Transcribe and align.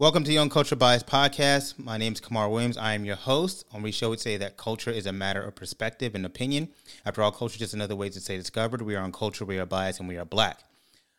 Welcome 0.00 0.22
to 0.22 0.32
Young 0.32 0.48
Culture 0.48 0.76
Bias 0.76 1.02
Podcast. 1.02 1.76
My 1.76 1.98
name 1.98 2.12
is 2.12 2.20
Kamar 2.20 2.48
Williams. 2.48 2.78
I 2.78 2.94
am 2.94 3.04
your 3.04 3.16
host. 3.16 3.64
On 3.72 3.82
we 3.82 3.90
show 3.90 4.10
would 4.10 4.20
say 4.20 4.36
that 4.36 4.56
culture 4.56 4.92
is 4.92 5.06
a 5.06 5.12
matter 5.12 5.42
of 5.42 5.56
perspective 5.56 6.14
and 6.14 6.24
opinion. 6.24 6.68
After 7.04 7.20
all, 7.20 7.32
culture 7.32 7.54
is 7.54 7.58
just 7.58 7.74
another 7.74 7.96
way 7.96 8.08
to 8.08 8.20
say 8.20 8.36
discovered. 8.36 8.80
We 8.80 8.94
are 8.94 9.02
on 9.02 9.10
culture, 9.10 9.44
we 9.44 9.58
are 9.58 9.66
biased, 9.66 9.98
and 9.98 10.08
we 10.08 10.16
are 10.16 10.24
black. 10.24 10.60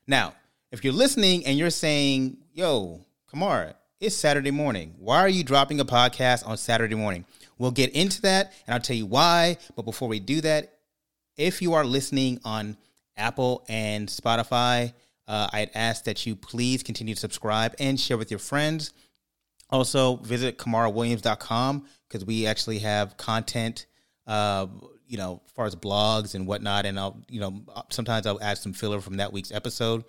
Now, 0.07 0.33
if 0.71 0.85
you're 0.85 0.93
listening 0.93 1.45
and 1.45 1.57
you're 1.57 1.71
saying, 1.71 2.38
yo, 2.53 3.03
Kamar, 3.29 3.73
it's 3.99 4.15
Saturday 4.15 4.52
morning. 4.52 4.95
Why 4.97 5.17
are 5.17 5.27
you 5.27 5.43
dropping 5.43 5.81
a 5.81 5.85
podcast 5.85 6.47
on 6.47 6.55
Saturday 6.55 6.95
morning? 6.95 7.25
We'll 7.57 7.71
get 7.71 7.91
into 7.91 8.21
that 8.21 8.53
and 8.66 8.75
I'll 8.75 8.80
tell 8.80 8.95
you 8.95 9.07
why. 9.07 9.57
But 9.75 9.83
before 9.83 10.07
we 10.07 10.21
do 10.21 10.39
that, 10.39 10.71
if 11.35 11.61
you 11.61 11.73
are 11.73 11.83
listening 11.83 12.39
on 12.45 12.77
Apple 13.17 13.66
and 13.67 14.07
Spotify, 14.07 14.93
uh, 15.29 15.47
I'd 15.53 15.69
ask 15.75 16.05
that 16.05 16.25
you 16.25 16.35
please 16.35 16.81
continue 16.81 17.13
to 17.13 17.19
subscribe 17.19 17.75
and 17.79 17.99
share 17.99 18.17
with 18.17 18.31
your 18.31 18.39
friends. 18.39 18.91
Also, 19.69 20.15
visit 20.17 20.57
kamarawilliams.com 20.57 21.85
because 22.07 22.25
we 22.25 22.47
actually 22.47 22.79
have 22.79 23.15
content, 23.15 23.85
uh, 24.25 24.65
you 25.07 25.17
know, 25.17 25.43
as 25.45 25.52
far 25.52 25.67
as 25.67 25.75
blogs 25.75 26.33
and 26.33 26.47
whatnot. 26.47 26.88
And 26.88 26.99
I'll, 26.99 27.23
you 27.29 27.39
know, 27.39 27.61
sometimes 27.91 28.25
I'll 28.25 28.41
add 28.41 28.57
some 28.57 28.73
filler 28.73 28.99
from 28.99 29.17
that 29.17 29.31
week's 29.31 29.52
episode 29.52 30.03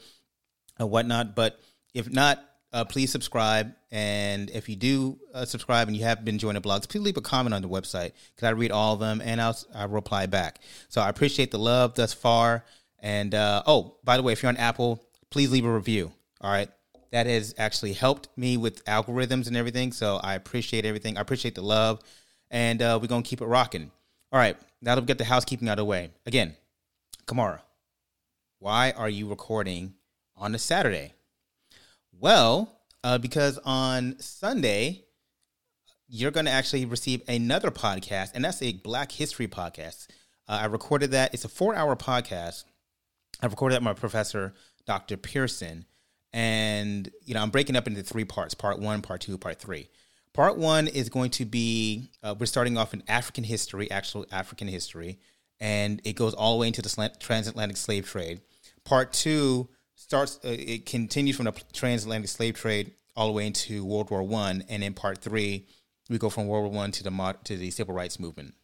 and 0.78 0.90
whatnot. 0.90 1.36
But 1.36 1.60
if 1.92 2.10
not, 2.10 2.42
uh, 2.72 2.86
please 2.86 3.12
subscribe. 3.12 3.74
And 3.90 4.48
if 4.48 4.70
you 4.70 4.76
do 4.76 5.18
uh, 5.34 5.44
subscribe 5.44 5.88
and 5.88 5.96
you 5.98 6.04
have 6.04 6.24
been 6.24 6.38
joining 6.38 6.62
blogs, 6.62 6.88
please 6.88 7.00
leave 7.00 7.18
a 7.18 7.20
comment 7.20 7.52
on 7.52 7.60
the 7.60 7.68
website 7.68 8.12
because 8.34 8.46
I 8.46 8.50
read 8.50 8.70
all 8.70 8.94
of 8.94 9.00
them 9.00 9.20
and 9.22 9.38
I'll, 9.38 9.58
I'll 9.74 9.88
reply 9.88 10.24
back. 10.24 10.60
So 10.88 11.02
I 11.02 11.10
appreciate 11.10 11.50
the 11.50 11.58
love 11.58 11.94
thus 11.94 12.14
far. 12.14 12.64
And 13.00 13.34
uh, 13.34 13.64
oh, 13.66 13.98
by 14.02 14.16
the 14.16 14.22
way, 14.22 14.32
if 14.32 14.42
you're 14.42 14.48
on 14.48 14.56
Apple, 14.56 15.04
please 15.30 15.50
leave 15.50 15.64
a 15.64 15.72
review. 15.72 16.12
All 16.40 16.50
right. 16.50 16.68
That 17.12 17.26
has 17.26 17.54
actually 17.58 17.92
helped 17.92 18.28
me 18.36 18.56
with 18.56 18.84
algorithms 18.84 19.46
and 19.46 19.56
everything. 19.56 19.92
So 19.92 20.20
I 20.22 20.34
appreciate 20.34 20.84
everything. 20.84 21.18
I 21.18 21.20
appreciate 21.20 21.54
the 21.54 21.62
love. 21.62 22.00
And 22.50 22.80
uh, 22.82 22.98
we're 23.00 23.08
going 23.08 23.22
to 23.22 23.28
keep 23.28 23.40
it 23.40 23.46
rocking. 23.46 23.90
All 24.32 24.38
right. 24.38 24.56
Now 24.80 24.94
that 24.94 25.00
we 25.00 25.06
get 25.06 25.18
the 25.18 25.24
housekeeping 25.24 25.68
out 25.68 25.72
of 25.72 25.78
the 25.78 25.84
way. 25.84 26.10
Again, 26.26 26.54
Kamara, 27.26 27.60
why 28.58 28.92
are 28.92 29.08
you 29.08 29.28
recording 29.28 29.94
on 30.36 30.54
a 30.54 30.58
Saturday? 30.58 31.14
Well, 32.12 32.80
uh, 33.02 33.18
because 33.18 33.58
on 33.64 34.16
Sunday, 34.20 35.04
you're 36.08 36.30
going 36.30 36.46
to 36.46 36.52
actually 36.52 36.84
receive 36.84 37.22
another 37.28 37.70
podcast, 37.70 38.32
and 38.34 38.44
that's 38.44 38.62
a 38.62 38.72
Black 38.72 39.12
History 39.12 39.46
podcast. 39.46 40.08
Uh, 40.48 40.58
I 40.62 40.64
recorded 40.66 41.12
that. 41.12 41.32
It's 41.32 41.44
a 41.44 41.48
four 41.48 41.74
hour 41.74 41.94
podcast. 41.96 42.64
I 43.40 43.46
recorded 43.46 43.74
that 43.74 43.80
with 43.80 43.84
my 43.84 43.94
professor, 43.94 44.52
Dr. 44.90 45.16
Pearson. 45.16 45.84
And, 46.32 47.08
you 47.24 47.34
know, 47.34 47.40
I'm 47.40 47.50
breaking 47.50 47.76
up 47.76 47.86
into 47.86 48.02
three 48.02 48.24
parts 48.24 48.54
part 48.54 48.80
one, 48.80 49.02
part 49.02 49.20
two, 49.20 49.38
part 49.38 49.60
three. 49.60 49.88
Part 50.32 50.58
one 50.58 50.88
is 50.88 51.08
going 51.08 51.30
to 51.30 51.44
be 51.44 52.10
uh, 52.24 52.34
we're 52.36 52.46
starting 52.46 52.76
off 52.76 52.92
in 52.92 53.04
African 53.06 53.44
history, 53.44 53.88
actual 53.88 54.26
African 54.32 54.66
history, 54.66 55.20
and 55.60 56.00
it 56.02 56.14
goes 56.14 56.34
all 56.34 56.54
the 56.54 56.60
way 56.62 56.66
into 56.66 56.82
the 56.82 57.10
transatlantic 57.20 57.76
slave 57.76 58.04
trade. 58.08 58.40
Part 58.82 59.12
two 59.12 59.68
starts, 59.94 60.40
uh, 60.44 60.56
it 60.58 60.86
continues 60.86 61.36
from 61.36 61.44
the 61.44 61.52
transatlantic 61.72 62.28
slave 62.28 62.56
trade 62.56 62.90
all 63.14 63.28
the 63.28 63.32
way 63.32 63.46
into 63.46 63.84
World 63.84 64.10
War 64.10 64.24
One, 64.24 64.64
and 64.68 64.82
in 64.82 64.92
part 64.92 65.18
three, 65.18 65.68
we 66.08 66.18
go 66.18 66.30
from 66.30 66.48
World 66.48 66.64
War 66.64 66.72
One 66.72 66.90
to 66.90 67.04
the 67.04 67.12
mod, 67.12 67.44
to 67.44 67.56
the 67.56 67.70
civil 67.70 67.94
rights 67.94 68.18
movement. 68.18 68.54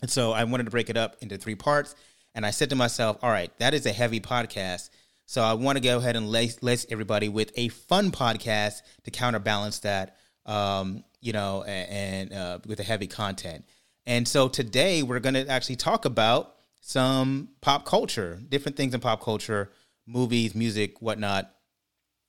And 0.00 0.10
so 0.10 0.32
I 0.32 0.44
wanted 0.44 0.64
to 0.64 0.70
break 0.70 0.88
it 0.88 0.96
up 0.96 1.16
into 1.20 1.36
three 1.36 1.56
parts, 1.56 1.94
and 2.34 2.46
I 2.46 2.52
said 2.52 2.70
to 2.70 2.76
myself, 2.76 3.18
"All 3.22 3.30
right, 3.30 3.52
that 3.58 3.74
is 3.74 3.84
a 3.84 3.92
heavy 3.92 4.20
podcast." 4.20 4.88
So 5.28 5.42
I 5.42 5.52
want 5.52 5.76
to 5.76 5.84
go 5.84 5.98
ahead 5.98 6.16
and 6.16 6.30
lace, 6.30 6.62
lace 6.62 6.86
everybody 6.88 7.28
with 7.28 7.52
a 7.54 7.68
fun 7.68 8.10
podcast 8.10 8.80
to 9.04 9.10
counterbalance 9.10 9.80
that, 9.80 10.16
um, 10.46 11.04
you 11.20 11.34
know, 11.34 11.64
and, 11.64 12.30
and 12.30 12.32
uh, 12.32 12.58
with 12.66 12.78
the 12.78 12.82
heavy 12.82 13.06
content. 13.06 13.66
And 14.06 14.26
so 14.26 14.48
today 14.48 15.02
we're 15.02 15.20
going 15.20 15.34
to 15.34 15.46
actually 15.46 15.76
talk 15.76 16.06
about 16.06 16.54
some 16.80 17.50
pop 17.60 17.84
culture, 17.84 18.40
different 18.48 18.78
things 18.78 18.94
in 18.94 19.00
pop 19.00 19.22
culture, 19.22 19.70
movies, 20.06 20.54
music, 20.54 21.02
whatnot. 21.02 21.54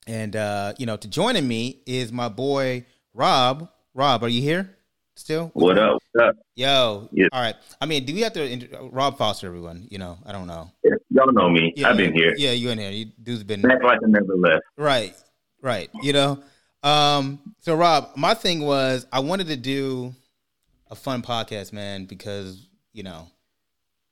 And 0.06 0.36
uh, 0.36 0.74
you 0.76 0.84
know, 0.84 0.98
to 0.98 1.08
joining 1.08 1.48
me 1.48 1.80
is 1.86 2.12
my 2.12 2.28
boy 2.28 2.84
Rob. 3.14 3.70
Rob, 3.94 4.22
are 4.22 4.28
you 4.28 4.42
here? 4.42 4.76
still? 5.20 5.50
What 5.54 5.78
up? 5.78 6.02
What 6.12 6.24
up? 6.24 6.36
Yo. 6.56 7.08
Yeah. 7.12 7.28
All 7.32 7.40
right. 7.40 7.54
I 7.80 7.86
mean, 7.86 8.04
do 8.04 8.14
we 8.14 8.22
have 8.22 8.32
to 8.32 8.68
Rob 8.90 9.18
Foster? 9.18 9.46
Everyone, 9.46 9.86
you 9.90 9.98
know, 9.98 10.18
I 10.26 10.32
don't 10.32 10.46
know. 10.46 10.70
Yeah, 10.82 10.94
y'all 11.10 11.32
know 11.32 11.50
me. 11.50 11.72
Yeah, 11.76 11.90
I've 11.90 11.96
been 11.96 12.14
here. 12.14 12.34
Yeah, 12.36 12.52
you 12.52 12.70
in 12.70 12.78
here. 12.78 12.90
You 12.90 13.06
dude's 13.22 13.44
been. 13.44 13.68
Act 13.70 13.84
like 13.84 13.98
I 14.02 14.08
never 14.08 14.36
left. 14.36 14.64
Right. 14.76 15.14
Right. 15.62 15.90
You 16.02 16.12
know. 16.12 16.42
Um. 16.82 17.40
So 17.60 17.74
Rob, 17.74 18.10
my 18.16 18.34
thing 18.34 18.60
was 18.60 19.06
I 19.12 19.20
wanted 19.20 19.48
to 19.48 19.56
do 19.56 20.14
a 20.90 20.94
fun 20.94 21.22
podcast, 21.22 21.72
man, 21.72 22.06
because 22.06 22.68
you 22.92 23.02
know 23.02 23.28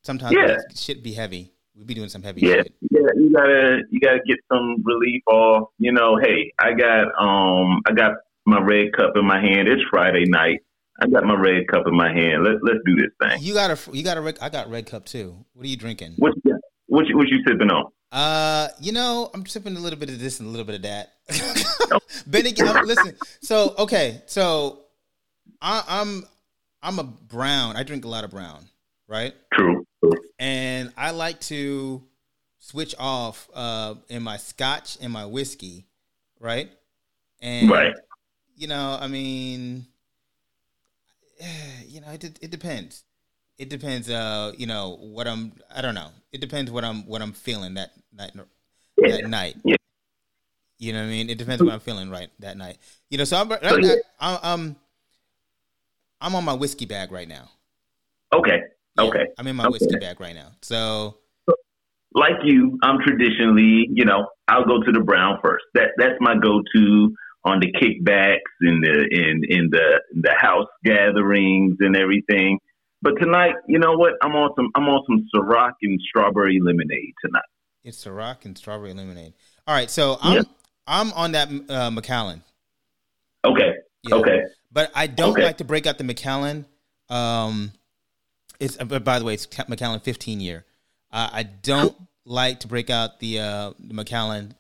sometimes 0.03 0.35
yeah. 0.35 0.57
shit 0.75 1.03
be 1.03 1.13
heavy. 1.13 1.53
We 1.75 1.85
be 1.85 1.95
doing 1.95 2.09
some 2.09 2.23
heavy 2.23 2.41
yeah, 2.41 2.55
shit. 2.55 2.75
Yeah, 2.91 3.01
you 3.15 3.33
gotta 3.33 3.83
you 3.91 4.01
gotta 4.01 4.21
get 4.27 4.39
some 4.53 4.83
relief 4.85 5.23
off. 5.29 5.69
You 5.79 5.93
know, 5.93 6.19
hey, 6.21 6.53
I 6.59 6.73
got 6.73 7.07
um 7.19 7.81
I 7.87 7.93
got 7.95 8.13
my 8.47 8.61
red 8.61 8.93
cup 8.93 9.13
in 9.15 9.25
my 9.25 9.41
hand. 9.41 9.69
It's 9.69 9.83
Friday 9.91 10.25
night. 10.27 10.61
I 11.01 11.07
got 11.07 11.25
my 11.25 11.35
red 11.35 11.69
cup 11.69 11.87
in 11.87 11.97
my 11.97 12.13
hand. 12.13 12.43
Let 12.43 12.55
Let's 12.63 12.81
do 12.85 12.97
this 12.97 13.13
thing. 13.23 13.43
You 13.43 13.55
got 13.55 13.71
a 13.71 13.97
you 13.97 14.03
got 14.03 14.17
a 14.17 14.21
red. 14.21 14.39
I 14.41 14.49
got 14.49 14.69
red 14.69 14.87
cup 14.87 15.07
too. 15.07 15.45
What 15.55 15.65
are 15.65 15.69
you 15.69 15.77
drinking? 15.77 16.15
What 16.19 16.35
you? 16.45 16.58
What 16.89 17.07
you, 17.07 17.17
what 17.17 17.29
you 17.29 17.43
sipping 17.47 17.71
on? 17.71 17.93
Uh, 18.11 18.69
you 18.81 18.93
know, 18.93 19.31
I'm 19.35 19.45
sipping 19.47 19.77
a 19.77 19.81
little 19.81 19.99
bit 19.99 20.09
of 20.09 20.19
this 20.19 20.41
and 20.41 20.49
a 20.49 20.51
little 20.51 20.65
bit 20.65 20.77
of 20.77 20.83
that. 20.83 21.13
Benny, 22.27 22.53
listen. 22.53 23.15
So 23.43 23.75
okay, 23.79 24.23
so 24.27 24.81
I, 25.61 25.85
I'm 25.87 26.25
I'm 26.83 26.99
a 26.99 27.05
brown. 27.05 27.77
I 27.77 27.83
drink 27.83 28.05
a 28.05 28.09
lot 28.09 28.25
of 28.25 28.31
brown, 28.31 28.65
right? 29.07 29.35
True. 29.53 29.85
And 30.39 30.93
I 30.97 31.11
like 31.11 31.41
to 31.41 32.03
switch 32.59 32.95
off 32.99 33.49
uh 33.55 33.95
in 34.09 34.23
my 34.23 34.39
scotch 34.39 34.97
and 35.01 35.13
my 35.13 35.27
whiskey, 35.27 35.87
right? 36.41 36.71
And 37.41 37.71
right. 37.71 37.95
you 38.57 38.69
know, 38.69 38.97
I 38.99 39.09
mean 39.09 39.87
you 41.87 42.01
know, 42.01 42.09
it 42.13 42.25
it 42.41 42.51
depends. 42.51 43.05
It 43.59 43.71
depends. 43.71 44.09
Uh, 44.09 44.53
you 44.57 44.67
know 44.67 44.97
what 45.01 45.27
I'm. 45.27 45.53
I 45.75 45.83
don't 45.83 45.95
know. 45.95 46.09
It 46.33 46.41
depends 46.41 46.71
what 46.71 46.85
I'm 46.85 47.07
what 47.07 47.23
I'm 47.23 47.33
feeling 47.33 47.75
that 47.75 47.91
night. 48.13 48.33
Yeah. 48.97 49.17
That 49.17 49.29
night. 49.29 49.57
Yeah. 49.65 49.77
You 50.79 50.93
know 50.93 51.01
what 51.01 51.07
I 51.07 51.11
mean? 51.11 51.29
It 51.29 51.39
depends 51.39 51.63
what 51.63 51.73
I'm 51.73 51.81
feeling 51.81 52.09
right 52.09 52.29
that 52.39 52.57
night. 52.57 52.79
You 53.11 53.19
know, 53.19 53.25
so 53.25 53.37
I'm 53.37 53.49
right 53.49 53.61
now, 53.63 53.95
I'm, 54.21 54.39
I'm 54.43 54.77
I'm 56.21 56.35
on 56.37 56.45
my 56.45 56.53
whiskey 56.55 56.87
bag 56.87 57.11
right 57.11 57.29
now. 57.29 57.49
Okay. 58.33 58.63
Yeah, 58.97 59.05
okay. 59.05 59.27
I'm 59.39 59.47
in 59.47 59.57
my 59.57 59.65
okay. 59.65 59.73
whiskey 59.73 59.97
bag 59.99 60.21
right 60.21 60.35
now. 60.35 60.53
So 60.63 61.17
like 62.15 62.37
you, 62.45 62.79
I'm 62.83 62.99
traditionally, 63.01 63.89
you 63.93 64.05
know, 64.05 64.29
I'll 64.47 64.65
go 64.65 64.83
to 64.83 64.93
the 64.93 65.01
brown 65.01 65.39
first. 65.43 65.65
That 65.75 65.91
that's 65.97 66.15
my 66.21 66.35
go 66.35 66.63
to 66.75 67.15
on 67.45 67.61
the 67.61 67.73
kickbacks 67.73 68.39
in 68.61 68.81
the 68.81 69.09
in 69.11 69.43
in 69.49 69.71
the 69.71 70.01
the 70.21 70.35
house 70.37 70.69
gatherings 70.85 71.77
and 71.81 71.97
everything. 71.97 72.59
But 73.01 73.15
tonight, 73.21 73.55
you 73.67 73.79
know 73.79 73.97
what? 73.97 74.15
I'm 74.23 74.35
on 74.35 74.51
some 74.57 74.71
I'm 74.75 74.89
on 74.89 75.03
some 75.07 75.27
Ciroc 75.35 75.73
and 75.83 76.01
strawberry 76.09 76.59
lemonade 76.61 77.15
tonight. 77.25 77.43
It's 77.85 78.05
Ciroc 78.05 78.45
and 78.45 78.59
strawberry 78.59 78.93
lemonade. 78.93 79.35
All 79.67 79.75
right, 79.75 79.91
so 79.91 80.19
I'm 80.21 80.45
I'm 80.87 81.13
on 81.13 81.33
that 81.33 81.49
uh, 81.69 81.91
Macallan. 81.91 82.43
Okay. 83.45 83.75
Yeah. 84.03 84.15
Okay. 84.17 84.43
But 84.73 84.91
I 84.95 85.07
don't 85.07 85.33
okay. 85.33 85.45
like 85.45 85.59
to 85.59 85.65
break 85.65 85.87
out 85.87 85.99
the 85.99 86.05
Macallan. 86.05 86.67
Um, 87.09 87.73
it's 88.59 88.79
uh, 88.81 88.85
by 88.85 89.19
the 89.19 89.25
way, 89.25 89.35
it's 89.35 89.47
Macallan 89.69 90.01
15 90.01 90.41
year. 90.41 90.65
Uh, 91.13 91.31
I 91.33 91.43
don't 91.45 91.97
like 92.25 92.61
to 92.61 92.69
break 92.69 92.91
out 92.91 93.21
the 93.21 93.41
uh, 93.41 93.73
the 93.79 93.95
Macallan 93.95 94.55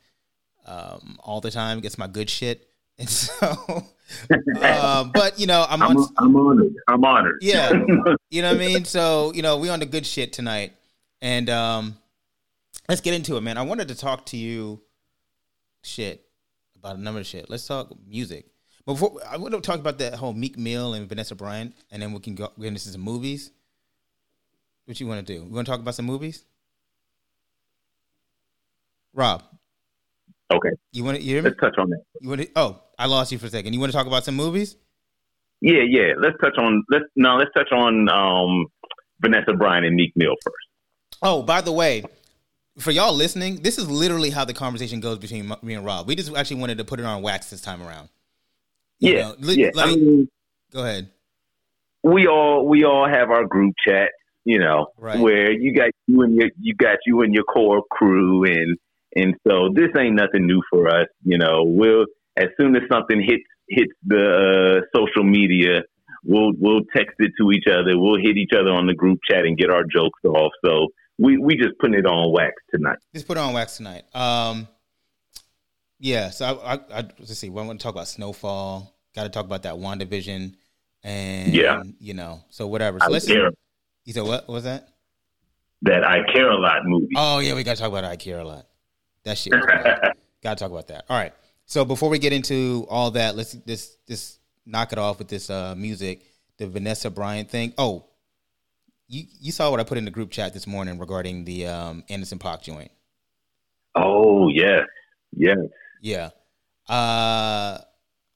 um, 0.65 1.19
all 1.23 1.41
the 1.41 1.51
time. 1.51 1.79
It 1.79 1.83
gets 1.83 1.99
my 1.99 2.07
good 2.07 2.31
shit. 2.31 2.68
And 2.99 3.09
so, 3.09 3.87
uh, 4.61 5.05
but 5.05 5.39
you 5.39 5.47
know, 5.47 5.65
I'm, 5.69 5.83
I'm, 5.83 5.97
on, 5.97 6.09
I'm 6.19 6.37
honored. 6.37 6.75
I'm 6.89 7.05
honored. 7.05 7.39
Yeah, 7.41 7.73
you 8.31 8.43
know 8.43 8.49
what 8.49 8.56
I 8.56 8.67
mean. 8.67 8.85
So 8.85 9.33
you 9.35 9.43
know, 9.43 9.59
we 9.59 9.69
on 9.69 9.81
the 9.81 9.87
good 9.87 10.06
shit 10.06 10.33
tonight, 10.33 10.73
and 11.23 11.49
um, 11.49 11.97
let's 12.89 13.00
get 13.00 13.15
into 13.15 13.37
it, 13.37 13.43
man. 13.43 13.56
I 13.59 13.62
wanted 13.62 13.89
to 13.89 13.95
talk 13.95 14.27
to 14.27 14.37
you, 14.37 14.81
shit, 15.83 16.27
about 16.77 16.97
a 16.97 17.00
number 17.00 17.21
of 17.21 17.27
shit. 17.27 17.49
Let's 17.49 17.67
talk 17.67 17.93
music. 18.06 18.47
But 18.85 18.95
before 18.95 19.21
I 19.29 19.37
want 19.37 19.55
to 19.55 19.61
talk 19.61 19.79
about 19.79 19.99
that 19.99 20.15
whole 20.15 20.33
Meek 20.33 20.59
Mill 20.59 20.95
and 20.95 21.09
Vanessa 21.09 21.35
Bryant, 21.35 21.77
and 21.91 22.03
then 22.03 22.12
we 22.12 22.21
can 22.21 22.35
go 22.35 22.50
into 22.59 22.81
some 22.81 23.00
movies. 23.00 23.53
What 24.87 24.99
you 24.99 25.06
want 25.06 25.25
to 25.27 25.35
do? 25.35 25.45
We 25.45 25.50
want 25.50 25.67
to 25.67 25.71
talk 25.71 25.81
about 25.81 25.95
some 25.95 26.06
movies? 26.06 26.47
Rob. 29.12 29.43
Okay. 30.53 30.71
You 30.93 31.05
want 31.05 31.17
to 31.19 31.23
hear 31.23 31.43
me? 31.43 31.50
Let's 31.50 31.61
touch 31.61 31.75
on 31.79 31.91
that. 31.91 32.03
You 32.21 32.29
want 32.31 32.41
to? 32.43 32.49
Oh, 32.56 32.81
I 32.99 33.06
lost 33.06 33.33
you 33.33 33.39
for 33.39 33.47
a 33.47 33.50
second. 33.50 33.73
You 33.75 33.81
want 33.81 33.93
to 33.93 33.97
talk 33.99 34.06
about 34.06 34.25
some 34.25 34.35
movies? 34.35 34.77
Yeah, 35.61 35.83
yeah. 35.89 36.15
Let's 36.19 36.37
touch 36.43 36.56
on 36.59 36.83
let's 36.91 37.05
no, 37.17 37.35
let's 37.37 37.50
touch 37.55 37.71
on 37.73 38.09
um, 38.09 38.67
Vanessa 39.21 39.53
Bryant 39.53 39.85
and 39.85 39.95
Meek 39.97 40.12
Mill 40.17 40.35
first. 40.45 40.56
Oh, 41.23 41.43
by 41.43 41.61
the 41.61 41.73
way, 41.73 42.05
for 42.79 42.93
y'all 42.93 43.12
listening, 43.12 43.56
this 43.62 43.77
is 43.77 43.91
literally 43.91 44.31
how 44.31 44.45
the 44.45 44.55
conversation 44.55 45.00
goes 45.00 45.19
between 45.19 45.53
me 45.62 45.75
and 45.75 45.85
Rob. 45.85 46.06
We 46.06 46.15
just 46.15 46.35
actually 46.35 46.61
wanted 46.61 46.79
to 46.79 46.85
put 46.85 47.00
it 47.00 47.05
on 47.06 47.23
wax 47.23 47.50
this 47.50 47.61
time 47.61 47.83
around. 47.83 48.09
You 49.00 49.12
Yeah, 49.15 49.21
know, 49.23 49.35
li- 49.41 49.61
yeah. 49.62 49.71
I 49.77 49.87
mean, 49.95 50.29
go 50.73 50.83
ahead. 50.85 51.11
we 52.05 52.27
all 52.27 52.67
we 52.67 52.85
all 52.85 53.09
have 53.09 53.31
our 53.31 53.45
group 53.45 53.75
chat, 53.87 54.11
you 54.45 54.59
know, 54.61 54.87
Right. 54.97 55.19
where 55.19 55.50
you 55.53 55.75
got 55.75 55.91
you 56.06 56.23
and 56.23 56.37
your 56.37 56.50
you 56.61 56.75
got 56.75 56.99
you 57.05 57.23
and 57.23 57.35
your 57.35 57.45
core 57.45 57.83
crew, 57.91 58.45
and 58.45 58.79
and 59.17 59.35
so 59.47 59.71
this 59.75 59.89
ain't 59.99 60.15
nothing 60.15 60.47
new 60.47 60.63
for 60.71 60.89
us, 60.89 61.07
you 61.25 61.39
know. 61.39 61.63
We'll 61.65 62.07
as 62.37 62.49
soon 62.59 62.77
as 62.77 62.83
something 62.91 63.21
hits 63.21 63.45
hits 63.69 63.93
the 64.07 64.83
uh, 64.83 64.99
social 64.99 65.25
media, 65.25 65.83
we'll 66.25 66.53
we'll 66.59 66.83
text 66.95 67.17
it 67.19 67.33
to 67.41 67.51
each 67.53 67.67
other. 67.67 67.99
We'll 67.99 68.21
hit 68.21 68.37
each 68.37 68.53
other 68.59 68.71
on 68.71 68.87
the 68.87 68.95
group 68.95 69.19
chat 69.29 69.45
and 69.45 69.57
get 69.57 69.71
our 69.71 69.83
jokes 69.85 70.21
off. 70.25 70.53
So 70.65 70.89
we 71.19 71.39
we 71.39 71.57
just 71.57 71.79
putting 71.81 71.99
it 71.99 72.07
on 72.07 72.33
wax 72.33 72.55
tonight. 72.75 72.99
Just 73.15 73.27
put 73.27 73.37
it 73.37 73.41
on 73.41 73.53
wax 73.55 73.77
tonight. 73.77 74.05
Um, 74.15 74.69
yeah. 75.99 76.31
So 76.31 76.45
I, 76.45 76.75
I, 76.75 76.81
I 76.99 77.05
let's 77.19 77.37
see. 77.39 77.51
We 77.51 77.63
want 77.63 77.81
to 77.81 77.83
talk 77.83 77.95
about 77.95 78.09
Snowfall. 78.09 78.95
Got 79.15 79.25
to 79.25 79.31
talk 79.31 79.47
about 79.47 79.63
that 79.65 79.75
WandaVision, 79.75 80.55
and 81.03 81.55
Yeah. 81.55 81.83
you 81.99 82.15
know, 82.15 82.45
so 82.51 82.67
whatever. 82.69 83.01
So 83.01 83.07
I 83.07 83.09
let's. 83.09 83.27
care 83.27 83.51
You 84.05 84.13
said 84.13 84.23
what? 84.23 84.47
What 84.47 84.55
was 84.55 84.65
that? 84.65 84.89
that 85.83 86.05
I 86.05 86.23
care 86.33 86.51
a 86.51 86.59
lot 86.59 86.85
movie. 86.85 87.09
Oh 87.17 87.39
yeah, 87.39 87.55
we 87.55 87.63
got 87.63 87.77
to 87.77 87.83
talk 87.83 87.91
about 87.91 88.05
I 88.05 88.17
Care 88.17 88.39
a 88.41 88.45
lot. 88.45 88.67
That 89.25 89.38
shit. 89.38 89.53
was 89.53 89.65
got 90.43 90.56
to 90.56 90.65
talk 90.65 90.70
about 90.70 90.88
that. 90.88 91.05
All 91.09 91.19
right. 91.19 91.32
So 91.67 91.85
before 91.85 92.09
we 92.09 92.19
get 92.19 92.32
into 92.32 92.87
all 92.88 93.11
that, 93.12 93.37
let's 93.37 93.53
just 93.53 94.06
just 94.06 94.41
knock 94.65 94.93
it 94.93 94.99
off 94.99 95.19
with 95.19 95.29
this 95.29 95.50
uh, 95.50 95.75
music, 95.76 96.25
the 96.56 96.67
Vanessa 96.67 97.11
Bryant 97.11 97.50
thing. 97.50 97.75
Oh, 97.76 98.06
you 99.09 99.25
you 99.41 99.53
saw 99.53 99.70
what 99.70 99.81
I 99.81 99.85
put 99.85 99.99
in 99.99 100.05
the 100.05 100.11
group 100.11 100.31
chat 100.31 100.55
this 100.55 100.67
morning 100.67 100.99
regarding 100.99 101.44
the 101.44 101.67
um, 101.67 102.05
Anderson 102.09 102.38
Paak 102.38 102.62
joint. 102.62 102.91
oh 103.94 104.49
yes, 104.49 104.85
yes. 105.37 105.59
Yeah. 106.00 106.31
Uh 106.88 107.79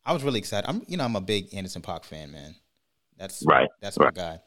I 0.05 0.12
was 0.12 0.25
really 0.25 0.40
excited. 0.40 0.69
I'm 0.69 0.82
you 0.88 0.96
know, 0.96 1.05
I'm 1.05 1.17
a 1.17 1.20
big 1.20 1.55
Anderson 1.55 1.81
Paak 1.82 2.05
fan, 2.05 2.32
man. 2.32 2.55
That's 3.17 3.43
Right, 3.46 3.69
That's 3.81 3.99
my 3.99 4.11
guy. 4.11 4.40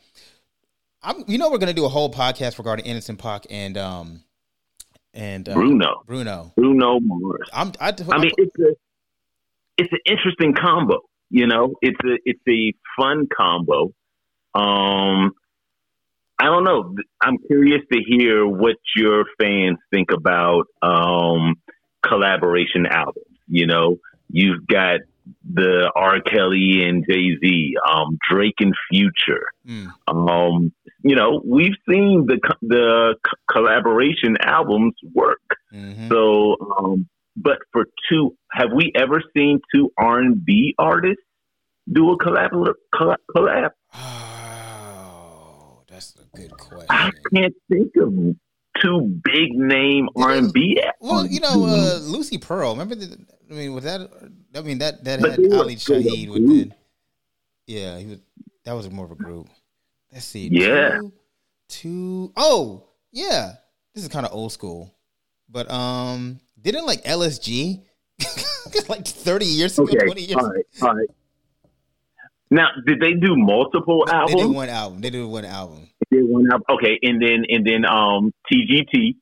I'm 1.02 1.24
you 1.28 1.38
know 1.38 1.50
we're 1.50 1.60
gonna 1.60 1.74
do 1.74 1.86
a 1.86 1.90
whole 1.90 2.12
podcast 2.12 2.58
regarding 2.58 2.86
Anderson 2.88 3.16
Paak 3.18 3.46
and 3.50 3.78
um 3.78 4.24
and 5.16 5.48
uh, 5.50 5.54
Bruno, 5.54 6.04
Bruno. 6.06 6.54
Bruno 6.56 7.00
Mars. 7.00 7.50
I'm 7.54 7.72
I, 7.80 7.94
I 8.12 8.20
mean, 8.20 8.32
it's 8.38 8.60
a 8.60 8.76
it's 9.78 9.92
an 9.92 10.00
interesting 10.06 10.54
combo. 10.54 11.00
You 11.30 11.48
know, 11.48 11.76
it's 11.82 11.98
a 12.04 12.18
it's 12.26 12.42
a 12.48 12.74
fun 13.00 13.28
combo. 13.36 13.94
Um, 14.54 15.32
I 16.38 16.46
don't 16.46 16.66
know. 16.66 16.96
I'm 17.22 17.38
curious 17.48 17.82
to 17.92 18.00
hear 18.06 18.46
what 18.46 18.76
your 18.96 19.26
fans 19.40 19.78
think 19.92 20.12
about 20.12 20.66
um, 20.82 21.56
collaboration 22.06 22.86
albums. 22.86 23.26
You 23.48 23.68
know, 23.68 23.98
you've 24.30 24.68
got 24.68 25.00
the 25.54 25.92
R. 25.96 26.22
Kelly 26.22 26.84
and 26.84 27.04
Jay 27.10 27.38
Z, 27.40 27.76
um, 27.90 28.18
Drake 28.30 28.56
and 28.60 28.74
Future. 28.92 29.48
mm, 29.68 29.88
Um, 30.08 30.72
you 31.04 31.16
know, 31.16 31.42
we've 31.46 31.76
seen 31.90 32.26
the 32.28 32.40
the 32.62 33.16
collaboration 33.52 34.38
albums 34.42 34.94
work. 35.14 35.42
mhm. 35.74 36.10
So, 36.10 36.58
um, 36.78 37.08
but 37.36 37.60
for 37.72 37.86
two, 38.10 38.36
have 38.52 38.70
we 38.74 38.92
ever 38.96 39.22
seen 39.36 39.60
two 39.74 39.92
R 39.98 40.20
and 40.20 40.44
B 40.44 40.74
artists 40.78 41.24
do 41.92 42.12
a 42.12 42.18
collab? 42.18 42.52
collab? 42.94 43.18
collab? 43.36 43.72
Oh, 43.94 45.84
that's 45.88 46.16
a 46.16 46.38
good 46.38 46.52
question. 46.52 46.88
I 46.90 47.12
can't 47.34 47.54
think 47.70 47.92
of 47.98 48.14
two 48.86 49.22
big 49.24 49.54
name 49.54 50.10
R 50.16 50.32
and 50.32 50.54
B. 50.54 50.82
Well, 51.00 51.26
you 51.26 51.40
know, 51.40 51.66
uh, 51.66 52.00
Lucy 52.02 52.38
Pearl. 52.38 52.72
Remember 52.72 52.96
the? 52.96 53.18
I 53.50 53.54
mean, 53.54 53.74
was 53.74 53.84
that? 53.84 54.02
I 54.56 54.62
mean, 54.62 54.80
that 54.80 55.04
that 55.04 55.22
But 55.22 55.32
had 55.32 55.54
Ali 55.54 55.76
Shaheed 55.76 56.30
with 56.30 56.48
the. 56.48 56.72
Yeah, 57.68 57.98
he 57.98 58.06
was. 58.06 58.20
That 58.64 58.74
was 58.74 58.90
more 58.90 59.06
of 59.06 59.12
a 59.12 59.16
group. 59.16 59.48
Let's 60.12 60.26
see. 60.26 60.48
Yeah. 60.52 61.00
Two, 61.00 61.12
two 61.68 62.34
oh 62.38 62.88
yeah. 63.12 63.54
This 63.94 64.04
is 64.04 64.10
kind 64.10 64.26
of 64.26 64.34
old 64.34 64.52
school, 64.52 64.94
but 65.50 65.72
um, 65.72 66.40
didn't 66.62 66.86
like 66.86 67.04
LSG 67.04 67.82
like 68.90 69.08
thirty 69.08 69.46
years 69.46 69.78
ago, 69.80 69.88
okay, 69.88 70.06
twenty 70.06 70.24
years. 70.24 70.36
all 70.36 70.52
right, 70.52 70.66
all 70.82 70.96
right. 70.96 71.08
Now, 72.52 72.68
did 72.86 73.00
they 73.00 73.14
do 73.14 73.36
multiple 73.36 74.06
They 74.06 74.12
did 74.12 74.36
albums? 74.36 74.56
one 74.56 74.70
album. 74.70 75.02
They 75.02 75.10
did 75.10 75.26
one 75.26 75.46
album. 75.46 75.90
Did 76.16 76.30
one 76.30 76.46
album. 76.52 76.66
Okay, 76.72 77.00
and 77.04 77.22
then 77.22 77.44
and 77.50 77.66
then 77.66 77.86
um 77.86 78.32
TGT, 78.52 79.16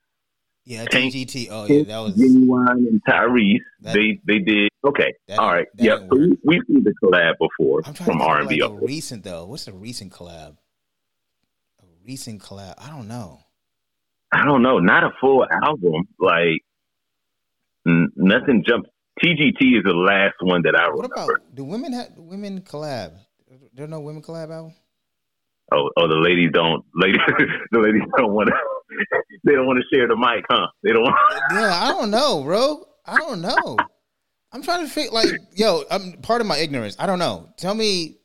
Yeah, 0.65 0.85
TGT. 0.85 1.47
Oh 1.51 1.65
yeah, 1.65 1.83
that 1.83 1.99
was 1.99 2.15
Ginuwine, 2.15 2.87
and 2.87 3.01
Tyrese. 3.07 3.59
That- 3.81 3.93
they 3.93 4.19
they 4.25 4.39
did. 4.39 4.69
Okay, 4.85 5.13
that 5.27 5.39
all 5.39 5.51
that 5.75 5.83
Yep. 5.83 5.99
So 5.99 6.17
we, 6.17 6.37
we've 6.43 6.61
seen 6.67 6.83
the 6.83 6.93
collab 7.03 7.33
before 7.39 7.83
from 7.93 8.21
R 8.21 8.39
and 8.41 8.49
B. 8.49 8.61
like 8.61 8.81
recent 8.81 9.23
though. 9.23 9.45
What's 9.45 9.67
a 9.67 9.73
recent 9.73 10.11
collab? 10.11 10.57
A 11.81 11.85
recent 12.05 12.41
collab. 12.41 12.73
I 12.77 12.89
don't 12.89 13.07
know. 13.07 13.39
I 14.31 14.43
don't 14.45 14.61
know, 14.63 14.79
not 14.79 15.03
a 15.03 15.11
full 15.21 15.45
album. 15.63 16.07
Like 16.19 16.59
n- 17.87 18.11
nothing 18.15 18.63
jumps. 18.67 18.89
TGT 19.23 19.77
is 19.77 19.83
the 19.85 19.93
last 19.93 20.35
one 20.41 20.63
that 20.63 20.75
I 20.75 20.89
What 20.89 20.95
remember. 21.09 21.13
about 21.33 21.55
do 21.55 21.63
women 21.63 21.93
have 21.93 22.09
women 22.17 22.61
collab? 22.61 23.13
There 23.73 23.87
no 23.87 23.99
women 23.99 24.23
collab 24.23 24.51
album? 24.51 24.73
Oh, 25.73 25.89
oh, 25.97 26.07
the 26.07 26.15
ladies 26.15 26.51
don't. 26.53 26.83
Ladies, 26.95 27.19
the 27.71 27.79
ladies 27.79 28.03
don't 28.17 28.33
want 28.33 28.49
to. 28.49 28.55
They 29.43 29.53
don't 29.53 29.65
want 29.65 29.79
to 29.81 29.95
share 29.95 30.07
the 30.07 30.15
mic, 30.15 30.45
huh? 30.49 30.67
They 30.83 30.91
don't. 30.91 31.01
want 31.01 31.15
Yeah, 31.51 31.73
I 31.83 31.87
don't 31.89 32.11
know, 32.11 32.43
bro. 32.43 32.85
I 33.05 33.17
don't 33.17 33.41
know. 33.41 33.75
I'm 34.51 34.61
trying 34.61 34.85
to 34.85 34.91
figure 34.91 35.11
like, 35.11 35.29
yo, 35.55 35.83
I'm 35.89 36.13
part 36.21 36.41
of 36.41 36.47
my 36.47 36.57
ignorance. 36.59 36.95
I 36.99 37.07
don't 37.07 37.17
know. 37.17 37.49
Tell 37.57 37.73
me, 37.73 38.19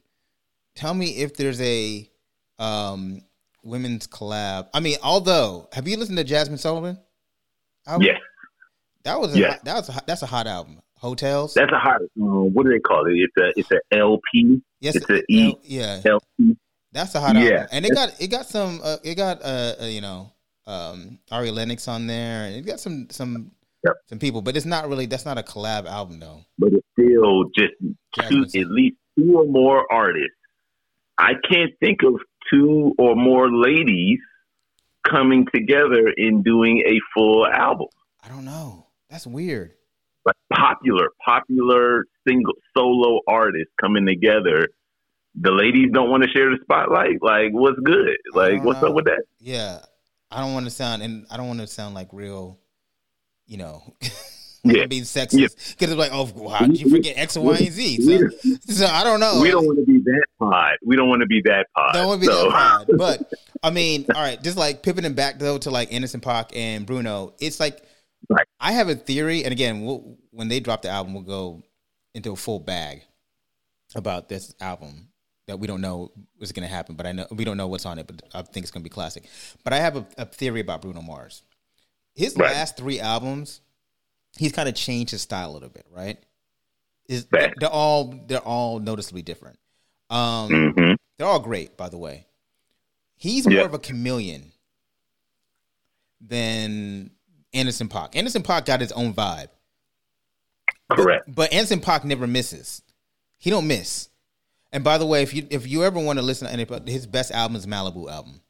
tell 0.77 0.93
me 0.93 1.17
if 1.23 1.35
there's 1.37 1.61
a 1.62 2.09
um 2.59 3.23
women's 3.65 4.06
collab. 4.06 4.69
I 4.75 4.81
mean, 4.81 4.97
although 5.03 5.69
have 5.73 5.89
you 5.89 5.97
listened 5.97 6.19
to 6.19 6.25
Jazmine 6.25 6.59
Sullivan? 6.59 6.99
album? 7.87 8.06
Yes, 8.06 8.21
that 9.05 9.19
was 9.19 9.34
a, 9.34 9.39
Yeah. 9.39 9.56
that 9.65 9.75
was 9.75 9.89
a, 9.89 10.01
that's 10.06 10.22
a 10.22 10.27
hot 10.27 10.46
album. 10.46 10.81
Hotels. 10.99 11.55
that's 11.55 11.72
a 11.72 11.79
hot. 11.79 12.01
Um, 12.20 12.53
what 12.53 12.65
do 12.65 12.70
they 12.72 12.81
call 12.81 13.06
it? 13.06 13.15
It's 13.15 13.37
a 13.39 13.53
it's 13.58 13.70
a 13.70 13.96
LP. 13.96 14.61
yes, 14.81 14.96
it's 14.96 15.08
a 15.08 15.22
E. 15.32 15.46
L- 15.46 15.61
yeah. 15.63 16.01
LP. 16.05 16.56
That's 16.93 17.15
a 17.15 17.21
hot 17.21 17.37
Yeah. 17.37 17.43
album, 17.43 17.67
and 17.73 17.87
it 17.87 17.95
got 17.95 18.21
it 18.21 18.29
got 18.29 18.47
some 18.47 18.81
uh, 18.83 18.97
it 19.05 19.15
got 19.15 19.43
uh, 19.43 19.75
uh 19.83 19.87
you 19.87 20.01
know 20.01 20.33
um 20.67 21.19
Ari 21.31 21.51
Lennox 21.51 21.87
on 21.89 22.07
there, 22.07 22.47
and 22.47 22.57
it 22.57 22.67
got 22.67 22.81
some 22.81 23.09
some 23.11 23.51
Yep. 23.85 23.95
some 24.07 24.19
people, 24.19 24.43
but 24.43 24.57
it's 24.57 24.67
not 24.67 24.89
really 24.89 25.07
that's 25.07 25.25
not 25.25 25.39
a 25.39 25.43
collab 25.43 25.87
album 25.87 26.19
though. 26.19 26.41
But 26.59 26.73
it's 26.73 26.87
still 26.99 27.45
just 27.57 27.75
two, 28.29 28.43
at 28.61 28.67
least 28.71 28.97
two 29.17 29.35
or 29.39 29.45
more 29.45 29.85
artists. 29.93 30.35
I 31.17 31.33
can't 31.51 31.73
think 31.81 32.03
of 32.03 32.15
two 32.53 32.95
or 32.99 33.15
more 33.15 33.49
ladies 33.53 34.19
coming 35.09 35.47
together 35.55 36.13
and 36.17 36.45
doing 36.45 36.83
a 36.87 36.99
full 37.15 37.47
album. 37.47 37.89
I 38.25 38.29
don't 38.29 38.45
know. 38.45 38.87
That's 39.11 39.27
weird. 39.27 39.75
Like 40.27 40.37
popular, 40.53 41.09
popular 41.25 42.05
single 42.27 42.55
solo 42.77 43.21
artists 43.27 43.73
coming 43.81 44.07
together. 44.07 44.69
The 45.35 45.51
ladies 45.51 45.91
don't 45.93 46.11
want 46.11 46.25
to 46.25 46.29
share 46.31 46.51
the 46.51 46.58
spotlight. 46.63 47.23
Like, 47.23 47.53
what's 47.53 47.79
good? 47.81 48.17
Like, 48.35 48.65
what's 48.65 48.81
know. 48.81 48.89
up 48.89 48.93
uh, 48.93 48.97
with 48.97 49.05
that? 49.06 49.23
Yeah, 49.39 49.81
I 50.31 50.41
don't 50.41 50.55
want 50.55 50.67
to 50.67 50.70
sound 50.70 51.03
and 51.03 51.27
I 51.31 51.37
don't 51.37 51.49
want 51.49 51.61
to 51.61 51.67
sound 51.67 51.94
like 51.94 52.08
real, 52.13 52.58
you 53.47 53.56
know. 53.56 53.82
Yeah. 54.65 54.87
being 54.89 55.05
sexist 55.05 55.79
because 55.79 55.93
it's 55.93 55.99
like, 55.99 56.11
oh, 56.13 56.49
how 56.49 56.67
did 56.67 56.81
you 56.81 56.91
forget 56.91 57.17
X, 57.17 57.39
Y, 57.39 57.56
and 57.56 57.73
Z? 57.73 58.03
So, 58.03 58.58
so 58.75 58.87
I 58.87 59.05
don't 59.05 59.20
know. 59.20 59.41
We 59.41 59.53
don't 59.53 59.65
want 59.65 59.79
to 59.79 59.87
be 59.87 59.99
that 59.99 60.25
pod. 60.39 60.73
We 60.85 60.97
don't 60.97 61.08
want 61.08 61.20
to 61.20 61.27
be 61.27 61.41
that 61.43 61.69
pod. 61.77 61.94
Don't 61.94 62.08
want 62.08 62.20
to 62.20 62.27
be 62.29 62.32
so. 62.32 62.51
that 62.51 62.87
bad. 62.89 62.97
But 62.99 63.32
I 63.63 63.70
mean, 63.70 64.05
all 64.13 64.20
right, 64.20 64.43
just 64.43 64.58
like 64.58 64.82
pivoting 64.82 65.15
back 65.15 65.39
though 65.39 65.58
to 65.58 65.70
like 65.70 65.93
Anderson 65.93 66.20
Paak 66.20 66.56
and 66.56 66.85
Bruno, 66.85 67.35
it's 67.39 67.61
like 67.61 67.81
Right. 68.29 68.47
I 68.61 68.73
have 68.73 68.89
a 68.89 68.94
theory, 68.94 69.44
and 69.44 69.53
again, 69.53 69.85
we'll, 69.85 70.19
when 70.31 70.49
they 70.49 70.61
drop 70.61 70.82
the 70.82 70.91
album, 70.91 71.15
we'll 71.15 71.23
go 71.23 71.63
into 72.15 72.32
a 72.32 72.37
full 72.37 72.58
bag 72.58 73.03
about 73.94 74.29
this 74.29 74.55
album 74.61 75.07
that 75.48 75.58
we 75.58 75.67
don't 75.67 75.81
know 75.81 76.12
what's 76.36 76.52
going 76.52 76.67
to 76.67 76.72
happen, 76.72 76.94
but 76.94 77.06
I 77.06 77.12
know 77.12 77.26
we 77.31 77.44
don't 77.44 77.56
know 77.56 77.67
what's 77.67 77.84
on 77.86 77.98
it, 77.98 78.06
but 78.06 78.22
I 78.32 78.43
think 78.43 78.62
it's 78.64 78.70
going 78.70 78.82
to 78.82 78.88
be 78.88 78.93
classic. 78.93 79.24
But 79.64 79.72
I 79.72 79.78
have 79.78 79.96
a, 79.96 80.06
a 80.19 80.24
theory 80.26 80.60
about 80.60 80.82
Bruno 80.82 81.02
Mars. 81.02 81.43
His 82.14 82.36
Right. 82.36 82.52
last 82.52 82.76
three 82.76 83.00
albums, 83.00 83.60
he's 84.36 84.52
kind 84.52 84.69
of 84.69 84.74
changed 84.74 85.10
his 85.10 85.22
style 85.22 85.50
a 85.50 85.52
little 85.55 85.69
bit, 85.70 85.86
right? 85.90 86.19
Is 87.08 87.26
they're 87.31 87.52
all 87.70 88.14
they're 88.26 88.38
all 88.40 88.78
noticeably 88.78 89.22
different. 89.22 89.58
Um, 90.10 90.50
Mhm. 90.50 90.96
they're 91.17 91.26
all 91.26 91.40
great, 91.40 91.76
by 91.76 91.88
the 91.88 91.96
way. 91.98 92.26
He's 93.17 93.46
more 93.46 93.55
Yeah. 93.58 93.64
of 93.64 93.74
a 93.74 93.78
chameleon 93.78 94.52
than 96.20 97.10
Anderson 97.55 97.88
Paak. 97.88 98.14
Anderson 98.17 98.43
Paak 98.43 98.67
got 98.67 98.81
his 98.81 98.93
own 98.93 99.14
vibe, 99.14 99.48
Correct. 100.90 101.24
but 101.34 101.52
Anderson 101.52 101.81
Paak 101.81 102.05
never 102.05 102.26
misses. 102.26 102.82
He 103.38 103.48
don't 103.50 103.67
miss. 103.67 104.08
And 104.72 104.84
by 104.84 104.98
the 104.98 105.06
way, 105.06 105.22
if 105.22 105.32
you 105.34 105.46
if 105.51 105.67
you 105.67 105.84
ever 105.84 105.98
want 105.98 106.19
to 106.19 106.25
listen 106.25 106.46
to 106.46 106.53
any, 106.53 106.67
his 106.91 107.06
best 107.06 107.31
album 107.32 107.56
is 107.56 107.67
Malibu 107.67 108.10
album. 108.10 108.41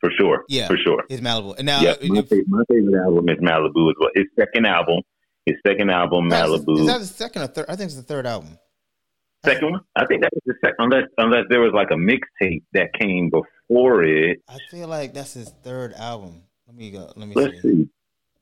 For 0.00 0.10
sure. 0.18 0.44
Yeah, 0.48 0.66
For 0.68 0.76
sure. 0.76 1.02
His 1.08 1.20
Malibu. 1.20 1.56
And 1.58 1.66
now, 1.66 1.80
yeah, 1.80 1.94
my, 2.06 2.18
if- 2.20 2.28
favorite, 2.28 2.48
my 2.48 2.62
favorite 2.70 3.02
album 3.02 3.28
is 3.28 3.38
Malibu 3.38 3.90
as 3.90 3.96
well. 3.98 4.10
His 4.14 4.26
second 4.38 4.66
album, 4.66 5.00
his 5.46 5.56
second 5.66 5.90
album, 5.90 6.30
Malibu. 6.30 6.78
is 6.80 6.86
that 6.86 6.98
the 7.00 7.06
second 7.06 7.42
or 7.42 7.46
third? 7.48 7.66
I 7.68 7.76
think 7.76 7.86
it's 7.88 7.96
the 7.96 8.02
third 8.02 8.26
album. 8.26 8.58
Second 9.44 9.70
one, 9.72 9.80
I 9.96 10.04
think 10.06 10.22
that 10.22 10.30
was 10.32 10.42
the 10.46 10.54
second. 10.64 10.76
Unless 10.78 11.04
unless 11.18 11.44
there 11.50 11.60
was 11.60 11.72
like 11.72 11.88
a 11.90 11.94
mixtape 11.94 12.62
that 12.72 12.92
came 12.94 13.30
before 13.30 14.02
it. 14.02 14.38
I 14.48 14.58
feel 14.70 14.88
like 14.88 15.14
that's 15.14 15.34
his 15.34 15.50
third 15.62 15.92
album. 15.94 16.42
Let 16.66 16.76
me 16.76 16.90
go. 16.90 17.10
Let 17.16 17.28
me 17.28 17.34
Let's 17.34 17.54
see. 17.62 17.68
see, 17.70 17.88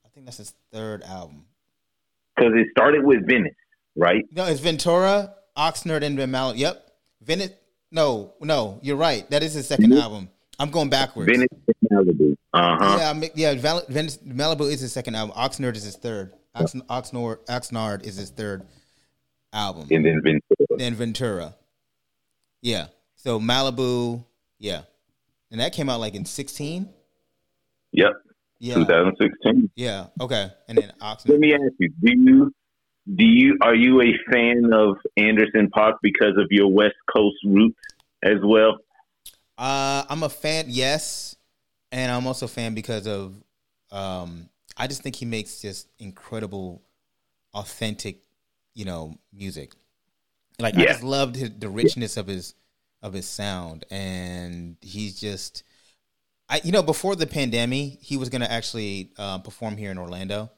I 0.04 0.08
think 0.08 0.26
that's 0.26 0.38
his 0.38 0.54
third 0.72 1.02
album. 1.02 1.44
because 2.36 2.52
it 2.56 2.68
started 2.70 3.04
with 3.04 3.26
Venice, 3.28 3.52
right? 3.96 4.24
No, 4.32 4.46
it's 4.46 4.60
Ventura, 4.60 5.34
Oxnard, 5.56 6.02
and 6.04 6.30
Mal. 6.30 6.54
Yep, 6.56 6.90
Venice. 7.22 7.50
No, 7.90 8.34
no, 8.40 8.78
you're 8.82 8.96
right. 8.96 9.28
That 9.30 9.42
is 9.42 9.54
his 9.54 9.68
2nd 9.68 9.92
Mhm. 9.92 10.00
album. 10.00 10.28
I'm 10.58 10.70
going 10.70 10.88
backwards. 10.88 11.30
Venice 11.30 11.48
and 11.52 11.90
Malibu. 11.90 12.36
Uh 12.52 12.76
huh. 12.78 12.96
Yeah, 12.98 13.06
I'm- 13.08 13.22
yeah. 13.34 13.54
Val- 13.54 13.84
Venice, 13.88 14.18
Malibu 14.18 14.70
is 14.70 14.80
his 14.80 14.92
second 14.92 15.14
album. 15.16 15.36
Oxnard 15.36 15.76
is 15.76 15.82
his 15.84 15.96
third. 15.96 16.32
Ox, 16.54 16.72
Oxnard, 16.74 17.38
Oxnard 17.46 18.04
is 18.04 18.16
his 18.16 18.30
third 18.30 18.62
album. 19.52 19.88
And 19.90 20.04
then 20.04 20.20
Ventura. 20.22 20.78
Then 20.78 20.94
Ventura. 20.94 21.54
Yeah. 22.62 22.86
So 23.16 23.40
Malibu. 23.40 24.24
Yeah. 24.58 24.82
And 25.50 25.60
that 25.60 25.72
came 25.72 25.88
out 25.88 25.98
like 26.00 26.14
in 26.14 26.24
16. 26.24 26.88
Yep, 27.92 28.12
Yeah. 28.60 28.74
2016. 28.74 29.70
Yeah. 29.76 30.06
Okay. 30.20 30.50
And 30.68 30.78
then 30.78 30.92
Oxnard. 31.00 31.28
Let 31.28 31.38
me 31.40 31.54
ask 31.54 31.72
you: 31.78 31.88
Do 32.00 32.12
you 32.12 32.54
do 33.12 33.24
you 33.24 33.58
are 33.60 33.74
you 33.74 34.00
a 34.00 34.14
fan 34.32 34.70
of 34.72 34.96
Anderson 35.16 35.70
Paak 35.70 35.94
because 36.02 36.36
of 36.38 36.46
your 36.50 36.68
West 36.68 36.96
Coast 37.14 37.36
roots 37.44 37.78
as 38.22 38.38
well? 38.42 38.78
Uh, 39.58 40.04
I'm 40.08 40.22
a 40.22 40.28
fan. 40.28 40.66
Yes, 40.68 41.36
and 41.92 42.10
I'm 42.10 42.26
also 42.26 42.46
a 42.46 42.48
fan 42.48 42.74
because 42.74 43.06
of. 43.06 43.34
Um, 43.90 44.48
I 44.76 44.86
just 44.86 45.02
think 45.02 45.14
he 45.16 45.24
makes 45.24 45.60
just 45.60 45.88
incredible, 46.00 46.82
authentic, 47.52 48.22
you 48.74 48.84
know, 48.84 49.16
music. 49.32 49.72
Like 50.58 50.76
I 50.76 50.84
just 50.86 51.04
loved 51.04 51.36
his, 51.36 51.50
the 51.58 51.68
richness 51.68 52.16
of 52.16 52.26
his 52.26 52.54
of 53.02 53.12
his 53.12 53.28
sound, 53.28 53.84
and 53.90 54.76
he's 54.80 55.20
just. 55.20 55.62
I 56.48 56.60
you 56.64 56.72
know 56.72 56.82
before 56.82 57.16
the 57.16 57.26
pandemic, 57.26 57.98
he 58.00 58.16
was 58.16 58.30
gonna 58.30 58.46
actually 58.46 59.10
uh, 59.18 59.38
perform 59.38 59.76
here 59.76 59.90
in 59.90 59.98
Orlando. 59.98 60.50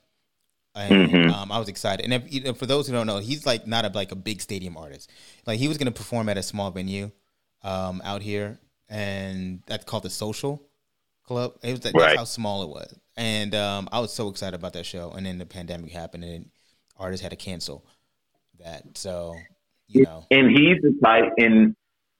And 0.76 1.10
Mhm. 1.10 1.30
um, 1.30 1.50
I 1.50 1.58
was 1.58 1.68
excited, 1.68 2.04
and 2.04 2.12
if, 2.12 2.32
you 2.32 2.42
know, 2.42 2.52
for 2.52 2.66
those 2.66 2.86
who 2.86 2.92
don't 2.92 3.06
know, 3.06 3.18
he's 3.18 3.46
like 3.46 3.66
not 3.66 3.84
a 3.86 3.88
like 3.88 4.12
a 4.12 4.16
big 4.16 4.42
stadium 4.42 4.76
artist. 4.76 5.10
Like 5.46 5.58
he 5.58 5.68
was 5.68 5.78
going 5.78 5.86
to 5.86 5.92
perform 5.98 6.28
at 6.28 6.36
a 6.36 6.42
small 6.42 6.70
venue 6.70 7.10
um, 7.62 8.02
out 8.04 8.20
here, 8.22 8.58
and 8.88 9.62
that's 9.66 9.84
called 9.86 10.02
the 10.02 10.10
Social 10.10 10.62
Club. 11.24 11.54
It 11.62 11.70
was 11.72 11.80
that's 11.80 11.94
Right. 11.94 12.16
how 12.16 12.24
small 12.24 12.62
it 12.62 12.68
was, 12.68 12.94
and 13.16 13.54
um, 13.54 13.88
I 13.90 14.00
was 14.00 14.12
so 14.12 14.28
excited 14.28 14.54
about 14.54 14.74
that 14.74 14.84
show. 14.84 15.12
And 15.12 15.24
then 15.24 15.38
the 15.38 15.46
pandemic 15.46 15.92
happened, 15.92 16.24
and 16.24 16.50
artists 16.98 17.22
had 17.22 17.30
to 17.30 17.36
cancel 17.36 17.86
that. 18.60 18.98
So 18.98 19.34
you 19.88 20.02
know, 20.02 20.26
And 20.30 20.50
he's 20.50 20.76
the 20.82 20.94
type. 21.02 21.32
And 21.38 21.74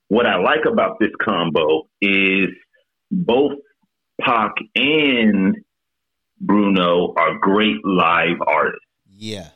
what 0.08 0.25
I 0.26 0.36
like 0.38 0.64
about 0.64 0.98
this 0.98 1.10
combo 1.20 1.88
is 2.00 2.48
both 3.10 3.52
Paak 4.22 4.52
and 4.75 5.56
Bruno 6.40 7.14
are 7.16 7.38
great 7.38 7.84
live 7.84 8.40
artists. 8.46 8.84
yeah, 9.08 9.48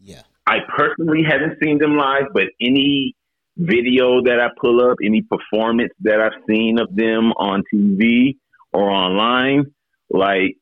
yeah, 0.00 0.22
I 0.46 0.58
personally 0.76 1.22
haven't 1.28 1.58
seen 1.62 1.78
them 1.78 1.96
live, 1.96 2.26
but 2.32 2.44
any 2.60 3.14
video 3.56 4.22
that 4.22 4.38
I 4.40 4.48
pull 4.60 4.80
up, 4.88 4.98
any 5.04 5.22
performance 5.22 5.92
that 6.02 6.20
I've 6.20 6.40
seen 6.48 6.78
of 6.78 6.94
them 6.94 7.32
on 7.32 7.64
TV 7.74 8.36
or 8.72 8.88
online, 8.88 9.72
like 10.10 10.56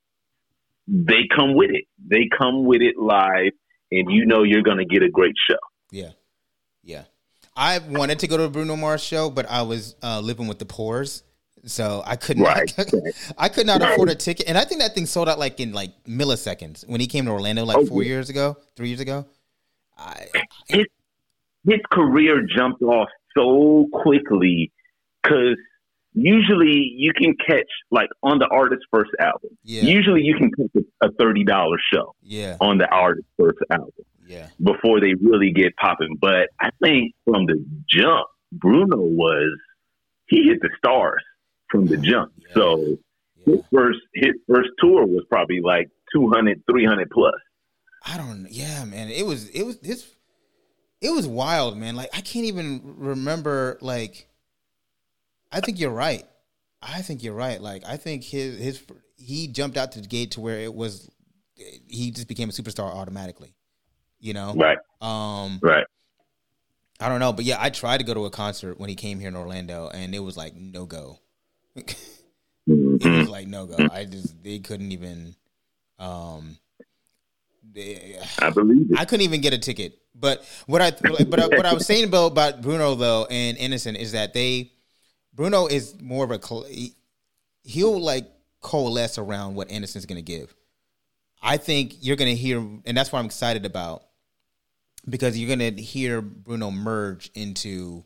they 0.88 1.28
come 1.34 1.54
with 1.54 1.70
it. 1.70 1.84
They 2.04 2.28
come 2.36 2.64
with 2.64 2.80
it 2.80 2.96
live, 2.96 3.52
and 3.90 4.10
you 4.10 4.26
know 4.26 4.42
you're 4.42 4.62
going 4.62 4.78
to 4.78 4.84
get 4.84 5.02
a 5.02 5.10
great 5.10 5.34
show. 5.48 5.58
yeah, 5.90 6.10
yeah. 6.82 7.04
I 7.56 7.78
wanted 7.78 8.18
to 8.18 8.26
go 8.26 8.36
to 8.36 8.42
a 8.44 8.50
Bruno 8.50 8.76
Mars 8.76 9.02
show, 9.02 9.30
but 9.30 9.46
I 9.48 9.62
was 9.62 9.96
uh, 10.02 10.20
living 10.20 10.46
with 10.46 10.58
the 10.58 10.66
poors. 10.66 11.22
So 11.66 12.02
I 12.06 12.16
couldn't. 12.16 12.44
Right. 12.44 12.72
I 13.38 13.48
could 13.48 13.66
not 13.66 13.82
afford 13.82 14.08
a 14.08 14.14
ticket, 14.14 14.48
and 14.48 14.56
I 14.56 14.64
think 14.64 14.80
that 14.80 14.94
thing 14.94 15.06
sold 15.06 15.28
out 15.28 15.38
like 15.38 15.58
in 15.60 15.72
like 15.72 15.90
milliseconds 16.04 16.86
when 16.88 17.00
he 17.00 17.06
came 17.06 17.24
to 17.26 17.32
Orlando 17.32 17.64
like 17.64 17.76
Oh, 17.78 17.86
four 17.86 18.02
yeah. 18.02 18.08
years 18.10 18.30
ago, 18.30 18.56
three 18.76 18.88
years 18.88 19.00
ago. 19.00 19.26
I, 19.98 20.26
His, 20.68 20.84
his 21.66 21.80
career 21.90 22.46
jumped 22.56 22.82
off 22.82 23.08
so 23.36 23.88
quickly 23.92 24.70
because 25.22 25.56
usually 26.12 26.92
you 26.96 27.12
can 27.14 27.34
catch 27.46 27.66
like 27.90 28.08
on 28.22 28.38
the 28.38 28.46
artist's 28.46 28.84
first 28.92 29.10
album. 29.18 29.50
yeah, 29.64 29.82
Usually 29.82 30.22
you 30.22 30.36
can 30.36 30.50
catch 30.52 30.84
a 31.02 31.10
thirty 31.18 31.44
dollar 31.44 31.76
show 31.92 32.14
yeah, 32.22 32.56
on 32.60 32.78
the 32.78 32.86
artist's 32.88 33.28
first 33.38 33.58
album. 33.70 33.90
yeah, 34.26 34.48
before 34.62 35.00
they 35.00 35.14
really 35.14 35.50
get 35.52 35.74
popping. 35.76 36.16
But 36.20 36.50
I 36.60 36.70
think 36.82 37.14
from 37.24 37.46
the 37.46 37.64
jump, 37.88 38.26
Bruno 38.52 38.96
was 38.98 39.58
he 40.26 40.44
hit 40.44 40.60
the 40.60 40.70
stars 40.78 41.22
from 41.70 41.86
the 41.86 41.96
jump. 41.96 42.32
Yeah. 42.36 42.54
So 42.54 42.78
yeah. 43.46 43.54
his 43.54 43.60
first 43.72 43.98
his 44.14 44.32
first 44.48 44.70
tour 44.78 45.06
was 45.06 45.24
probably 45.28 45.60
like 45.60 45.90
200, 46.12 46.62
300 46.70 47.10
plus. 47.10 47.34
I 48.04 48.16
don't. 48.16 48.46
Yeah, 48.50 48.84
man. 48.84 49.08
It 49.08 49.26
was. 49.26 49.48
It 49.48 49.64
was. 49.64 49.78
This. 49.78 50.06
It 51.00 51.10
was 51.10 51.26
wild, 51.26 51.76
man. 51.76 51.96
Like 51.96 52.10
I 52.12 52.20
can't 52.20 52.46
even 52.46 52.94
remember. 52.98 53.78
Like, 53.80 54.28
I 55.52 55.60
think 55.60 55.78
you're 55.80 55.90
right. 55.90 56.24
I 56.80 57.02
think 57.02 57.22
you're 57.22 57.34
right. 57.34 57.60
Like 57.60 57.84
I 57.86 57.96
think 57.96 58.22
his 58.22 58.58
his 58.58 58.82
he 59.16 59.48
jumped 59.48 59.76
out 59.76 59.92
to 59.92 60.00
the 60.00 60.06
gate 60.06 60.32
to 60.32 60.40
where 60.40 60.58
it 60.60 60.72
was. 60.72 61.10
He 61.54 62.10
just 62.10 62.28
became 62.28 62.48
a 62.48 62.52
superstar 62.52 62.94
automatically. 62.94 63.54
You 64.20 64.34
know. 64.34 64.54
Right, 64.54 64.78
Um. 65.00 65.58
right. 65.62 65.86
I 66.98 67.10
don't 67.10 67.20
know, 67.20 67.32
but 67.32 67.44
yeah, 67.44 67.58
I 67.60 67.68
tried 67.68 67.98
to 67.98 68.04
go 68.04 68.14
to 68.14 68.24
a 68.24 68.30
concert 68.30 68.80
when 68.80 68.88
he 68.88 68.94
came 68.94 69.20
here 69.20 69.28
in 69.28 69.36
Orlando, 69.36 69.90
and 69.92 70.14
it 70.14 70.20
was 70.20 70.36
like 70.36 70.54
no 70.54 70.86
go. 70.86 71.18
It 71.76 71.96
Mhm. 72.68 73.18
was 73.20 73.28
like 73.28 73.46
no 73.46 73.66
go. 73.66 73.76
I 73.90 74.04
just 74.04 74.42
they 74.42 74.58
couldn't 74.58 74.92
even. 74.92 75.34
Um. 75.98 76.58
They, 77.72 78.18
I 78.38 78.50
believe 78.50 78.90
it. 78.90 78.98
I 78.98 79.04
couldn't 79.04 79.24
even 79.24 79.40
get 79.40 79.52
a 79.52 79.58
ticket. 79.58 79.98
But 80.14 80.44
what 80.66 80.80
I 80.80 80.92
but 80.92 81.38
I, 81.40 81.46
what 81.48 81.66
I 81.66 81.74
was 81.74 81.86
saying 81.86 82.04
about 82.04 82.28
about 82.32 82.62
Bruno 82.62 82.94
though 82.94 83.26
and 83.28 83.58
Innocent 83.58 83.98
is 83.98 84.12
that 84.12 84.32
they 84.32 84.72
Bruno 85.34 85.66
is 85.66 86.00
more 86.00 86.24
of 86.24 86.30
a 86.30 86.66
he- 86.68 86.96
he'll 87.64 88.00
like 88.00 88.26
coalesce 88.62 89.18
around 89.18 89.54
what 89.56 89.70
Innocent's 89.70 90.06
going 90.06 90.16
to 90.16 90.22
give. 90.22 90.54
I 91.42 91.58
think 91.58 91.96
you're 92.00 92.16
going 92.16 92.30
to 92.34 92.40
hear 92.40 92.58
and 92.58 92.96
that's 92.96 93.12
what 93.12 93.18
I'm 93.18 93.26
excited 93.26 93.66
about 93.66 94.04
because 95.08 95.38
you're 95.38 95.54
going 95.54 95.76
to 95.76 95.82
hear 95.82 96.22
Bruno 96.22 96.70
merge 96.70 97.30
into 97.34 98.04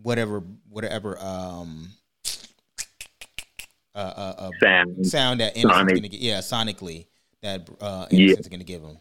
whatever 0.00 0.42
whatever 0.70 1.18
um 1.20 1.90
uh, 3.94 3.98
uh, 3.98 4.34
uh 4.38 4.50
Sound. 4.60 5.06
sound 5.06 5.40
that 5.40 5.56
Innocent's 5.56 5.74
Sonic. 5.78 5.94
going 5.94 6.02
to 6.02 6.08
get 6.08 6.20
yeah 6.20 6.38
sonically 6.38 7.06
that 7.42 7.68
uh 7.80 8.06
Yeah. 8.10 8.18
Innocent's 8.26 8.48
going 8.48 8.60
to 8.60 8.66
give 8.66 8.82
him. 8.82 8.98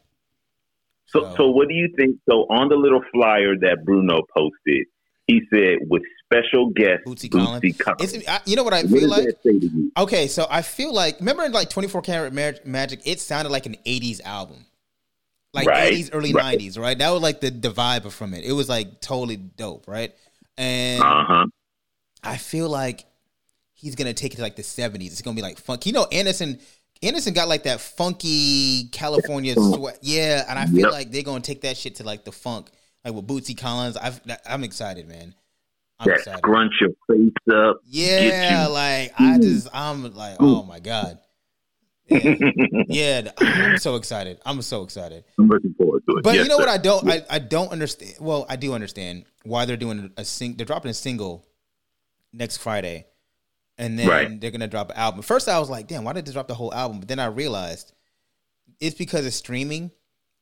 So, 1.08 1.22
So- 1.22 1.36
so 1.38 1.50
what 1.50 1.68
do 1.68 1.74
you 1.74 1.90
think? 1.98 2.18
So 2.30 2.46
on 2.50 2.70
the 2.70 2.76
little 2.76 3.02
flyer 3.12 3.56
that 3.62 3.84
Bruno 3.86 4.22
posted, 4.36 4.86
he 5.28 5.42
said 5.52 5.78
with 5.90 6.02
special 6.26 6.70
guest 6.72 7.02
Bootsy 7.08 7.30
Bootsy 7.30 7.32
Collins. 7.32 7.78
Collins. 7.78 8.28
I, 8.28 8.40
you 8.46 8.56
know 8.56 8.64
what 8.64 8.74
I 8.74 8.84
feel 8.84 9.02
does 9.02 9.10
like? 9.10 9.26
that 9.26 9.44
say 9.44 9.60
to 9.60 9.66
you? 9.68 9.92
Okay, 9.98 10.28
so 10.28 10.46
I 10.50 10.62
feel 10.62 10.94
like 10.94 11.20
remember 11.20 11.44
in 11.44 11.52
like 11.52 11.70
24 11.70 12.02
Karat 12.04 12.34
Mag- 12.34 12.66
Magic, 12.66 13.02
it 13.06 13.20
sounded 13.20 13.52
like 13.52 13.66
an 13.66 13.76
80s 13.86 14.22
album. 14.24 14.66
Like 15.54 15.68
Right, 15.68 15.94
80s, 15.94 16.10
early 16.14 16.32
right. 16.34 16.60
90s, 16.60 16.78
right? 16.78 16.96
That 16.98 17.10
was 17.10 17.24
like 17.24 17.42
the, 17.42 17.50
the 17.50 17.70
vibe 17.72 18.12
from 18.12 18.36
it. 18.36 18.44
It 18.44 18.52
was 18.54 18.70
like 18.70 19.02
totally 19.02 19.36
dope, 19.38 19.88
right? 19.88 20.14
And 20.58 21.02
Uh 21.02 21.24
huh. 21.28 21.46
I 22.24 22.38
feel 22.38 22.70
like 22.70 23.06
he's 23.80 23.96
gonna 23.96 24.14
take 24.14 24.34
it 24.34 24.38
to 24.38 24.42
like 24.42 24.56
the 24.56 24.62
70s. 24.62 25.08
It's 25.08 25.22
gonna 25.22 25.36
be 25.36 25.42
like 25.42 25.58
funk. 25.58 25.86
You 25.86 25.94
know, 25.94 26.06
Anderson 26.12 26.60
Anderson 27.02 27.34
got 27.34 27.48
like 27.48 27.64
that 27.64 27.80
funky 27.80 28.90
California 28.92 29.56
sweat. 29.56 30.00
Yeah, 30.02 30.44
and 30.50 30.60
I 30.60 30.66
feel 30.66 30.82
Yep. 30.82 30.92
like 30.92 31.12
they're 31.12 31.24
gonna 31.24 31.40
take 31.42 31.62
that 31.62 31.78
shit 31.78 31.96
to 31.96 32.04
like 32.04 32.26
the 32.26 32.32
funk, 32.32 32.70
like 33.06 33.14
with 33.14 33.26
Bootsy 33.28 33.58
Collins. 33.58 33.96
I've, 33.98 34.20
I'm 34.46 34.64
excited, 34.64 35.08
man. 35.08 35.34
I'm 36.02 36.08
That 36.08 36.18
excited. 36.18 36.40
scrunch 36.40 36.74
your 36.82 36.90
face 37.10 37.34
up. 37.54 37.82
Yeah, 37.86 38.68
like 38.70 39.14
I 39.20 39.38
just 39.38 39.68
I'm 39.74 40.14
like, 40.14 40.36
oh 40.40 40.64
my 40.64 40.80
god. 40.80 41.20
Yeah, 42.12 42.86
yeah, 42.88 43.32
I'm 43.38 43.78
so 43.78 43.96
excited. 43.96 44.40
I'm 44.44 44.64
so 44.64 44.82
excited. 44.82 45.24
I'm 45.38 45.48
looking 45.48 45.76
forward 45.76 46.02
to 46.10 46.18
it. 46.18 46.24
But 46.24 46.34
Yes, 46.34 46.44
you 46.44 46.50
know 46.50 46.56
sir. 46.58 46.64
what 46.64 46.70
I 46.70 46.78
don't 46.80 47.08
I, 47.08 47.22
I 47.30 47.38
don't 47.40 47.72
understand 47.72 48.16
well, 48.20 48.48
I 48.50 48.56
do 48.56 48.74
understand 48.74 49.26
why 49.44 49.66
they're 49.66 49.78
doing 49.78 50.12
a 50.18 50.26
sing 50.26 50.56
they're 50.56 50.66
dropping 50.66 50.90
a 50.90 50.94
single 50.96 51.46
next 52.34 52.58
Friday. 52.58 53.06
And 53.80 53.98
then 53.98 54.08
Right. 54.08 54.40
they're 54.42 54.52
gonna 54.52 54.68
drop 54.68 54.92
an 54.92 54.98
album. 54.98 55.22
First 55.24 55.48
I 55.50 55.58
was 55.58 55.70
like, 55.70 55.88
damn, 55.88 56.04
why 56.04 56.14
did 56.14 56.26
they 56.26 56.32
drop 56.34 56.48
the 56.48 56.54
whole 56.54 56.74
album? 56.74 57.00
But 57.00 57.08
then 57.08 57.18
I 57.20 57.26
realized 57.26 57.94
it's 58.80 58.96
because 58.96 59.26
of 59.26 59.34
streaming 59.34 59.90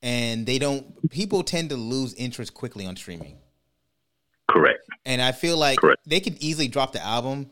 and 0.02 0.46
they 0.46 0.60
don't 0.60 1.10
people 1.10 1.44
tend 1.44 1.70
to 1.70 1.76
lose 1.78 2.14
interest 2.16 2.54
quickly 2.54 2.86
on 2.86 2.96
streaming. 2.96 3.38
Correct. 4.50 4.80
And 5.06 5.22
I 5.22 5.32
feel 5.32 5.56
like 5.58 5.80
Correct. 5.80 6.02
they 6.06 6.20
could 6.20 6.38
easily 6.40 6.68
drop 6.68 6.92
the 6.94 7.04
album, 7.04 7.52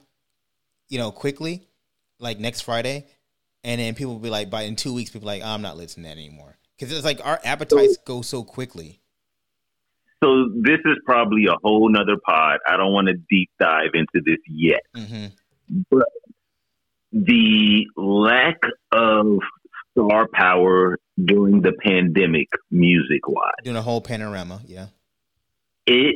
you 0.90 0.98
know, 0.98 1.12
quickly, 1.12 1.68
like 2.20 2.40
next 2.40 2.62
Friday, 2.62 3.08
and 3.64 3.80
then 3.82 3.96
people 3.96 4.14
will 4.14 4.20
be 4.20 4.30
like, 4.30 4.50
by 4.50 4.64
in 4.64 4.76
two 4.76 4.94
weeks, 4.94 5.10
people 5.12 5.28
are 5.30 5.34
like, 5.34 5.44
I'm 5.44 5.62
not 5.62 5.78
listening 5.78 6.04
to 6.06 6.10
that 6.10 6.18
anymore, 6.18 6.58
because 6.78 6.96
it's 6.96 7.06
like 7.06 7.20
our 7.26 7.40
appetites 7.44 7.98
go 8.06 8.22
so 8.22 8.44
quickly. 8.44 9.02
so 10.24 10.50
this 10.62 10.80
is 10.86 10.98
probably 11.06 11.46
a 11.48 11.56
whole 11.64 11.90
nother 11.90 12.18
pod. 12.26 12.60
I 12.68 12.78
don't 12.78 12.94
want 12.94 13.08
to 13.08 13.14
deep 13.30 13.50
dive 13.60 13.92
into 13.94 14.22
this 14.26 14.40
yet. 14.48 14.82
hmm 14.96 15.26
But 15.90 16.10
the 17.12 17.88
lack 17.96 18.60
of 18.92 19.40
star 19.92 20.28
power 20.34 20.98
during 21.24 21.62
the 21.62 21.74
pandemic, 21.82 22.50
music 22.70 23.28
wise, 23.28 23.54
Doing 23.64 23.78
a 23.78 23.82
whole 23.82 24.02
panorama. 24.02 24.62
Yeah. 24.66 24.88
it, 25.86 26.16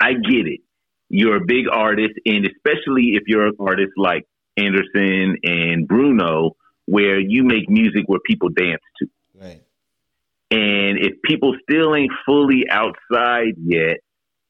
I 0.00 0.14
get 0.14 0.46
it. 0.46 0.60
You're 1.08 1.36
a 1.36 1.44
big 1.44 1.66
artist, 1.70 2.14
and 2.26 2.44
especially 2.44 3.14
if 3.14 3.22
you're 3.26 3.46
an 3.46 3.56
artist 3.60 3.92
like 3.96 4.26
Anderson 4.56 5.36
and 5.44 5.86
Bruno, 5.86 6.56
where 6.86 7.20
you 7.20 7.44
make 7.44 7.68
music 7.68 8.04
where 8.06 8.20
people 8.26 8.48
dance 8.48 8.82
to. 8.98 9.06
Right. 9.34 9.62
And 10.50 10.98
if 10.98 11.22
people 11.22 11.54
still 11.62 11.94
ain't 11.94 12.12
fully 12.26 12.64
outside 12.68 13.54
yet, 13.64 13.98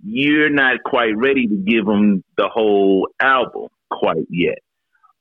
you're 0.02 0.50
not 0.50 0.82
quite 0.84 1.16
ready 1.16 1.46
to 1.46 1.56
give 1.56 1.86
them 1.86 2.24
the 2.36 2.48
whole 2.48 3.08
album 3.20 3.68
quite 3.98 4.24
yet. 4.30 4.58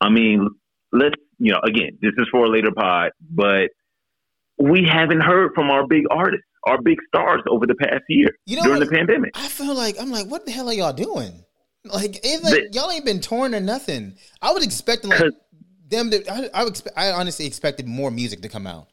I 0.01 0.09
mean, 0.09 0.49
let's, 0.91 1.15
you 1.39 1.51
know, 1.53 1.59
again, 1.63 1.97
this 2.01 2.11
is 2.17 2.27
for 2.31 2.45
a 2.45 2.49
later 2.49 2.71
pod, 2.71 3.11
but 3.29 3.69
we 4.57 4.85
haven't 4.87 5.21
heard 5.21 5.51
from 5.55 5.69
our 5.71 5.87
big 5.87 6.03
artists, 6.11 6.45
our 6.65 6.81
big 6.81 6.97
stars 7.07 7.41
over 7.49 7.65
the 7.67 7.75
past 7.75 8.03
year 8.09 8.29
You 8.45 8.57
know 8.57 8.63
during 8.63 8.79
the 8.81 8.87
pandemic. 8.87 9.31
I 9.35 9.47
feel 9.47 9.75
like 9.75 9.95
I'm 9.99 10.11
like, 10.11 10.27
what 10.27 10.45
the 10.45 10.51
hell 10.51 10.69
are 10.69 10.73
y'all 10.73 10.93
doing? 10.93 11.43
Like, 11.85 12.19
like 12.23 12.53
The- 12.53 12.69
y'all 12.71 12.89
ain't 12.91 13.03
been 13.05 13.19
torn 13.19 13.53
or 13.53 13.59
nothing. 13.59 14.15
I 14.41 14.51
was 14.51 14.63
expecting 14.63 15.09
like 15.09 15.33
them 15.89 16.11
to. 16.11 16.25
I, 16.31 16.49
I, 16.61 16.65
expe- 16.65 16.93
I 16.95 17.11
honestly 17.11 17.45
expected 17.45 17.87
more 17.87 18.09
music 18.11 18.41
to 18.43 18.49
come 18.49 18.65
out. 18.67 18.87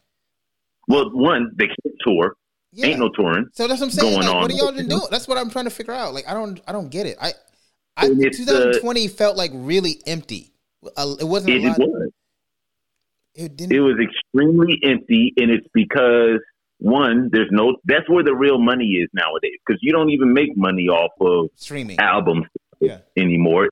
Well, 0.88 1.10
one, 1.12 1.52
they 1.56 1.66
can't 1.66 1.94
tour. 2.04 2.34
Yeah. 2.72 2.86
Ain't 2.86 2.98
no 3.00 3.08
touring. 3.10 3.46
so 3.52 3.66
that's 3.68 3.80
what 3.80 3.86
I'm 3.86 3.90
saying. 3.92 4.12
going 4.14 4.26
Like, 4.26 4.34
on 4.34 4.42
what 4.42 4.50
are 4.50 4.54
y'all 4.54 4.72
doing? 4.72 5.00
That's 5.10 5.28
what 5.28 5.38
I'm 5.38 5.50
trying 5.50 5.64
to 5.66 5.70
figure 5.70 5.92
out. 5.92 6.14
Like, 6.14 6.26
I 6.28 6.34
don't, 6.34 6.60
I 6.66 6.72
don't 6.72 6.88
get 6.88 7.06
it. 7.06 7.16
I, 7.20 7.32
I 7.96 8.06
And 8.06 8.24
it's, 8.24 8.40
uh, 8.40 8.44
2020 8.46 9.08
felt 9.08 9.36
like 9.36 9.50
really 9.54 10.00
empty. 10.06 10.52
It 10.82 11.26
wasn't 11.26 11.54
It, 11.54 11.64
a 11.64 11.68
lot. 11.68 11.78
it 11.80 11.88
was. 11.88 12.10
It 13.34 13.56
didn't. 13.56 13.72
It 13.72 13.80
was 13.80 13.96
extremely 14.02 14.78
empty, 14.82 15.32
and 15.36 15.50
it's 15.50 15.66
because 15.72 16.40
one, 16.78 17.28
there's 17.32 17.48
no. 17.52 17.76
That's 17.84 18.08
where 18.08 18.24
the 18.24 18.34
real 18.34 18.58
money 18.58 18.86
is 18.86 19.08
nowadays, 19.12 19.58
because 19.66 19.78
you 19.82 19.92
don't 19.92 20.10
even 20.10 20.32
make 20.32 20.56
money 20.56 20.88
off 20.88 21.12
of 21.20 21.50
streaming. 21.54 21.98
albums 22.00 22.46
Yeah. 22.80 22.98
anymore, 23.16 23.68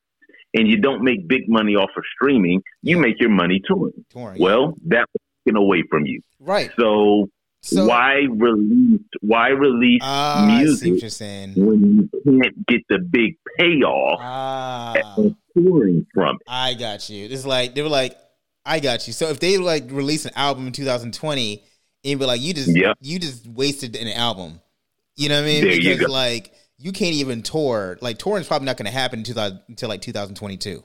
and 0.54 0.68
you 0.68 0.76
don't 0.76 1.02
make 1.02 1.26
big 1.26 1.48
money 1.48 1.74
off 1.74 1.90
of 1.96 2.04
streaming. 2.14 2.62
You 2.82 2.98
make 2.98 3.18
your 3.20 3.30
money 3.30 3.60
touring. 3.66 4.04
touring. 4.10 4.40
Well, 4.40 4.74
that 4.86 5.06
was 5.12 5.22
taken 5.46 5.56
away 5.56 5.82
from 5.90 6.06
you. 6.06 6.20
right. 6.38 6.70
So, 6.78 7.28
So 7.60 7.86
why 7.86 8.26
release? 8.30 9.00
Why 9.20 9.48
release 9.48 10.00
Ah, 10.04 10.46
see 10.76 10.90
music 10.92 11.02
when 11.56 12.08
you 12.24 12.40
can't 12.40 12.66
get 12.66 12.82
the 12.88 12.98
big 13.00 13.36
payoff 13.58 14.18
Ah, 14.20 14.94
of 15.16 15.34
touring 15.56 16.06
from 16.14 16.36
it? 16.36 16.42
I 16.46 16.74
got 16.74 17.10
you. 17.10 17.26
It's 17.26 17.44
like 17.44 17.74
they 17.74 17.82
were 17.82 17.88
like, 17.88 18.16
I 18.64 18.80
got 18.80 19.06
you. 19.06 19.12
So 19.12 19.28
if 19.28 19.40
they 19.40 19.58
like 19.58 19.90
release 19.90 20.24
an 20.24 20.32
album 20.36 20.66
in 20.68 20.72
2020, 20.72 21.64
and 22.04 22.20
be 22.20 22.24
like, 22.26 22.40
you 22.40 22.54
just 22.54 22.74
Yeah. 22.74 22.92
you 23.00 23.18
just 23.18 23.46
wasted 23.46 23.96
an 23.96 24.08
album. 24.08 24.60
You 25.16 25.28
know 25.28 25.34
what 25.40 25.48
I 25.48 25.52
mean? 25.52 25.64
There 25.64 25.72
you 25.72 25.90
because 25.94 26.06
go. 26.06 26.12
like 26.12 26.52
you 26.78 26.92
can't 26.92 27.14
even 27.16 27.42
tour. 27.42 27.98
Like 28.00 28.18
touring's 28.18 28.46
probably 28.46 28.66
not 28.66 28.76
going 28.76 28.86
to 28.86 28.92
happen 28.92 29.18
in 29.18 29.24
2000, 29.24 29.60
until 29.68 29.88
like 29.88 30.00
2022 30.00 30.84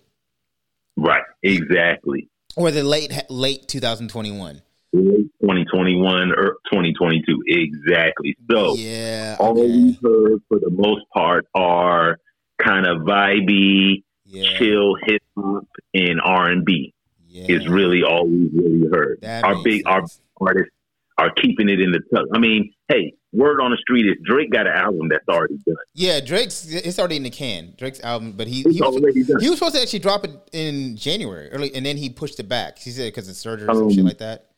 Right. 0.98 1.24
Exactly. 1.44 2.30
or 2.56 2.72
the 2.72 2.84
late 2.84 3.14
late 3.30 3.68
2021. 3.68 4.62
Late 4.94 5.28
2021 5.42 6.32
or 6.32 6.58
2022. 6.72 7.44
Exactly. 7.48 8.38
So. 8.50 8.76
yeah, 8.76 9.38
all 9.40 9.52
okay. 9.52 9.68
we've 9.68 10.00
heard 10.02 10.42
for 10.48 10.60
the 10.60 10.70
most 10.70 11.06
part 11.14 11.48
are 11.56 12.18
kind 12.64 12.86
of 12.86 13.00
vibey, 13.00 14.04
yeah, 14.26 14.58
chill 14.58 14.96
hip 15.04 15.22
hop 15.36 15.68
and 15.94 16.22
R 16.24 16.50
and 16.50 16.64
B 16.64 16.94
yeah. 17.28 17.56
is 17.56 17.68
really 17.68 18.04
all 18.04 18.28
we've 18.28 18.54
really 18.54 18.88
heard. 18.92 19.20
That 19.22 19.44
our 19.44 19.62
big 19.64 19.84
our 19.88 20.04
artists 20.40 20.72
are 21.18 21.32
keeping 21.32 21.70
it 21.70 21.80
in 21.80 21.92
the 21.92 22.02
tuck. 22.14 22.26
I 22.34 22.40
mean, 22.40 22.74
hey, 22.88 23.14
word 23.32 23.60
on 23.60 23.72
the 23.72 23.78
street 23.78 24.06
is 24.06 24.16
Drake 24.24 24.52
got 24.52 24.68
an 24.68 24.74
album 24.74 25.10
that's 25.10 25.28
already 25.28 25.58
done. 25.66 25.76
Yeah, 25.94 26.20
Drake's 26.20 26.68
it's 26.68 27.00
already 27.00 27.18
in 27.18 27.24
the 27.24 27.30
can. 27.30 27.74
Drake's 27.78 28.00
album, 28.02 28.34
but 28.34 28.48
he 28.48 28.62
he 28.64 28.82
was, 28.82 29.42
he 29.42 29.50
was 29.50 29.58
supposed 29.58 29.76
to 29.76 29.82
actually 29.82 30.00
drop 30.00 30.24
it 30.26 30.32
in 30.52 30.96
January 30.96 31.50
early, 31.52 31.74
and 31.74 31.86
then 31.86 31.98
he 31.98 32.10
pushed 32.10 32.40
it 32.40 32.48
back. 32.48 32.80
He 32.80 32.92
said 32.92 33.08
because 33.08 33.28
of 33.28 33.36
surgery 33.36 33.68
or 33.68 33.74
some 33.74 33.84
Um, 33.84 33.94
shit 33.94 34.06
like 34.06 34.20
that. 34.20 34.50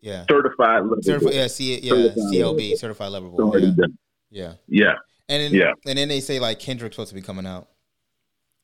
Yeah, 0.00 0.24
Certified 0.30 0.82
level. 0.82 0.98
Certified, 1.02 1.34
yeah, 1.34 1.46
C, 1.48 1.80
yeah, 1.80 1.90
Certified 1.90 2.16
CLB, 2.32 2.60
level. 2.62 2.76
certified 2.76 3.12
level 3.12 3.30
boy. 3.30 3.58
Yeah, 3.58 3.86
yeah, 4.30 4.54
Yeah. 4.68 4.94
and 5.28 5.42
then 5.42 5.54
Yeah. 5.54 5.72
and 5.86 5.98
then 5.98 6.08
they 6.08 6.20
say 6.20 6.38
like 6.38 6.60
Kendrick's 6.60 6.94
supposed 6.96 7.08
to 7.08 7.14
be 7.16 7.22
coming 7.22 7.46
out, 7.46 7.68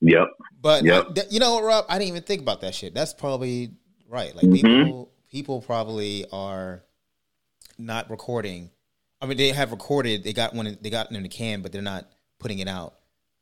Yep. 0.00 0.28
but 0.60 0.84
Yep. 0.84 1.06
I- 1.08 1.12
th- 1.12 1.26
you 1.32 1.40
know 1.40 1.54
what, 1.54 1.64
Rob? 1.64 1.86
I 1.88 1.98
didn't 1.98 2.08
even 2.10 2.22
think 2.22 2.40
about 2.42 2.60
that 2.60 2.74
shit. 2.74 2.94
That's 2.94 3.12
probably 3.12 3.72
right. 4.08 4.34
Like 4.34 4.44
Mhm. 4.44 4.84
people, 4.84 5.12
people 5.28 5.60
probably 5.60 6.24
are 6.30 6.84
not 7.78 8.08
recording. 8.10 8.70
I 9.20 9.26
mean, 9.26 9.36
they 9.36 9.48
have 9.50 9.72
recorded. 9.72 10.22
They 10.22 10.32
got 10.32 10.54
one. 10.54 10.78
They 10.80 10.90
got 10.90 11.10
in 11.10 11.20
the 11.22 11.28
can, 11.28 11.62
but 11.62 11.72
they're 11.72 11.82
not 11.82 12.08
putting 12.38 12.60
it 12.60 12.68
out. 12.68 12.94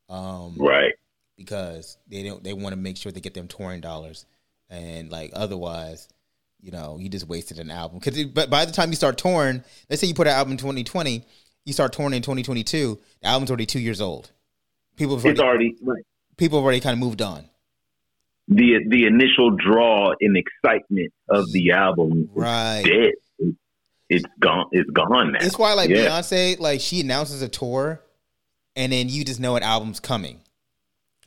Um, 0.08 0.54
Right. 0.56 0.94
because 1.36 1.98
they 2.06 2.22
don't 2.22 2.42
they 2.42 2.52
want 2.54 2.72
to 2.72 2.76
make 2.80 2.96
sure 2.96 3.10
they 3.12 3.20
get 3.20 3.34
them 3.34 3.48
touring 3.48 3.80
dollars 3.82 4.24
and 4.70 5.10
like 5.10 5.30
otherwise 5.34 6.08
you 6.62 6.70
know 6.70 6.96
you 6.98 7.08
just 7.08 7.26
wasted 7.26 7.58
an 7.58 7.70
album 7.70 7.98
because 7.98 8.24
but 8.26 8.48
by 8.48 8.64
the 8.64 8.72
time 8.72 8.88
you 8.90 8.96
start 8.96 9.18
touring 9.18 9.62
let's 9.90 10.00
say 10.00 10.06
you 10.06 10.14
put 10.14 10.26
an 10.26 10.32
album 10.32 10.52
in 10.52 10.58
2020 10.58 11.24
you 11.64 11.72
start 11.72 11.92
touring 11.92 12.14
in 12.14 12.22
2022 12.22 12.98
the 13.20 13.26
album's 13.26 13.50
already 13.50 13.66
two 13.66 13.80
years 13.80 14.00
old 14.00 14.30
people 14.96 15.16
have 15.16 15.26
It's 15.26 15.40
already, 15.40 15.66
already 15.66 15.76
right. 15.82 16.04
people 16.36 16.58
have 16.58 16.64
already 16.64 16.80
kind 16.80 16.92
of 16.94 16.98
moved 17.00 17.20
on 17.20 17.44
The 18.48 18.78
the 18.88 19.06
initial 19.06 19.50
draw 19.56 20.14
and 20.20 20.36
excitement 20.36 21.12
of 21.28 21.50
the 21.52 21.72
album 21.72 22.22
is 22.22 22.28
right 22.34 22.82
dead. 22.84 23.12
It's, 24.08 24.24
gone. 24.40 24.66
It's 24.72 24.90
gone 24.90 25.32
now. 25.32 25.38
it's 25.40 25.58
why 25.58 25.72
like 25.72 25.88
Yeah. 25.90 26.08
beyonce 26.08 26.58
like 26.60 26.80
she 26.80 27.00
announces 27.00 27.40
a 27.42 27.48
tour 27.48 28.02
and 28.76 28.92
then 28.92 29.08
you 29.08 29.24
just 29.24 29.40
know 29.40 29.56
an 29.56 29.62
album's 29.62 30.00
coming 30.00 30.40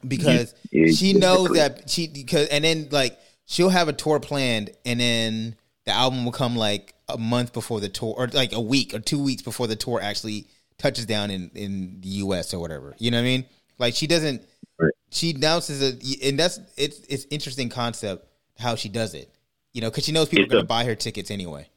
because 0.08 0.54
Yeah, 0.72 0.92
she 0.92 1.14
knows 1.14 1.50
that 1.52 1.90
she 1.90 2.08
because 2.08 2.48
and 2.50 2.64
then 2.64 2.88
like 2.92 3.18
she'll 3.46 3.70
have 3.70 3.88
a 3.88 3.94
tour 3.94 4.20
planned 4.20 4.72
and 4.86 5.00
then 5.00 5.56
the 5.86 5.92
album 5.92 6.26
will 6.26 6.32
come 6.32 6.56
like 6.56 6.94
a 7.08 7.18
month 7.18 7.54
before 7.54 7.80
the 7.80 7.90
tour 7.90 8.14
or 8.18 8.28
like 8.28 8.52
a 8.54 8.62
week 8.62 8.94
or 8.94 9.00
two 9.00 9.22
weeks 9.24 9.42
before 9.42 9.68
the 9.68 9.76
tour 9.76 10.00
actually 10.02 10.48
touches 10.78 11.06
down 11.06 11.30
in 11.32 11.52
in 11.54 12.02
the 12.02 12.10
US 12.26 12.54
or 12.54 12.60
whatever. 12.60 12.96
You 12.98 13.12
know 13.12 13.18
what 13.18 13.22
I 13.22 13.26
mean? 13.26 13.46
Like 13.78 13.94
she 13.96 14.08
doesn't 14.08 14.42
Right. 14.78 14.92
she 15.10 15.32
announces 15.32 15.82
it 15.82 16.22
and 16.28 16.38
that's 16.38 16.60
it's 16.76 17.00
it's 17.08 17.26
interesting 17.30 17.70
concept 17.70 18.28
how 18.60 18.76
she 18.76 18.90
does 18.90 19.14
it. 19.14 19.30
You 19.74 19.82
know, 19.82 19.90
cuz 19.92 20.04
she 20.06 20.12
knows 20.12 20.28
people 20.28 20.44
It's 20.46 20.52
are 20.52 20.56
going 20.58 20.64
to 20.64 20.68
buy 20.68 20.84
her 20.86 20.96
tickets 20.96 21.32
anyway. 21.32 21.68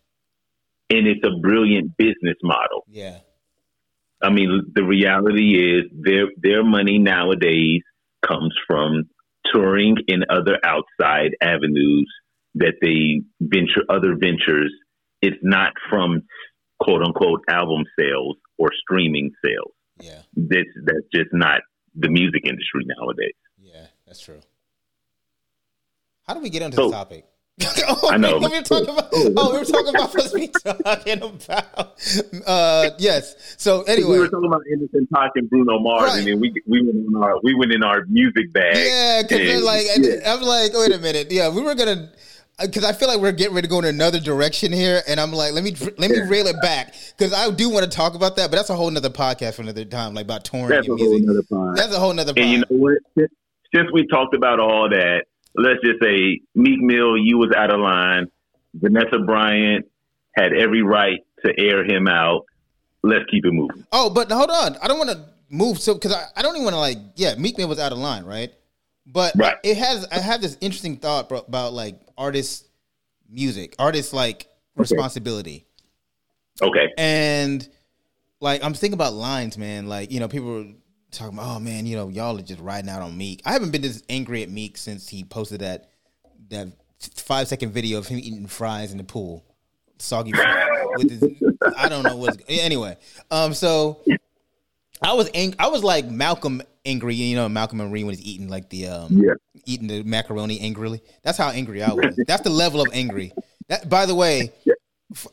and 0.90 1.06
it's 1.06 1.24
a 1.24 1.38
brilliant 1.38 1.96
business 1.96 2.36
model. 2.42 2.84
Yeah. 2.90 3.18
I 4.20 4.30
mean, 4.30 4.72
the 4.74 4.82
reality 4.82 5.76
is 5.76 5.84
their 5.92 6.26
their 6.36 6.64
money 6.64 6.98
nowadays 6.98 7.82
comes 8.26 8.52
from 8.66 9.08
touring 9.52 9.96
in 10.06 10.22
other 10.30 10.58
outside 10.64 11.30
avenues 11.40 12.08
that 12.54 12.74
they 12.82 13.22
venture 13.40 13.82
other 13.88 14.14
ventures. 14.18 14.72
It's 15.22 15.36
not 15.42 15.72
from 15.90 16.22
quote 16.80 17.02
unquote 17.02 17.42
album 17.50 17.84
sales 17.98 18.36
or 18.56 18.70
streaming 18.82 19.30
sales. 19.44 19.72
Yeah. 20.00 20.22
That's 20.36 20.68
that's 20.84 21.06
just 21.12 21.30
not 21.32 21.60
the 21.94 22.08
music 22.08 22.42
industry 22.44 22.82
nowadays. 22.84 23.34
Yeah, 23.60 23.86
that's 24.06 24.20
true. 24.20 24.40
How 26.26 26.34
do 26.34 26.40
we 26.40 26.50
get 26.50 26.62
onto 26.62 26.76
So- 26.76 26.84
this 26.84 26.92
topic? 26.92 27.24
oh, 27.88 28.10
I 28.12 28.16
know. 28.16 28.38
We 28.38 28.48
were 28.48 28.62
talking 28.62 28.88
about. 28.90 29.08
Oh, 29.12 29.52
we 29.52 29.58
were 29.58 29.64
talking 29.64 29.88
about 29.94 30.14
what 30.14 30.32
we 30.32 30.48
talking 30.64 31.22
about. 31.22 32.00
Uh, 32.46 32.90
yes. 32.98 33.54
So 33.58 33.82
anyway, 33.82 34.10
We 34.12 34.18
were 34.20 34.28
talking 34.28 34.46
about 34.46 34.62
Anderson 34.72 35.08
Paak 35.12 35.30
and 35.34 35.50
Bruno 35.50 35.78
Mars, 35.80 36.02
Right. 36.10 36.18
and 36.18 36.26
then 36.28 36.40
we 36.40 36.52
we 36.66 36.82
went 36.82 36.96
in 37.06 37.16
our 37.16 37.40
we 37.42 37.54
went 37.54 37.72
in 37.72 37.82
our 37.82 38.04
music 38.06 38.52
bag. 38.52 38.76
yeah, 38.76 39.22
because 39.22 39.62
like 39.64 39.86
yeah. 39.98 40.32
I'm 40.34 40.42
like, 40.42 40.72
wait 40.74 40.92
a 40.94 40.98
minute. 40.98 41.30
Yeah, 41.30 41.48
we 41.54 41.62
were 41.62 41.74
gonna. 41.74 42.10
Because 42.60 42.82
I 42.84 42.92
feel 42.92 43.06
like 43.06 43.20
we're 43.20 43.30
getting 43.30 43.54
ready 43.54 43.68
to 43.68 43.70
go 43.70 43.78
in 43.78 43.84
another 43.84 44.18
direction 44.18 44.72
here, 44.72 45.00
and 45.06 45.20
I'm 45.20 45.32
like, 45.32 45.52
let 45.52 45.62
me 45.62 45.76
let 45.96 46.10
me 46.10 46.20
reel 46.22 46.46
it 46.48 46.56
back 46.60 46.92
because 47.16 47.32
I 47.32 47.48
do 47.52 47.70
want 47.70 47.84
to 47.84 47.90
talk 47.90 48.14
about 48.16 48.34
that, 48.34 48.50
but 48.50 48.56
that's 48.56 48.70
a 48.70 48.74
whole 48.74 48.90
nother 48.90 49.10
podcast 49.10 49.54
for 49.54 49.62
another 49.62 49.84
time, 49.84 50.14
like 50.14 50.24
about 50.24 50.44
touring 50.44 50.68
That's 50.70 50.88
a 50.88 50.90
and 50.92 51.00
whole 51.00 51.10
music. 51.20 51.28
nother 51.28 51.42
time. 51.42 51.74
That's 51.76 51.94
a 51.94 52.00
whole 52.00 52.12
nother. 52.12 52.32
And 52.36 52.50
you 52.50 52.58
know 52.58 52.64
what? 52.70 52.98
Since 53.16 53.92
we 53.92 54.08
talked 54.08 54.34
about 54.34 54.58
all 54.58 54.88
that, 54.90 55.26
let's 55.58 55.80
just 55.84 56.00
say 56.02 56.40
Meek 56.54 56.80
Mill, 56.80 57.16
you 57.16 57.36
was 57.38 57.50
out 57.56 57.70
of 57.72 57.80
line. 57.80 58.26
Vanessa 58.74 59.18
Bryant 59.18 59.86
had 60.36 60.52
every 60.52 60.82
right 60.82 61.20
to 61.44 61.52
air 61.58 61.84
him 61.84 62.06
out. 62.08 62.44
Let's 63.02 63.24
keep 63.30 63.44
it 63.44 63.52
moving. 63.52 63.86
Oh, 63.92 64.10
but 64.10 64.30
hold 64.30 64.50
on. 64.50 64.76
I 64.82 64.88
don't 64.88 64.98
want 64.98 65.10
to 65.10 65.24
move 65.50 65.78
so 65.78 65.94
because 65.94 66.12
I, 66.12 66.24
I 66.36 66.42
don't 66.42 66.54
even 66.56 66.64
want 66.64 66.74
to 66.74 66.80
like 66.80 66.98
yeah, 67.16 67.34
Meek 67.36 67.56
Mill 67.58 67.68
was 67.68 67.78
out 67.78 67.92
of 67.92 67.98
line, 67.98 68.24
right? 68.24 68.52
But 69.06 69.32
Right. 69.36 69.56
it 69.62 69.76
has 69.78 70.06
I 70.12 70.18
have 70.18 70.40
this 70.42 70.56
interesting 70.60 70.96
thought 70.96 71.28
bro, 71.28 71.38
about 71.38 71.72
like 71.72 71.98
artists' 72.18 72.64
music, 73.30 73.74
artists 73.78 74.12
like 74.12 74.48
responsibility, 74.76 75.66
Okay. 76.60 76.88
and 76.98 77.66
like 78.40 78.62
I'm 78.62 78.74
thinking 78.74 78.94
about 78.94 79.14
lines, 79.14 79.56
man. 79.56 79.86
Like 79.88 80.10
you 80.12 80.20
know, 80.20 80.28
people 80.28 80.48
were 80.48 80.66
talking 81.10 81.38
about, 81.38 81.56
oh 81.56 81.60
man, 81.60 81.86
you 81.86 81.96
know, 81.96 82.08
y'all 82.08 82.38
are 82.38 82.42
just 82.42 82.60
riding 82.60 82.90
out 82.90 83.02
on 83.02 83.16
Meek. 83.16 83.42
I 83.44 83.52
haven't 83.52 83.70
been 83.70 83.82
this 83.82 84.02
angry 84.08 84.42
at 84.42 84.50
Meek 84.50 84.76
since 84.76 85.08
he 85.08 85.24
posted 85.24 85.60
that 85.60 85.90
that 86.50 86.68
five 87.16 87.48
second 87.48 87.72
video 87.72 87.98
of 87.98 88.06
him 88.08 88.18
eating 88.18 88.46
fries 88.46 88.90
in 88.92 88.98
the 88.98 89.04
pool, 89.04 89.44
soggy. 89.98 90.32
with 90.96 91.10
his, 91.10 91.24
I 91.76 91.88
don't 91.88 92.02
know 92.02 92.16
what's 92.16 92.38
anyway. 92.48 92.96
Um, 93.30 93.54
so 93.54 94.00
I 95.02 95.12
was 95.12 95.30
ang- 95.34 95.54
I 95.58 95.68
was 95.68 95.84
like 95.84 96.06
Malcolm 96.06 96.62
angry, 96.84 97.14
you 97.14 97.36
know, 97.36 97.48
Malcolm 97.48 97.80
and 97.80 97.90
Marie 97.90 98.04
when 98.04 98.14
he's 98.14 98.24
eating 98.24 98.48
like 98.48 98.68
the 98.70 98.88
um, 98.88 99.18
Yeah. 99.22 99.34
eating 99.66 99.86
the 99.88 100.02
macaroni 100.02 100.60
angrily. 100.60 101.02
That's 101.22 101.38
how 101.38 101.50
angry 101.50 101.82
I 101.82 101.92
was. 101.92 102.18
That's 102.26 102.42
the 102.42 102.50
level 102.50 102.80
of 102.80 102.88
angry. 102.92 103.32
That, 103.68 103.88
by 103.88 104.06
the 104.06 104.14
way, 104.14 104.52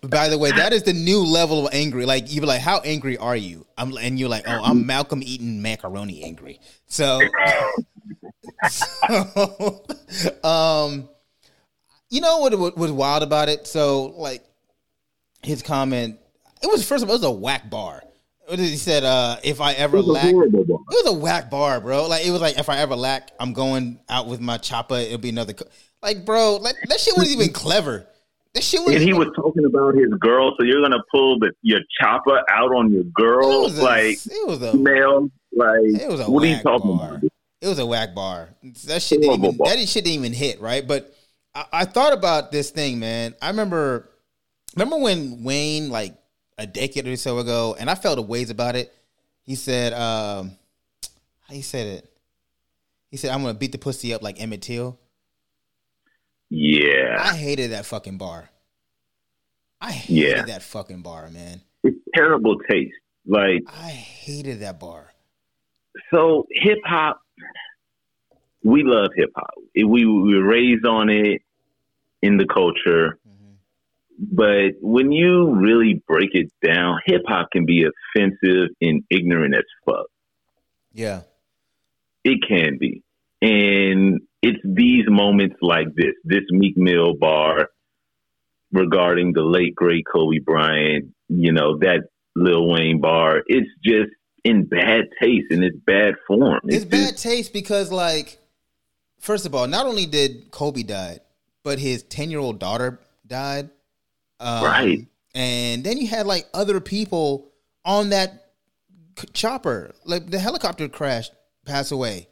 by 0.01 0.29
the 0.29 0.37
way, 0.37 0.51
that 0.51 0.71
is 0.71 0.83
the 0.83 0.93
new 0.93 1.19
level 1.19 1.67
of 1.67 1.73
angry. 1.73 2.05
Like 2.05 2.31
you 2.31 2.39
be 2.39 2.47
like, 2.47 2.61
how 2.61 2.79
angry 2.79 3.17
are 3.17 3.35
you? 3.35 3.65
I'm 3.77 3.95
and 3.97 4.17
you're 4.19 4.29
like, 4.29 4.45
oh, 4.47 4.61
I'm 4.63 4.85
Malcolm 4.85 5.21
eating 5.23 5.61
macaroni 5.61 6.23
angry. 6.23 6.61
So, 6.87 7.19
so 8.69 9.83
um, 10.43 11.09
you 12.09 12.21
know 12.21 12.39
what, 12.39 12.57
what 12.57 12.77
was 12.77 12.91
wild 12.91 13.23
about 13.23 13.49
it? 13.49 13.67
So 13.67 14.13
like 14.17 14.43
his 15.43 15.61
comment, 15.61 16.19
it 16.63 16.67
was 16.67 16.87
first 16.87 17.03
of 17.03 17.09
all, 17.09 17.15
it 17.15 17.19
was 17.19 17.25
a 17.25 17.31
whack 17.31 17.69
bar. 17.69 18.01
What 18.47 18.57
did 18.57 18.69
he 18.69 18.77
said? 18.77 19.03
Uh, 19.03 19.37
if 19.43 19.59
I 19.59 19.73
ever 19.73 19.97
It 19.97 20.05
lack, 20.05 20.27
it 20.27 20.35
was 20.35 21.07
a 21.07 21.13
whack 21.13 21.49
bar, 21.49 21.81
bro. 21.81 22.07
Like 22.07 22.25
it 22.25 22.31
was 22.31 22.41
like 22.41 22.57
if 22.57 22.69
I 22.69 22.77
ever 22.77 22.95
lack, 22.95 23.31
I'm 23.39 23.53
going 23.53 23.99
out 24.07 24.27
with 24.27 24.39
my 24.39 24.57
chopper. 24.57 24.95
It'll 24.95 25.17
be 25.17 25.29
another. 25.29 25.53
Co- 25.53 25.67
like, 26.01 26.23
bro, 26.23 26.57
like 26.57 26.75
that 26.87 26.99
shit 26.99 27.17
wasn't 27.17 27.41
even 27.41 27.51
clever. 27.51 28.07
That 28.55 28.63
shit 28.63 28.79
was. 28.83 28.95
And 28.95 29.03
he 29.03 29.11
was 29.13 29.27
talking 29.35 29.65
about 29.65 29.95
his 29.95 30.09
girl, 30.19 30.55
so 30.57 30.65
you're 30.65 30.81
gonna 30.81 31.03
pull 31.11 31.37
the, 31.39 31.51
your 31.61 31.81
chopper 32.01 32.39
out 32.49 32.71
on 32.73 32.89
your 32.89 33.01
It 33.01 33.13
girl, 33.13 33.63
was 33.63 33.77
a, 33.77 33.83
like 33.83 34.17
it 34.25 34.47
was 34.47 34.61
a. 34.61 34.75
male, 34.77 35.29
like 35.53 36.01
It 36.01 36.07
was 36.09 36.21
a 36.21 36.31
what 36.31 36.41
are 36.43 36.47
you 36.47 36.61
talking 36.63 36.97
bar. 36.97 37.09
about? 37.15 37.23
It 37.61 37.67
was 37.67 37.79
a 37.79 37.85
whack 37.85 38.15
bar. 38.15 38.49
That 38.87 39.01
shit 39.01 39.21
didn't 39.21 39.43
even, 39.43 39.57
bar. 39.57 39.67
that 39.75 39.79
shit 39.89 40.05
didn't 40.05 40.19
even 40.19 40.33
hit 40.33 40.61
right. 40.61 40.87
But 40.87 41.13
I, 41.53 41.65
I 41.73 41.85
thought 41.85 42.13
about 42.13 42.51
this 42.53 42.69
thing, 42.71 42.97
man. 42.99 43.35
I 43.41 43.49
remember, 43.49 44.09
remember 44.75 44.97
when 44.99 45.43
Wayne 45.43 45.89
like 45.89 46.15
a 46.57 46.65
decade 46.65 47.07
or 47.07 47.15
so 47.17 47.39
ago, 47.39 47.75
and 47.77 47.89
I 47.89 47.95
felt 47.95 48.17
a 48.19 48.21
ways 48.21 48.49
about 48.49 48.75
it. 48.77 48.93
He 49.41 49.55
said, 49.55 49.91
um, 49.93 50.51
how 51.41 51.53
he 51.53 51.61
said 51.61 51.87
it. 51.87 52.09
He 53.11 53.17
said, 53.17 53.31
"I'm 53.31 53.41
gonna 53.41 53.53
beat 53.53 53.73
the 53.73 53.77
pussy 53.77 54.13
up 54.13 54.21
like 54.21 54.41
Emmett 54.41 54.61
Till." 54.61 54.97
Yeah, 56.87 57.17
I 57.19 57.35
hated 57.35 57.71
that 57.71 57.85
fucking 57.85 58.17
bar. 58.17 58.49
I 59.81 59.91
hated 59.91 60.27
Yeah. 60.37 60.41
that 60.45 60.63
fucking 60.63 61.01
bar, 61.01 61.29
man. 61.29 61.61
it's 61.83 61.97
terrible 62.15 62.57
taste. 62.69 62.95
Like 63.27 63.63
I 63.67 63.89
hated 63.89 64.59
that 64.61 64.79
bar. 64.79 65.11
so, 66.11 66.45
hip 66.51 66.79
hop. 66.85 67.19
We 68.63 68.83
love 68.83 69.11
hip 69.15 69.31
hop. 69.35 69.51
We 69.75 69.83
we 69.83 70.05
were 70.05 70.43
raised 70.43 70.85
on 70.85 71.09
it 71.09 71.41
in 72.21 72.37
the 72.37 72.45
culture. 72.45 73.19
Mhm. 73.27 73.55
But 74.19 74.71
when 74.81 75.11
you 75.11 75.53
really 75.55 76.01
break 76.07 76.33
it 76.33 76.51
down, 76.63 76.99
hip 77.05 77.21
hop 77.27 77.51
can 77.51 77.65
be 77.65 77.85
offensive 77.85 78.69
and 78.81 79.03
ignorant 79.09 79.53
as 79.55 79.63
fuck. 79.85 80.07
Yeah, 80.93 81.21
It 82.23 82.39
can 82.47 82.77
be. 82.79 83.03
And 83.41 84.21
it's 84.47 84.59
these 84.63 85.05
moments 85.07 85.55
like 85.61 85.87
this, 85.95 86.13
this 86.23 86.43
Meek 86.51 86.77
Mill 86.77 87.15
bar 87.15 87.69
regarding 88.71 89.33
the 89.33 89.41
late 89.41 89.73
great 89.73 90.05
Kobe 90.05 90.37
Bryant, 90.39 91.05
you 91.29 91.51
know, 91.51 91.79
that 91.79 92.01
Lil 92.35 92.67
Wayne 92.67 93.01
bar. 93.01 93.41
It's 93.47 93.69
just 93.83 94.11
in 94.43 94.65
bad 94.65 95.05
taste 95.19 95.47
and 95.49 95.63
it's 95.63 95.77
bad 95.85 96.13
form. 96.27 96.59
it's 96.65 96.85
just- 96.85 96.91
bad 96.91 97.17
taste 97.17 97.53
because, 97.53 97.91
like, 97.91 98.37
first 99.19 99.47
of 99.47 99.55
all, 99.55 99.65
not 99.67 99.87
only 99.87 100.05
did 100.05 100.51
Kobe 100.51 100.83
die, 100.83 101.19
but 101.63 101.79
his 101.79 102.03
ten 102.03 102.29
year 102.29 102.39
old 102.39 102.59
daughter 102.59 102.99
died. 103.25 103.69
Um, 104.39 104.63
Right. 104.63 105.07
and 105.33 105.83
then 105.83 105.97
you 105.97 106.05
had 106.07 106.27
like 106.27 106.45
other 106.53 106.79
people 106.79 107.51
on 107.83 108.09
that 108.09 108.51
chopper, 109.33 109.95
like 110.03 110.29
the 110.29 110.37
helicopter 110.37 110.87
crash, 110.87 111.29
pass 111.65 111.91
away. 111.91 112.27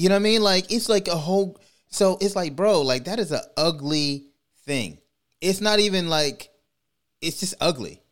You 0.00 0.08
know 0.08 0.14
what 0.14 0.20
I 0.20 0.22
mean? 0.22 0.42
Like 0.42 0.72
it's 0.72 0.88
like 0.88 1.08
a 1.08 1.16
whole. 1.16 1.60
So 1.88 2.16
it's 2.22 2.34
like, 2.34 2.56
bro, 2.56 2.80
like 2.82 3.04
that 3.04 3.18
is 3.18 3.32
a 3.32 3.42
ugly 3.56 4.28
thing. 4.64 4.98
It's 5.42 5.60
not 5.60 5.78
even 5.78 6.08
like 6.08 6.48
it's 7.20 7.40
just 7.40 7.54
ugly. 7.60 8.02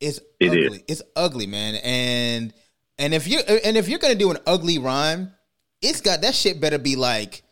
It's 0.00 0.18
It 0.40 0.48
ugly. 0.66 0.84
It's 0.88 1.02
ugly, 1.14 1.46
man. 1.46 1.76
And 1.76 2.52
and 2.98 3.14
if 3.14 3.28
you're 3.28 3.42
and 3.64 3.76
if 3.76 3.88
you're 3.88 4.00
gonna 4.00 4.16
do 4.16 4.32
an 4.32 4.38
ugly 4.48 4.78
rhyme, 4.78 5.32
it's 5.80 6.00
got 6.00 6.22
that 6.22 6.34
shit 6.34 6.60
better 6.60 6.78
be 6.78 6.96
like 6.96 7.44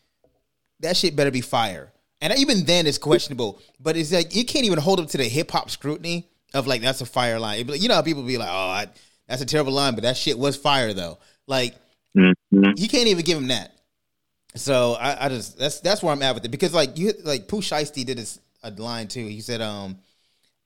that 0.80 0.96
shit 0.96 1.14
better 1.14 1.30
be 1.30 1.40
fire. 1.40 1.92
And 2.20 2.32
even 2.38 2.64
then, 2.64 2.88
it's 2.88 2.98
questionable. 2.98 3.60
But 3.78 3.96
it's 3.96 4.10
like 4.12 4.34
you 4.34 4.44
can't 4.44 4.64
even 4.64 4.80
hold 4.80 4.98
up 4.98 5.08
to 5.10 5.16
the 5.18 5.24
hip 5.28 5.50
hop 5.52 5.70
scrutiny 5.70 6.28
of 6.54 6.66
like 6.66 6.82
that's 6.82 7.02
a 7.02 7.06
fire 7.06 7.38
line. 7.38 7.54
It'd 7.56 7.68
be 7.68 7.72
like- 7.74 7.82
You 7.82 7.88
know 7.88 7.94
how 7.94 8.02
people 8.02 8.24
be 8.24 8.36
like, 8.36 8.48
oh, 8.50 8.52
I, 8.52 8.86
that's 9.28 9.42
a 9.42 9.46
terrible 9.46 9.72
line, 9.72 9.94
but 9.94 10.02
that 10.02 10.16
shit 10.16 10.36
was 10.36 10.56
fire 10.56 10.92
though. 10.92 11.18
Like 11.46 11.76
Mhm. 12.52 12.78
you 12.78 12.88
can't 12.88 13.06
even 13.08 13.24
give 13.24 13.38
him 13.38 13.48
that. 13.48 13.72
So 14.56 14.94
I, 14.94 15.26
I 15.26 15.28
just 15.28 15.58
that's 15.58 15.80
that's 15.80 16.02
where 16.02 16.12
I'm 16.12 16.22
at 16.22 16.34
with 16.34 16.44
it 16.44 16.50
because 16.50 16.74
like 16.74 16.98
you 16.98 17.12
like 17.24 17.46
Pooh 17.48 17.60
Shiesty 17.60 18.04
did 18.04 18.18
this 18.18 18.40
a 18.62 18.70
line 18.70 19.06
too. 19.08 19.26
He 19.26 19.40
said, 19.40 19.60
um, 19.60 19.98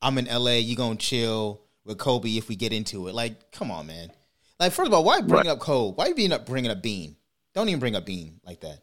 I'm 0.01 0.17
in 0.19 0.27
LA, 0.27 0.53
you 0.53 0.77
gonna 0.77 0.97
chill 0.97 1.61
with 1.85 1.99
Kobe 1.99 2.31
if 2.31 2.49
we 2.49 2.57
get 2.57 2.73
into 2.73 3.09
it. 3.09 3.15
Like, 3.15 3.53
come 3.53 3.71
on, 3.71 3.87
man. 3.87 4.11
Like, 4.59 4.73
first 4.73 4.89
of 4.89 4.95
all, 4.95 5.05
why 5.05 5.21
bring 5.21 5.39
Right. 5.41 5.47
up 5.49 5.59
Kobe? 5.61 5.95
Why 5.97 6.07
you 6.07 6.15
being 6.15 6.33
up 6.33 6.47
bringing 6.47 6.71
up 6.71 6.83
Bean? 6.83 7.17
Don't 7.55 7.69
even 7.69 7.79
bring 7.81 7.95
up 7.95 8.07
Bean 8.07 8.41
like 8.47 8.61
that. 8.61 8.79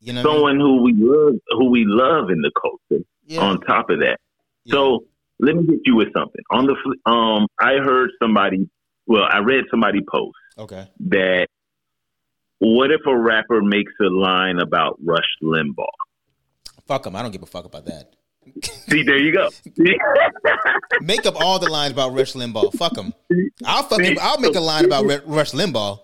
You 0.00 0.12
know, 0.12 0.22
what 0.22 0.30
I 0.30 0.32
mean? 0.32 0.36
Someone 0.36 0.60
who 0.60 0.82
we 0.82 0.92
love, 0.96 1.34
who 1.58 1.70
we 1.70 1.84
love 1.86 2.30
in 2.30 2.40
the 2.40 2.52
culture. 2.60 3.04
yeah. 3.26 3.40
On 3.40 3.60
top 3.62 3.90
of 3.90 3.98
that, 4.00 4.20
yeah. 4.64 4.72
So 4.74 5.04
let 5.40 5.56
me 5.56 5.64
hit 5.66 5.80
you 5.84 5.96
with 5.96 6.08
something. 6.14 6.42
On 6.52 6.66
the 6.66 7.10
um, 7.10 7.46
I 7.58 7.78
heard 7.78 8.10
somebody. 8.22 8.68
Well, 9.06 9.24
I 9.30 9.38
read 9.38 9.64
somebody 9.70 10.00
post 10.10 10.36
okay, 10.58 10.88
that 11.08 11.48
what 12.58 12.90
if 12.90 13.00
a 13.06 13.16
rapper 13.16 13.62
makes 13.62 13.92
a 14.00 14.08
line 14.08 14.58
about 14.58 14.98
Rush 15.04 15.28
Limbaugh? 15.42 15.86
fuck 16.86 17.06
him. 17.06 17.16
I 17.16 17.22
don't 17.22 17.30
give 17.30 17.42
a 17.42 17.46
fuck 17.46 17.64
about 17.64 17.86
that. 17.86 18.14
See, 18.88 19.02
there 19.02 19.18
you 19.18 19.32
go. 19.32 19.48
Make 21.00 21.26
up 21.26 21.34
all 21.40 21.58
the 21.58 21.70
lines 21.70 21.92
about 21.92 22.12
Rush 22.12 22.34
Limbaugh. 22.34 22.74
Fuck 22.74 22.96
him. 22.96 23.14
I'll 23.64 23.84
fucking 23.84 24.18
I'll 24.20 24.38
make 24.38 24.54
a 24.54 24.60
line 24.60 24.84
about 24.84 25.04
Ru- 25.04 25.22
Rush 25.24 25.52
Limbaugh. 25.52 25.98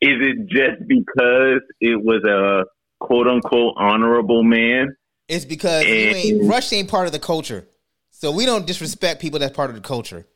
Is 0.00 0.18
it 0.20 0.46
just 0.46 0.86
because 0.86 1.60
it 1.80 2.02
was 2.02 2.22
a 2.24 2.64
quote 3.04 3.26
unquote 3.28 3.74
honorable 3.76 4.42
man? 4.42 4.96
It's 5.28 5.44
because 5.44 5.84
you 5.84 5.92
ain't 5.92 6.44
Rush 6.44 6.72
ain't 6.72 6.88
part 6.88 7.06
of 7.06 7.12
the 7.12 7.18
culture, 7.18 7.68
so 8.10 8.32
we 8.32 8.46
don't 8.46 8.66
disrespect 8.66 9.20
people 9.20 9.38
that's 9.38 9.54
part 9.54 9.70
of 9.70 9.76
the 9.76 9.82
culture. 9.82 10.26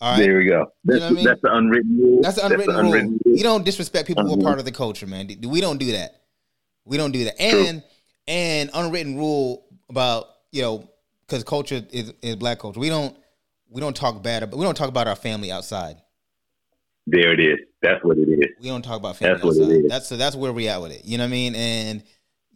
All 0.00 0.12
right, 0.12 0.18
There 0.18 0.38
we 0.38 0.46
go. 0.46 0.66
That's, 0.84 1.00
know 1.00 1.06
what 1.06 1.12
I 1.12 1.14
mean? 1.14 1.24
that's 1.24 1.40
the 1.42 1.54
unwritten 1.54 1.98
rule. 1.98 2.22
that's 2.22 2.36
the 2.36 2.46
unwritten, 2.46 2.74
the 2.74 2.82
rule. 2.82 3.36
You 3.36 3.42
don't 3.42 3.64
disrespect 3.64 4.06
people 4.06 4.26
who 4.26 4.40
are 4.40 4.42
part 4.42 4.58
of 4.58 4.64
the 4.64 4.72
culture, 4.72 5.06
man. 5.06 5.28
We 5.42 5.60
don't 5.60 5.78
do 5.78 5.92
that. 5.92 6.22
We 6.86 6.96
don't 6.96 7.12
do 7.12 7.24
that. 7.24 7.38
True. 7.38 7.66
And 7.66 7.82
and 8.26 8.70
unwritten 8.72 9.16
rule 9.16 9.66
about 9.88 10.26
you 10.52 10.62
know 10.62 10.90
because 11.26 11.44
culture 11.44 11.82
is, 11.90 12.14
is 12.22 12.36
black 12.36 12.58
culture. 12.58 12.80
We 12.80 12.88
don't 12.88 13.16
we 13.68 13.80
don't 13.80 13.94
talk 13.94 14.22
bad 14.22 14.42
about 14.42 14.58
we 14.58 14.64
don't 14.64 14.76
talk 14.76 14.88
about 14.88 15.06
our 15.06 15.16
family 15.16 15.52
outside. 15.52 15.96
There 17.06 17.32
it 17.32 17.40
is. 17.40 17.58
That's 17.82 18.02
what 18.04 18.16
it 18.18 18.22
is. 18.22 18.46
We 18.60 18.68
don't 18.68 18.82
talk 18.82 18.98
about 18.98 19.16
family 19.16 19.34
That's 19.34 19.44
what 19.44 19.56
it 19.56 19.62
outside. 19.62 19.90
That's 19.90 20.08
so 20.08 20.16
that's 20.16 20.36
where 20.36 20.52
we 20.52 20.68
at 20.68 20.80
with 20.80 20.92
it. 20.92 21.04
You 21.04 21.18
know 21.18 21.24
what 21.24 21.28
I 21.28 21.32
mean? 21.32 21.54
And 21.54 22.02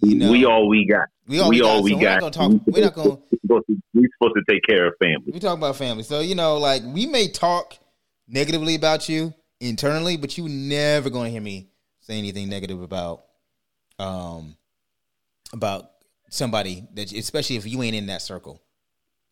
you 0.01 0.17
know 0.17 0.31
we 0.31 0.45
all 0.45 0.69
we 0.69 0.87
got. 0.87 1.09
we 1.27 1.41
all 1.41 1.51
we 1.51 1.57
we, 1.57 1.63
got. 1.63 1.71
all 1.71 1.83
we 1.83 1.91
so 1.91 1.97
we're 1.97 2.11
not 2.11 2.21
gonna 2.21 2.31
talk. 2.33 2.53
We're 2.67 2.85
not 2.85 2.95
gonna. 2.95 3.11
We're 3.11 3.39
supposed 3.41 3.67
to, 3.67 3.77
we're 3.95 4.09
supposed 4.19 4.35
to 4.37 4.53
take 4.53 4.63
care 4.65 4.87
of 4.87 4.95
family. 5.01 5.33
We 5.33 5.41
talk 5.41 5.57
about 5.57 5.77
family. 5.77 6.03
So, 6.03 6.21
you 6.21 6.35
know, 6.35 6.59
like 6.59 6.83
we 6.85 7.07
may 7.07 7.29
talk 7.29 7.77
negatively 8.29 8.75
about 8.75 9.09
you 9.09 9.35
internally, 9.61 10.17
but 10.17 10.37
you 10.37 10.49
never 10.49 11.11
gonna 11.11 11.31
hear 11.31 11.41
me 11.41 11.69
say 12.01 12.19
anything 12.19 12.49
negative 12.49 12.83
about 12.83 13.25
um 13.99 14.57
about 15.53 15.91
somebody 16.31 16.87
that 16.95 17.13
especially 17.13 17.57
if 17.57 17.67
you 17.67 17.83
ain't 17.83 17.97
in 17.97 18.07
that 18.07 18.23
circle. 18.23 18.63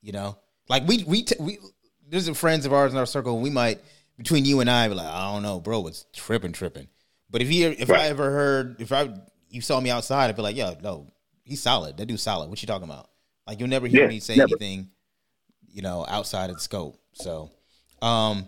You 0.00 0.12
know? 0.12 0.38
Like 0.68 0.86
we 0.86 1.04
we 1.04 1.22
t- 1.22 1.36
we 1.38 1.58
there's 2.08 2.24
some 2.24 2.34
friends 2.34 2.66
of 2.66 2.72
ours 2.72 2.92
in 2.92 2.98
our 2.98 3.06
circle 3.06 3.40
we 3.40 3.50
might 3.50 3.80
between 4.16 4.44
you 4.44 4.60
and 4.60 4.70
I 4.70 4.88
be 4.88 4.94
like, 4.94 5.06
I 5.06 5.32
don't 5.32 5.42
know, 5.42 5.60
bro, 5.60 5.86
it's 5.86 6.06
tripping, 6.12 6.52
tripping. 6.52 6.88
But 7.30 7.42
if 7.42 7.52
you 7.52 7.74
if 7.76 7.90
I 7.90 8.06
ever 8.06 8.30
heard 8.30 8.80
if 8.80 8.92
I 8.92 9.08
you 9.52 9.60
saw 9.60 9.78
me 9.80 9.90
outside, 9.90 10.28
I'd 10.30 10.36
be 10.36 10.42
like, 10.42 10.56
yo, 10.56 10.74
no, 10.82 11.06
he's 11.44 11.62
solid. 11.62 11.96
That 11.98 12.06
dude's 12.06 12.22
solid. 12.22 12.48
What 12.48 12.60
you 12.62 12.66
talking 12.66 12.88
about? 12.88 13.08
Like 13.46 13.60
you'll 13.60 13.68
never 13.68 13.86
hear 13.86 14.02
Yeah, 14.02 14.08
me 14.08 14.18
say 14.20 14.36
never. 14.36 14.48
anything, 14.50 14.88
you 15.70 15.82
know, 15.82 16.04
outside 16.08 16.50
of 16.50 16.56
the 16.56 16.62
scope. 16.62 16.98
So, 17.12 17.50
um, 18.00 18.46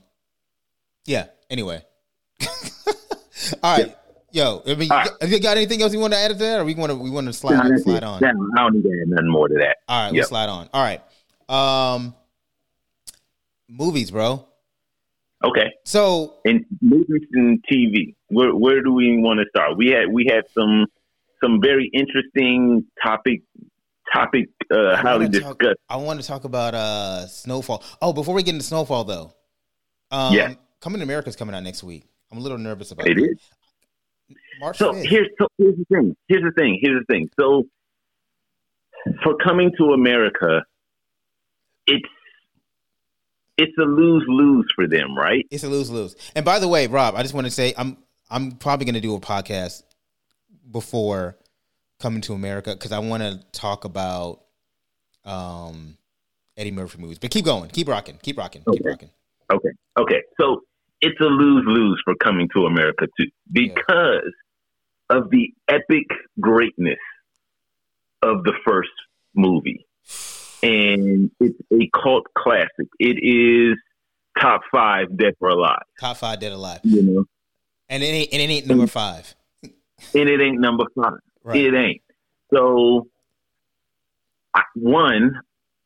yeah. 1.04 1.26
Anyway, 1.50 1.82
all 3.62 3.76
right, 3.78 3.94
yo. 4.32 4.62
I 4.66 4.74
mean, 4.74 4.88
right. 4.88 5.08
have 5.20 5.30
you 5.30 5.38
got 5.40 5.56
anything 5.58 5.82
else 5.82 5.92
you 5.92 5.98
want 6.00 6.14
to 6.14 6.18
add 6.18 6.28
to 6.28 6.34
that, 6.38 6.60
or 6.60 6.64
we 6.64 6.74
want 6.74 6.90
to 6.90 6.96
we 6.96 7.10
want 7.10 7.26
to 7.26 7.32
slide 7.34 7.70
that's 7.70 7.82
slide 7.84 7.98
it. 7.98 8.04
on? 8.04 8.20
Yeah, 8.22 8.28
I 8.56 8.62
don't 8.62 8.74
need 8.76 8.82
to 8.84 8.88
add 9.02 9.08
nothing 9.08 9.28
more 9.28 9.48
to 9.48 9.54
that. 9.58 9.76
All 9.88 10.00
right, 10.06 10.14
Yep. 10.14 10.22
we'll 10.22 10.28
slide 10.28 10.48
on. 10.48 10.68
All 10.72 10.82
right, 10.82 11.02
um, 11.94 12.14
movies, 13.68 14.10
bro. 14.10 14.46
Okay. 15.44 15.72
So 15.84 16.36
in 16.44 16.64
movies 16.80 17.28
and 17.32 17.62
TV, 17.70 18.14
where 18.28 18.54
where 18.54 18.82
do 18.82 18.92
we 18.92 19.18
want 19.18 19.40
to 19.40 19.46
start? 19.50 19.76
We 19.76 19.88
had 19.88 20.08
we 20.10 20.26
had 20.30 20.44
some 20.52 20.86
some 21.42 21.60
very 21.62 21.90
interesting 21.92 22.84
topic 23.02 23.42
topic 24.12 24.48
uh, 24.70 24.96
highly 24.96 25.28
talk, 25.28 25.58
discussed. 25.58 25.80
I 25.88 25.96
want 25.96 26.20
to 26.20 26.26
talk 26.26 26.44
about 26.44 26.74
uh, 26.74 27.26
Snowfall. 27.26 27.82
Oh, 28.00 28.12
before 28.12 28.34
we 28.34 28.42
get 28.42 28.54
into 28.54 28.64
Snowfall, 28.66 29.04
though, 29.04 29.34
um, 30.10 30.32
yeah, 30.34 30.54
Coming 30.84 30.98
to 30.98 31.04
America 31.04 31.30
is 31.30 31.36
coming 31.36 31.54
out 31.54 31.62
next 31.62 31.82
week. 31.82 32.04
I'm 32.30 32.36
a 32.36 32.42
little 32.42 32.58
nervous 32.58 32.90
about 32.90 33.06
it. 33.06 33.16
It 33.16 33.22
is. 33.22 34.36
March 34.60 34.76
so 34.76 34.92
5th. 34.92 35.08
here's 35.08 35.28
so 35.40 35.48
here's 35.56 35.76
the 35.76 35.84
thing. 35.90 36.14
Here's 36.28 36.42
the 36.42 36.50
thing. 36.50 36.78
Here's 36.82 37.00
the 37.00 37.06
thing. 37.10 37.30
So 37.40 37.64
for 39.22 39.34
coming 39.42 39.72
to 39.78 39.94
America, 39.94 40.62
it's 41.86 42.06
it's 43.56 43.76
a 43.78 43.84
lose 43.84 44.24
lose 44.26 44.66
for 44.74 44.86
them, 44.86 45.16
right? 45.16 45.46
It's 45.50 45.64
a 45.64 45.68
lose 45.68 45.90
lose. 45.90 46.16
And 46.34 46.44
by 46.44 46.58
the 46.58 46.68
way, 46.68 46.86
Rob, 46.86 47.14
I 47.14 47.22
just 47.22 47.34
want 47.34 47.46
to 47.46 47.50
say 47.50 47.74
I'm 47.76 47.96
I'm 48.30 48.52
probably 48.52 48.86
going 48.86 48.94
to 48.94 49.00
do 49.00 49.14
a 49.14 49.20
podcast 49.20 49.82
before 50.70 51.36
coming 52.00 52.20
to 52.22 52.34
America 52.34 52.72
because 52.72 52.92
I 52.92 52.98
want 52.98 53.22
to 53.22 53.40
talk 53.52 53.84
about 53.84 54.40
um 55.24 55.96
Eddie 56.56 56.72
Murphy 56.72 57.00
movies. 57.00 57.18
But 57.18 57.30
keep 57.30 57.44
going, 57.44 57.70
keep 57.70 57.88
rocking, 57.88 58.18
keep 58.22 58.38
rocking, 58.38 58.62
okay. 58.66 58.78
keep 58.78 58.86
rocking. 58.86 59.10
Okay, 59.52 59.70
okay. 59.98 60.22
So 60.40 60.62
it's 61.00 61.20
a 61.20 61.24
lose 61.24 61.64
lose 61.66 62.00
for 62.04 62.14
coming 62.16 62.48
to 62.54 62.66
America 62.66 63.06
too 63.18 63.26
because 63.52 64.32
yeah. 65.10 65.16
of 65.16 65.30
the 65.30 65.52
epic 65.68 66.06
greatness 66.40 66.98
of 68.22 68.42
the 68.44 68.54
first 68.66 68.90
movie 69.34 69.86
and 70.64 71.30
it's 71.40 71.60
a 71.72 71.90
cult 72.02 72.26
classic. 72.36 72.88
It 72.98 73.18
is 73.22 73.76
top 74.40 74.62
five 74.72 75.16
dead 75.16 75.34
or 75.40 75.50
alive. 75.50 75.82
Top 76.00 76.16
five 76.16 76.40
dead 76.40 76.52
or 76.52 76.56
alive. 76.56 76.80
You 76.82 77.02
know, 77.02 77.24
and 77.88 78.02
it 78.02 78.06
ain't 78.06 78.32
and 78.32 78.42
it 78.42 78.50
ain't 78.50 78.66
number 78.66 78.86
five. 78.86 79.34
And 79.62 80.28
it 80.28 80.40
ain't 80.40 80.60
number 80.60 80.84
five. 80.96 81.18
Right. 81.42 81.56
It 81.60 81.74
ain't. 81.74 82.02
So, 82.52 83.08
I, 84.54 84.62
one, 84.74 85.40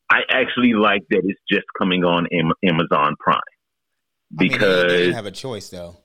I 0.09 0.21
actually 0.29 0.73
like 0.73 1.03
that 1.09 1.21
it's 1.23 1.39
just 1.49 1.65
coming 1.77 2.03
on 2.03 2.27
Amazon 2.63 3.15
Prime 3.19 3.39
because 4.35 4.61
I 4.61 4.67
mean, 4.67 4.87
they, 4.87 5.07
they 5.07 5.13
have 5.13 5.25
a 5.25 5.31
choice 5.31 5.69
though. 5.69 5.97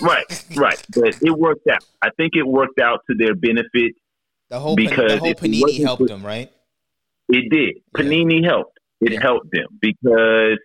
right, 0.00 0.44
right, 0.56 0.82
but 0.94 1.22
it 1.22 1.30
worked 1.30 1.68
out. 1.68 1.84
I 2.02 2.10
think 2.16 2.32
it 2.34 2.46
worked 2.46 2.80
out 2.80 3.00
to 3.08 3.16
their 3.16 3.34
benefit. 3.34 3.92
The 4.48 4.58
whole 4.58 4.76
because 4.76 5.12
the 5.12 5.18
whole 5.18 5.34
Panini 5.34 5.80
helped 5.80 6.06
them, 6.06 6.24
right? 6.24 6.50
It 7.34 7.50
did. 7.50 7.74
Panini 7.96 8.42
yeah. 8.42 8.48
helped. 8.48 8.78
It 9.00 9.12
yeah. 9.12 9.20
helped 9.20 9.50
them 9.50 9.66
because 9.80 10.58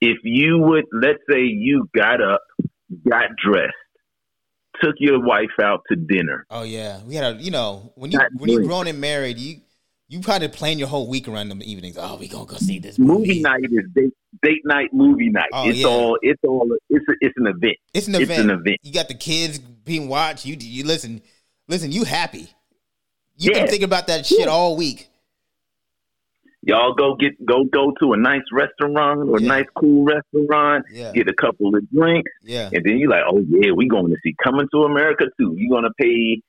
if 0.00 0.18
you 0.24 0.58
would, 0.58 0.84
let's 0.92 1.20
say 1.30 1.42
you 1.42 1.88
got 1.96 2.20
up, 2.20 2.40
got 3.08 3.30
dressed, 3.36 3.72
took 4.82 4.94
your 4.98 5.24
wife 5.24 5.50
out 5.62 5.82
to 5.90 5.96
dinner. 5.96 6.44
Oh 6.50 6.64
yeah, 6.64 7.00
we 7.04 7.14
had 7.14 7.36
a. 7.36 7.40
You 7.40 7.50
know, 7.50 7.92
when 7.94 8.10
you 8.10 8.20
when 8.36 8.50
you 8.50 8.64
grown 8.64 8.88
and 8.88 9.00
married, 9.00 9.38
you 9.38 9.60
you 10.08 10.20
probably 10.20 10.48
plan 10.48 10.78
your 10.78 10.88
whole 10.88 11.08
week 11.08 11.28
around 11.28 11.50
them 11.50 11.62
evenings. 11.62 11.96
Oh, 11.98 12.16
we 12.16 12.28
gonna 12.28 12.46
go 12.46 12.56
see 12.56 12.78
this 12.78 12.98
movie. 12.98 13.18
Movie 13.28 13.42
night 13.42 13.64
is 13.64 13.84
date, 13.94 14.12
date 14.42 14.62
night, 14.64 14.92
movie 14.92 15.30
night. 15.30 15.50
Oh, 15.52 15.68
it's 15.68 15.78
yeah. 15.78 15.86
all. 15.86 16.18
It's 16.22 16.40
all. 16.44 16.76
It's 16.90 17.04
a, 17.08 17.12
it's 17.20 17.34
an 17.36 17.46
event. 17.46 17.76
It's 17.94 18.08
an 18.08 18.16
event. 18.16 18.30
It's 18.30 18.40
an 18.40 18.50
event. 18.50 18.78
You 18.82 18.92
got 18.92 19.08
the 19.08 19.14
kids 19.14 19.58
being 19.58 20.08
watched. 20.08 20.44
You 20.44 20.56
you 20.58 20.84
listen, 20.84 21.22
listen. 21.68 21.92
You 21.92 22.04
happy? 22.04 22.48
You 23.36 23.52
Yeah. 23.52 23.60
been 23.60 23.68
thinking 23.68 23.84
about 23.84 24.08
that 24.08 24.26
shit 24.26 24.40
Yeah. 24.40 24.46
all 24.46 24.76
week. 24.76 25.08
Y'all 26.68 26.92
go 26.94 27.16
get 27.16 27.32
go 27.46 27.64
go 27.64 27.92
to 28.00 28.12
a 28.12 28.16
nice 28.16 28.42
restaurant 28.52 29.28
or 29.30 29.38
a 29.38 29.42
Yeah. 29.42 29.48
nice 29.48 29.64
cool 29.74 30.04
restaurant. 30.04 30.84
Yeah, 30.92 31.12
Get 31.12 31.26
a 31.28 31.32
couple 31.32 31.74
of 31.74 31.90
drinks, 31.90 32.30
yeah. 32.44 32.68
and 32.72 32.84
then 32.84 32.98
you're 32.98 33.08
like, 33.10 33.24
oh 33.26 33.40
yeah, 33.48 33.72
we 33.72 33.88
going 33.88 34.10
to 34.10 34.16
see 34.22 34.34
Coming 34.44 34.68
to 34.74 34.84
America 34.84 35.24
too. 35.40 35.54
You're 35.56 35.74
gonna 35.74 35.94
pay 35.98 36.42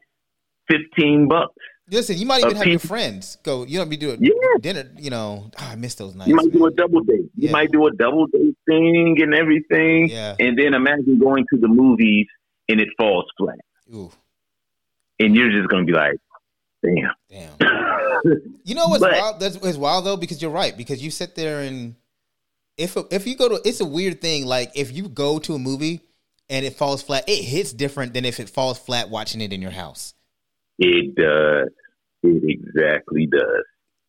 fifteen 0.69 1.27
bucks. 1.27 1.55
Listen, 1.91 2.17
you 2.19 2.25
might 2.27 2.43
even 2.43 2.55
have 2.57 2.67
your 2.67 2.79
friends 2.79 3.37
go. 3.43 3.65
You 3.65 3.79
don't 3.79 3.89
be 3.89 3.97
doing 3.97 4.19
Yeah. 4.23 4.31
dinner. 4.61 4.91
You 4.99 5.09
know, 5.09 5.49
ah, 5.57 5.71
I 5.71 5.75
miss 5.75 5.95
those 5.95 6.13
nights. 6.13 6.29
You 6.29 6.35
might 6.35 6.51
do 6.51 6.65
a 6.67 6.71
double 6.71 7.01
date. 7.01 7.31
You 7.35 7.47
Yeah. 7.47 7.51
might 7.51 7.71
do 7.71 7.87
a 7.87 7.91
double 7.91 8.27
date 8.27 8.55
thing 8.67 9.19
and 9.21 9.33
everything. 9.33 10.09
Yeah. 10.09 10.35
And 10.39 10.55
then 10.59 10.75
imagine 10.75 11.17
going 11.17 11.45
to 11.51 11.59
the 11.59 11.67
movies 11.67 12.27
and 12.67 12.79
it 12.79 12.89
falls 12.99 13.25
flat. 13.37 13.57
Ooh, 13.91 14.11
And 15.19 15.35
you're 15.35 15.49
just 15.49 15.67
going 15.69 15.87
to 15.87 15.91
be 15.91 15.97
like, 15.97 16.17
damn. 16.83 17.13
damn. 17.29 17.55
You 18.63 18.75
know 18.75 18.87
what's 18.87 19.01
But- 19.01 19.13
wild? 19.13 19.39
That's 19.39 19.55
it's 19.55 19.77
wild 19.77 20.05
though 20.05 20.17
because 20.17 20.41
you're 20.41 20.51
right 20.51 20.75
because 20.75 21.03
you 21.03 21.11
sit 21.11 21.35
there 21.35 21.61
and 21.61 21.95
if 22.77 22.97
if 23.11 23.25
you 23.27 23.35
go 23.35 23.49
to 23.49 23.61
it's 23.67 23.79
a 23.79 23.85
weird 23.85 24.21
thing 24.21 24.45
like 24.45 24.71
if 24.75 24.91
you 24.91 25.07
go 25.09 25.39
to 25.39 25.53
a 25.55 25.59
movie 25.59 26.01
and 26.49 26.65
it 26.65 26.73
falls 26.73 27.01
flat, 27.01 27.23
it 27.27 27.43
hits 27.43 27.71
different 27.73 28.13
than 28.13 28.25
if 28.25 28.39
it 28.39 28.49
falls 28.49 28.77
flat 28.79 29.09
watching 29.09 29.41
it 29.41 29.53
in 29.53 29.61
your 29.61 29.71
house. 29.71 30.13
it 30.79 31.15
does. 31.15 31.69
It 32.23 32.43
exactly 32.59 33.25
does. 33.27 33.63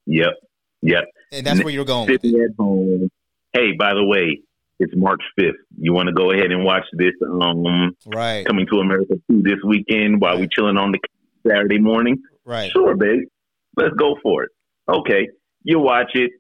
Yep. 0.06 0.34
Yep. 0.82 1.04
And 1.32 1.46
that's 1.46 1.62
where 1.62 1.72
you're 1.72 1.84
going. 1.84 2.08
Sitting 2.08 2.40
at 2.40 2.56
home. 2.58 3.08
Hey, 3.52 3.72
by 3.78 3.94
the 3.94 4.04
way, 4.04 4.40
it's 4.80 4.92
March 4.96 5.20
5th. 5.38 5.52
You 5.78 5.92
want 5.92 6.08
to 6.08 6.12
go 6.14 6.30
ahead 6.32 6.50
and 6.50 6.64
watch 6.64 6.84
this 6.92 7.12
um, 7.22 7.94
Right, 8.06 8.44
Coming 8.46 8.66
to 8.72 8.78
America 8.80 9.14
2 9.30 9.42
this 9.42 9.58
weekend 9.64 10.20
while 10.20 10.38
we're 10.38 10.48
chilling 10.48 10.76
on 10.76 10.92
the 10.92 10.98
Saturday 11.46 11.78
morning? 11.78 12.20
Right. 12.44 12.70
Sure, 12.72 12.96
babe. 12.96 13.28
Let's 13.76 13.94
go 13.96 14.16
for 14.22 14.44
it. 14.44 14.50
Okay. 14.88 15.28
You 15.62 15.78
watch 15.80 16.10
it. 16.14 16.30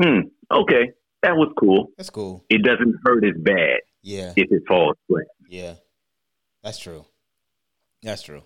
Hmm. 0.00 0.20
Okay. 0.50 0.92
That 1.22 1.36
was 1.36 1.52
cool. 1.58 1.88
That's 1.96 2.10
cool. 2.10 2.44
It 2.50 2.62
doesn't 2.62 2.96
hurt 3.04 3.24
as 3.24 3.40
bad 3.40 3.78
Yeah, 4.02 4.32
if 4.36 4.50
it 4.50 4.62
falls 4.66 4.96
flat. 5.08 5.24
yeah. 5.48 5.74
That's 6.62 6.78
true. 6.78 7.04
That's 8.02 8.22
true. 8.22 8.42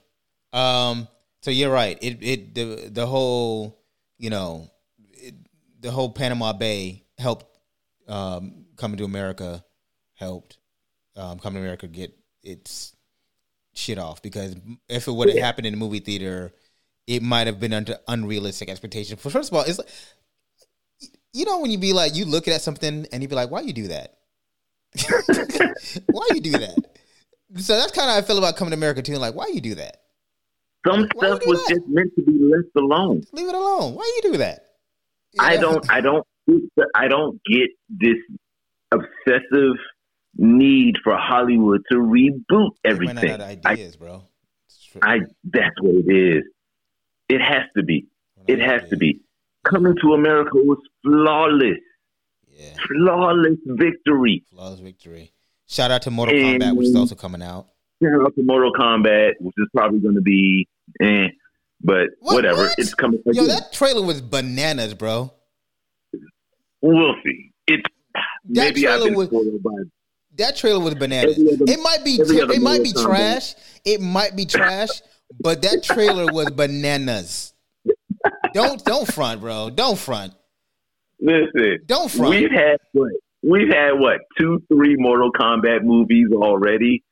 Um. 0.52 1.08
So 1.42 1.50
you're 1.50 1.72
right. 1.72 1.98
It 2.02 2.18
it 2.22 2.54
the 2.54 2.88
the 2.90 3.06
whole 3.06 3.78
you 4.18 4.30
know 4.30 4.68
it, 5.12 5.34
the 5.80 5.90
whole 5.90 6.10
Panama 6.10 6.52
Bay 6.52 7.04
helped 7.18 7.46
um, 8.08 8.66
coming 8.76 8.98
to 8.98 9.04
America 9.04 9.64
helped 10.14 10.58
um, 11.16 11.38
coming 11.38 11.56
to 11.56 11.60
America 11.60 11.86
get 11.88 12.12
its 12.42 12.94
shit 13.74 13.98
off 13.98 14.22
because 14.22 14.56
if 14.88 15.08
it 15.08 15.12
would 15.12 15.28
have 15.28 15.36
Yeah. 15.36 15.44
happened 15.44 15.66
in 15.66 15.72
the 15.74 15.78
movie 15.78 16.00
theater, 16.00 16.52
it 17.06 17.22
might 17.22 17.46
have 17.46 17.60
been 17.60 17.72
under 17.72 17.98
unrealistic 18.08 18.68
expectations. 18.68 19.20
For 19.20 19.30
first 19.30 19.50
of 19.50 19.56
all, 19.56 19.64
it's 19.64 19.78
like, 19.78 19.88
you 21.32 21.44
know 21.44 21.60
when 21.60 21.70
you 21.70 21.78
be 21.78 21.92
like 21.92 22.14
you 22.14 22.24
look 22.24 22.48
at 22.48 22.62
something 22.62 23.06
and 23.12 23.22
you 23.22 23.28
be 23.28 23.34
like, 23.34 23.50
why 23.50 23.60
you 23.60 23.72
do 23.72 23.88
that? 23.88 24.16
why 26.10 26.28
you 26.34 26.40
do 26.40 26.52
that? 26.52 26.76
So 27.58 27.76
that's 27.76 27.92
kind 27.92 28.08
of 28.08 28.14
how 28.14 28.18
I 28.18 28.22
feel 28.22 28.38
about 28.38 28.56
coming 28.56 28.70
to 28.72 28.76
America 28.76 29.02
too. 29.02 29.16
Like, 29.16 29.34
why 29.34 29.48
you 29.48 29.60
do 29.60 29.74
that? 29.76 29.98
Some 30.86 31.08
Why 31.14 31.26
stuff 31.28 31.40
was 31.46 31.64
that? 31.64 31.74
just 31.74 31.88
meant 31.88 32.12
to 32.16 32.22
be 32.22 32.38
left 32.40 32.74
alone. 32.76 33.22
Leave 33.32 33.48
it 33.48 33.54
alone. 33.54 33.94
Why 33.94 34.20
you 34.22 34.32
do 34.32 34.38
that? 34.38 34.66
You 35.32 35.40
I 35.40 35.56
know? 35.56 35.72
don't 35.72 35.90
I 35.92 36.00
don't 36.00 36.26
I 36.94 37.08
don't 37.08 37.40
get 37.44 37.68
this 37.88 38.16
obsessive 38.92 39.76
need 40.36 40.96
for 41.02 41.16
Hollywood 41.16 41.82
to 41.90 41.98
reboot 41.98 42.70
everything. 42.84 43.30
of 43.32 43.40
I, 43.40 43.58
ideas, 43.66 43.96
bro. 43.96 44.22
I 45.02 45.18
that's 45.44 45.74
what 45.80 45.94
it 46.06 46.12
is. 46.12 46.44
It 47.28 47.40
has 47.40 47.64
to 47.76 47.82
be. 47.82 48.06
It 48.46 48.60
has 48.60 48.88
to 48.90 48.96
be. 48.96 49.20
Coming 49.64 49.96
to 50.02 50.14
America 50.14 50.52
was 50.54 50.78
flawless. 51.02 51.78
Yeah, 52.56 52.70
Flawless 52.88 53.58
victory. 53.66 54.44
flawless 54.50 54.80
victory. 54.80 55.32
Shout 55.66 55.90
out 55.90 56.02
to 56.02 56.10
Mortal 56.10 56.36
And- 56.36 56.62
Kombat, 56.62 56.76
which 56.76 56.86
is 56.88 56.94
also 56.96 57.14
coming 57.16 57.42
out. 57.42 57.66
Shout 58.02 58.22
out 58.24 58.34
to 58.36 58.42
Mortal 58.42 58.72
Kombat, 58.72 59.32
which 59.40 59.54
is 59.58 59.68
probably 59.74 59.98
going 59.98 60.14
to 60.14 60.20
be, 60.22 60.66
eh, 61.00 61.28
but 61.82 62.08
What- 62.20 62.34
whatever. 62.36 62.62
what? 62.62 62.74
It's 62.78 62.94
coming. 62.94 63.20
Yo, 63.26 63.30
again. 63.42 63.48
that 63.48 63.72
trailer 63.72 64.02
was 64.02 64.20
bananas, 64.22 64.94
bro. 64.94 65.32
we'll 66.82 67.14
see. 67.24 67.52
It's 67.66 67.82
That 68.14 68.22
maybe 68.74 68.86
I've 68.86 68.94
trailer 69.00 69.04
been 69.10 69.18
was- 69.18 69.26
spoiled 69.28 69.62
by 69.62 69.70
That 70.38 70.54
trailer 70.56 70.80
was 70.84 70.94
bananas. 70.94 71.38
Other- 71.38 71.64
it 71.72 71.80
might 71.80 72.04
be 72.04 72.16
it 72.20 72.62
might 72.62 72.82
be 72.82 72.92
trash. 72.92 73.54
It 73.84 74.00
might 74.00 74.36
be 74.36 74.44
trash, 74.44 74.90
but 75.40 75.62
that 75.62 75.82
trailer 75.82 76.32
was 76.32 76.50
bananas. 76.50 77.52
Don't 78.52 78.84
don't 78.84 79.12
front, 79.12 79.40
bro. 79.40 79.70
Don't 79.70 79.98
front. 79.98 80.34
Listen, 81.20 81.78
Don't 81.86 82.10
front. 82.10 82.30
we've 82.30 82.50
had 82.50 82.76
what? 82.92 83.12
We've 83.42 83.72
had 83.72 83.92
what? 83.92 84.18
Two, 84.38 84.62
three 84.68 84.96
Mortal 84.98 85.30
Kombat 85.32 85.82
movies 85.82 86.28
already. 86.32 87.02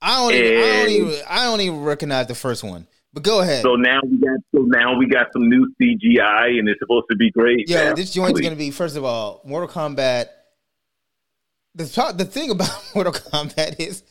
I 0.00 0.16
don't 0.16 0.34
even, 0.34 0.58
I 0.58 0.82
don't 0.82 0.90
even 0.90 1.22
I 1.28 1.44
don't 1.44 1.60
even 1.60 1.80
recognize 1.82 2.26
the 2.26 2.34
first 2.34 2.64
one. 2.64 2.86
But 3.12 3.24
go 3.24 3.40
ahead. 3.40 3.62
So 3.62 3.74
now 3.76 4.00
we 4.02 4.16
got 4.18 4.38
so 4.54 4.62
now 4.62 4.96
we 4.96 5.06
got 5.06 5.26
some 5.32 5.48
new 5.48 5.70
CGI, 5.80 6.58
and 6.58 6.68
it's 6.68 6.80
supposed 6.80 7.06
to 7.10 7.16
be 7.16 7.30
great. 7.30 7.68
Yeah, 7.68 7.84
Man, 7.84 7.96
this 7.96 8.12
joint's 8.12 8.32
please. 8.40 8.44
gonna 8.44 8.56
be 8.56 8.70
first 8.70 8.96
of 8.96 9.04
all, 9.04 9.42
Mortal 9.44 9.68
Kombat. 9.68 10.26
The 11.74 12.14
the 12.16 12.24
thing 12.24 12.50
about 12.50 12.70
Mortal 12.94 13.12
Kombat 13.12 13.78
is, 13.78 14.02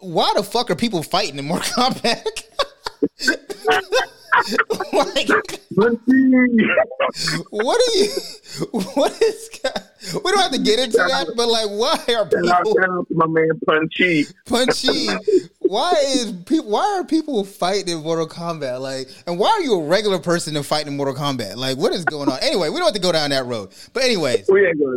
why 0.00 0.32
the 0.36 0.42
fuck 0.42 0.70
are 0.70 0.76
people 0.76 1.02
fighting 1.02 1.38
in 1.38 1.44
Mortal 1.46 1.84
Kombat? 1.84 2.44
like, 4.92 5.28
what 7.50 7.80
are 7.80 7.96
you? 7.96 8.08
What 8.94 9.22
is? 9.22 9.50
we 10.14 10.30
don't 10.32 10.40
have 10.40 10.52
to 10.52 10.58
get 10.58 10.78
into 10.80 10.96
that, 10.96 11.26
but 11.36 11.48
like, 11.48 11.66
why 11.68 11.96
are 12.14 12.24
people 12.24 12.48
shout 12.48 12.66
out 12.90 13.08
to 13.08 13.14
my 13.14 13.26
man 13.26 13.48
Punchy. 13.66 14.24
punchy? 14.46 15.08
Why 15.60 15.92
is 16.08 16.32
people? 16.46 16.70
Why 16.70 16.98
are 16.98 17.04
people 17.04 17.44
fighting 17.44 17.96
in 17.98 18.02
Mortal 18.02 18.26
Kombat? 18.26 18.80
Like, 18.80 19.08
and 19.26 19.38
why 19.38 19.50
are 19.50 19.60
you 19.60 19.74
a 19.74 19.84
regular 19.86 20.18
person 20.18 20.56
and 20.56 20.64
fighting 20.66 20.88
in 20.88 20.96
Mortal 20.96 21.14
Kombat? 21.14 21.56
Like, 21.56 21.76
what 21.76 21.92
is 21.92 22.04
going 22.04 22.28
on? 22.28 22.38
Anyway, 22.42 22.70
we 22.70 22.76
don't 22.76 22.86
have 22.86 22.94
to 22.94 23.00
go 23.00 23.12
down 23.12 23.30
that 23.30 23.46
road. 23.46 23.70
But 23.92 24.02
anyways, 24.04 24.46
We 24.48 24.66
ain't 24.66 24.80
gonna. 24.80 24.96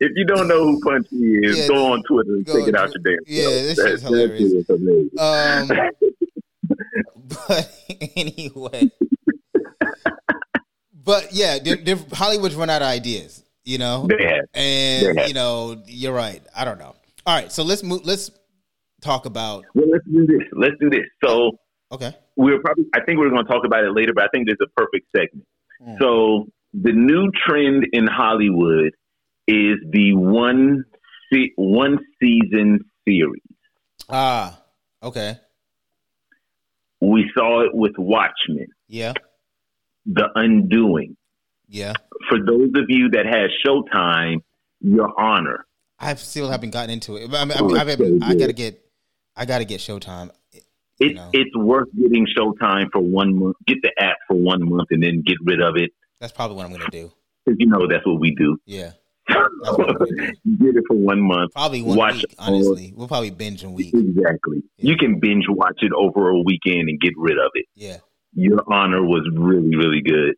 If 0.00 0.12
you 0.14 0.24
don't 0.26 0.46
know 0.48 0.64
who 0.64 0.80
Punchy 0.80 1.16
is, 1.42 1.58
Yeah, 1.58 1.68
go 1.68 1.92
on 1.92 2.02
Twitter 2.04 2.34
and 2.34 2.44
go 2.44 2.58
check 2.60 2.68
it 2.68 2.76
out 2.76 2.90
your 2.94 3.02
damn 3.02 3.18
Yeah, 3.26 3.44
this 3.46 3.76
That- 3.78 3.84
that 3.84 4.00
hilarious. 4.02 4.38
shit 4.40 4.52
is 4.52 4.70
amazing. 4.70 5.10
um, 5.18 5.70
but 7.46 7.72
anyway, 8.16 8.90
but 11.04 11.32
yeah, 11.32 11.58
they're, 11.62 11.76
they're, 11.76 11.98
Hollywood's 12.12 12.54
run 12.54 12.70
out 12.70 12.82
of 12.82 12.88
ideas, 12.88 13.44
you 13.64 13.78
know. 13.78 14.08
And 14.54 15.20
you 15.28 15.34
know, 15.34 15.82
you're 15.86 16.12
right. 16.14 16.42
I 16.56 16.64
don't 16.64 16.78
know. 16.78 16.94
All 17.26 17.34
right, 17.34 17.50
so 17.50 17.62
let's 17.62 17.82
move. 17.82 18.04
Let's 18.04 18.30
talk 19.00 19.26
about. 19.26 19.64
Well, 19.74 19.88
let's 19.90 20.04
do 20.06 20.26
this. 20.26 20.46
Let's 20.52 20.74
do 20.80 20.90
this. 20.90 21.04
So 21.24 21.52
Okay. 21.92 22.12
we're 22.36 22.60
probably. 22.60 22.84
I 22.94 23.00
think 23.04 23.18
we're 23.18 23.30
going 23.30 23.44
to 23.44 23.50
talk 23.50 23.64
about 23.64 23.84
it 23.84 23.92
later, 23.92 24.12
but 24.14 24.24
I 24.24 24.28
think 24.32 24.46
there's 24.46 24.58
a 24.62 24.80
perfect 24.80 25.06
segment. 25.14 25.46
Mm. 25.82 25.98
So 26.00 26.46
the 26.72 26.92
new 26.92 27.30
trend 27.46 27.86
in 27.92 28.06
Hollywood 28.06 28.92
is 29.48 29.76
the 29.90 30.14
one 30.14 30.84
se- 31.32 31.52
one 31.56 31.98
season 32.20 32.80
series. 33.06 33.42
Ah. 34.08 34.62
Okay. 35.02 35.38
We 37.00 37.30
saw 37.36 37.60
it 37.62 37.74
with 37.74 37.92
Watchmen, 37.98 38.68
Yeah. 38.88 39.12
The 40.06 40.28
Undoing. 40.34 41.16
Yeah. 41.68 41.94
For 42.28 42.38
those 42.38 42.70
of 42.76 42.84
you 42.88 43.10
that 43.10 43.26
has 43.26 43.50
Showtime, 43.66 44.42
Your 44.80 45.12
Honor. 45.20 45.66
I 45.98 46.14
still 46.14 46.48
haven't 46.48 46.70
gotten 46.70 46.90
into 46.90 47.16
it. 47.16 47.28
I 47.34 47.44
mean, 47.44 47.52
I, 47.52 47.60
Oh, 47.60 47.66
mean, 47.68 47.76
I've, 47.76 47.88
I 48.22 48.34
gotta 48.34 48.52
get. 48.52 48.80
I 49.34 49.44
gotta 49.46 49.64
get 49.64 49.80
Showtime. 49.80 50.30
It's 50.98 51.14
know. 51.16 51.30
it's 51.32 51.54
worth 51.56 51.88
getting 52.00 52.26
Showtime 52.26 52.86
for 52.92 53.00
one 53.00 53.38
month. 53.38 53.56
Get 53.66 53.78
the 53.82 53.90
app 53.98 54.16
for 54.28 54.34
one 54.36 54.66
month 54.68 54.88
and 54.90 55.02
then 55.02 55.22
get 55.26 55.36
rid 55.42 55.60
of 55.60 55.76
it 55.76 55.90
That's 56.20 56.32
probably 56.32 56.56
what 56.56 56.64
I'm 56.66 56.72
gonna 56.72 56.84
do. 56.90 57.12
because 57.44 57.56
you 57.58 57.66
know 57.66 57.86
that's 57.88 58.06
what 58.06 58.20
we 58.20 58.34
do. 58.34 58.56
Yeah. 58.64 58.92
That's 59.28 59.76
what 59.78 59.90
I'm 59.90 59.96
gonna 59.98 60.32
do. 60.44 60.56
get 60.58 60.76
it 60.76 60.84
for 60.86 60.96
one 60.96 61.20
month. 61.20 61.52
Probably 61.52 61.82
one 61.82 61.96
Watch 61.98 62.14
week. 62.16 62.34
all- 62.38 62.54
Honestly, 62.54 62.92
we'll 62.96 63.08
probably 63.08 63.30
binge 63.30 63.64
a 63.64 63.70
week. 63.70 63.92
Exactly. 63.94 64.62
You 64.78 64.96
can 64.96 65.18
binge 65.20 65.44
watch 65.48 65.78
it 65.82 65.92
over 65.92 66.28
a 66.30 66.40
weekend 66.40 66.88
and 66.88 67.00
get 67.00 67.12
rid 67.16 67.36
of 67.38 67.50
it. 67.54 67.66
Yeah. 67.74 67.98
Your 68.34 68.62
Honor 68.72 69.02
was 69.02 69.28
really 69.32 69.74
really 69.76 70.02
good. 70.02 70.36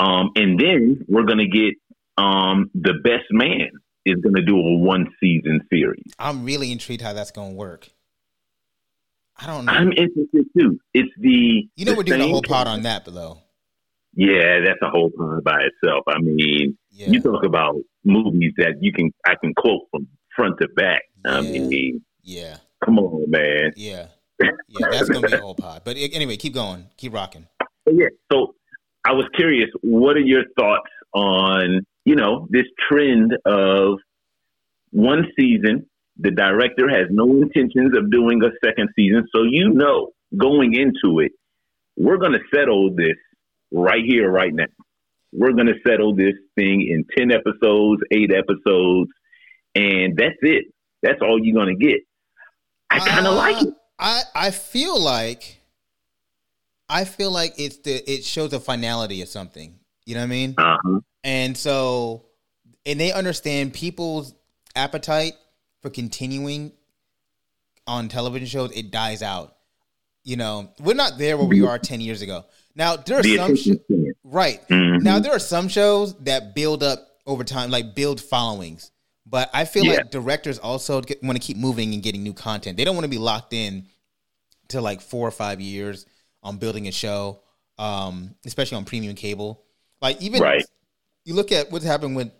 Mhm. 0.00 0.04
Um, 0.06 0.30
and 0.36 0.58
then 0.58 1.04
we're 1.08 1.24
gonna 1.24 1.48
get 1.48 1.74
um 2.16 2.70
the 2.74 2.94
Best 3.04 3.26
Man 3.30 3.70
is 4.06 4.16
gonna 4.22 4.42
do 4.42 4.56
a 4.56 4.76
one 4.78 5.08
season 5.20 5.60
series. 5.70 6.12
I'm 6.18 6.44
really 6.44 6.72
intrigued 6.72 7.02
how 7.02 7.12
that's 7.12 7.30
gonna 7.32 7.54
work. 7.54 7.88
I 9.42 9.46
don't 9.46 9.64
know. 9.64 9.72
I'm 9.72 9.88
interested 9.92 10.46
too. 10.56 10.78
It's 10.94 11.10
the 11.18 11.68
you 11.76 11.84
know 11.84 11.92
the 11.92 11.96
we're 11.96 12.02
doing 12.04 12.20
a 12.20 12.28
whole 12.28 12.42
pod 12.42 12.66
on 12.66 12.82
that, 12.82 13.04
though. 13.06 13.38
Yeah, 14.14 14.60
that's 14.64 14.80
a 14.82 14.90
whole 14.90 15.10
pod 15.10 15.44
by 15.44 15.62
itself. 15.62 16.04
I 16.08 16.18
mean, 16.20 16.76
Yeah. 16.90 17.10
you 17.10 17.20
talk 17.22 17.44
about 17.44 17.76
movies 18.04 18.52
that 18.56 18.74
you 18.80 18.92
can 18.92 19.12
I 19.26 19.34
can 19.42 19.54
quote 19.54 19.82
from 19.90 20.08
front 20.34 20.58
to 20.60 20.68
back. 20.76 21.02
I 21.26 21.40
Yeah. 21.40 21.60
mean, 21.66 22.04
Yeah. 22.22 22.56
come 22.84 22.98
on, 22.98 23.30
man. 23.30 23.72
Yeah. 23.76 24.06
Yeah. 24.40 24.86
That's 24.90 25.08
gonna 25.08 25.26
be 25.28 25.34
a 25.34 25.40
whole 25.40 25.54
pod. 25.54 25.82
But 25.84 25.96
anyway, 25.98 26.36
keep 26.36 26.54
going. 26.54 26.86
Keep 26.96 27.12
rocking. 27.14 27.46
Yeah, 27.90 28.06
so 28.32 28.54
I 29.04 29.12
was 29.12 29.26
curious, 29.34 29.68
what 29.82 30.16
are 30.16 30.20
your 30.20 30.44
thoughts 30.58 30.90
on, 31.12 31.84
you 32.04 32.14
know, 32.14 32.46
this 32.50 32.66
trend 32.88 33.36
of 33.44 33.98
one 34.92 35.26
season, 35.38 35.86
the 36.18 36.30
director 36.30 36.88
has 36.88 37.06
no 37.10 37.26
intentions 37.42 37.96
of 37.96 38.10
doing 38.10 38.42
a 38.44 38.50
second 38.64 38.90
season, 38.94 39.26
so 39.34 39.42
you 39.42 39.70
know 39.70 40.10
going 40.36 40.74
into 40.74 41.20
it, 41.20 41.32
we're 41.96 42.18
going 42.18 42.32
to 42.32 42.40
settle 42.54 42.94
this 42.94 43.16
right 43.72 44.04
here, 44.06 44.30
right 44.30 44.54
now. 44.54 44.64
We're 45.32 45.52
going 45.52 45.66
to 45.66 45.74
settle 45.86 46.14
this 46.14 46.34
thing 46.56 46.82
in 46.88 47.04
10 47.16 47.30
episodes, 47.30 48.02
eight 48.10 48.32
episodes, 48.32 49.10
and 49.74 50.16
that's 50.16 50.36
it. 50.42 50.64
That's 51.02 51.20
all 51.22 51.38
you're 51.42 51.54
going 51.54 51.78
to 51.78 51.84
get. 51.86 52.00
I 52.90 52.98
kind 52.98 53.26
of 53.26 53.34
Uh, 53.34 53.36
like 53.36 53.62
it. 53.62 53.74
I 53.98 54.22
I 54.34 54.50
feel 54.50 54.98
like 55.00 55.60
I 56.88 57.04
feel 57.04 57.30
like 57.30 57.54
it's 57.58 57.76
the 57.78 57.92
it 58.10 58.24
shows 58.24 58.52
a 58.52 58.58
finality 58.60 59.22
of 59.22 59.28
something. 59.28 59.78
You 60.06 60.14
know 60.14 60.20
what 60.22 60.24
I 60.24 60.28
mean? 60.28 60.54
Uh-huh. 60.58 61.00
And 61.22 61.56
so 61.56 62.26
and 62.84 62.98
they 62.98 63.12
understand 63.12 63.74
people's 63.74 64.34
appetite 64.74 65.34
for 65.82 65.90
continuing 65.90 66.72
on 67.86 68.08
television 68.08 68.48
shows, 68.48 68.72
it 68.72 68.90
dies 68.90 69.22
out. 69.22 69.56
You 70.24 70.36
know, 70.36 70.70
we're 70.80 70.94
not 70.94 71.18
there 71.18 71.36
where 71.36 71.46
we 71.46 71.64
are 71.66 71.78
10 71.78 72.00
years 72.00 72.22
ago. 72.22 72.44
Now, 72.74 72.96
there 72.96 73.18
are 73.18 73.22
The 73.22 73.36
some 73.36 73.56
sh-. 73.56 73.68
Right. 74.30 74.66
Mhm. 74.68 75.02
Now 75.02 75.18
there 75.18 75.32
are 75.32 75.38
some 75.40 75.68
shows 75.68 76.14
that 76.20 76.54
build 76.54 76.82
up 76.82 77.06
over 77.26 77.44
time, 77.44 77.70
like 77.70 77.94
build 77.94 78.20
followings. 78.20 78.90
But 79.26 79.50
I 79.52 79.64
feel 79.64 79.84
Yeah. 79.84 79.98
like 79.98 80.10
directors 80.10 80.58
also 80.58 80.94
want 81.22 81.36
to 81.36 81.38
keep 81.46 81.56
moving 81.56 81.94
and 81.94 82.02
getting 82.02 82.22
new 82.22 82.32
content. 82.32 82.76
They 82.76 82.84
don't 82.84 82.96
want 82.96 83.04
to 83.04 83.08
be 83.10 83.18
locked 83.18 83.52
in 83.52 83.86
to 84.68 84.80
like 84.80 85.00
four 85.00 85.26
or 85.26 85.30
five 85.30 85.60
years 85.60 86.06
on 86.42 86.56
building 86.56 86.88
a 86.88 86.92
show, 86.92 87.40
um, 87.78 88.34
especially 88.44 88.76
on 88.78 88.84
premium 88.84 89.14
cable. 89.14 89.62
Like 90.00 90.20
even 90.22 90.40
Right. 90.42 90.64
you 91.24 91.34
look 91.34 91.52
at 91.52 91.70
what's 91.70 91.84
happened 91.84 92.16
with 92.16 92.32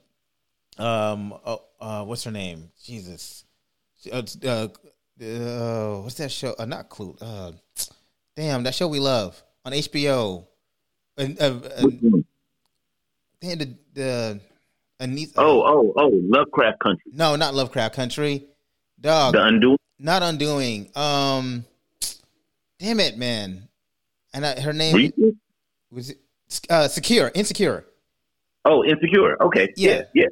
um 0.78 1.34
uh, 1.44 1.56
uh 1.80 2.04
what's 2.04 2.24
her 2.24 2.30
name? 2.30 2.70
Jesus, 2.82 3.44
uh, 4.10 4.22
uh, 4.44 4.68
uh 5.22 6.00
what's 6.00 6.14
that 6.16 6.32
show? 6.32 6.54
Uh, 6.58 6.64
not 6.64 6.88
Clue. 6.88 7.16
Uh, 7.20 7.52
damn, 8.36 8.62
that 8.64 8.74
show 8.74 8.88
we 8.88 8.98
love 8.98 9.42
on 9.64 9.72
HBO. 9.72 10.46
And 11.20 11.40
uh, 11.40 11.44
uh, 11.44 11.82
Which 11.82 11.96
one? 12.00 12.24
damn, 13.40 13.58
the 13.58 13.74
the 13.94 14.40
Anith- 15.00 15.32
Oh, 15.36 15.62
oh, 15.62 15.92
oh, 15.96 16.08
Lovecraft 16.24 16.80
Country. 16.80 17.12
no, 17.14 17.36
not 17.36 17.54
Lovecraft 17.54 17.94
Country, 17.94 18.46
dog. 19.00 19.34
The 19.34 19.44
Undoing. 19.44 19.76
Not 19.98 20.22
undoing. 20.22 20.90
Um, 20.96 21.64
damn 22.78 23.00
it, 23.00 23.18
man. 23.18 23.68
And 24.32 24.46
I, 24.46 24.58
her 24.60 24.72
name 24.72 24.94
Reese's? 24.96 25.34
was 25.92 26.10
it, 26.10 26.18
uh, 26.70 26.88
secure, 26.88 27.30
insecure. 27.34 27.84
Oh, 28.64 28.82
Insecure. 28.84 29.42
Okay. 29.42 29.72
Yeah. 29.76 30.02
Yeah. 30.14 30.24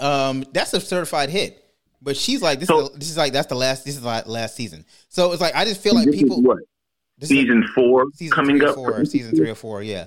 Yeah. 0.00 0.26
Um, 0.28 0.44
that's 0.52 0.72
a 0.74 0.80
certified 0.80 1.28
hit. 1.30 1.58
But 2.00 2.16
she's 2.16 2.42
like, 2.42 2.58
this 2.58 2.66
So- 2.68 2.80
is 2.86 2.90
the, 2.90 2.98
this 2.98 3.10
is 3.10 3.16
like 3.16 3.32
that's 3.32 3.46
the 3.46 3.54
last 3.54 3.84
this 3.84 3.96
is 3.96 4.02
like 4.04 4.26
last 4.26 4.56
season. 4.56 4.84
So 5.08 5.30
it's 5.30 5.40
like 5.40 5.54
I 5.54 5.64
just 5.64 5.80
feel 5.80 5.94
like 5.94 6.10
people 6.10 6.42
what? 6.42 6.58
This 7.22 7.30
Season 7.30 7.64
four 7.74 8.04
season 8.14 8.34
coming 8.34 8.56
three 8.58 8.66
or 8.66 8.70
up. 8.70 8.74
four, 8.74 9.04
season 9.04 9.34
three 9.36 9.48
or 9.50 9.54
four, 9.54 9.82
yeah. 9.82 10.06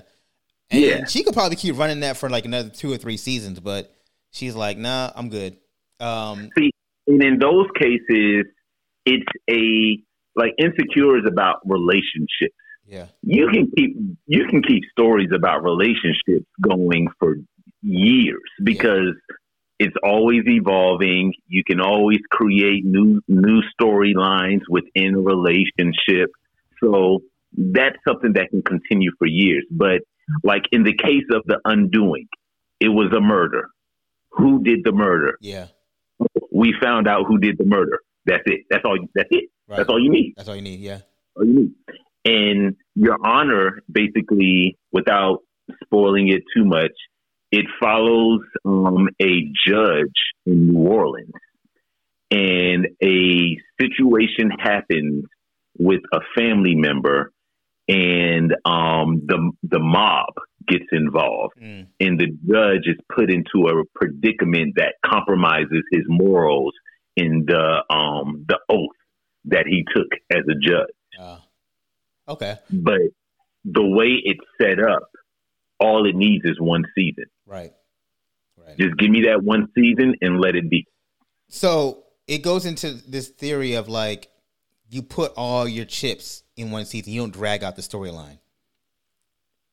And 0.70 0.80
Yeah. 0.82 1.04
she 1.06 1.22
could 1.24 1.34
probably 1.34 1.56
keep 1.56 1.76
running 1.78 2.00
that 2.00 2.16
for 2.16 2.28
like 2.28 2.44
another 2.44 2.68
two 2.68 2.92
or 2.92 2.96
three 2.96 3.16
seasons, 3.16 3.58
but 3.60 3.92
she's 4.32 4.54
like, 4.54 4.78
nah, 4.78 5.10
I'm 5.14 5.28
good. 5.28 5.56
Um, 6.00 6.50
And 7.08 7.22
in 7.22 7.38
those 7.38 7.66
cases, 7.78 8.44
it's 9.04 9.24
a 9.50 9.98
like 10.34 10.52
Insecure 10.58 11.16
is 11.18 11.24
about 11.26 11.60
relationships. 11.64 12.54
yeah, 12.86 13.06
You 13.22 13.48
can 13.48 13.70
keep 13.76 13.96
you 14.26 14.46
can 14.48 14.62
keep 14.62 14.82
stories 14.90 15.30
about 15.34 15.62
relationships 15.62 16.46
going 16.60 17.08
for 17.18 17.36
years 17.82 18.42
because 18.62 19.14
it's 19.78 19.94
always 20.02 20.42
evolving. 20.46 21.32
You 21.48 21.62
can 21.64 21.80
always 21.80 22.18
create 22.30 22.84
new 22.84 23.20
new 23.28 23.62
storylines 23.80 24.62
within 24.68 25.14
a 25.14 25.20
relationship. 25.20 26.30
So 26.82 27.20
that's 27.56 27.96
something 28.06 28.32
that 28.34 28.50
can 28.50 28.62
continue 28.62 29.10
for 29.18 29.26
years. 29.26 29.64
But 29.70 30.02
like 30.42 30.62
in 30.72 30.82
the 30.82 30.94
case 30.94 31.24
of 31.32 31.42
the 31.46 31.58
undoing, 31.64 32.26
it 32.80 32.88
was 32.88 33.12
a 33.16 33.20
murder. 33.20 33.68
Who 34.32 34.62
did 34.62 34.80
the 34.84 34.92
murder? 34.92 35.36
yeah, 35.40 35.66
We 36.52 36.74
found 36.82 37.08
out 37.08 37.24
who 37.26 37.38
did 37.38 37.56
the 37.58 37.64
murder. 37.64 38.00
That's 38.26 38.42
it. 38.46 38.62
That's 38.68 38.84
all 38.84 38.98
that's 39.14 39.28
it. 39.30 39.44
right. 39.68 39.76
That's 39.78 39.88
all 39.88 40.02
you 40.02 40.10
need. 40.10 40.34
That's 40.36 40.48
all 40.48 40.56
you 40.56 40.62
need. 40.62 40.80
Yeah, 40.80 40.98
All 41.36 41.44
you 41.46 41.54
need. 41.54 41.72
And 42.24 42.76
your 42.96 43.16
honor 43.24 43.82
basically 43.90 44.76
without 44.92 45.38
spoiling 45.84 46.28
it 46.28 46.42
too 46.54 46.64
much, 46.64 46.90
it 47.52 47.66
follows 47.80 48.40
um, 48.64 49.08
a 49.22 49.42
judge 49.66 50.18
in 50.44 50.68
New 50.72 50.80
Orleans, 50.80 51.30
and 52.32 52.88
a 53.02 53.56
situation 53.80 54.50
happens 54.58 55.24
with 55.78 56.00
a 56.12 56.20
family 56.36 56.74
member, 56.74 57.32
and 57.88 58.52
um, 58.64 59.22
the 59.26 59.52
the 59.62 59.78
mob 59.78 60.34
gets 60.66 60.86
involved, 60.92 61.54
Mm. 61.62 61.86
and 62.00 62.18
the 62.18 62.26
judge 62.50 62.86
is 62.86 62.96
put 63.14 63.30
into 63.30 63.68
a 63.68 63.84
predicament 63.94 64.74
that 64.76 64.94
compromises 65.04 65.82
his 65.92 66.02
morals 66.08 66.72
in 67.16 67.44
the 67.46 67.84
um, 67.90 68.44
the 68.48 68.58
oath 68.68 68.96
that 69.44 69.66
he 69.66 69.84
took 69.94 70.08
as 70.30 70.42
a 70.50 70.54
judge 70.60 70.90
Uh, 71.18 71.38
okay, 72.28 72.56
but 72.70 72.98
the 73.64 73.84
way 73.84 74.20
it's 74.24 74.44
set 74.60 74.80
up, 74.80 75.08
all 75.78 76.06
it 76.08 76.16
needs 76.16 76.44
is 76.44 76.58
one 76.60 76.84
season. 76.94 77.24
right. 77.46 77.72
Right. 78.58 78.76
Just 78.78 78.96
give 78.96 79.10
me 79.10 79.22
that 79.26 79.42
one 79.44 79.68
season 79.76 80.14
and 80.20 80.40
let 80.40 80.56
it 80.56 80.68
be. 80.68 80.86
So 81.48 82.04
it 82.26 82.38
goes 82.38 82.66
into 82.66 82.92
this 83.08 83.28
theory 83.28 83.74
of 83.74 83.88
like 83.88 84.28
you 84.90 85.02
put 85.02 85.32
all 85.36 85.66
your 85.66 85.84
chips 85.84 86.42
in 86.56 86.70
one 86.70 86.84
season. 86.84 87.12
You 87.12 87.20
don't 87.20 87.32
drag 87.32 87.62
out 87.62 87.76
the 87.76 87.82
storyline. 87.82 88.38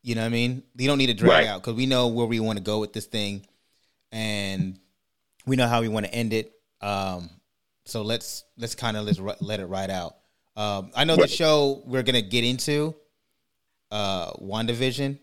You 0.01 0.15
know 0.15 0.21
what 0.21 0.27
I 0.27 0.29
mean? 0.29 0.63
You 0.75 0.87
don't 0.87 0.97
need 0.97 1.07
to 1.07 1.13
drag 1.13 1.45
right. 1.45 1.47
out 1.47 1.61
because 1.61 1.75
we 1.75 1.85
know 1.85 2.07
where 2.07 2.25
we 2.25 2.39
want 2.39 2.57
to 2.57 2.63
go 2.63 2.79
with 2.79 2.91
this 2.91 3.05
thing, 3.05 3.45
and 4.11 4.77
we 5.45 5.55
know 5.55 5.67
how 5.67 5.81
we 5.81 5.87
want 5.87 6.05
to 6.05 6.13
end 6.13 6.33
it. 6.33 6.51
Um, 6.81 7.29
so 7.85 8.01
let's 8.01 8.43
let's 8.57 8.75
kind 8.75 8.97
of 8.97 9.05
let's 9.05 9.19
let 9.41 9.59
it 9.59 9.65
ride 9.65 9.89
out. 9.89 10.17
Um, 10.55 10.91
I 10.95 11.05
know 11.05 11.15
right. 11.15 11.21
the 11.23 11.27
show 11.27 11.81
we're 11.85 12.03
gonna 12.03 12.21
get 12.21 12.43
into, 12.43 12.95
uh, 13.91 14.33
WandaVision. 14.33 15.19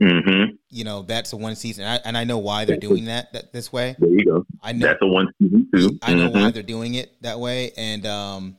Mm-hmm. 0.00 0.54
You 0.70 0.84
know 0.84 1.02
that's 1.02 1.34
a 1.34 1.36
one 1.36 1.54
season, 1.56 1.84
and 1.84 1.92
I, 1.92 2.08
and 2.08 2.16
I 2.16 2.24
know 2.24 2.38
why 2.38 2.64
they're 2.64 2.78
doing 2.78 3.04
that, 3.04 3.34
that 3.34 3.52
this 3.52 3.70
way. 3.70 3.96
There 3.98 4.08
you 4.08 4.24
go. 4.24 4.46
I 4.62 4.72
know 4.72 4.86
that's 4.86 5.02
a 5.02 5.06
one 5.06 5.28
season 5.38 5.68
too. 5.74 5.98
I 6.02 6.14
know 6.14 6.30
mm-hmm. 6.30 6.40
why 6.40 6.50
they're 6.52 6.62
doing 6.62 6.94
it 6.94 7.20
that 7.22 7.38
way, 7.38 7.72
and 7.76 8.06
um, 8.06 8.56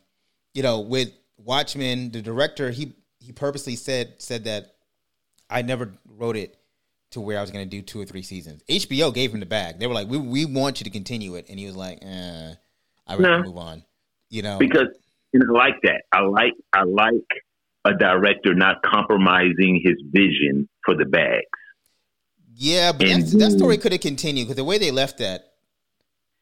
you 0.54 0.64
know, 0.64 0.80
with 0.80 1.12
Watchmen, 1.38 2.12
the 2.12 2.22
director 2.22 2.72
he 2.72 2.94
he 3.20 3.32
purposely 3.32 3.76
said 3.76 4.16
said 4.20 4.46
that 4.46 4.76
I 5.50 5.62
never 5.62 5.92
wrote 6.08 6.36
it 6.36 6.58
to 7.12 7.22
where 7.22 7.38
I 7.38 7.42
was 7.42 7.52
going 7.52 7.68
to 7.68 7.70
do 7.70 7.82
two 7.82 8.00
or 8.00 8.06
three 8.06 8.22
seasons. 8.22 8.64
HBO 8.70 9.14
gave 9.14 9.34
him 9.34 9.40
the 9.40 9.46
bag. 9.46 9.80
They 9.80 9.88
were 9.88 9.94
like, 9.94 10.08
"We 10.08 10.18
we 10.18 10.46
want 10.46 10.80
you 10.80 10.86
to 10.86 10.90
continue 10.90 11.36
it," 11.36 11.48
and 11.50 11.60
he 11.60 11.66
was 11.66 11.76
like, 11.76 12.00
eh, 12.02 12.54
"I 13.08 13.16
no. 13.18 13.44
move 13.44 13.58
on." 13.58 13.84
You 14.30 14.44
know, 14.44 14.58
because 14.58 14.88
you 15.34 15.40
know, 15.40 15.56
I 15.56 15.66
like 15.66 15.82
that. 15.84 16.04
I 16.12 16.22
like 16.22 16.54
I 16.74 16.84
like 16.84 17.14
a 17.86 17.94
director 17.94 18.54
not 18.54 18.82
compromising 18.84 19.82
his 19.84 19.96
vision 20.12 20.70
for 20.86 20.96
the 20.96 21.06
bags. 21.06 21.46
Yeah, 22.56 22.92
but 22.92 23.08
that 23.08 23.54
story 23.58 23.78
could 23.78 23.92
have 23.92 24.02
continued 24.02 24.46
because 24.46 24.58
the 24.58 24.64
way 24.64 24.78
they 24.78 24.92
left 24.92 25.18
that. 25.18 25.51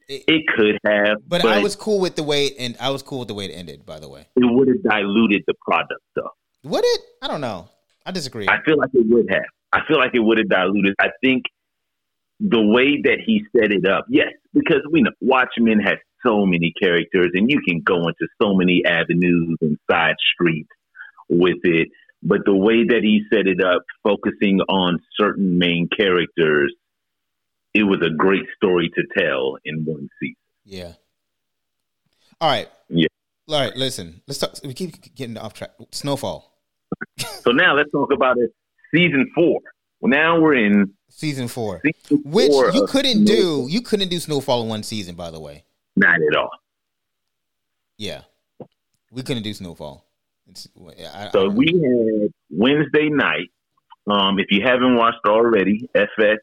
It, 0.09 0.23
it 0.27 0.41
could 0.47 0.79
have, 0.85 1.17
but, 1.27 1.43
but, 1.43 1.51
I 1.51 1.59
was 1.59 1.75
cool 1.75 1.99
with 1.99 2.15
the 2.15 2.23
way 2.23 2.51
and 2.57 2.75
I 2.79 2.89
was 2.89 3.03
cool 3.03 3.19
with 3.19 3.27
the 3.27 3.35
way 3.35 3.45
it 3.45 3.53
ended. 3.53 3.85
By 3.85 3.99
the 3.99 4.09
way, 4.09 4.21
it 4.35 4.43
would 4.43 4.67
have 4.67 4.81
diluted 4.81 5.43
the 5.45 5.53
product, 5.63 6.01
though. 6.15 6.31
Would 6.63 6.83
it? 6.83 7.01
I 7.21 7.27
don't 7.27 7.41
know. 7.41 7.69
I 8.07 8.11
disagree. 8.11 8.47
I 8.49 8.57
feel 8.65 8.77
like 8.79 8.89
it 8.93 9.05
would 9.07 9.29
have. 9.29 9.43
I 9.71 9.81
feel 9.87 9.99
like 9.99 10.15
it 10.15 10.19
would 10.19 10.39
have 10.39 10.49
diluted. 10.49 10.95
I 10.99 11.09
think 11.23 11.43
the 12.39 12.61
way 12.61 12.99
that 13.03 13.17
he 13.23 13.43
set 13.55 13.71
it 13.71 13.87
up, 13.87 14.05
yes, 14.09 14.33
because 14.51 14.81
we 14.89 15.03
know 15.03 15.11
Watchmen 15.21 15.79
has 15.79 15.97
so 16.25 16.43
many 16.43 16.73
characters 16.81 17.29
and 17.35 17.49
you 17.49 17.61
can 17.61 17.81
go 17.81 18.07
into 18.07 18.27
so 18.41 18.55
many 18.55 18.83
avenues 18.85 19.57
and 19.61 19.77
side 19.89 20.15
streets 20.33 20.69
with 21.29 21.59
it. 21.63 21.89
But 22.23 22.39
the 22.45 22.55
way 22.55 22.83
that 22.83 23.01
he 23.03 23.23
set 23.31 23.47
it 23.47 23.63
up, 23.63 23.83
focusing 24.03 24.59
on 24.61 24.99
certain 25.17 25.57
main 25.59 25.87
characters, 25.87 26.73
it 27.73 27.83
was 27.83 27.99
a 28.01 28.09
great 28.09 28.45
story 28.55 28.89
to 28.95 29.03
tell 29.17 29.57
in 29.65 29.85
one 29.85 30.09
season. 30.19 30.35
Yeah. 30.65 30.93
All 32.41 32.49
right. 32.49 32.69
Yeah. 32.89 33.07
All 33.47 33.59
right. 33.59 33.75
Listen, 33.75 34.21
let's 34.27 34.39
talk. 34.39 34.53
We 34.63 34.73
keep 34.73 35.15
getting 35.15 35.37
off 35.37 35.53
track. 35.53 35.71
Snowfall. 35.91 36.51
so 37.17 37.51
now 37.51 37.75
let's 37.75 37.91
talk 37.91 38.11
about 38.11 38.37
it. 38.37 38.51
Season 38.93 39.29
four. 39.35 39.59
Well, 39.99 40.09
now 40.09 40.39
we're 40.39 40.55
in 40.55 40.93
season 41.09 41.47
four, 41.47 41.81
season 41.85 42.23
which 42.23 42.51
four 42.51 42.71
you 42.71 42.85
couldn't 42.87 43.25
do. 43.25 43.67
You 43.69 43.81
couldn't 43.81 44.09
do 44.09 44.19
Snowfall 44.19 44.63
in 44.63 44.69
one 44.69 44.83
season, 44.83 45.15
by 45.15 45.29
the 45.29 45.39
way. 45.39 45.65
Not 45.95 46.15
at 46.15 46.37
all. 46.37 46.51
Yeah, 47.97 48.21
we 49.11 49.23
couldn't 49.23 49.43
do 49.43 49.53
Snowfall. 49.53 50.05
I, 50.49 51.29
so 51.31 51.45
I, 51.45 51.47
we 51.47 51.65
had 51.65 52.31
Wednesday 52.49 53.09
night. 53.09 53.49
Um, 54.09 54.39
if 54.39 54.47
you 54.49 54.63
haven't 54.63 54.95
watched 54.95 55.25
already, 55.25 55.89
FX 55.93 56.37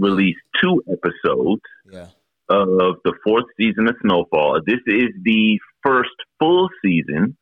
released 0.00 0.40
two 0.60 0.82
episodes 0.90 1.62
yeah. 1.90 2.06
of 2.48 2.96
the 3.04 3.12
fourth 3.22 3.44
season 3.58 3.88
of 3.88 3.96
Snowfall. 4.02 4.60
This 4.66 4.80
is 4.86 5.08
the 5.22 5.58
first 5.84 6.10
full 6.38 6.68
season 6.82 7.36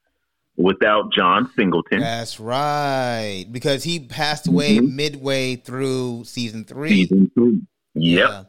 without 0.56 1.12
John 1.12 1.50
Singleton. 1.56 2.00
That's 2.00 2.40
right, 2.40 3.46
because 3.50 3.84
he 3.84 4.00
passed 4.00 4.48
away 4.48 4.78
mm-hmm. 4.78 4.96
midway 4.96 5.56
through 5.56 6.24
season 6.24 6.64
three. 6.64 6.90
Season 6.90 7.30
three. 7.34 7.62
Yep. 7.94 8.28
Yeah. 8.28 8.44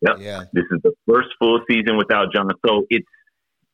Yep. 0.00 0.16
Yeah. 0.20 0.44
This 0.52 0.64
is 0.72 0.80
the 0.82 0.92
first 1.06 1.28
full 1.38 1.60
season 1.70 1.96
without 1.96 2.32
John. 2.32 2.48
So 2.66 2.86
it's 2.90 3.06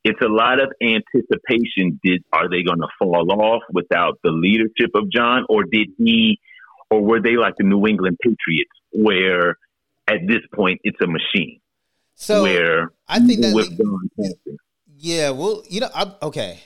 it's 0.03 0.21
a 0.21 0.27
lot 0.27 0.61
of 0.61 0.71
anticipation. 0.81 1.99
Did 2.03 2.23
are 2.31 2.49
they 2.49 2.63
going 2.63 2.79
to 2.79 2.87
fall 2.99 3.31
off 3.31 3.63
without 3.73 4.19
the 4.23 4.31
leadership 4.31 4.91
of 4.93 5.09
John, 5.11 5.45
or 5.49 5.63
did 5.63 5.89
he, 5.97 6.39
or 6.91 7.01
were 7.01 7.21
they 7.21 7.35
like 7.35 7.55
the 7.57 7.63
New 7.63 7.87
England 7.87 8.17
Patriots, 8.21 8.71
where 8.91 9.57
at 10.09 10.27
this 10.27 10.41
point 10.53 10.81
it's 10.83 10.99
a 11.01 11.07
machine? 11.07 11.59
So 12.15 12.43
where 12.43 12.91
I 13.07 13.19
think 13.19 13.41
that 13.41 13.53
yeah, 15.01 15.29
well, 15.29 15.63
you 15.69 15.79
know, 15.79 15.89
I'm, 15.95 16.11
okay. 16.21 16.59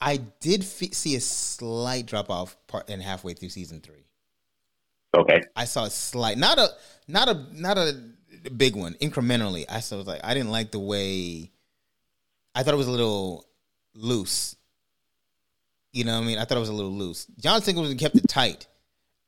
I 0.00 0.16
did 0.40 0.64
see 0.64 1.14
a 1.14 1.20
slight 1.20 2.06
drop 2.06 2.28
off 2.28 2.56
part 2.66 2.90
in 2.90 3.00
halfway 3.00 3.34
through 3.34 3.50
season 3.50 3.80
three. 3.80 4.04
Okay, 5.16 5.42
I 5.54 5.64
saw 5.64 5.84
a 5.84 5.90
slight, 5.90 6.38
not 6.38 6.58
a, 6.58 6.68
not 7.06 7.28
a, 7.28 7.46
not 7.52 7.78
a 7.78 7.94
big 8.56 8.74
one. 8.74 8.94
Incrementally, 8.94 9.64
I 9.68 9.78
saw 9.78 10.00
like 10.00 10.20
I 10.24 10.34
didn't 10.34 10.50
like 10.50 10.72
the 10.72 10.80
way. 10.80 11.52
I 12.54 12.64
thought 12.64 12.74
it 12.74 12.78
was 12.78 12.88
a 12.88 12.92
little 12.92 13.46
loose. 13.94 14.56
You 15.92 16.04
know 16.04 16.14
what 16.14 16.24
I 16.24 16.26
mean? 16.26 16.38
I 16.38 16.44
thought 16.44 16.56
it 16.56 16.60
was 16.60 16.68
a 16.68 16.74
little 16.74 16.92
loose. 16.92 17.26
John 17.38 17.62
Singleton 17.62 17.96
kept 17.96 18.16
it 18.16 18.26
tight, 18.28 18.66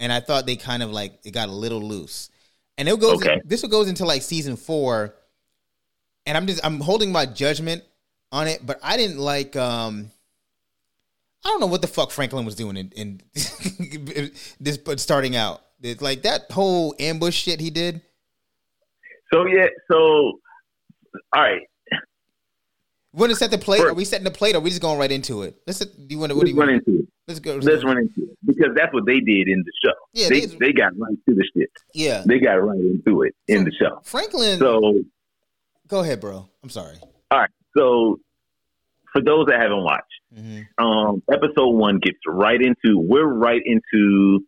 and 0.00 0.12
I 0.12 0.18
thought 0.18 0.46
they 0.46 0.56
kind 0.56 0.82
of 0.82 0.90
like 0.90 1.20
it 1.24 1.30
got 1.30 1.48
a 1.48 1.52
little 1.52 1.82
loose. 1.82 2.30
And 2.76 2.88
it 2.88 2.98
goes. 2.98 3.16
Okay. 3.16 3.34
In, 3.34 3.42
this 3.44 3.62
goes 3.64 3.88
into 3.88 4.04
like 4.04 4.22
season 4.22 4.56
four, 4.56 5.14
and 6.26 6.36
I'm 6.36 6.46
just 6.46 6.64
I'm 6.64 6.80
holding 6.80 7.12
my 7.12 7.26
judgment 7.26 7.84
on 8.32 8.48
it, 8.48 8.64
but 8.64 8.78
I 8.82 8.96
didn't 8.96 9.18
like. 9.18 9.56
um 9.56 10.10
I 11.44 11.48
don't 11.50 11.60
know 11.60 11.66
what 11.66 11.82
the 11.82 11.88
fuck 11.88 12.10
Franklin 12.10 12.46
was 12.46 12.54
doing 12.54 12.78
in, 12.78 12.90
in 12.96 13.20
this, 14.60 14.78
but 14.78 14.98
starting 14.98 15.36
out, 15.36 15.60
it's 15.82 16.00
like 16.00 16.22
that 16.22 16.50
whole 16.50 16.94
ambush 16.98 17.34
shit 17.34 17.60
he 17.60 17.68
did. 17.68 18.00
So 19.30 19.46
yeah, 19.46 19.66
so 19.90 19.96
all 19.96 21.42
right. 21.42 21.62
We're 23.12 23.26
gonna 23.26 23.36
set 23.36 23.50
the 23.50 23.58
plate? 23.58 23.80
First, 23.80 23.92
are 23.92 23.94
we 23.94 24.04
setting 24.04 24.24
the 24.24 24.30
plate? 24.30 24.54
Or 24.54 24.58
are 24.58 24.60
we 24.60 24.70
just 24.70 24.82
going 24.82 24.98
right 24.98 25.12
into 25.12 25.42
it? 25.42 25.56
Let's. 25.66 25.78
Do 25.80 26.06
you 26.08 26.18
want 26.18 26.30
to? 26.30 26.36
What 26.36 26.46
do 26.46 26.50
you 26.50 26.58
run 26.58 26.68
want? 26.68 26.82
into 26.86 27.02
it? 27.02 27.08
Let's 27.26 27.40
go. 27.40 27.56
Let's, 27.56 27.84
run 27.84 27.98
into 27.98 28.30
it 28.30 28.38
because 28.44 28.74
that's 28.76 28.92
what 28.92 29.06
they 29.06 29.20
did 29.20 29.48
in 29.48 29.64
the 29.64 29.72
show. 29.82 29.94
Yeah, 30.12 30.28
they 30.28 30.40
they, 30.46 30.56
they 30.56 30.72
got 30.72 30.96
right 30.98 31.16
to 31.28 31.34
the 31.34 31.48
shit. 31.56 31.70
Yeah, 31.94 32.22
they 32.26 32.38
got 32.38 32.54
right 32.54 32.78
into 32.78 33.22
it 33.22 33.34
so, 33.48 33.56
in 33.56 33.64
the 33.64 33.72
show. 33.72 34.00
Franklin. 34.04 34.58
So, 34.58 35.02
go 35.88 36.00
ahead, 36.00 36.20
bro. 36.20 36.48
I'm 36.62 36.68
sorry. 36.68 36.96
All 37.30 37.38
right. 37.38 37.50
So, 37.74 38.20
for 39.10 39.22
those 39.22 39.46
that 39.46 39.58
haven't 39.58 39.82
watched, 39.82 40.04
Mm-hmm. 40.36 40.84
Um, 40.84 41.22
episode 41.32 41.70
one 41.70 41.98
gets 41.98 42.18
right 42.26 42.60
into 42.60 42.98
we're 42.98 43.24
right 43.24 43.62
into 43.64 44.44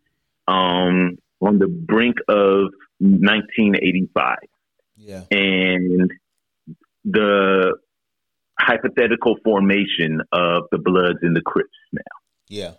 um, 0.47 1.17
on 1.41 1.59
the 1.59 1.67
brink 1.67 2.17
of 2.27 2.71
1985. 2.99 4.37
Yeah, 4.97 5.21
and 5.31 6.11
the 7.05 7.77
hypothetical 8.59 9.37
formation 9.43 10.21
of 10.33 10.63
the 10.71 10.79
Bloods 10.79 11.19
and 11.21 11.35
the 11.35 11.41
Crips 11.41 11.69
now. 11.93 12.01
Yeah, 12.49 12.73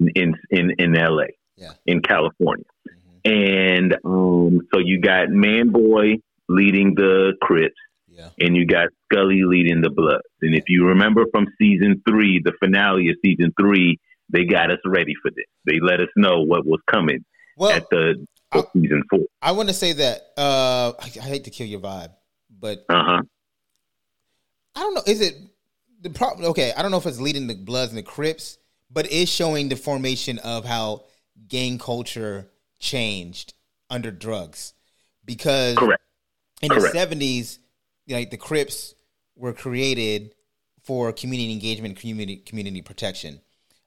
in 0.00 0.34
in 0.50 0.72
in 0.78 0.96
L.A. 0.96 1.28
Yeah, 1.56 1.72
in 1.86 2.00
California, 2.00 2.64
mm-hmm. 2.88 3.32
and 3.32 3.96
um, 4.04 4.60
so 4.72 4.80
you 4.80 5.00
got 5.00 5.28
Man 5.30 5.70
Boy 5.70 6.16
leading 6.48 6.94
the 6.94 7.34
Crips. 7.40 7.74
Yeah. 8.08 8.28
And 8.38 8.56
you 8.56 8.64
got 8.64 8.90
Scully 9.04 9.42
leading 9.44 9.80
the 9.80 9.90
Bloods. 9.90 10.22
And 10.40 10.54
if 10.54 10.64
you 10.68 10.86
remember 10.86 11.24
from 11.32 11.48
season 11.60 12.00
three, 12.08 12.40
the 12.44 12.52
finale 12.60 13.08
of 13.08 13.16
season 13.24 13.52
three, 13.58 13.98
they 14.28 14.44
got 14.44 14.70
us 14.70 14.78
ready 14.84 15.14
for 15.20 15.32
this. 15.32 15.46
They 15.64 15.80
let 15.80 16.00
us 16.00 16.08
know 16.16 16.42
what 16.42 16.64
was 16.64 16.80
coming 16.88 17.24
well, 17.56 17.70
at 17.70 17.88
the 17.90 18.24
I, 18.52 18.62
season 18.72 19.02
four. 19.10 19.20
I 19.42 19.52
want 19.52 19.68
to 19.68 19.74
say 19.74 19.92
that 19.94 20.22
uh, 20.36 20.92
I, 20.98 21.10
I, 21.16 21.24
hate 21.24 21.44
to 21.44 21.50
kill 21.50 21.66
your 21.66 21.80
vibe, 21.80 22.12
but 22.50 22.84
uh-huh. 22.88 23.22
I 24.74 24.80
don't 24.80 24.94
know. 24.94 25.02
Is 25.06 25.20
it 25.20 25.34
the 26.00 26.10
problem? 26.10 26.50
Okay, 26.50 26.72
I 26.76 26.82
don't 26.82 26.90
know 26.90 26.98
if 26.98 27.06
it's 27.06 27.20
leading 27.20 27.46
the 27.46 27.54
Bloods 27.54 27.90
and 27.90 27.98
the 27.98 28.02
Crips, 28.02 28.58
but 28.94 29.10
is 29.10 29.28
showing 29.28 29.68
the 29.68 29.76
formation 29.76 30.38
of 30.38 30.64
how 30.64 31.04
gang 31.48 31.78
culture 31.78 32.48
changed 32.78 33.52
under 33.90 34.10
drugs. 34.10 34.72
Because 35.24 35.76
Correct. 35.76 36.02
in 36.62 36.70
Correct. 36.70 36.92
the 36.94 36.98
seventies, 36.98 37.58
like 38.08 38.30
the 38.30 38.36
Crips 38.36 38.94
were 39.36 39.52
created 39.52 40.34
for 40.82 41.12
community 41.12 41.52
engagement, 41.52 41.98
community 41.98 42.36
community 42.36 42.80
protection, 42.80 43.40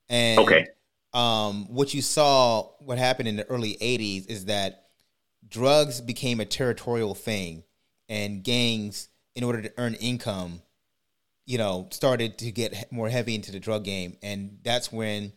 and 0.10 0.40
okay. 0.40 0.68
Um, 1.14 1.74
what 1.74 1.94
you 1.94 2.02
saw, 2.02 2.70
what 2.80 2.98
happened 2.98 3.30
in 3.30 3.38
the 3.38 3.46
early 3.46 3.78
'80s, 3.80 4.30
is 4.30 4.46
that 4.46 4.88
drugs 5.48 6.02
became 6.02 6.40
a 6.40 6.46
territorial 6.46 7.16
thing, 7.16 7.64
and 8.10 8.44
gangs, 8.44 9.10
in 9.36 9.44
order 9.44 9.62
to 9.62 9.72
earn 9.78 9.94
income, 9.96 10.62
you 11.48 11.58
know, 11.58 11.88
started 11.92 12.38
to 12.40 12.52
get 12.52 12.92
more 12.92 13.10
heavy 13.10 13.34
into 13.34 13.52
the 13.52 13.60
drug 13.60 13.86
game, 13.86 14.18
and 14.22 14.60
that's 14.64 14.92
when 14.92 15.32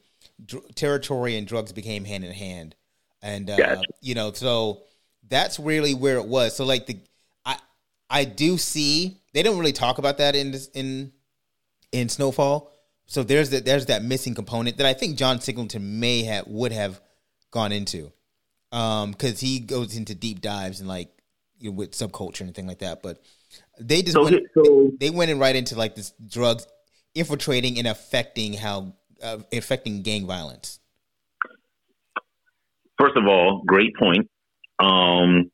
dr- 0.44 0.74
territory 0.74 1.38
and 1.38 1.46
drugs 1.46 1.72
became 1.72 2.04
hand 2.04 2.24
in 2.24 2.32
hand, 2.32 2.74
and 3.22 3.48
uh, 3.48 3.56
gotcha. 3.56 3.82
you 4.02 4.16
know, 4.16 4.32
so 4.32 4.82
that's 5.28 5.61
really 5.61 5.94
where 5.94 6.16
it 6.16 6.26
was. 6.26 6.56
So 6.56 6.64
like 6.64 6.86
the 6.86 6.98
I 7.46 7.58
I 8.11 8.24
do 8.24 8.58
see 8.58 9.20
they 9.32 9.44
don't 9.44 9.56
really 9.56 9.72
talk 9.72 9.98
about 9.98 10.18
that 10.18 10.34
in 10.34 10.50
this, 10.50 10.66
in 10.74 11.12
in 11.92 12.08
Snowfall. 12.08 12.72
So 13.06 13.22
there's 13.22 13.50
that 13.50 13.64
there's 13.64 13.86
that 13.86 14.02
missing 14.02 14.34
component 14.34 14.78
that 14.78 14.86
I 14.86 14.94
think 14.94 15.16
John 15.16 15.40
Singleton 15.40 16.00
may 16.00 16.24
have 16.24 16.46
would 16.48 16.72
have 16.72 17.00
gone 17.52 17.70
into, 17.70 18.12
um, 18.72 19.12
because 19.12 19.38
he 19.38 19.61
goes 19.61 19.96
into 19.96 20.16
deep 20.16 20.40
dives 20.40 20.80
and 20.80 20.88
like 20.88 21.08
you 21.61 21.70
know, 21.70 21.76
with 21.76 21.92
subculture 21.92 22.40
and 22.40 22.52
thing 22.52 22.66
like 22.66 22.80
that. 22.80 23.00
But 23.00 23.22
they 23.78 24.03
just 24.03 24.14
So, 24.14 24.24
went, 24.24 24.42
so 24.55 24.90
they 24.98 25.11
went 25.11 25.30
in 25.30 25.38
right 25.38 25.57
into 25.57 25.76
like 25.76 25.94
this 25.94 26.12
drugs 26.26 26.66
infiltrating 27.14 27.78
and 27.78 27.86
affecting 27.86 28.53
how 28.53 28.94
uh, 29.22 29.38
affecting 29.53 30.03
gang 30.03 30.26
violence. 30.26 30.78
first 32.98 33.16
of 33.16 33.26
all, 33.26 33.62
great 33.66 33.94
point. 33.96 34.28
Um, 34.78 35.51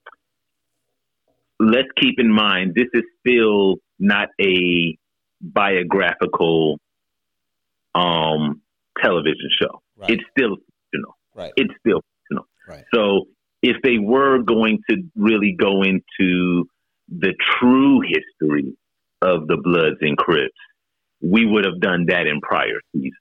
let's 1.58 1.88
keep 2.00 2.18
in 2.18 2.30
mind 2.30 2.74
this 2.74 2.88
is 2.92 3.02
still 3.20 3.76
not 3.98 4.28
a 4.40 4.96
biographical 5.40 6.78
um, 7.94 8.60
television 9.02 9.50
show. 9.60 9.82
Right. 9.96 10.10
It's 10.10 10.22
still 10.36 10.56
fictional. 10.56 11.16
Right. 11.34 11.52
It's 11.56 11.72
still 11.80 12.02
fictional. 12.02 12.46
Right. 12.68 12.84
So 12.92 13.28
if 13.62 13.76
they 13.82 13.98
were 13.98 14.42
going 14.42 14.82
to 14.90 14.96
really 15.16 15.56
go 15.58 15.82
into 15.82 16.68
the 17.08 17.34
true 17.58 18.00
history 18.00 18.76
of 19.22 19.46
the 19.46 19.56
Bloods 19.62 19.96
and 20.00 20.16
Crips, 20.16 20.54
we 21.22 21.46
would 21.46 21.64
have 21.64 21.80
done 21.80 22.06
that 22.08 22.26
in 22.26 22.40
prior 22.40 22.80
seasons. 22.92 23.12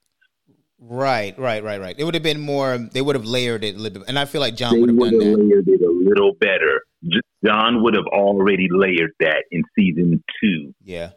Right, 0.80 1.38
right, 1.40 1.64
right, 1.64 1.80
right. 1.80 1.96
It 1.98 2.04
would 2.04 2.14
have 2.14 2.24
been 2.24 2.40
more. 2.42 2.78
They 2.78 3.02
would 3.02 3.16
have 3.16 3.26
layered 3.26 3.64
it 3.64 3.76
a 3.76 3.80
little 3.80 4.00
bit, 4.02 4.10
and 4.10 4.20
I 4.20 4.26
feel 4.26 4.42
like 4.42 4.56
John 4.56 4.80
would 4.82 4.90
have 4.90 5.00
done 5.00 5.18
that. 5.20 5.38
layered 5.40 5.68
it 5.68 5.82
a 5.82 5.92
little 5.92 6.34
better. 6.40 6.82
John 7.46 7.82
would 7.84 7.96
have 7.96 8.06
already 8.08 8.68
layered 8.70 9.12
that 9.20 9.44
in 9.52 9.64
season 9.78 10.24
two, 10.42 10.74
Yeah, 10.84 11.12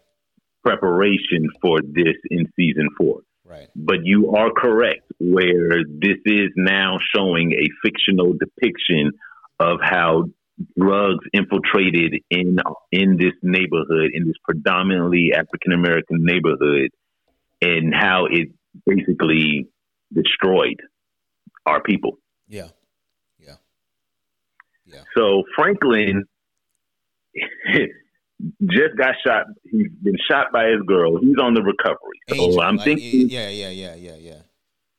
preparation 0.64 1.48
for 1.60 1.80
this 1.82 2.14
in 2.30 2.46
season 2.56 2.88
four. 2.96 3.20
right, 3.44 3.68
But 3.74 3.98
you 4.04 4.34
are 4.34 4.50
correct, 4.56 5.02
where 5.18 5.82
this 5.84 6.18
is 6.24 6.50
now 6.56 6.98
showing 7.14 7.52
a 7.52 7.66
fictional 7.86 8.34
depiction 8.34 9.12
of 9.58 9.78
how 9.82 10.24
drugs 10.78 11.24
infiltrated 11.32 12.20
in 12.30 12.58
in 12.92 13.16
this 13.16 13.34
neighborhood, 13.42 14.10
in 14.12 14.26
this 14.26 14.36
predominantly 14.44 15.32
African 15.34 15.72
American 15.72 16.24
neighborhood, 16.24 16.90
and 17.60 17.94
how 17.94 18.26
it 18.26 18.48
basically 18.86 19.68
destroyed 20.12 20.80
our 21.66 21.82
people. 21.82 22.18
yeah, 22.48 22.68
yeah, 23.38 23.54
yeah. 24.86 25.02
So 25.16 25.44
Franklin 25.54 26.24
just 28.62 28.96
got 28.96 29.14
shot. 29.24 29.46
He's 29.64 29.90
been 30.02 30.16
shot 30.30 30.46
by 30.52 30.68
his 30.68 30.82
girl. 30.86 31.18
He's 31.20 31.38
on 31.40 31.54
the 31.54 31.62
recovery. 31.62 32.20
So 32.28 32.34
Angel, 32.36 32.60
I'm 32.60 32.76
like, 32.76 32.84
thinking, 32.84 33.28
yeah, 33.28 33.48
yeah, 33.48 33.70
yeah, 33.70 33.94
yeah, 33.94 34.16
yeah. 34.16 34.42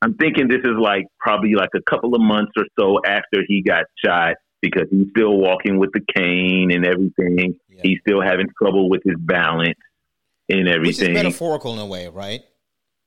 I'm 0.02 0.14
thinking 0.14 0.48
this 0.48 0.62
is 0.64 0.78
like 0.80 1.06
probably 1.20 1.56
like 1.56 1.72
a 1.76 1.82
couple 1.90 2.16
of 2.16 2.22
months 2.22 2.54
or 2.56 2.64
so 2.80 3.02
after 3.06 3.44
he 3.46 3.62
got 3.62 3.84
shot 4.04 4.36
because 4.62 4.88
he's 4.92 5.08
still 5.16 5.38
walking 5.38 5.78
with 5.80 5.92
the 5.94 6.02
cane 6.16 6.72
and 6.72 6.86
everything. 6.86 7.56
Yeah. 7.70 7.82
He's 7.84 8.00
still 8.08 8.22
having 8.22 8.48
trouble 8.62 8.90
with 8.90 9.02
his 9.06 9.16
balance 9.20 9.78
and 10.50 10.68
everything. 10.68 11.14
metaphorical 11.14 11.74
in 11.74 11.80
a 11.80 11.86
way, 11.86 12.08
right? 12.08 12.42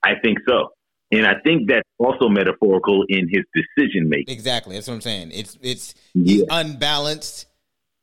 I 0.02 0.12
think 0.22 0.38
so. 0.48 0.68
And 1.10 1.26
I 1.26 1.34
think 1.44 1.68
that's 1.68 1.86
also 1.98 2.28
metaphorical 2.28 3.04
in 3.08 3.28
his 3.28 3.42
decision 3.54 4.08
making. 4.08 4.32
Exactly. 4.34 4.74
That's 4.76 4.88
what 4.88 4.94
I'm 4.94 5.00
saying. 5.02 5.30
It's 5.32 5.58
it's 5.62 5.94
he's 6.14 6.40
Yeah. 6.40 6.46
unbalanced, 6.60 7.46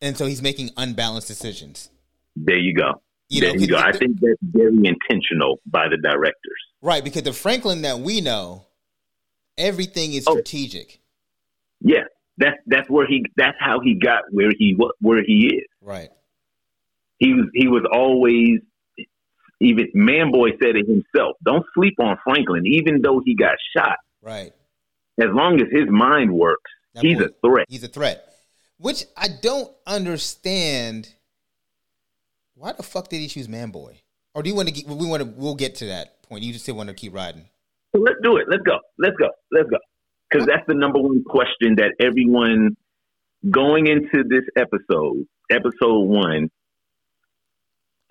and 0.01 0.15
so 0.15 0.27
he's 0.27 0.41
making 0.43 0.69
unbalanced 0.77 1.27
decisions. 1.27 1.89
There 2.35 2.57
you 2.57 2.73
go. 2.75 3.01
You 3.29 3.41
there 3.41 3.53
know, 3.55 3.59
you 3.61 3.67
go. 3.67 3.77
I 3.77 3.91
think 3.91 4.19
that's 4.19 4.37
very 4.43 4.75
intentional 4.85 5.59
by 5.65 5.87
the 5.89 5.97
directors. 5.97 6.35
right? 6.81 7.03
Because 7.03 7.23
the 7.23 7.33
Franklin 7.33 7.81
that 7.81 7.99
we 7.99 8.21
know, 8.21 8.65
everything 9.57 10.13
is 10.13 10.25
Oh. 10.27 10.31
strategic. 10.33 10.99
Yeah, 11.81 12.03
that's 12.39 12.57
that's 12.65 12.89
where 12.89 13.05
he. 13.05 13.23
That's 13.35 13.57
how 13.59 13.79
he 13.79 13.93
got 13.95 14.23
where 14.31 14.51
he 14.57 14.75
where 14.99 15.23
he 15.23 15.47
is. 15.57 15.67
Right. 15.81 16.09
He 17.19 17.33
was 17.33 17.45
he 17.53 17.67
was 17.67 17.83
always. 17.91 18.59
Even 19.61 19.87
Manboy 19.93 20.51
said 20.63 20.77
it 20.77 20.87
himself. 20.87 21.35
Don't 21.43 21.65
sleep 21.75 21.95
on 21.99 22.17
Franklin, 22.23 22.65
even 22.65 23.01
though 23.01 23.21
he 23.25 23.35
got 23.35 23.55
shot. 23.75 23.97
Right. 24.21 24.53
As 25.21 25.27
long 25.31 25.59
as 25.59 25.67
his 25.69 25.89
mind 25.89 26.33
works, 26.33 26.71
That 26.93 27.03
he's 27.03 27.17
boy- 27.17 27.25
a 27.25 27.29
threat. 27.45 27.65
He's 27.67 27.83
a 27.83 27.89
threat. 27.89 28.25
Which 28.77 29.03
I 29.17 29.27
don't 29.41 29.69
understand. 29.85 31.13
Why 32.55 32.71
the 32.71 32.83
fuck 32.83 33.09
did 33.09 33.17
he 33.19 33.27
choose 33.27 33.49
Manboy? 33.49 33.97
Or 34.33 34.41
do 34.41 34.49
you 34.49 34.55
want 34.55 34.69
to? 34.69 34.73
Get, 34.73 34.87
we 34.87 35.05
want 35.05 35.21
to. 35.23 35.27
We'll 35.27 35.55
get 35.55 35.75
to 35.75 35.87
that 35.87 36.23
point. 36.23 36.43
You 36.43 36.53
just 36.53 36.63
still 36.63 36.75
want 36.75 36.87
to 36.87 36.95
keep 36.95 37.13
riding. 37.13 37.49
Let's 37.93 38.15
do 38.23 38.37
it. 38.37 38.47
Let's 38.49 38.63
go. 38.63 38.79
Let's 38.97 39.17
go. 39.17 39.29
Let's 39.51 39.69
go. 39.69 39.77
Because 40.29 40.45
that's 40.47 40.65
the 40.67 40.75
number 40.75 40.99
one 40.99 41.23
question 41.23 41.75
that 41.77 41.93
everyone 41.99 42.75
going 43.49 43.87
into 43.87 44.23
this 44.27 44.43
episode, 44.55 45.25
episode 45.49 46.01
one, 46.03 46.49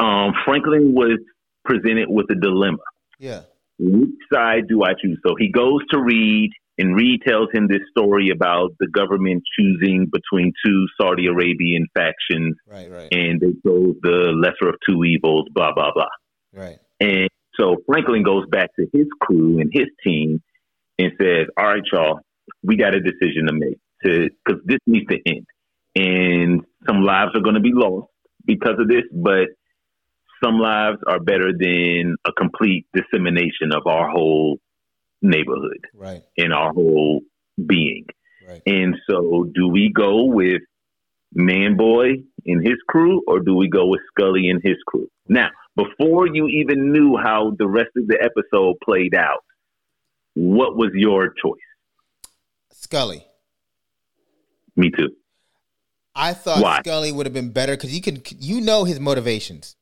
um, 0.00 0.32
Franklin 0.44 0.94
was 0.94 1.18
presented 1.64 2.06
with 2.08 2.26
a 2.30 2.34
dilemma. 2.34 2.78
Yeah. 3.18 3.42
which 3.80 4.10
side 4.32 4.68
do 4.68 4.82
I 4.84 4.92
choose? 5.00 5.18
So 5.26 5.34
he 5.38 5.50
goes 5.50 5.80
to 5.90 6.00
Reed, 6.00 6.50
and 6.78 6.94
Reed 6.96 7.20
tells 7.26 7.48
him 7.52 7.66
this 7.68 7.80
story 7.90 8.30
about 8.30 8.70
the 8.80 8.86
government 8.88 9.42
choosing 9.58 10.06
between 10.12 10.52
two 10.64 10.86
Saudi 11.00 11.26
Arabian 11.26 11.86
factions, 11.94 12.56
Right. 12.66 12.90
Right. 12.90 13.08
and 13.12 13.40
they 13.40 13.52
chose 13.66 13.96
the 14.02 14.32
lesser 14.34 14.68
of 14.70 14.76
two 14.88 15.04
evils, 15.04 15.46
blah, 15.52 15.72
blah, 15.74 15.92
blah. 15.94 16.06
Right. 16.52 16.78
And 17.00 17.28
so 17.58 17.76
Franklin 17.86 18.22
goes 18.22 18.46
back 18.50 18.70
to 18.76 18.86
his 18.92 19.06
crew 19.20 19.58
and 19.60 19.70
his 19.72 19.86
team 20.04 20.40
and 20.98 21.12
says, 21.20 21.46
All 21.56 21.66
right, 21.66 21.82
y'all, 21.92 22.20
we 22.62 22.76
got 22.76 22.94
a 22.94 23.00
decision 23.00 23.46
to 23.46 23.52
make 23.52 23.78
because 24.02 24.60
this 24.64 24.78
needs 24.86 25.06
to 25.10 25.18
end. 25.26 25.46
And 25.96 26.64
some 26.86 27.02
lives 27.02 27.32
are 27.34 27.40
going 27.40 27.54
to 27.56 27.60
be 27.60 27.72
lost 27.74 28.08
because 28.44 28.76
of 28.78 28.88
this, 28.88 29.02
but 29.12 29.48
some 30.42 30.58
lives 30.58 30.98
are 31.06 31.18
better 31.18 31.52
than 31.52 32.14
a 32.26 32.32
complete 32.32 32.86
dissemination 32.94 33.72
of 33.72 33.86
our 33.86 34.08
whole 34.08 34.58
neighborhood 35.20 35.84
Right. 35.94 36.22
and 36.36 36.52
our 36.52 36.72
whole 36.72 37.22
being. 37.66 38.06
Right. 38.46 38.62
And 38.66 38.96
so, 39.10 39.48
do 39.52 39.68
we 39.68 39.92
go 39.94 40.24
with 40.24 40.62
Manboy 41.36 42.22
and 42.46 42.66
his 42.66 42.78
crew, 42.88 43.22
or 43.26 43.40
do 43.40 43.54
we 43.54 43.68
go 43.68 43.86
with 43.86 44.00
Scully 44.12 44.48
and 44.48 44.60
his 44.62 44.76
crew? 44.86 45.08
Now, 45.28 45.48
before 45.76 46.26
you 46.26 46.46
even 46.48 46.92
knew 46.92 47.16
how 47.16 47.54
the 47.58 47.66
rest 47.68 47.90
of 47.96 48.06
the 48.06 48.18
episode 48.22 48.76
played 48.84 49.14
out, 49.14 49.44
what 50.34 50.76
was 50.76 50.90
your 50.94 51.28
choice? 51.42 51.60
Scully. 52.72 53.24
Me 54.76 54.90
too. 54.90 55.10
I 56.14 56.32
thought 56.34 56.62
Why? 56.62 56.80
Scully 56.80 57.12
would 57.12 57.26
have 57.26 57.32
been 57.32 57.50
better 57.52 57.74
because 57.76 57.94
you 57.94 58.00
can. 58.00 58.22
You 58.38 58.60
know 58.60 58.84
his 58.84 58.98
motivations. 59.00 59.76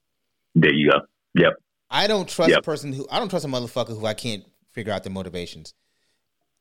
There 0.55 0.73
you 0.73 0.91
go. 0.91 1.01
Yep. 1.35 1.55
I 1.91 2.07
don't 2.07 2.29
trust 2.29 2.51
Yep. 2.51 2.59
a 2.61 2.63
person 2.63 2.93
who 2.93 3.07
I 3.11 3.19
don't 3.19 3.29
trust 3.29 3.45
a 3.45 3.49
motherfucker 3.49 3.99
who 3.99 4.07
I 4.07 4.15
can't 4.15 4.45
figure 4.73 4.93
out 4.93 5.03
their 5.05 5.13
motivations. 5.13 5.75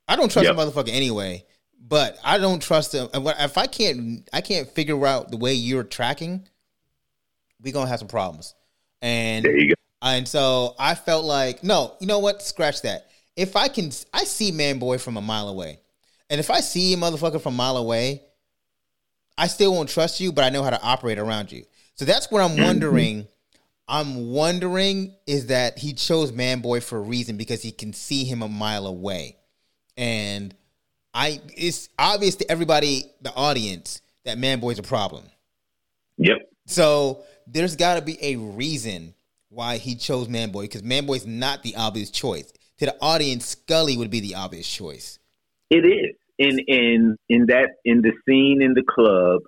I 0.07 0.15
don't 0.15 0.31
trust 0.31 0.47
Yep. 0.47 0.55
a 0.55 0.59
motherfucker 0.59 0.89
anyway, 0.93 1.45
but 1.79 2.17
I 2.23 2.37
don't 2.37 2.61
trust 2.61 2.91
them. 2.91 3.09
If 3.13 3.57
I 3.57 3.67
can't, 3.67 4.27
I 4.31 4.41
can't 4.41 4.69
figure 4.69 5.05
out 5.05 5.31
the 5.31 5.37
way 5.37 5.53
you're 5.53 5.83
tracking. 5.83 6.47
We 7.61 7.71
gonna 7.71 7.89
have 7.89 7.99
some 7.99 8.07
problems, 8.07 8.53
and 9.01 9.43
There 9.45 9.57
you 9.57 9.69
go. 9.69 9.73
and 10.01 10.27
so 10.27 10.75
I 10.77 10.93
felt 10.93 11.25
like 11.25 11.63
no, 11.63 11.95
you 11.99 12.07
know 12.07 12.19
what? 12.19 12.41
Scratch 12.43 12.81
that. 12.83 13.09
If 13.35 13.55
I 13.55 13.67
can, 13.67 13.91
I 14.13 14.23
see 14.23 14.51
man 14.51 14.79
boy 14.79 14.97
from 14.97 15.17
a 15.17 15.21
mile 15.21 15.49
away, 15.49 15.79
and 16.29 16.39
if 16.39 16.49
I 16.49 16.61
see 16.61 16.93
a 16.93 16.97
motherfucker 16.97 17.41
from 17.41 17.55
a 17.55 17.57
mile 17.57 17.77
away, 17.77 18.21
I 19.37 19.47
still 19.47 19.73
won't 19.73 19.89
trust 19.89 20.19
you, 20.19 20.31
but 20.31 20.43
I 20.43 20.49
know 20.49 20.63
how 20.63 20.69
to 20.69 20.81
operate 20.81 21.19
around 21.19 21.51
you. 21.51 21.65
So 21.95 22.05
that's 22.05 22.31
what 22.31 22.41
I'm 22.41 22.51
mm-hmm. 22.51 22.63
wondering. 22.63 23.27
I'm 23.87 24.31
wondering 24.31 25.13
is 25.27 25.47
that 25.47 25.77
he 25.77 25.93
chose 25.93 26.31
Man 26.31 26.61
Boy 26.61 26.79
for 26.79 26.97
a 26.97 27.01
reason 27.01 27.37
because 27.37 27.61
he 27.61 27.71
can 27.71 27.93
see 27.93 28.23
him 28.23 28.41
a 28.41 28.47
mile 28.47 28.87
away, 28.87 29.37
and 29.97 30.55
I 31.13 31.41
it's 31.55 31.89
obvious 31.99 32.35
to 32.37 32.51
everybody, 32.51 33.05
the 33.21 33.33
audience, 33.33 34.01
that 34.23 34.37
Man 34.37 34.59
Boy's 34.59 34.79
a 34.79 34.83
problem. 34.83 35.25
Yep. 36.17 36.37
So 36.67 37.23
there's 37.47 37.75
got 37.75 37.95
to 37.95 38.01
be 38.01 38.17
a 38.21 38.37
reason 38.37 39.13
why 39.49 39.77
he 39.77 39.95
chose 39.95 40.27
Man 40.27 40.51
Boy 40.51 40.63
because 40.63 40.83
Man 40.83 41.05
Boy's 41.05 41.25
not 41.25 41.63
the 41.63 41.75
obvious 41.75 42.09
choice. 42.09 42.51
To 42.79 42.85
the 42.85 42.95
audience, 43.01 43.45
Scully 43.45 43.97
would 43.97 44.11
be 44.11 44.19
the 44.19 44.35
obvious 44.35 44.67
choice. 44.67 45.19
It 45.69 45.85
is. 45.85 46.15
In 46.37 46.59
in 46.67 47.17
in 47.29 47.45
that 47.45 47.75
in 47.85 48.01
the 48.01 48.11
scene 48.27 48.61
in 48.61 48.73
the 48.73 48.83
club, 48.83 49.41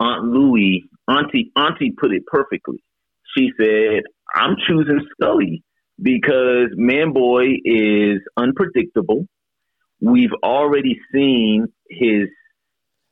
Aunt 0.00 0.24
Louie, 0.24 0.88
Auntie 1.06 1.52
Auntie 1.54 1.92
put 1.92 2.12
it 2.12 2.26
perfectly. 2.26 2.82
She 3.36 3.50
said, 3.60 4.04
"I'm 4.34 4.56
choosing 4.66 5.06
Scully 5.12 5.62
because 6.00 6.70
Manboy 6.78 7.56
is 7.64 8.20
unpredictable. 8.36 9.26
We've 10.00 10.32
already 10.42 10.98
seen 11.12 11.66
his 11.90 12.28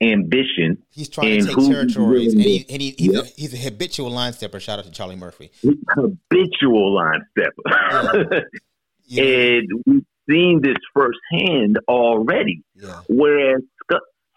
ambition. 0.02 0.82
He's 0.90 1.10
trying 1.10 1.40
to 1.40 1.46
take 1.46 1.56
territories, 1.56 2.32
and, 2.32 2.42
he, 2.42 2.66
and 2.68 2.80
he, 2.80 2.94
he's, 2.96 3.12
yep. 3.12 3.24
a, 3.24 3.26
he's 3.26 3.54
a 3.54 3.58
habitual 3.58 4.10
line 4.10 4.32
stepper. 4.32 4.60
Shout 4.60 4.78
out 4.78 4.84
to 4.86 4.90
Charlie 4.90 5.16
Murphy. 5.16 5.50
Habitual 5.90 6.94
line 6.94 7.22
stepper. 7.32 8.28
Yeah. 8.32 8.40
yeah. 9.06 9.22
and 9.22 9.68
we've 9.86 10.04
seen 10.28 10.60
this 10.62 10.76
firsthand 10.94 11.78
already. 11.88 12.62
Yeah. 12.74 13.00
Whereas 13.08 13.62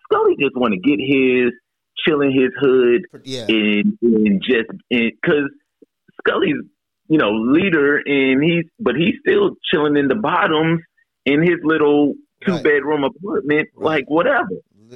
Scully 0.04 0.36
just 0.40 0.56
want 0.56 0.74
to 0.74 0.80
get 0.80 1.00
his 1.00 1.52
chill 2.06 2.22
in 2.22 2.32
his 2.32 2.52
hood 2.60 3.06
yeah. 3.24 3.46
and, 3.48 3.98
and 4.02 4.42
just 4.42 4.70
because 4.90 5.50
Scully's 6.20 6.56
you 7.08 7.18
know 7.18 7.32
leader 7.32 7.98
and 8.06 8.44
he's 8.44 8.66
but 8.80 8.96
he's 8.96 9.16
still 9.28 9.56
chilling 9.72 9.98
in 9.98 10.08
the 10.08 10.16
bottoms 10.16 10.82
in 11.26 11.42
his 11.42 11.58
little 11.64 12.14
two 12.46 12.54
right. 12.54 12.64
bedroom 12.64 13.04
apartment 13.04 13.70
right. 13.76 13.86
like 13.86 14.06
whatever 14.10 14.50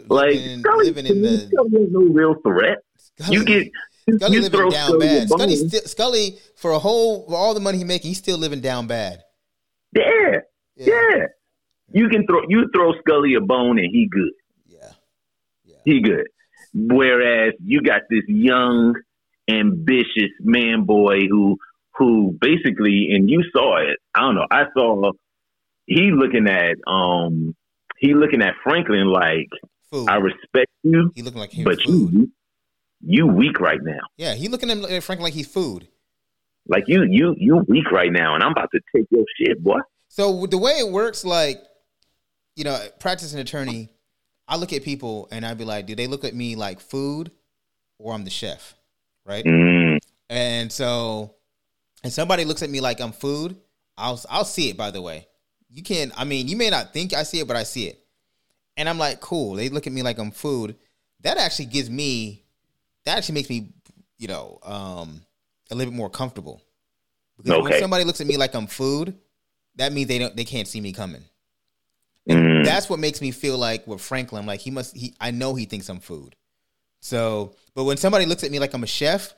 like 0.08 0.40
Scully, 0.60 0.86
living 0.86 1.06
in 1.06 1.22
the 1.22 1.38
Scully 1.52 1.88
no 1.90 2.14
real 2.14 2.36
threat 2.46 2.80
Scully, 2.98 3.38
you 3.38 3.46
get 3.46 3.72
Scully 4.18 4.36
you 4.36 4.42
living 4.42 4.70
down 4.70 4.88
Scully 4.88 5.08
bad 5.08 5.30
Scully, 5.30 5.56
still, 5.56 5.82
Scully 5.82 6.40
for 6.56 6.72
a 6.72 6.80
whole 6.80 7.28
for 7.28 7.36
all 7.36 7.54
the 7.54 7.60
money 7.60 7.78
he 7.78 7.84
making 7.84 8.10
he's 8.10 8.18
still 8.18 8.38
living 8.38 8.62
down 8.62 8.88
bad 8.88 9.24
yeah. 9.96 10.04
yeah 10.04 10.40
yeah 10.86 11.26
you 11.94 12.08
can 12.10 12.26
throw 12.26 12.42
you 12.48 12.70
throw 12.74 12.94
Scully 13.00 13.36
a 13.36 13.42
bone 13.42 13.78
and 13.78 13.90
he 13.92 14.08
good 14.10 14.34
yeah 14.68 14.92
yeah 15.66 15.76
he 15.86 16.02
good 16.02 16.28
Whereas 16.74 17.54
you 17.64 17.82
got 17.82 18.02
this 18.10 18.24
young, 18.28 18.96
ambitious 19.50 20.32
man 20.40 20.86
boy 20.86 21.28
who 21.30 21.58
who 21.96 22.38
basically, 22.40 23.10
and 23.12 23.30
you 23.30 23.44
saw 23.54 23.78
it. 23.78 23.98
I 24.16 24.22
don't 24.22 24.36
know. 24.36 24.48
I 24.50 24.64
saw 24.74 25.12
he 25.86 26.12
looking 26.14 26.48
at 26.48 26.78
um 26.88 27.56
he 27.98 28.14
looking 28.14 28.42
at 28.42 28.54
Franklin 28.64 29.08
like 29.08 29.50
food. 29.90 30.10
I 30.10 30.16
respect 30.16 30.72
you. 30.84 31.12
He 31.14 31.22
looking 31.22 31.40
like 31.40 31.52
but 31.64 31.82
food. 31.82 32.14
you 32.14 32.32
you 33.02 33.28
weak 33.28 33.60
right 33.60 33.82
now. 33.82 34.00
Yeah, 34.16 34.34
he 34.36 34.48
looking 34.48 34.70
at 34.70 35.04
Franklin 35.04 35.24
like 35.26 35.34
he's 35.34 35.48
food. 35.48 35.88
Like 36.72 36.86
you 36.88 37.04
you 37.04 37.36
you 37.38 37.64
weak 37.68 37.92
right 37.92 38.12
now, 38.12 38.34
and 38.34 38.44
I'm 38.44 38.54
about 38.54 38.70
to 38.72 38.80
take 38.96 39.06
your 39.12 39.26
shit, 39.38 39.64
boy. 39.64 39.80
So 40.08 40.48
the 40.48 40.58
way 40.58 40.72
it 40.72 40.92
works, 40.92 41.24
like 41.24 41.60
you 42.56 42.64
know, 42.64 42.80
practicing 43.00 43.40
attorney 43.40 43.90
I 44.52 44.58
look 44.58 44.74
at 44.74 44.84
people 44.84 45.30
and 45.32 45.46
I'd 45.46 45.58
be 45.58 45.64
like, 45.64 45.86
do 45.86 45.96
they 45.96 46.08
look 46.08 46.26
at 46.26 46.36
me 46.36 46.58
like 46.58 46.82
food 46.82 47.32
or 47.98 48.14
I'm 48.14 48.26
the 48.26 48.30
chef? 48.30 48.76
Right. 49.26 49.46
Mm. 49.46 50.00
And 50.30 50.70
so, 50.70 51.36
and 52.04 52.12
somebody 52.12 52.44
looks 52.44 52.62
at 52.62 52.70
me 52.70 52.82
like 52.82 53.00
I'm 53.00 53.14
food, 53.14 53.56
I'll, 53.98 54.22
I'll 54.30 54.44
see 54.44 54.70
it, 54.70 54.76
by 54.76 54.92
the 54.92 55.02
way. 55.02 55.26
You 55.70 55.84
can, 55.84 56.12
I 56.18 56.26
mean, 56.26 56.50
you 56.50 56.58
may 56.58 56.70
not 56.70 56.92
think 56.92 57.14
I 57.14 57.24
see 57.24 57.40
it, 57.40 57.48
but 57.48 57.56
I 57.56 57.64
see 57.64 57.88
it. 57.88 58.04
And 58.76 58.90
I'm 58.90 58.98
like, 58.98 59.22
cool. 59.22 59.54
They 59.54 59.70
look 59.70 59.88
at 59.88 59.94
me 59.94 60.02
like 60.02 60.20
I'm 60.20 60.32
food. 60.32 60.76
That 61.22 61.38
actually 61.38 61.68
gives 61.68 61.90
me, 61.90 62.44
that 63.06 63.18
actually 63.18 63.36
makes 63.36 63.50
me, 63.50 63.70
you 64.18 64.28
know, 64.28 64.60
um, 64.64 65.22
a 65.72 65.76
little 65.76 65.92
bit 65.92 65.98
more 65.98 66.10
comfortable. 66.10 66.62
Because 67.38 67.54
okay. 67.54 67.62
when 67.62 67.80
somebody 67.80 68.04
looks 68.04 68.22
at 68.22 68.28
me 68.28 68.38
like 68.38 68.54
I'm 68.54 68.68
food, 68.68 69.18
that 69.76 69.94
means 69.94 70.08
they 70.08 70.20
don't, 70.20 70.36
they 70.36 70.44
can't 70.44 70.68
see 70.68 70.82
me 70.82 70.94
coming. 70.94 71.24
And 72.28 72.40
mm. 72.40 72.66
that's 72.66 72.90
what 72.90 73.00
makes 73.00 73.22
me 73.22 73.32
feel 73.32 73.58
like 73.58 73.88
with 73.88 74.02
Franklin, 74.02 74.46
like 74.46 74.60
he 74.60 74.70
must 74.70 74.96
he 74.96 75.16
I 75.20 75.32
know 75.32 75.56
he 75.56 75.66
thinks 75.66 75.90
I'm 75.90 76.00
food. 76.00 76.36
So, 77.00 77.56
but 77.74 77.86
when 77.86 77.98
somebody 77.98 78.26
looks 78.26 78.44
at 78.44 78.52
me 78.52 78.60
like 78.60 78.74
I'm 78.74 78.84
a 78.84 78.88
chef, 78.88 79.34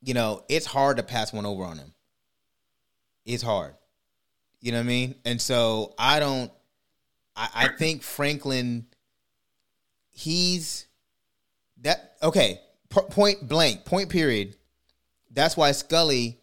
you 0.00 0.14
know, 0.14 0.44
it's 0.48 0.66
hard 0.66 0.98
to 0.98 1.02
pass 1.02 1.32
one 1.32 1.44
over 1.44 1.64
on 1.64 1.78
him. 1.78 1.92
It's 3.24 3.42
hard. 3.42 3.74
You 4.60 4.72
know 4.72 4.78
what 4.78 4.84
I 4.84 4.88
mean? 4.88 5.14
And 5.24 5.40
so 5.40 5.94
I 5.98 6.20
don't 6.20 6.52
I, 7.34 7.48
I 7.54 7.68
think 7.68 8.02
Franklin 8.02 8.86
he's 10.12 10.86
that 11.82 12.16
okay, 12.22 12.60
point 12.90 13.46
blank, 13.46 13.84
point 13.84 14.08
period. 14.08 14.56
That's 15.36 15.56
why 15.56 15.70
Scully 15.72 16.40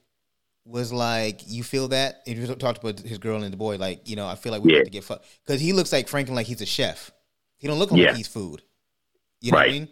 was 0.64 0.94
like, 0.94 1.42
you 1.46 1.64
feel 1.64 1.90
that? 1.90 2.22
And 2.26 2.38
you 2.38 2.48
talked 2.56 2.78
about 2.78 3.00
his 3.00 3.18
girl 3.18 3.44
and 3.44 3.52
the 3.52 3.58
boy, 3.58 3.76
like, 3.78 4.08
you 4.08 4.16
know, 4.16 4.28
I 4.28 4.36
feel 4.36 4.54
like 4.54 4.64
we 4.64 4.72
yeah. 4.72 4.78
have 4.78 4.86
to 4.86 4.92
get 4.92 5.04
fucked 5.04 5.26
because 5.46 5.60
he 5.60 5.74
looks 5.74 5.92
like 5.92 6.08
Franklin, 6.08 6.36
like 6.36 6.48
he's 6.48 6.62
a 6.62 6.66
chef. 6.66 7.12
He 7.58 7.68
don't 7.68 7.80
look 7.80 7.92
like 7.92 8.00
yeah. 8.00 8.14
he's 8.14 8.28
food. 8.28 8.62
You 9.42 9.52
know 9.52 9.58
right. 9.58 9.68
what 9.68 9.76
I 9.76 9.80
mean? 9.80 9.90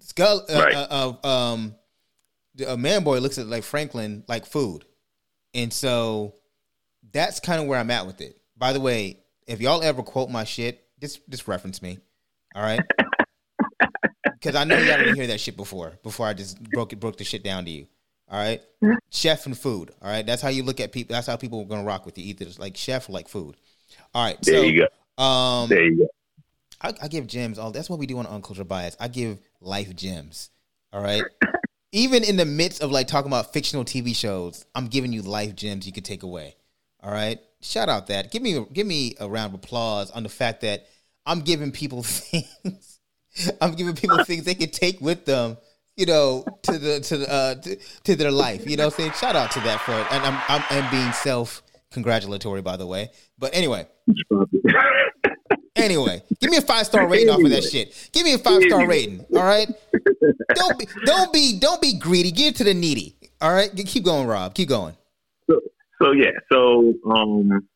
Skull, 0.00 0.46
uh, 0.48 0.62
right. 0.62 0.74
uh, 0.74 1.12
uh, 1.24 1.26
um, 1.26 1.74
a 2.66 2.76
man 2.76 3.04
boy 3.04 3.18
looks 3.18 3.36
at 3.36 3.46
like 3.46 3.64
Franklin 3.64 4.22
like 4.28 4.46
food, 4.46 4.84
and 5.52 5.72
so 5.72 6.34
that's 7.12 7.40
kind 7.40 7.60
of 7.60 7.66
where 7.66 7.80
I'm 7.80 7.90
at 7.90 8.06
with 8.06 8.20
it. 8.20 8.40
By 8.56 8.72
the 8.72 8.80
way, 8.80 9.18
if 9.46 9.60
y'all 9.60 9.82
ever 9.82 10.02
quote 10.02 10.30
my 10.30 10.44
shit, 10.44 10.86
just 11.00 11.28
just 11.28 11.48
reference 11.48 11.82
me, 11.82 11.98
all 12.54 12.62
right? 12.62 12.80
Because 14.38 14.54
I 14.54 14.64
know 14.64 14.76
y'all 14.76 14.98
didn't 14.98 15.16
hear 15.16 15.26
that 15.28 15.40
shit 15.40 15.56
before. 15.56 15.98
Before 16.02 16.26
I 16.26 16.34
just 16.34 16.62
broke 16.70 16.92
it, 16.92 17.00
broke 17.00 17.16
the 17.16 17.24
shit 17.24 17.42
down 17.42 17.64
to 17.64 17.70
you. 17.70 17.86
All 18.30 18.38
right, 18.38 18.62
chef 19.10 19.46
and 19.46 19.56
food. 19.56 19.90
All 20.02 20.10
right, 20.10 20.24
that's 20.24 20.42
how 20.42 20.48
you 20.48 20.62
look 20.62 20.80
at 20.80 20.92
people. 20.92 21.14
That's 21.14 21.26
how 21.26 21.36
people 21.36 21.62
are 21.62 21.64
gonna 21.64 21.84
rock 21.84 22.04
with 22.04 22.18
you. 22.18 22.24
Either 22.24 22.46
like 22.58 22.76
chef 22.76 23.08
or 23.08 23.12
like 23.12 23.26
food. 23.26 23.56
All 24.14 24.24
right, 24.24 24.36
there 24.42 24.56
so, 24.56 24.62
you 24.62 24.86
go. 24.86 25.22
Um, 25.22 25.68
there 25.68 25.84
you 25.84 25.98
go. 25.98 26.08
I, 26.80 26.92
I 27.02 27.08
give 27.08 27.26
gems. 27.26 27.58
All 27.58 27.70
that's 27.70 27.88
what 27.88 27.98
we 27.98 28.06
do 28.06 28.18
on 28.18 28.26
Uncultured 28.26 28.68
Bias. 28.68 28.96
I 29.00 29.08
give 29.08 29.40
life 29.60 29.94
gems. 29.96 30.50
All 30.92 31.02
right. 31.02 31.22
Even 31.92 32.22
in 32.22 32.36
the 32.36 32.44
midst 32.44 32.82
of 32.82 32.92
like 32.92 33.08
talking 33.08 33.30
about 33.30 33.52
fictional 33.52 33.84
TV 33.84 34.14
shows, 34.14 34.66
I'm 34.74 34.88
giving 34.88 35.12
you 35.12 35.22
life 35.22 35.56
gems 35.56 35.86
you 35.86 35.92
can 35.92 36.04
take 36.04 36.22
away. 36.22 36.54
All 37.02 37.10
right. 37.10 37.40
Shout 37.60 37.88
out 37.88 38.08
that. 38.08 38.30
Give 38.30 38.42
me 38.42 38.64
give 38.72 38.86
me 38.86 39.14
a 39.18 39.28
round 39.28 39.54
of 39.54 39.60
applause 39.60 40.10
on 40.10 40.22
the 40.22 40.28
fact 40.28 40.60
that 40.60 40.86
I'm 41.24 41.40
giving 41.40 41.72
people 41.72 42.02
things. 42.04 42.97
I'm 43.60 43.74
giving 43.74 43.94
people 43.94 44.24
things 44.24 44.44
they 44.44 44.54
can 44.54 44.70
take 44.70 45.00
with 45.00 45.24
them 45.24 45.56
you 45.98 46.06
know, 46.06 46.44
to 46.62 46.78
the 46.78 47.00
to 47.00 47.18
the 47.18 47.30
uh, 47.30 47.54
to, 47.56 47.76
to, 48.04 48.14
their 48.14 48.30
life. 48.30 48.70
You 48.70 48.76
know, 48.76 48.84
I'm 48.84 48.90
saying 48.92 49.12
shout 49.20 49.34
out 49.34 49.50
to 49.50 49.60
that 49.60 49.80
for 49.80 49.90
it. 49.90 50.06
And 50.12 50.24
I'm 50.24 50.40
I'm, 50.46 50.64
I'm 50.70 50.90
being 50.92 51.12
self 51.12 51.60
congratulatory, 51.90 52.62
by 52.62 52.76
the 52.76 52.86
way. 52.86 53.10
But 53.36 53.54
anyway. 53.54 53.88
anyway, 55.74 56.22
give 56.40 56.50
me 56.50 56.56
a 56.56 56.62
five 56.62 56.86
star 56.86 57.08
rating 57.08 57.30
off 57.30 57.42
of 57.42 57.50
that 57.50 57.64
shit. 57.64 58.10
Give 58.12 58.24
me 58.24 58.34
a 58.34 58.38
five 58.38 58.62
star 58.62 58.86
rating. 58.86 59.26
All 59.34 59.44
right. 59.44 59.68
Don't 60.54 60.78
be 60.78 60.86
don't 61.04 61.32
be 61.32 61.58
don't 61.58 61.82
be 61.82 61.98
greedy. 61.98 62.30
Give 62.30 62.54
it 62.54 62.56
to 62.56 62.64
the 62.64 62.74
needy. 62.74 63.16
All 63.40 63.52
right. 63.52 63.70
Keep 63.74 64.04
going, 64.04 64.28
Rob. 64.28 64.54
Keep 64.54 64.68
going. 64.68 64.96
So, 65.50 65.60
so 66.00 66.12
yeah. 66.12 66.30
So 66.50 66.94
um, 67.10 67.68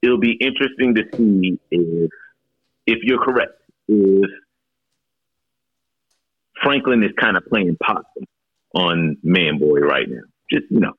it'll 0.00 0.18
be 0.18 0.32
interesting 0.32 0.94
to 0.94 1.02
see 1.14 1.60
if 1.70 2.10
if 2.86 2.98
you're 3.02 3.22
correct. 3.22 3.52
If 3.86 4.30
Franklin 6.62 7.02
is 7.02 7.10
kind 7.18 7.36
of 7.36 7.44
playing 7.46 7.76
possum 7.82 8.26
on 8.74 9.16
Man 9.22 9.58
Boy 9.58 9.80
right 9.80 10.08
now. 10.08 10.22
Just 10.50 10.64
you 10.70 10.80
know, 10.80 10.92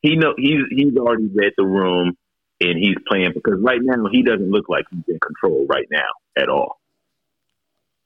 he 0.00 0.16
know 0.16 0.34
he's 0.36 0.62
he's 0.70 0.96
already 0.96 1.28
read 1.34 1.52
the 1.56 1.64
room 1.64 2.16
and 2.60 2.78
he's 2.78 2.96
playing 3.06 3.32
because 3.34 3.60
right 3.60 3.80
now 3.82 4.08
he 4.10 4.22
doesn't 4.22 4.50
look 4.50 4.68
like 4.68 4.84
he's 4.90 5.04
in 5.08 5.18
control 5.20 5.66
right 5.68 5.86
now 5.90 6.08
at 6.36 6.48
all. 6.48 6.80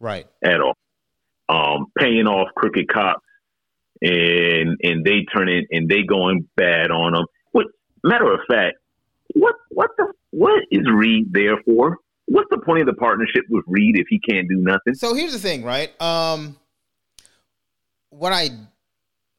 Right. 0.01 0.27
At 0.43 0.61
all. 0.61 0.77
Um, 1.49 1.87
paying 1.99 2.27
off 2.27 2.49
crooked 2.55 2.89
cops 2.89 3.25
and 4.03 4.79
and 4.83 5.05
they 5.05 5.27
turn 5.35 5.49
it 5.49 5.67
and 5.71 5.89
they 5.89 6.03
going 6.03 6.49
bad 6.57 6.91
on 6.91 7.15
him. 7.15 7.27
What 7.53 7.67
matter 8.05 8.33
of 8.33 8.41
fact, 8.49 8.77
what 9.35 9.55
what 9.71 9.91
the 9.97 10.13
what 10.31 10.63
is 10.71 10.87
Reed 10.93 11.33
there 11.33 11.61
for? 11.65 11.99
What's 12.27 12.49
the 12.51 12.59
point 12.59 12.81
of 12.81 12.87
the 12.87 12.95
partnership 12.95 13.45
with 13.49 13.65
Reed 13.67 13.99
if 13.99 14.07
he 14.09 14.21
can't 14.21 14.49
do 14.49 14.57
nothing? 14.57 14.95
So 14.95 15.15
here's 15.15 15.33
the 15.33 15.39
thing, 15.39 15.65
right? 15.65 15.91
Um, 16.01 16.57
what 18.11 18.33
I 18.33 18.51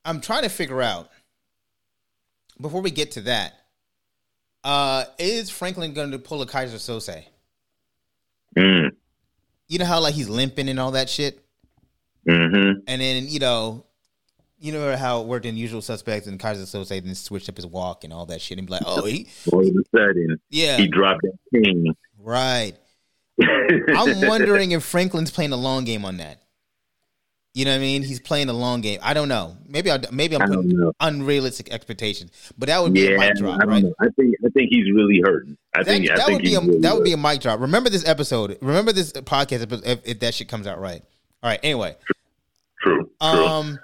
I'm 0.04 0.22
trying 0.22 0.44
to 0.44 0.50
figure 0.50 0.82
out 0.82 1.10
before 2.60 2.82
we 2.82 2.92
get 2.92 3.12
to 3.12 3.22
that, 3.22 3.54
uh, 4.64 5.06
is 5.18 5.50
Franklin 5.50 5.94
going 5.94 6.12
to 6.12 6.20
pull 6.20 6.42
a 6.42 6.48
Keyser 6.48 6.76
Söze? 6.76 7.26
Mm. 8.58 8.92
You 9.68 9.80
know 9.80 9.86
how 9.86 10.02
like 10.02 10.14
he's 10.14 10.30
limping 10.30 10.70
and 10.70 10.80
all 10.80 10.92
that 10.92 11.10
shit, 11.10 11.44
mm-hmm. 12.28 12.80
and 12.88 13.02
then 13.02 13.28
you 13.28 13.40
know, 13.40 13.86
you 14.60 14.74
know 14.74 14.96
how 14.98 15.22
it 15.22 15.28
worked 15.28 15.46
in 15.46 15.56
Usual 15.56 15.82
Suspects 15.82 16.28
and 16.28 16.40
Keyser 16.40 16.64
Söze 16.64 17.04
then 17.04 17.16
switched 17.16 17.48
up 17.48 17.56
his 17.56 17.66
walk 17.66 18.04
and 18.04 18.12
all 18.12 18.26
that 18.26 18.42
shit 18.42 18.58
and 18.58 18.68
be 18.68 18.74
like, 18.74 18.84
oh, 18.86 19.06
he 19.06 19.28
all 19.52 19.62
of 19.62 19.68
a 19.68 19.98
sudden, 19.98 20.40
yeah, 20.50 20.78
he 20.78 20.88
dropped 20.88 21.22
that 21.22 21.64
king, 21.64 21.96
right. 22.20 22.74
I'm 23.42 24.28
wondering 24.28 24.72
if 24.72 24.84
Franklin's 24.84 25.32
playing 25.32 25.54
a 25.54 25.58
long 25.58 25.86
game 25.86 26.04
on 26.04 26.18
that. 26.18 26.41
You 27.54 27.66
know 27.66 27.72
what 27.72 27.78
I 27.78 27.80
mean? 27.80 28.04
He's 28.04 28.22
playing 28.22 28.48
a 28.48 28.54
long 28.54 28.80
game. 28.80 29.00
I 29.04 29.14
don't 29.14 29.28
know. 29.28 29.58
Maybe 29.68 29.92
I 29.92 30.00
maybe 30.10 30.38
I'm 30.38 30.48
putting 30.48 30.92
unrealistic 31.02 31.70
expectations, 31.70 32.32
but 32.58 32.68
that 32.68 32.82
would 32.82 32.94
be 32.94 33.02
yeah, 33.02 33.16
a 33.16 33.20
mic 33.20 33.36
drop, 33.36 33.60
right? 33.66 33.84
Know. 33.84 33.94
I 34.00 34.08
think 34.16 34.36
I 34.46 34.50
think 34.50 34.70
he's 34.72 34.90
really 34.94 35.22
hurting. 35.22 35.58
I 35.76 35.80
that, 35.80 35.86
think 35.86 36.08
that 36.08 36.20
I 36.20 36.26
think 36.28 36.38
would 36.38 36.44
be 36.44 36.56
a, 36.56 36.62
really 36.62 36.80
that 36.80 36.96
would 36.96 37.04
be 37.04 37.12
a 37.12 37.18
mic 37.18 37.42
drop. 37.42 37.60
Remember 37.60 37.90
this 37.90 38.08
episode. 38.08 38.58
Remember 38.62 38.94
this 38.94 39.12
podcast 39.12 39.70
if, 39.86 40.00
if, 40.06 40.20
that 40.22 40.34
shit 40.34 40.48
comes 40.48 40.66
out 40.66 40.80
right. 40.80 41.04
All 41.44 41.50
right. 41.50 41.60
Anyway. 41.62 41.98
True. 42.82 43.10
True. 43.10 43.10
Um. 43.20 43.80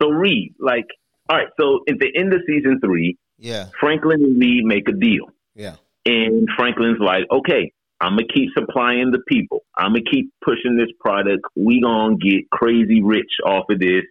So 0.00 0.08
Reed, 0.08 0.54
like, 0.58 0.86
all 1.28 1.36
right. 1.36 1.48
So 1.60 1.80
at 1.88 1.98
the 1.98 2.10
end 2.16 2.32
of 2.32 2.40
season 2.46 2.80
three, 2.82 3.18
yeah, 3.38 3.66
Franklin 3.78 4.24
and 4.24 4.40
Reed 4.40 4.64
make 4.64 4.88
a 4.88 4.92
deal. 4.92 5.26
Yeah. 5.54 5.76
And 6.06 6.48
Franklin's 6.56 6.98
like, 7.00 7.24
okay, 7.30 7.72
I'm 8.04 8.16
gonna 8.16 8.28
keep 8.34 8.50
supplying 8.56 9.12
the 9.12 9.20
people. 9.26 9.64
I'm 9.78 9.92
gonna 9.92 10.02
keep 10.10 10.30
pushing 10.44 10.76
this 10.76 10.90
product. 11.00 11.42
We 11.56 11.80
gonna 11.80 12.16
get 12.16 12.50
crazy 12.50 13.02
rich 13.02 13.30
off 13.46 13.64
of 13.70 13.78
this. 13.78 14.04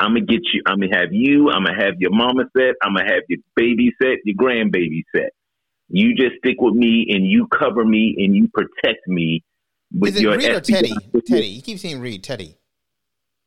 I'm 0.00 0.14
gonna 0.14 0.24
get 0.24 0.40
you. 0.54 0.62
I'm 0.66 0.80
gonna 0.80 0.96
have 0.96 1.12
you. 1.12 1.50
I'm 1.50 1.64
gonna 1.64 1.78
have 1.78 1.94
your 1.98 2.10
mama 2.10 2.44
set. 2.56 2.76
I'm 2.82 2.94
gonna 2.94 3.12
have 3.12 3.24
your 3.28 3.40
baby 3.54 3.92
set, 4.00 4.18
your 4.24 4.34
grandbaby 4.34 5.02
set. 5.14 5.32
You 5.90 6.14
just 6.14 6.36
stick 6.38 6.56
with 6.58 6.74
me 6.74 7.06
and 7.10 7.26
you 7.26 7.46
cover 7.48 7.84
me 7.84 8.14
and 8.16 8.34
you 8.34 8.48
protect 8.48 9.06
me 9.06 9.44
with 9.92 10.14
Is 10.14 10.20
it 10.20 10.22
your 10.22 10.38
Reed 10.38 10.50
or 10.50 10.60
Teddy? 10.60 10.94
Teddy. 11.26 11.48
You 11.48 11.62
keep 11.62 11.78
saying 11.78 12.00
Reed. 12.00 12.24
Teddy. 12.24 12.56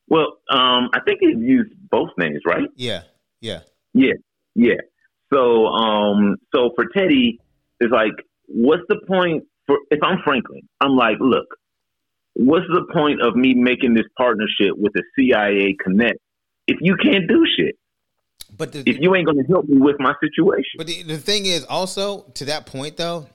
Well, 0.07 0.37
um, 0.51 0.89
I 0.93 0.99
think 1.07 1.21
he's 1.21 1.37
used 1.37 1.71
both 1.89 2.09
names, 2.19 2.41
right? 2.45 2.67
Yeah. 2.75 3.03
Yeah. 3.39 3.61
Yeah, 3.93 4.13
yeah. 4.53 4.75
So, 5.33 5.65
um, 5.67 6.37
so 6.53 6.71
for 6.75 6.85
Teddy, 6.95 7.39
it's 7.79 7.91
like, 7.91 8.13
what's 8.47 8.83
the 8.89 8.99
point 9.07 9.45
for? 9.67 9.77
If 9.89 9.99
I'm 10.03 10.19
Franklin, 10.23 10.61
I'm 10.79 10.95
like, 10.95 11.17
look, 11.19 11.47
what's 12.33 12.65
the 12.67 12.85
point 12.93 13.21
of 13.21 13.35
me 13.35 13.53
making 13.53 13.93
this 13.93 14.05
partnership 14.17 14.77
with 14.77 14.93
the 14.93 15.03
CIA 15.15 15.75
Connect 15.83 16.19
if 16.67 16.77
you 16.81 16.95
can't 16.95 17.27
do 17.27 17.45
shit? 17.57 17.75
But 18.57 18.73
the, 18.73 18.79
If 18.85 18.99
you 18.99 19.15
ain't 19.15 19.25
gonna 19.25 19.43
help 19.47 19.67
me 19.67 19.77
with 19.77 19.95
my 19.99 20.13
situation, 20.21 20.71
But 20.77 20.87
the, 20.87 21.03
the 21.03 21.17
thing 21.17 21.45
is, 21.45 21.63
also 21.65 22.23
to 22.35 22.45
that 22.45 22.65
point, 22.65 22.97
though, 22.97 23.27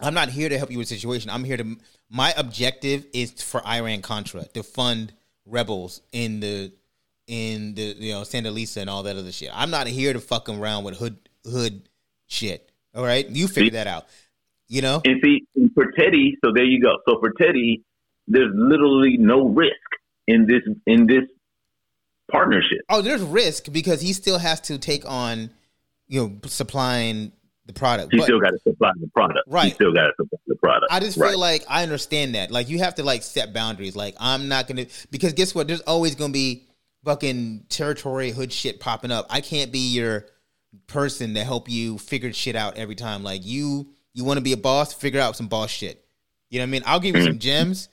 I'm 0.00 0.14
not 0.14 0.28
here 0.28 0.48
to 0.48 0.58
help 0.58 0.70
you 0.70 0.78
with 0.78 0.88
the 0.88 0.96
situation. 0.96 1.30
I'm 1.30 1.44
here 1.44 1.56
to. 1.56 1.76
My 2.10 2.32
objective 2.36 3.06
is 3.12 3.42
for 3.42 3.66
Iran 3.66 4.02
Contra 4.02 4.44
to 4.44 4.62
fund 4.62 5.12
rebels 5.46 6.00
in 6.12 6.40
the 6.40 6.72
in 7.26 7.74
the 7.74 7.96
you 7.98 8.12
know 8.12 8.24
Santa 8.24 8.50
Lisa 8.50 8.80
and 8.80 8.90
all 8.90 9.02
that 9.04 9.16
other 9.16 9.32
shit. 9.32 9.50
I'm 9.52 9.70
not 9.70 9.86
here 9.86 10.12
to 10.12 10.20
fuck 10.20 10.48
around 10.48 10.84
with 10.84 10.96
hood 10.96 11.16
hood 11.44 11.88
shit. 12.26 12.70
All 12.94 13.04
right, 13.04 13.28
you 13.28 13.48
figure 13.48 13.72
that 13.72 13.86
out. 13.86 14.06
You 14.68 14.82
know, 14.82 15.02
and 15.04 15.20
see, 15.22 15.42
for 15.74 15.90
Teddy, 15.98 16.36
so 16.44 16.50
there 16.54 16.64
you 16.64 16.80
go. 16.80 16.96
So 17.08 17.20
for 17.20 17.32
Teddy, 17.40 17.82
there's 18.26 18.50
literally 18.54 19.16
no 19.18 19.46
risk 19.48 19.74
in 20.26 20.46
this 20.46 20.62
in 20.86 21.06
this 21.06 21.24
partnership. 22.30 22.78
oh, 22.88 23.02
there's 23.02 23.22
risk 23.22 23.70
because 23.72 24.00
he 24.00 24.12
still 24.12 24.38
has 24.38 24.60
to 24.62 24.78
take 24.78 25.08
on 25.08 25.50
you 26.08 26.20
know 26.22 26.32
supplying 26.46 27.32
the 27.66 27.72
product. 27.72 28.12
He 28.12 28.18
But- 28.18 28.24
still 28.24 28.40
got 28.40 28.50
to 28.50 28.58
supply 28.66 28.90
the 29.00 29.08
product. 29.08 29.46
Right. 29.48 29.66
He 29.66 29.70
still 29.72 29.92
got 29.92 30.04
to 30.06 30.12
supply 30.16 30.38
the 30.46 30.56
product. 30.56 30.86
I 30.92 31.00
just 31.00 31.16
Right. 31.16 31.30
feel 31.30 31.38
like 31.38 31.64
I 31.68 31.82
understand 31.82 32.34
that. 32.34 32.50
Like 32.50 32.68
you 32.68 32.78
have 32.78 32.94
to 32.96 33.02
like 33.02 33.22
set 33.22 33.52
boundaries. 33.52 33.94
Like 33.96 34.14
I'm 34.18 34.48
not 34.48 34.66
gonna 34.66 34.86
because 35.10 35.32
guess 35.34 35.54
what? 35.54 35.66
There's 35.68 35.80
always 35.82 36.14
gonna 36.14 36.32
be 36.32 36.64
fucking 37.04 37.66
territory 37.68 38.30
hood 38.30 38.52
shit 38.52 38.80
popping 38.80 39.10
up. 39.10 39.26
I 39.30 39.40
can't 39.42 39.70
be 39.70 39.78
your 39.92 40.26
person 40.86 41.34
to 41.34 41.44
help 41.44 41.68
you 41.70 41.98
figure 41.98 42.32
shit 42.32 42.56
out 42.56 42.76
every 42.76 42.94
time. 42.96 43.22
Like 43.22 43.44
you 43.44 43.88
you 44.14 44.24
want 44.24 44.38
to 44.38 44.42
be 44.42 44.52
a 44.52 44.56
boss, 44.56 44.92
figure 44.92 45.20
out 45.20 45.36
some 45.36 45.48
boss 45.48 45.70
shit. 45.70 46.04
You 46.50 46.58
know 46.60 46.62
what 46.64 46.68
I 46.68 46.70
mean? 46.70 46.82
I'll 46.86 47.00
give 47.00 47.16
you 47.16 47.22
some 47.24 47.38
gems, 47.38 47.88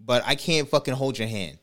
but 0.00 0.22
I 0.24 0.34
can't 0.36 0.68
fucking 0.68 0.94
hold 0.94 1.18
your 1.18 1.28
hand. 1.28 1.58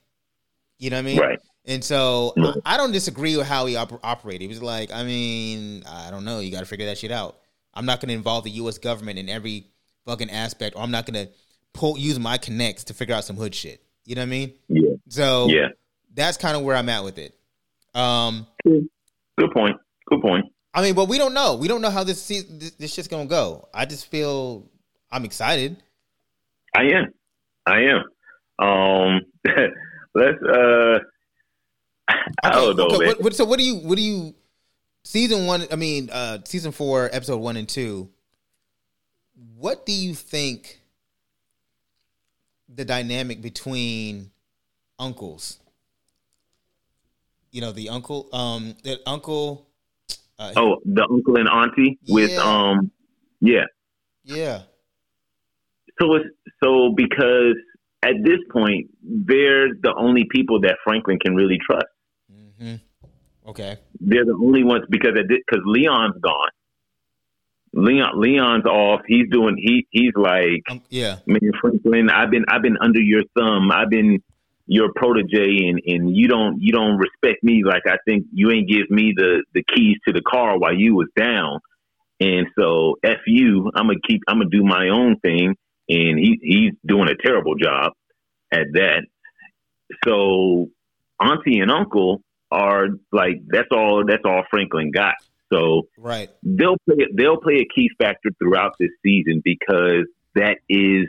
You 0.78 0.90
know 0.90 0.98
what 0.98 1.00
I 1.00 1.04
mean? 1.04 1.20
Right. 1.20 1.40
And 1.66 1.82
so. 1.84 2.34
I 2.66 2.76
don't 2.76 2.92
disagree 2.92 3.38
with 3.38 3.48
how 3.48 3.66
he 3.66 3.78
op- 3.78 4.04
operated. 4.04 4.42
He 4.42 4.48
was 4.48 4.62
like, 4.62 4.92
I 4.92 5.04
mean, 5.04 5.84
I 5.88 6.12
don't 6.12 6.26
know. 6.26 6.40
You 6.40 6.52
got 6.52 6.60
to 6.60 6.66
figure 6.66 6.86
that 6.88 6.98
shit 6.98 7.12
out. 7.12 7.38
I'm 7.74 7.86
not 7.86 8.02
going 8.02 8.10
to 8.10 8.14
involve 8.16 8.44
the 8.44 8.52
U.S. 8.52 8.78
government 8.78 9.18
in 9.18 9.30
every 9.30 9.68
fucking 10.06 10.30
aspect, 10.30 10.76
or 10.76 10.82
I'm 10.84 10.92
not 10.92 11.06
going 11.06 11.26
to 11.26 11.32
pull 11.74 11.98
use 11.98 12.20
my 12.20 12.38
connects 12.38 12.84
to 12.86 12.94
figure 12.94 13.16
out 13.16 13.24
some 13.24 13.38
hood 13.38 13.56
shit. 13.56 13.82
You 14.06 14.16
know 14.16 14.22
what 14.22 14.28
I 14.28 14.30
mean? 14.30 14.54
Yeah. 14.68 14.92
So 15.08 15.48
Yeah. 15.48 15.70
that's 16.14 16.38
kind 16.38 16.58
of 16.58 16.64
where 16.64 16.76
I'm 16.76 16.90
at 16.90 17.04
with 17.06 17.18
it. 17.18 17.34
Um, 17.96 18.46
Good 18.66 19.52
point. 19.54 19.78
Good 20.10 20.22
point. 20.22 20.46
I 20.74 20.82
mean, 20.82 20.96
but 20.96 21.08
we 21.08 21.18
don't 21.18 21.34
know. 21.34 21.56
We 21.56 21.68
don't 21.68 21.82
know 21.82 21.92
how 21.92 22.04
this 22.04 22.22
se- 22.22 22.48
this, 22.50 22.72
this 22.72 22.94
shit's 22.94 23.08
gonna 23.08 23.26
go. 23.26 23.68
I 23.74 23.86
just 23.86 24.08
feel 24.08 24.70
I'm 25.12 25.26
excited. 25.26 25.78
I 26.76 26.84
am. 26.86 27.14
I 27.66 27.82
am. 27.82 28.04
Um, 28.60 29.22
let's. 30.16 30.42
Uh, 30.42 31.00
I 32.44 32.50
don't 32.50 32.76
know. 32.76 32.88
What, 32.88 33.22
what, 33.22 33.36
so 33.36 33.46
what 33.46 33.60
do 33.60 33.66
you 33.66 33.76
what 33.76 33.96
do 33.96 34.02
you 34.02 34.34
season 35.04 35.46
one? 35.46 35.66
I 35.72 35.76
mean, 35.76 36.10
uh 36.12 36.40
season 36.46 36.72
four, 36.72 37.10
episode 37.12 37.38
one 37.38 37.56
and 37.56 37.70
two. 37.70 38.10
What 39.56 39.86
do 39.86 39.92
you 39.92 40.16
think 40.16 40.80
the 42.68 42.86
dynamic 42.86 43.42
between 43.42 44.32
uncles? 45.00 45.60
You 47.52 47.62
know, 47.62 47.72
the 47.72 47.90
uncle, 47.90 48.30
um, 48.34 48.76
the 48.84 49.00
uncle. 49.06 49.68
Uh, 50.40 50.52
oh, 50.56 50.78
the 50.86 51.04
uncle 51.10 51.38
and 51.38 51.48
auntie 51.48 52.00
with 52.10 52.32
Yeah. 52.32 52.38
um, 52.40 52.92
yeah. 53.40 53.66
yeah, 54.24 54.62
So 56.00 56.16
it's 56.16 56.30
so 56.64 56.94
because 56.96 57.56
at 58.02 58.16
this 58.24 58.40
point 58.52 58.90
they're 59.04 59.70
the 59.74 59.94
only 59.96 60.26
people 60.30 60.62
that 60.62 60.78
Franklin 60.84 61.20
can 61.20 61.36
really 61.36 61.60
trust. 61.60 61.86
Mm-hmm. 62.32 62.76
okay, 63.50 63.78
They're 64.00 64.26
the 64.26 64.38
only 64.42 64.64
ones 64.64 64.86
because 64.90 65.14
because 65.14 65.62
Leon's 65.66 66.20
gone. 66.22 66.50
Leon 67.74 68.20
Leon's 68.20 68.66
off. 68.66 69.02
He's 69.08 69.28
doing 69.30 69.58
he 69.58 69.88
he's 69.90 70.14
like 70.16 70.64
um, 70.70 70.82
yeah, 70.90 71.18
man 71.26 71.40
Franklin. 71.60 72.10
I've 72.10 72.30
been 72.30 72.46
I've 72.48 72.62
been 72.62 72.78
under 72.80 73.02
your 73.02 73.24
thumb. 73.36 73.72
I've 73.72 73.90
been 73.90 74.22
your 74.74 74.92
protege, 74.96 75.68
and 75.68 75.80
and 75.86 76.16
you 76.16 76.28
don't 76.28 76.60
you 76.60 76.74
don't 76.74 76.98
respect 76.98 77.44
me 77.44 77.64
like 77.64 77.84
I 77.86 77.98
think 78.08 78.26
you 78.34 78.50
ain't 78.50 78.68
give 78.68 78.90
me 78.90 79.14
the 79.16 79.44
the 79.54 79.64
keys 79.64 79.98
to 80.08 80.14
the 80.14 80.22
car 80.22 80.58
while 80.58 80.74
you 80.74 80.96
was 80.96 81.08
down. 81.16 81.60
And 82.20 82.48
so 82.58 82.96
f 83.04 83.20
you. 83.28 83.70
I'm 83.76 83.88
gonna 83.88 84.00
keep. 84.08 84.22
I'm 84.28 84.40
gonna 84.40 84.50
do 84.50 84.64
my 84.64 84.90
own 84.90 85.20
thing, 85.20 85.56
and 85.90 86.20
he 86.20 86.40
he's 86.42 86.74
doing 86.86 87.08
a 87.08 87.16
terrible 87.16 87.56
job 87.56 87.94
at 88.52 88.66
that. 88.74 89.06
So 90.06 90.70
auntie 91.22 91.60
and 91.60 91.70
uncle 91.70 92.22
are 92.50 92.88
like 93.12 93.42
that's 93.48 93.70
all 93.72 94.04
that's 94.08 94.24
all 94.26 94.44
Franklin 94.50 94.90
got. 94.92 95.16
So 95.52 95.84
right. 96.00 96.30
they'll 96.42 96.78
play 96.90 97.08
they'll 97.14 97.42
play 97.42 97.58
a 97.58 97.68
key 97.76 97.90
factor 98.00 98.30
throughout 98.40 98.74
this 98.80 98.90
season 99.04 99.42
because 99.44 100.08
that 100.34 100.58
is 100.68 101.06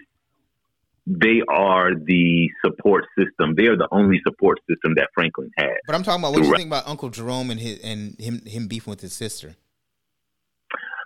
they 1.07 1.43
are 1.49 1.95
the 1.95 2.49
support 2.65 3.05
system. 3.19 3.55
They 3.57 3.67
are 3.67 3.77
the 3.77 3.89
only 3.93 4.21
support 4.27 4.59
system 4.69 4.95
that 4.97 5.09
Franklin 5.15 5.51
had. 5.57 5.75
But 5.87 5.95
I'm 5.95 6.03
talking 6.03 6.23
about 6.23 6.33
what 6.33 6.43
do 6.43 6.49
you 6.49 6.57
think 6.57 6.69
about 6.69 6.89
Uncle 6.89 7.11
Jerome 7.11 7.51
and 7.51 7.61
his 7.61 7.79
and 7.81 8.19
him 8.19 8.41
him 8.47 8.69
beefing 8.69 8.91
with 8.91 9.01
his 9.03 9.13
sister. 9.13 9.55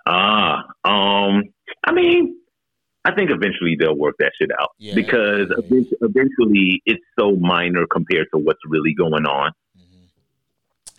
Ah, 0.06 0.64
um, 0.84 1.42
I 1.86 1.92
mean, 1.92 2.36
I 3.04 3.14
think 3.14 3.30
eventually 3.30 3.76
they'll 3.78 3.96
work 3.96 4.14
that 4.18 4.32
shit 4.38 4.50
out 4.58 4.70
Yeah. 4.78 4.94
because 4.94 5.48
Yeah. 5.50 5.84
eventually 6.02 6.82
it's 6.86 7.04
so 7.18 7.36
minor 7.36 7.86
compared 7.86 8.28
to 8.32 8.38
what's 8.38 8.60
really 8.66 8.94
going 8.94 9.26
on. 9.26 9.52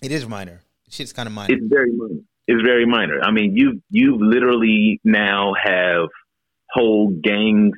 It 0.01 0.11
is 0.11 0.27
minor. 0.27 0.61
Shit's 0.89 1.11
kind 1.11 1.27
of 1.27 1.33
minor. 1.33 1.53
It's 1.53 1.65
very 1.65 1.91
minor. 1.91 2.21
It's 2.47 2.61
very 2.63 2.85
minor. 2.85 3.19
I 3.21 3.31
mean, 3.31 3.55
you 3.55 3.81
you 3.89 4.17
literally 4.17 4.99
now 5.03 5.53
have 5.61 6.07
whole 6.71 7.09
gangs 7.09 7.75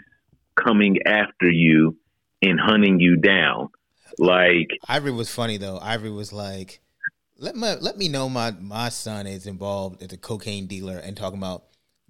coming 0.63 0.97
after 1.05 1.49
you 1.49 1.97
and 2.41 2.59
hunting 2.59 2.99
you 2.99 3.17
down. 3.17 3.69
Like, 4.17 4.71
Ivory 4.87 5.11
was 5.11 5.33
funny 5.33 5.57
though. 5.57 5.79
Ivory 5.81 6.11
was 6.11 6.33
like, 6.33 6.79
"Let 7.37 7.55
my 7.55 7.75
let 7.75 7.97
me 7.97 8.07
know 8.09 8.29
my 8.29 8.51
my 8.51 8.89
son 8.89 9.25
is 9.27 9.47
involved 9.47 10.01
as 10.03 10.11
a 10.11 10.17
cocaine 10.17 10.67
dealer 10.67 10.97
and 10.97 11.15
talking 11.15 11.37
about 11.39 11.63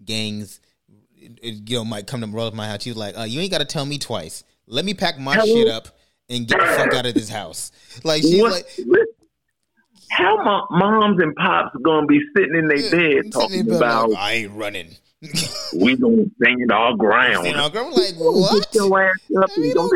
gangs. 0.04 0.60
it- 1.16 1.38
it, 1.44 1.70
you 1.70 1.78
know, 1.78 1.86
might 1.86 2.08
come 2.08 2.22
to 2.22 2.28
roll 2.28 2.48
up 2.48 2.54
my 2.56 2.68
house." 2.68 2.82
She 2.84 2.90
was 2.90 2.98
like, 2.98 3.16
uh, 3.18 3.24
"You 3.24 3.40
ain't 3.42 3.52
got 3.52 3.60
to 3.60 3.66
tell 3.66 3.86
me 3.86 4.00
twice. 4.00 4.44
Let 4.66 4.86
me 4.86 4.94
pack 4.96 5.20
my 5.20 5.36
Hello? 5.36 5.46
shit 5.46 5.68
up 5.68 5.88
and 6.30 6.48
get 6.48 6.60
the 6.60 6.66
fuck 6.66 6.94
out 6.96 7.06
of 7.06 7.14
this 7.14 7.30
house." 7.30 7.72
Like 8.04 8.24
she's 8.24 8.42
what, 8.42 8.52
like, 8.54 8.66
how 10.10 10.36
my 10.44 10.62
moms 10.72 11.22
and 11.22 11.36
pops 11.36 11.76
gonna 11.84 12.08
be 12.08 12.20
sitting 12.36 12.56
in 12.56 12.68
their 12.68 12.90
bed 12.92 13.32
talking 13.32 13.66
there 13.68 13.78
about 13.78 14.14
"I 14.16 14.34
ain't 14.34 14.52
running." 14.54 14.96
We 15.76 15.96
gonna 15.98 16.26
stand 16.42 16.72
our 16.72 16.96
ground? 16.96 17.44
Know, 17.46 17.70
girl, 17.70 17.86
I'm 17.88 17.92
like, 17.92 18.10
Get 18.14 18.18
what? 18.18 18.74
your 18.76 19.02
ass 19.04 19.16
up 19.42 19.50
You 19.58 19.74
go- 19.74 19.90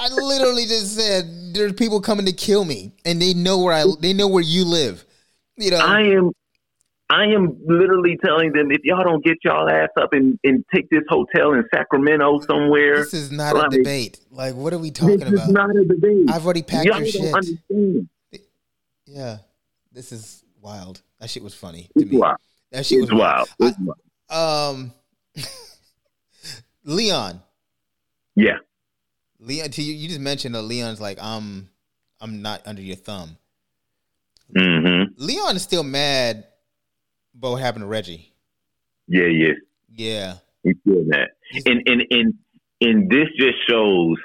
I 0.00 0.08
literally 0.10 0.64
just 0.64 0.96
said 0.96 1.54
there's 1.54 1.72
people 1.74 2.00
coming 2.00 2.26
to 2.26 2.32
kill 2.32 2.64
me, 2.64 2.92
and 3.04 3.20
they 3.20 3.34
know 3.34 3.58
where 3.58 3.74
I 3.74 3.84
they 4.00 4.12
know 4.12 4.28
where 4.28 4.42
you 4.42 4.64
live. 4.64 5.04
You 5.56 5.72
know, 5.72 5.78
I 5.78 6.00
am 6.02 6.30
I 7.10 7.24
am 7.24 7.58
literally 7.66 8.18
telling 8.24 8.52
them 8.52 8.70
if 8.70 8.80
y'all 8.84 9.02
don't 9.02 9.24
get 9.24 9.38
y'all 9.44 9.68
ass 9.68 9.88
up 10.00 10.12
and, 10.12 10.38
and 10.44 10.64
take 10.74 10.88
this 10.90 11.02
hotel 11.08 11.52
in 11.52 11.64
Sacramento 11.74 12.40
somewhere, 12.40 12.98
this 12.98 13.14
is 13.14 13.30
not 13.32 13.54
like, 13.54 13.66
a 13.72 13.76
debate. 13.78 14.20
Like, 14.30 14.54
what 14.54 14.72
are 14.72 14.78
we 14.78 14.90
talking 14.90 15.18
this 15.20 15.28
is 15.28 15.34
about? 15.34 15.50
not 15.50 15.70
a 15.76 15.84
debate. 15.84 16.28
I've 16.28 16.44
already 16.44 16.62
packed 16.62 16.86
y'all 16.86 16.98
your 16.98 17.06
shit. 17.06 17.34
understand. 17.34 18.08
Yeah, 19.06 19.38
this 19.92 20.12
is 20.12 20.44
wild. 20.60 21.02
That 21.18 21.28
shit 21.30 21.42
was 21.42 21.54
funny 21.54 21.90
to 21.96 22.02
It's 22.02 22.10
me. 22.12 22.18
wild. 22.18 22.36
That 22.72 22.84
shit 22.86 23.00
was 23.00 23.10
It's 23.10 23.18
wild. 23.18 23.48
I- 23.60 23.74
wild. 23.82 23.98
Um, 24.30 24.92
Leon, 26.84 27.42
Yeah. 28.36 28.58
Leon, 29.40 29.70
to 29.70 29.82
you, 29.82 29.94
you 29.94 30.08
just 30.08 30.20
mentioned 30.20 30.54
that 30.54 30.62
Leon's 30.62 31.00
like, 31.00 31.18
I'm, 31.20 31.68
I'm 32.20 32.42
not 32.42 32.62
under 32.66 32.82
your 32.82 32.96
thumb. 32.96 33.36
hmm 34.56 35.04
Leon 35.16 35.56
is 35.56 35.62
still 35.62 35.82
mad 35.84 36.44
about 37.36 37.52
what 37.52 37.60
happened 37.62 37.82
to 37.82 37.86
Reggie. 37.86 38.32
Yeah, 39.06 39.26
yeah. 39.26 39.52
Yeah, 39.90 40.34
He's 40.62 40.76
doing 40.86 41.08
that, 41.08 41.30
and 41.66 41.82
and 41.86 42.02
and 42.10 42.34
and 42.80 43.10
this 43.10 43.26
just 43.38 43.56
shows 43.68 44.16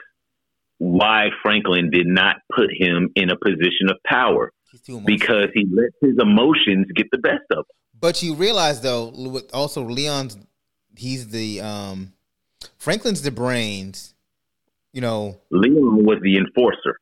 why 0.77 1.29
Franklin 1.41 1.89
did 1.89 2.05
not 2.05 2.35
put 2.53 2.67
him 2.71 3.09
in 3.15 3.31
a 3.31 3.35
position 3.37 3.89
of 3.89 3.97
power 4.05 4.51
because 5.05 5.47
he 5.55 5.65
let 5.73 5.89
his 6.01 6.17
emotions 6.21 6.87
get 6.95 7.07
the 7.11 7.17
best 7.17 7.43
of 7.51 7.59
him. 7.59 7.65
But 8.03 8.21
you 8.21 8.35
realize 8.35 8.81
though, 8.81 9.39
also 9.53 9.81
Leon's 9.81 10.37
he's 10.97 11.29
the 11.29 11.61
um 11.61 12.11
Franklin's 12.77 13.21
the 13.21 13.31
brains. 13.31 14.13
You 14.91 14.99
know, 14.99 15.39
Leon 15.51 16.03
was 16.03 16.19
the 16.21 16.35
enforcer. 16.35 16.97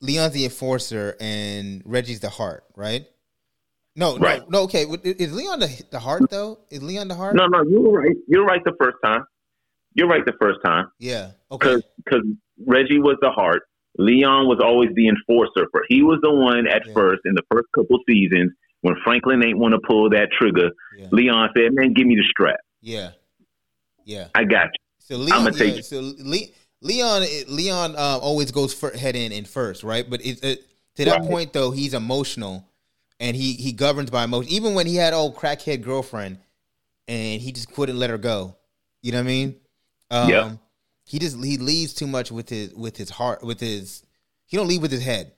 Leon's 0.00 0.32
the 0.32 0.44
enforcer, 0.44 1.14
and 1.20 1.82
Reggie's 1.84 2.20
the 2.20 2.30
heart, 2.30 2.64
right? 2.74 3.06
No, 3.94 4.16
right. 4.16 4.40
no, 4.48 4.60
no. 4.60 4.62
Okay, 4.62 4.84
is 5.04 5.34
Leon 5.34 5.60
the, 5.60 5.82
the 5.90 6.00
heart 6.00 6.22
though? 6.30 6.58
Is 6.70 6.82
Leon 6.82 7.08
the 7.08 7.14
heart? 7.14 7.36
No, 7.36 7.46
no. 7.46 7.62
You're 7.68 7.92
right. 7.92 8.16
You're 8.28 8.46
right 8.46 8.64
the 8.64 8.72
first 8.80 8.96
time. 9.04 9.26
You're 9.92 10.08
right 10.08 10.24
the 10.24 10.36
first 10.40 10.60
time. 10.64 10.86
Yeah. 10.98 11.32
Okay. 11.52 11.82
Because 12.02 12.22
Reggie 12.66 12.98
was 12.98 13.18
the 13.20 13.30
heart. 13.30 13.64
Leon 13.98 14.48
was 14.48 14.58
always 14.58 14.88
the 14.94 15.08
enforcer. 15.08 15.68
For 15.70 15.84
he 15.90 16.02
was 16.02 16.18
the 16.22 16.32
one 16.32 16.66
at 16.66 16.86
yeah. 16.86 16.94
first 16.94 17.20
in 17.26 17.34
the 17.34 17.42
first 17.50 17.66
couple 17.74 17.98
seasons 18.08 18.52
when 18.86 18.94
Franklin 19.02 19.42
ain't 19.44 19.58
want 19.58 19.74
to 19.74 19.80
pull 19.80 20.08
that 20.10 20.28
trigger. 20.38 20.70
Yeah. 20.96 21.08
Leon 21.10 21.50
said, 21.56 21.72
"Man, 21.72 21.92
give 21.92 22.06
me 22.06 22.14
the 22.14 22.22
strap." 22.30 22.60
Yeah. 22.80 23.10
Yeah. 24.04 24.28
I 24.32 24.44
got 24.44 24.66
you. 24.66 24.80
So 25.00 25.16
Leon, 25.16 25.38
I'm 25.38 25.44
gonna 25.44 25.56
take 25.56 25.74
yeah, 25.74 25.82
so 25.82 26.12
Le- 26.18 26.52
Leon, 26.80 27.26
Leon 27.48 27.96
uh, 27.96 28.18
always 28.22 28.52
goes 28.52 28.72
for, 28.72 28.90
head 28.90 29.16
in 29.16 29.32
in 29.32 29.44
first, 29.44 29.82
right? 29.82 30.08
But 30.08 30.24
it, 30.24 30.44
it, 30.44 30.66
to 30.94 31.04
that 31.04 31.20
right. 31.20 31.28
point, 31.28 31.52
though, 31.52 31.72
he's 31.72 31.94
emotional 31.94 32.64
and 33.18 33.36
he 33.36 33.54
he 33.54 33.72
governs 33.72 34.10
by 34.10 34.22
emotion. 34.22 34.52
Even 34.52 34.74
when 34.74 34.86
he 34.86 34.94
had 34.94 35.12
old 35.12 35.34
crackhead 35.34 35.82
girlfriend, 35.82 36.38
and 37.08 37.42
he 37.42 37.50
just 37.50 37.72
couldn't 37.72 37.98
let 37.98 38.10
her 38.10 38.18
go. 38.18 38.56
You 39.02 39.12
know 39.12 39.18
what 39.18 39.24
I 39.24 39.26
mean? 39.26 39.56
Um, 40.12 40.30
yeah. 40.30 40.52
He 41.04 41.18
just 41.18 41.42
he 41.42 41.56
leads 41.56 41.92
too 41.92 42.06
much 42.06 42.30
with 42.30 42.48
his 42.48 42.72
with 42.74 42.96
his 42.96 43.10
heart 43.10 43.42
with 43.42 43.58
his. 43.58 44.04
He 44.46 44.56
don't 44.56 44.68
leave 44.68 44.82
with 44.82 44.92
his 44.92 45.02
head. 45.04 45.32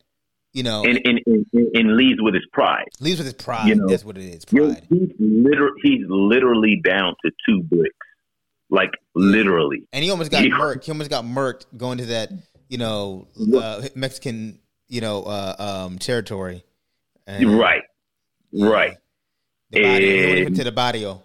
You 0.58 0.64
know, 0.64 0.82
and 0.82 1.00
and, 1.04 1.20
and, 1.24 1.46
and 1.72 1.96
leads 1.96 2.20
with 2.20 2.34
his 2.34 2.42
pride. 2.52 2.88
Leads 2.98 3.18
with 3.18 3.26
his 3.26 3.34
pride. 3.34 3.68
You 3.68 3.76
know, 3.76 3.86
That's 3.86 4.04
what 4.04 4.18
it 4.18 4.24
is. 4.24 4.44
Pride. 4.44 4.84
He's 4.90 5.10
literally 5.20 5.80
he's 5.84 6.04
literally 6.08 6.82
down 6.84 7.14
to 7.24 7.30
two 7.46 7.62
bricks, 7.62 7.94
like 8.68 8.90
literally. 9.14 9.86
And 9.92 10.02
he 10.02 10.10
almost 10.10 10.32
got 10.32 10.42
he, 10.42 10.50
murked. 10.50 10.84
He 10.84 10.90
almost 10.90 11.10
got 11.10 11.24
murked 11.24 11.66
going 11.76 11.98
to 11.98 12.06
that 12.06 12.32
you 12.68 12.76
know 12.76 13.28
uh, 13.56 13.86
Mexican 13.94 14.58
you 14.88 15.00
know 15.00 15.22
uh, 15.22 15.84
um, 15.86 16.00
territory. 16.00 16.64
And, 17.24 17.56
right, 17.56 17.82
right. 18.52 18.96
The 19.70 19.82
barrio, 19.82 20.46
and, 20.46 20.56
to 20.56 20.64
the 20.64 20.72
barrio, 20.72 21.22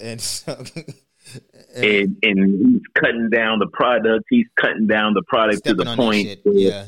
and 0.00 0.20
so. 0.20 0.64
and, 1.74 2.16
and 2.22 2.66
he's 2.68 2.82
cutting 2.94 3.30
down 3.30 3.58
the 3.58 3.66
product. 3.72 4.26
He's 4.30 4.46
cutting 4.60 4.86
down 4.86 5.14
the 5.14 5.24
product 5.26 5.64
to 5.64 5.74
the 5.74 5.96
point. 5.96 6.38
yeah. 6.44 6.86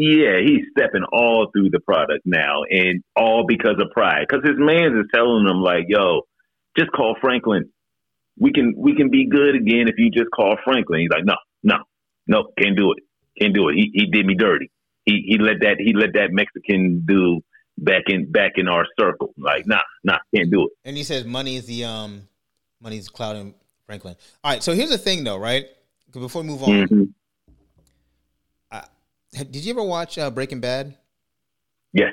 Yeah, 0.00 0.38
he's 0.46 0.62
stepping 0.70 1.02
all 1.12 1.48
through 1.52 1.70
the 1.70 1.80
product 1.80 2.24
now, 2.24 2.62
and 2.70 3.02
all 3.16 3.44
because 3.48 3.80
of 3.80 3.90
pride. 3.90 4.26
Because 4.28 4.48
his 4.48 4.56
man 4.56 4.96
is 4.96 5.06
telling 5.12 5.44
him 5.44 5.60
like, 5.60 5.86
"Yo, 5.88 6.22
just 6.78 6.92
call 6.92 7.16
Franklin. 7.20 7.70
We 8.38 8.52
can 8.52 8.74
we 8.76 8.94
can 8.94 9.10
be 9.10 9.26
good 9.26 9.56
again 9.56 9.88
if 9.88 9.96
you 9.98 10.12
just 10.12 10.30
call 10.30 10.56
Franklin." 10.62 11.00
He's 11.00 11.10
like, 11.10 11.24
"No, 11.24 11.34
no, 11.64 11.78
no, 12.28 12.44
can't 12.62 12.76
do 12.76 12.92
it. 12.92 13.02
Can't 13.40 13.52
do 13.52 13.70
it. 13.70 13.74
He 13.74 13.90
he 13.92 14.06
did 14.06 14.24
me 14.24 14.36
dirty. 14.36 14.70
He 15.04 15.24
he 15.26 15.38
let 15.38 15.62
that 15.62 15.78
he 15.80 15.92
let 15.94 16.12
that 16.14 16.28
Mexican 16.30 17.04
do 17.04 17.40
back 17.76 18.04
in 18.06 18.30
back 18.30 18.52
in 18.54 18.68
our 18.68 18.86
circle. 19.00 19.34
Like, 19.36 19.66
nah, 19.66 19.82
nah, 20.04 20.18
can't 20.32 20.48
do 20.48 20.66
it." 20.66 20.72
And 20.84 20.96
he 20.96 21.02
says, 21.02 21.24
"Money 21.24 21.56
is 21.56 21.66
the 21.66 21.82
um 21.86 22.28
Money's 22.80 23.08
clouding 23.08 23.52
Franklin. 23.84 24.14
All 24.44 24.52
right, 24.52 24.62
so 24.62 24.74
here's 24.74 24.90
the 24.90 24.98
thing, 24.98 25.24
though, 25.24 25.38
right? 25.38 25.66
Before 26.12 26.42
we 26.42 26.48
move 26.48 26.62
on, 26.62 26.68
mm-hmm. 26.68 27.02
Did 29.32 29.64
you 29.64 29.70
ever 29.72 29.82
watch 29.82 30.18
uh, 30.18 30.30
Breaking 30.30 30.60
Bad? 30.60 30.96
Yes. 31.92 32.12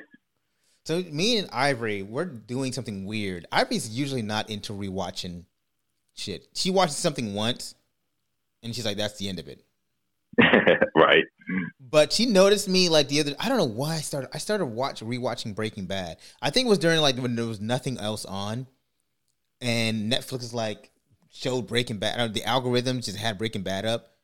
So 0.85 1.01
me 1.11 1.37
and 1.37 1.49
Ivory, 1.51 2.03
we're 2.03 2.25
doing 2.25 2.71
something 2.71 3.05
weird. 3.05 3.47
Ivory's 3.51 3.89
usually 3.89 4.21
not 4.21 4.49
into 4.49 4.73
rewatching 4.73 5.45
shit. 6.13 6.47
She 6.53 6.69
watches 6.69 6.95
something 6.95 7.33
once, 7.33 7.75
and 8.61 8.75
she's 8.75 8.85
like, 8.85 8.97
"That's 8.97 9.17
the 9.17 9.27
end 9.27 9.39
of 9.39 9.47
it." 9.47 9.63
right. 10.95 11.23
But 11.79 12.11
she 12.11 12.25
noticed 12.25 12.67
me 12.67 12.89
like 12.89 13.07
the 13.07 13.19
other. 13.19 13.35
I 13.39 13.49
don't 13.49 13.57
know 13.57 13.65
why 13.65 13.95
I 13.95 13.99
started. 13.99 14.29
I 14.33 14.37
started 14.37 14.65
watch 14.65 15.01
rewatching 15.01 15.55
Breaking 15.55 15.85
Bad. 15.85 16.17
I 16.41 16.49
think 16.49 16.67
it 16.67 16.69
was 16.69 16.79
during 16.79 17.01
like 17.01 17.17
when 17.17 17.35
there 17.35 17.45
was 17.45 17.61
nothing 17.61 17.97
else 17.97 18.25
on, 18.25 18.67
and 19.61 20.11
Netflix 20.11 20.43
is 20.43 20.53
like 20.53 20.91
showed 21.31 21.67
Breaking 21.67 21.97
Bad. 21.97 22.33
The 22.33 22.43
algorithm 22.43 23.01
just 23.01 23.17
had 23.17 23.37
Breaking 23.37 23.63
Bad 23.63 23.85
up, 23.85 24.14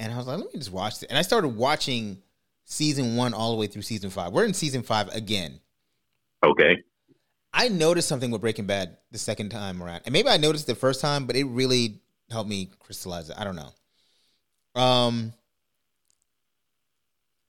and 0.00 0.12
I 0.12 0.16
was 0.16 0.26
like, 0.26 0.38
let 0.38 0.52
me 0.52 0.58
just 0.58 0.72
watch 0.72 1.02
it. 1.02 1.10
And 1.10 1.18
I 1.18 1.22
started 1.22 1.48
watching 1.48 2.22
season 2.64 3.16
one 3.16 3.34
all 3.34 3.52
the 3.52 3.58
way 3.58 3.66
through 3.66 3.82
season 3.82 4.08
five. 4.08 4.32
We're 4.32 4.46
in 4.46 4.54
season 4.54 4.82
five 4.82 5.08
again. 5.10 5.60
Okay. 6.42 6.82
I 7.52 7.68
noticed 7.68 8.08
something 8.08 8.30
with 8.30 8.40
Breaking 8.40 8.66
Bad 8.66 8.96
the 9.10 9.18
second 9.18 9.50
time 9.50 9.82
around, 9.82 10.02
and 10.06 10.12
maybe 10.12 10.28
I 10.28 10.38
noticed 10.38 10.66
the 10.66 10.74
first 10.74 11.00
time, 11.00 11.26
but 11.26 11.36
it 11.36 11.44
really 11.44 12.00
helped 12.30 12.48
me 12.48 12.70
crystallize 12.78 13.28
it. 13.28 13.36
I 13.38 13.44
don't 13.44 13.56
know. 13.56 14.80
Um, 14.80 15.32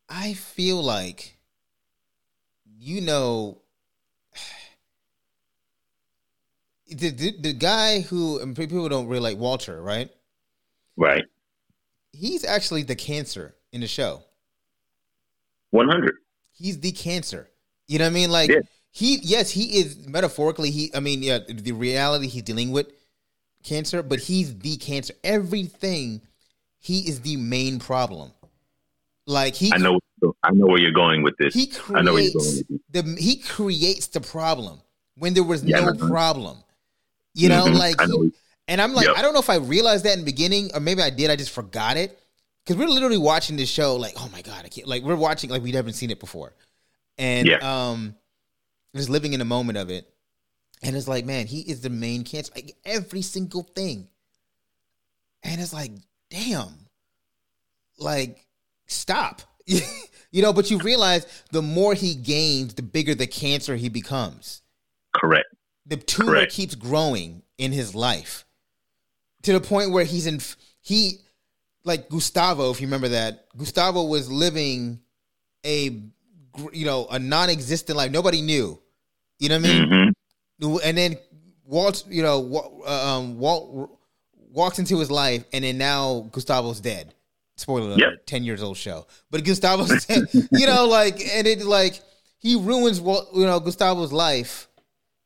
I 0.10 0.34
feel 0.34 0.84
like, 0.84 1.38
you 2.78 3.00
know, 3.00 3.62
the, 6.90 7.12
the, 7.12 7.32
the 7.40 7.54
guy 7.54 8.02
who 8.02 8.40
and 8.40 8.56
people 8.56 8.90
don't 8.90 9.08
really 9.08 9.22
like 9.22 9.38
Walter, 9.38 9.82
right? 9.82 10.10
Right. 10.98 11.24
He's 12.14 12.44
actually 12.44 12.84
the 12.84 12.96
cancer 12.96 13.56
in 13.72 13.82
the 13.82 13.88
show. 13.88 14.24
One 15.70 15.88
hundred. 15.90 16.16
He's 16.54 16.80
the 16.80 16.92
cancer. 16.92 17.50
You 17.88 18.00
know 18.00 18.06
what 18.06 18.12
I 18.12 18.14
mean? 18.14 18.32
Like 18.32 18.50
yeah. 18.50 18.60
he, 18.92 19.20
yes, 19.22 19.50
he 19.50 19.80
is 19.80 20.08
metaphorically. 20.08 20.72
He, 20.72 20.92
I 20.94 21.00
mean, 21.00 21.24
yeah, 21.24 21.40
the 21.48 21.72
reality 21.72 22.28
he's 22.28 22.44
dealing 22.44 22.72
with 22.72 22.92
cancer, 23.64 24.04
but 24.04 24.20
he's 24.20 24.58
the 24.60 24.78
cancer. 24.78 25.14
Everything, 25.24 26.22
he 26.80 27.00
is 27.00 27.22
the 27.22 27.38
main 27.38 27.80
problem. 27.80 28.32
Like 29.26 29.56
he, 29.56 29.72
I 29.74 29.78
know, 29.78 30.00
I 30.44 30.52
know 30.52 30.68
where 30.68 30.80
you're 30.80 30.92
going 30.92 31.24
with 31.24 31.38
this. 31.38 31.54
He 31.54 31.68
creates 31.68 31.92
I 31.96 32.02
know 32.02 32.14
where 32.14 32.24
you're 32.24 32.34
going 32.34 32.82
the 32.92 33.16
he 33.20 33.38
creates 33.38 34.08
the 34.08 34.22
problem 34.22 34.82
when 35.18 35.34
there 35.34 35.44
was 35.44 35.64
yeah, 35.64 35.80
no 35.80 35.94
problem. 35.94 36.58
You 37.34 37.50
know, 37.50 37.66
mm-hmm. 37.66 37.76
like, 37.76 37.96
know. 38.08 38.30
And 38.72 38.82
I'm 38.82 38.94
like, 38.94 39.06
yep. 39.06 39.18
I 39.18 39.22
don't 39.22 39.34
know 39.34 39.42
if 39.42 39.50
I 39.50 39.58
realized 39.58 40.06
that 40.06 40.14
in 40.14 40.20
the 40.20 40.26
beginning, 40.26 40.72
or 40.74 40.80
maybe 40.80 41.02
I 41.02 41.10
did. 41.10 41.30
I 41.30 41.36
just 41.36 41.52
forgot 41.52 41.98
it 41.98 42.18
because 42.64 42.80
we're 42.80 42.88
literally 42.88 43.18
watching 43.18 43.58
this 43.58 43.68
show. 43.68 43.98
Like, 43.98 44.14
oh 44.16 44.30
my 44.32 44.42
god, 44.42 44.64
I 44.64 44.70
can't. 44.70 44.88
Like, 44.88 45.04
we're 45.04 45.18
watching 45.18 45.50
like 45.50 45.62
we 45.62 45.74
never 45.74 45.92
seen 45.92 46.10
it 46.10 46.22
before, 46.22 46.54
and 47.18 47.50
yeah. 47.50 47.58
um, 47.58 48.16
just 48.96 49.10
living 49.10 49.34
in 49.34 49.40
the 49.40 49.46
moment 49.46 49.78
of 49.78 49.90
it. 49.90 50.08
And 50.82 50.96
it's 50.96 51.10
like, 51.10 51.26
man, 51.26 51.48
he 51.48 51.60
is 51.60 51.82
the 51.82 51.90
main 51.90 52.24
cancer, 52.24 52.54
like 52.56 52.78
every 52.86 53.22
single 53.22 53.64
thing. 53.64 54.08
And 55.44 55.60
it's 55.60 55.74
like, 55.74 55.92
damn, 56.30 56.88
like, 58.00 58.48
stop. 58.88 59.42
you 59.66 60.42
know, 60.42 60.54
but 60.54 60.72
you 60.72 60.78
realize 60.78 61.26
the 61.52 61.62
more 61.62 61.94
he 61.94 62.16
gains, 62.16 62.76
the 62.76 62.84
bigger 62.84 63.16
the 63.16 63.28
cancer 63.28 63.76
he 63.76 63.90
becomes. 63.90 64.62
Correct. 65.14 65.50
The 65.86 65.98
tumor 65.98 66.32
Correct. 66.32 66.54
keeps 66.54 66.76
growing 66.76 67.44
in 67.58 67.74
his 67.74 67.94
life 67.94 68.46
to 69.44 69.54
the 69.54 69.62
point 69.62 69.92
where 69.92 70.04
he's 70.04 70.28
in 70.28 70.40
he 70.82 71.20
like 71.84 72.10
Gustavo, 72.10 72.72
if 72.72 72.82
you 72.82 72.88
remember 72.88 73.10
that, 73.10 73.48
Gustavo 73.58 74.04
was 74.04 74.32
living 74.32 75.00
a 75.66 76.02
you 76.74 76.86
know 76.86 77.08
a 77.10 77.20
non-existent 77.20 77.98
life. 77.98 78.12
Nobody 78.12 78.42
knew. 78.42 78.80
You 79.40 79.50
know 79.50 79.60
what 79.60 79.66
I 79.66 79.74
mean? 79.74 80.14
Mm-hmm. 80.62 80.78
And 80.84 80.98
then 80.98 81.18
Walt, 81.66 82.06
you 82.08 82.22
know, 82.22 82.84
uh, 82.86 83.18
um, 83.18 83.40
Walt 83.40 83.98
walks 84.52 84.78
into 84.78 85.00
his 85.00 85.10
life, 85.10 85.44
and 85.54 85.64
then 85.64 85.78
now 85.78 86.28
Gustavo's 86.32 86.80
dead. 86.80 87.14
Spoiler 87.56 87.88
alert: 87.88 88.00
yep. 88.00 88.26
ten 88.26 88.44
years 88.44 88.62
old 88.62 88.78
show, 88.78 89.08
but 89.30 89.44
Gustavo's 89.44 90.06
dead. 90.08 90.28
You 90.52 90.68
know, 90.68 90.86
like, 90.88 91.20
and 91.34 91.48
it 91.48 91.64
like 91.64 92.02
he 92.40 92.56
ruins 92.56 93.00
you 93.00 93.46
know 93.46 93.60
Gustavo's 93.60 94.12
life 94.12 94.68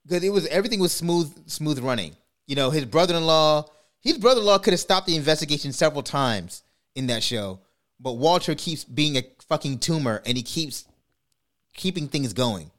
because 0.05 0.23
it 0.23 0.29
was 0.29 0.45
everything 0.47 0.79
was 0.79 0.91
smooth 0.91 1.49
smooth 1.49 1.79
running. 1.79 2.15
You 2.47 2.55
know, 2.55 2.69
his 2.69 2.85
brother 2.85 3.15
in 3.15 3.25
law, 3.25 3.65
his 4.05 4.17
brother 4.17 4.39
in 4.39 4.45
law 4.45 4.57
could 4.57 4.71
have 4.71 4.79
stopped 4.79 5.07
the 5.07 5.17
investigation 5.17 5.73
several 5.73 6.03
times 6.03 6.63
in 6.95 7.07
that 7.07 7.23
show, 7.23 7.59
but 7.99 8.13
Walter 8.13 8.55
keeps 8.55 8.85
being 8.85 9.17
a 9.17 9.23
fucking 9.49 9.79
tumor, 9.79 10.21
and 10.25 10.37
he 10.37 10.43
keeps 10.43 10.85
keeping 11.73 12.07
things 12.07 12.31
going. 12.31 12.71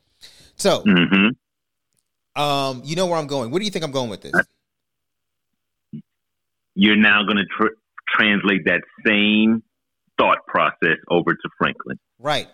So, 0.57 0.83
mm-hmm. 0.83 2.41
um, 2.41 2.81
you 2.85 2.97
know 2.97 3.07
where 3.07 3.18
I'm 3.18 3.27
going. 3.27 3.51
Where 3.51 3.59
do 3.59 3.64
you 3.66 3.70
think 3.70 3.85
I'm 3.85 3.91
going 3.91 4.09
with 4.09 4.22
this? 4.22 4.33
You're 6.74 6.97
now 6.97 7.22
going 7.24 7.37
to 7.37 7.45
tr- 7.45 7.74
translate 8.09 8.64
that 8.64 8.83
same 9.05 9.62
thought 10.16 10.47
process 10.47 10.97
over 11.11 11.35
to 11.35 11.49
Franklin, 11.59 11.99
right? 12.18 12.49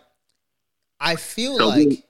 I 0.98 1.14
feel 1.14 1.58
so 1.58 1.68
like 1.68 2.04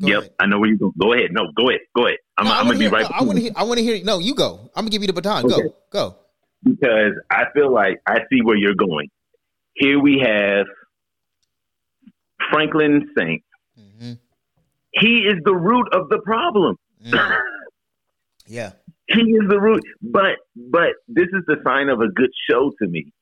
Go 0.00 0.08
yep, 0.08 0.18
ahead. 0.18 0.32
I 0.38 0.46
know 0.46 0.58
where 0.58 0.68
you 0.68 0.76
go. 0.76 0.92
Go 1.00 1.12
ahead. 1.14 1.32
No, 1.32 1.50
go 1.56 1.70
ahead. 1.70 1.80
Go 1.96 2.06
ahead. 2.06 2.18
I'm, 2.38 2.46
no, 2.46 2.52
I'm 2.52 2.66
gonna 2.66 2.78
hear, 2.78 2.90
be 2.90 2.94
right. 2.94 3.10
No, 3.10 3.16
I 3.16 3.22
want 3.22 3.36
to 3.38 3.42
hear. 3.42 3.52
I 3.56 3.64
want 3.64 3.78
to 3.78 3.84
hear. 3.84 4.04
No, 4.04 4.18
you 4.18 4.34
go. 4.34 4.70
I'm 4.74 4.82
gonna 4.82 4.90
give 4.90 5.02
you 5.02 5.06
the 5.06 5.14
baton. 5.14 5.46
Okay. 5.46 5.62
Go. 5.62 5.74
Go. 5.90 6.16
Because 6.64 7.12
I 7.30 7.44
feel 7.54 7.72
like 7.72 8.00
I 8.06 8.18
see 8.30 8.42
where 8.42 8.56
you're 8.56 8.74
going. 8.74 9.08
Here 9.74 10.00
we 10.00 10.22
have 10.24 10.66
Franklin 12.50 13.08
Saint. 13.16 13.42
Mm-hmm. 13.78 14.12
He 14.92 15.18
is 15.20 15.36
the 15.44 15.54
root 15.54 15.88
of 15.92 16.08
the 16.08 16.18
problem. 16.18 16.76
Mm. 17.04 17.38
yeah. 18.46 18.72
He 19.08 19.20
is 19.20 19.48
the 19.48 19.60
root. 19.60 19.84
But 20.02 20.38
but 20.56 20.88
this 21.06 21.28
is 21.28 21.44
the 21.46 21.58
sign 21.64 21.90
of 21.90 22.00
a 22.00 22.08
good 22.08 22.30
show 22.50 22.72
to 22.82 22.88
me. 22.88 23.12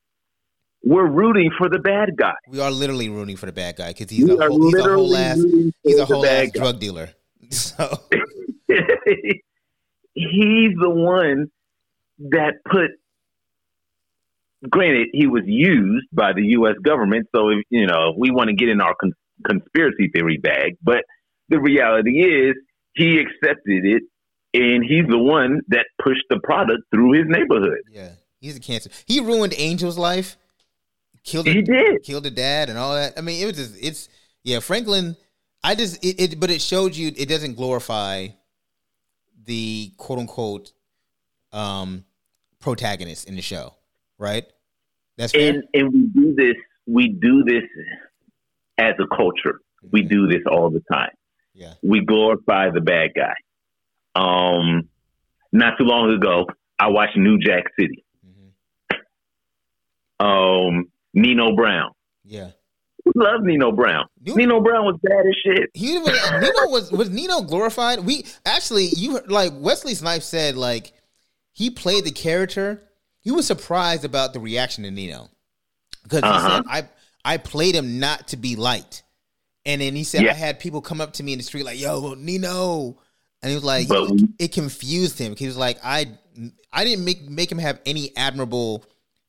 We're 0.83 1.07
rooting 1.07 1.51
for 1.59 1.69
the 1.69 1.79
bad 1.79 2.17
guy. 2.17 2.35
We 2.49 2.61
are 2.61 2.71
literally 2.71 3.11
rooting 3.11 3.37
for 3.37 3.45
the 3.45 3.53
bad 3.53 3.77
guy 3.77 3.89
because 3.89 4.09
he's, 4.09 4.27
he's, 4.27 4.39
a 4.39 4.49
whole 4.49 5.17
ass 5.17 5.43
he's 5.83 5.99
a 5.99 6.07
whole 6.07 6.25
ass 6.25 6.51
drug 6.53 6.81
dealer. 6.81 7.11
So 7.51 8.01
he's 10.15 10.75
the 10.81 10.91
one 10.91 11.49
that 12.19 12.55
put 12.65 12.91
granted 14.69 15.09
he 15.13 15.27
was 15.27 15.43
used 15.47 16.07
by 16.13 16.33
the 16.33 16.43
US 16.59 16.77
government 16.83 17.27
so 17.35 17.51
if 17.51 17.65
you 17.71 17.87
know 17.87 18.15
we 18.17 18.31
want 18.31 18.49
to 18.49 18.55
get 18.55 18.69
in 18.69 18.81
our 18.81 18.95
con- 18.95 19.13
conspiracy 19.45 20.09
theory 20.15 20.39
bag 20.39 20.77
but 20.83 21.05
the 21.49 21.61
reality 21.61 22.23
is 22.23 22.55
he 22.95 23.19
accepted 23.19 23.85
it 23.85 24.03
and 24.55 24.85
he's 24.85 25.07
the 25.09 25.19
one 25.19 25.61
that 25.69 25.87
pushed 26.03 26.25
the 26.31 26.39
product 26.39 26.85
through 26.93 27.13
his 27.13 27.25
neighborhood. 27.27 27.81
Yeah, 27.91 28.13
he's 28.41 28.57
a 28.57 28.61
cancer. 28.61 28.89
He 29.05 29.21
ruined 29.21 29.53
Angel's 29.55 29.99
life. 29.99 30.37
Killed. 31.25 31.47
He 31.47 31.55
the, 31.55 31.63
did. 31.63 32.03
Killed 32.05 32.25
the 32.25 32.31
dad 32.31 32.71
and 32.71 32.79
all 32.79 32.95
that. 32.95 33.15
I 33.19 33.21
mean, 33.21 33.43
it 33.43 33.47
was 33.47 33.57
just. 33.57 33.77
It's 33.83 34.09
yeah, 34.43 34.61
Franklin. 34.61 35.17
I 35.63 35.75
just 35.75 36.05
it, 36.05 36.21
it 36.21 36.41
but 36.41 36.51
it 36.51 36.63
showed 36.63 36.95
you 36.95 37.13
it 37.17 37.29
doesn't 37.29 37.55
glorify 37.55 38.29
the 39.45 39.93
quote 39.97 40.19
unquote 40.19 40.73
um 41.53 42.05
protagonist 42.61 43.29
in 43.29 43.37
the 43.37 43.43
show, 43.43 43.75
right? 44.19 44.45
That's 45.17 45.33
fair? 45.33 45.55
and 45.55 45.65
and 45.75 45.93
we 45.93 46.07
do 46.09 46.35
this. 46.35 46.57
We 46.87 47.09
do 47.09 47.45
this 47.45 47.65
as 48.79 48.95
a 48.99 49.17
culture. 49.17 49.61
Mm-hmm. 49.85 49.89
We 49.93 50.03
do 50.03 50.27
this 50.27 50.43
all 50.51 50.71
the 50.71 50.83
time. 50.93 51.13
Yeah, 51.55 51.75
we 51.83 52.05
glorify 52.05 52.71
the 52.71 52.81
bad 52.81 53.11
guy 53.15 53.35
um, 54.15 54.89
not 55.53 55.79
too 55.79 55.85
long 55.85 56.13
ago, 56.13 56.47
I 56.79 56.89
watched 56.89 57.17
New 57.17 57.39
Jack 57.39 57.65
City. 57.79 58.05
Mm-hmm. 58.27 60.25
Um, 60.25 60.91
Nino 61.13 61.55
Brown. 61.55 61.93
Yeah. 62.25 62.51
Love 63.15 63.43
Nino 63.43 63.71
Brown. 63.73 64.07
Nino, 64.21 64.37
Nino 64.37 64.61
Brown 64.61 64.85
was 64.87 64.99
bad 65.03 65.27
as 65.27 65.35
shit. 65.45 65.71
He 65.75 65.99
was 65.99 66.31
Nino 66.33 66.69
was 66.69 66.91
was 66.91 67.11
Nino 67.11 67.43
glorified. 67.43 68.01
We 68.01 68.25
actually 68.47 68.87
you 68.87 69.21
like 69.27 69.53
Wesley 69.55 69.95
Snipes 69.95 70.27
said 70.27 70.57
like 70.57 70.93
he 71.53 71.71
played 71.71 72.05
the 72.05 72.11
character. 72.11 72.83
He 73.21 73.31
was 73.31 73.47
surprised 73.47 74.05
about 74.05 74.33
the 74.33 74.41
reaction 74.41 74.85
to 74.85 74.91
Nino 74.91 75.29
because 76.03 76.21
he 76.21 76.29
uh-huh. 76.29 76.57
said 76.57 76.65
I 76.69 76.89
I 77.25 77.37
played 77.39 77.75
him 77.75 77.99
not 77.99 78.29
to 78.29 78.37
be 78.37 78.57
liked, 78.57 79.03
and 79.65 79.81
then 79.81 79.95
he 79.95 80.05
said 80.05 80.23
yeah. 80.23 80.31
I 80.31 80.35
had 80.35 80.59
people 80.59 80.81
come 80.81 81.01
up 81.01 81.15
to 81.15 81.23
me 81.23 81.33
in 81.33 81.39
the 81.39 81.45
street 81.45 81.65
like 81.65 81.79
Yo 81.79 82.15
Nino, 82.15 82.99
and 83.43 83.51
he 83.51 83.55
was 83.55 83.65
like, 83.65 83.89
but, 83.89 84.11
it 84.39 84.53
confused 84.53 85.19
him. 85.19 85.37
He 85.37 85.47
was 85.47 85.57
like, 85.57 85.79
I, 85.85 86.07
I 86.73 86.85
didn't 86.85 87.05
make 87.05 87.29
make 87.29 87.53
him 87.53 87.59
have 87.59 87.81
any 87.85 88.17
admirable 88.17 88.87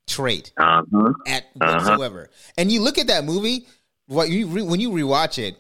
trait 0.08 0.52
uh-huh, 0.58 1.14
at 1.28 1.46
uh-huh. 1.60 1.74
whatsoever. 1.74 2.30
And 2.58 2.72
you 2.72 2.82
look 2.82 2.98
at 2.98 3.08
that 3.08 3.26
movie, 3.26 3.68
what 4.08 4.30
you 4.30 4.48
re, 4.48 4.62
when 4.62 4.80
you 4.80 4.92
rewatch 4.92 5.38
it, 5.38 5.58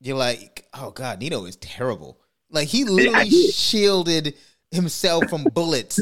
you're 0.00 0.16
like, 0.16 0.66
oh 0.74 0.90
god, 0.90 1.20
Nino 1.20 1.44
is 1.44 1.56
terrible. 1.56 2.18
Like 2.50 2.68
he 2.68 2.84
literally 2.84 3.30
shielded 3.50 4.34
himself 4.70 5.28
from 5.28 5.44
bullets 5.52 6.00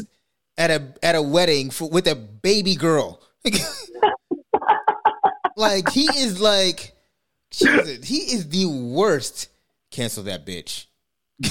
at 0.57 0.71
a 0.71 0.93
at 1.03 1.15
a 1.15 1.21
wedding 1.21 1.69
for, 1.69 1.89
with 1.89 2.07
a 2.07 2.15
baby 2.15 2.75
girl. 2.75 3.21
like 5.55 5.89
he 5.91 6.03
is 6.03 6.39
like, 6.39 6.93
Jesus, 7.51 8.07
he 8.07 8.17
is 8.17 8.49
the 8.49 8.65
worst. 8.65 9.49
Cancel 9.89 10.23
that 10.23 10.45
bitch 10.45 10.87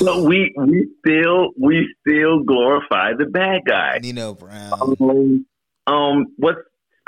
but 0.00 0.22
we 0.22 0.52
we 0.56 0.88
still 0.98 1.50
we 1.58 1.94
still 2.00 2.42
glorify 2.42 3.12
the 3.16 3.26
bad 3.26 3.62
guy. 3.66 3.98
Nino 4.02 4.34
Brown. 4.34 4.72
Um, 4.72 5.46
um 5.86 6.26
what's 6.36 6.58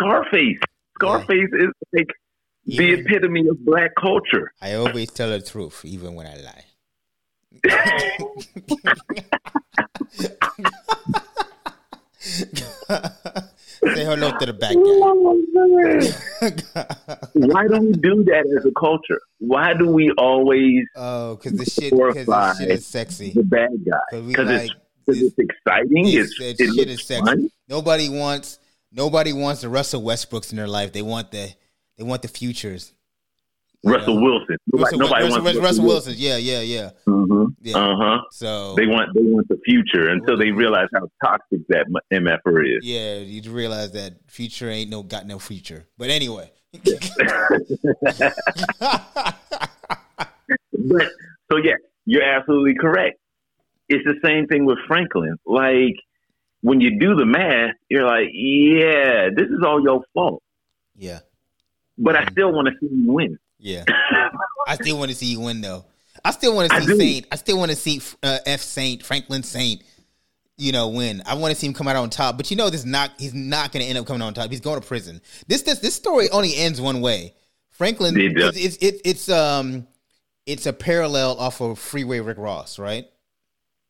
Scarface? 0.01 0.59
Scarface 0.97 1.51
is 1.53 1.69
like 1.93 2.09
even, 2.67 2.87
the 2.87 2.93
epitome 3.01 3.49
of 3.49 3.65
black 3.65 3.95
culture. 3.97 4.53
I 4.61 4.75
always 4.75 5.11
tell 5.11 5.31
the 5.31 5.41
truth, 5.41 5.85
even 5.85 6.15
when 6.15 6.27
I 6.27 6.37
lie. 6.37 6.65
Say 13.85 14.05
hello 14.05 14.33
to 14.39 14.47
the 14.47 14.53
back 14.53 14.75
guy. 14.75 14.81
Why 17.35 17.69
do 17.69 17.81
we 17.81 17.93
do 17.93 18.25
that 18.25 18.45
as 18.57 18.65
a 18.67 18.73
culture? 18.79 19.21
Why 19.39 19.73
do 19.75 19.89
we 19.89 20.11
always? 20.19 20.85
Oh, 20.97 21.37
because 21.37 21.53
the 21.59 21.65
shit, 21.65 21.93
because 21.93 22.27
the 22.27 22.55
shit 22.55 22.71
is 22.71 22.85
sexy. 22.87 23.33
The 23.33 23.45
bad 23.45 23.71
guy. 23.89 24.21
Because 24.21 24.49
like, 24.49 24.71
it's, 25.07 25.21
it's, 25.21 25.39
exciting. 25.39 26.09
It's, 26.09 26.35
it's, 26.41 26.61
it 26.61 26.75
shit 26.75 26.89
is 26.89 27.05
sexy. 27.05 27.25
Fun. 27.25 27.49
Nobody 27.69 28.09
wants. 28.09 28.59
Nobody 28.91 29.33
wants 29.33 29.61
the 29.61 29.69
Russell 29.69 30.03
Westbrooks 30.03 30.51
in 30.51 30.57
their 30.57 30.69
life. 30.69 30.93
They 30.93 31.03
want 31.03 31.31
the. 31.31 31.53
They 31.97 32.05
want 32.05 32.23
the 32.23 32.29
futures. 32.29 32.93
Russell 33.85 34.15
know? 34.15 34.23
Wilson. 34.23 34.57
Russell, 34.73 34.99
nobody 34.99 35.25
Russell, 35.25 35.43
wants 35.43 35.59
Russell, 35.59 35.85
Wilson. 35.85 36.15
Yeah, 36.17 36.37
yeah, 36.37 36.61
yeah. 36.61 36.91
Mm-hmm. 37.07 37.45
yeah. 37.63 37.77
Uh 37.77 37.97
huh. 37.97 38.19
So 38.33 38.75
they 38.75 38.87
want 38.87 39.15
they 39.15 39.23
want 39.23 39.49
the 39.49 39.59
future 39.65 40.09
until 40.09 40.37
they 40.37 40.51
realize 40.51 40.89
how 40.95 41.09
toxic 41.25 41.67
that 41.69 41.87
MFR 42.13 42.77
is. 42.77 42.85
Yeah, 42.85 43.19
you 43.19 43.51
realize 43.51 43.93
that 43.93 44.15
future 44.27 44.69
ain't 44.69 44.91
no 44.91 45.03
got 45.03 45.27
no 45.27 45.39
future. 45.39 45.87
But 45.97 46.11
anyway. 46.11 46.51
but 46.75 46.93
so 51.51 51.59
yeah, 51.63 51.77
you're 52.05 52.23
absolutely 52.23 52.75
correct. 52.75 53.19
It's 53.89 54.05
the 54.05 54.19
same 54.25 54.47
thing 54.49 54.67
with 54.67 54.79
Franklin. 54.87 55.37
Like 55.47 55.95
when 56.61 56.81
you 56.81 56.99
do 56.99 57.15
the 57.15 57.27
math, 57.27 57.75
you're 57.89 58.07
like, 58.07 58.29
yeah, 58.33 59.29
this 59.35 59.49
is 59.49 59.63
all 59.65 59.83
your 59.83 60.03
fault. 60.15 60.43
Yeah. 60.97 61.21
But 61.97 62.17
I 62.17 62.27
still 62.27 62.53
want 62.53 62.69
to 62.69 62.75
see 62.81 62.95
you 62.95 63.13
win. 63.13 63.39
Yeah, 63.59 63.85
I 64.69 64.77
still 64.77 64.99
want 64.99 65.11
to 65.11 65.17
see 65.17 65.27
you 65.27 65.41
win 65.41 65.61
though. 65.61 65.85
I 66.25 66.31
still 66.31 66.55
want 66.55 66.71
to 66.71 66.81
see 66.81 66.97
Saint. 66.97 67.27
I 67.33 67.37
still 67.37 67.59
want 67.59 67.71
to 67.71 67.77
see 67.77 68.01
uh, 68.23 68.39
F 68.47 68.61
Saint 68.61 69.05
Franklin 69.05 69.43
Saint. 69.43 69.83
You 70.57 70.73
know, 70.73 70.89
win. 70.89 71.23
I 71.27 71.35
want 71.35 71.55
to 71.55 71.61
see 71.61 71.67
him 71.67 71.75
come 71.75 71.87
out 71.87 71.97
on 71.97 72.11
top. 72.11 72.37
But 72.37 72.51
you 72.51 72.57
know, 72.57 72.71
this 72.71 72.85
not. 72.85 73.13
He's 73.19 73.35
not 73.35 73.73
going 73.73 73.83
to 73.85 73.89
end 73.89 73.99
up 73.99 74.07
coming 74.07 74.23
on 74.23 74.35
top. 74.35 74.51
He's 74.51 74.61
going 74.61 74.81
to 74.81 74.87
prison. 74.87 75.21
This 75.49 75.63
this 75.63 75.81
this 75.81 75.95
story 75.95 76.31
only 76.31 76.55
ends 76.57 76.81
one 76.81 77.01
way. 77.01 77.35
Franklin. 77.71 78.15
It's, 78.17 78.57
it's 78.57 78.79
it's 78.81 79.01
it's 79.05 79.29
um 79.29 79.87
it's 80.47 80.67
a 80.67 80.73
parallel 80.73 81.37
off 81.39 81.61
of 81.61 81.79
Freeway 81.79 82.21
Rick 82.21 82.39
Ross, 82.39 82.79
right? 82.79 83.07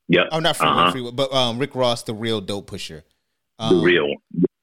Yeah. 0.09 0.25
Oh, 0.33 0.41
not 0.41 0.57
Freeway, 0.57 0.73
uh-huh. 0.73 0.91
Freeway, 0.91 1.11
but 1.13 1.33
um 1.33 1.59
Rick 1.59 1.75
Ross, 1.75 2.03
the 2.03 2.15
real 2.15 2.41
dope 2.41 2.67
pusher. 2.67 3.05
Um, 3.59 3.79
the 3.79 3.83
real. 3.83 4.15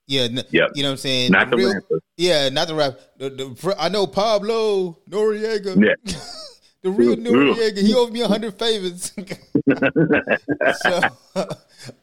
Yeah, 0.08 0.28
yep. 0.52 0.72
you 0.76 0.84
know 0.84 0.89
what 0.89 0.91
I'm 0.91 0.98
saying. 0.98 1.32
Not 1.32 1.50
the, 1.50 1.58
real, 1.58 2.00
Yeah, 2.16 2.50
not 2.50 2.68
the 2.68 2.76
rap. 2.76 3.00
The, 3.18 3.30
the, 3.30 3.76
I 3.80 3.89
know 3.89 4.06
Pablo 4.06 5.00
Noriega. 5.10 5.76
Yeah. 5.84 6.14
the 6.84 6.91
real 6.91 7.16
Noriega. 7.16 7.80
He 7.80 7.93
owed 7.96 8.12
me 8.12 8.22
a 8.22 8.28
hundred 8.28 8.58
favors. 8.60 9.12
so, 10.82 11.00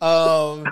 um, 0.04 0.66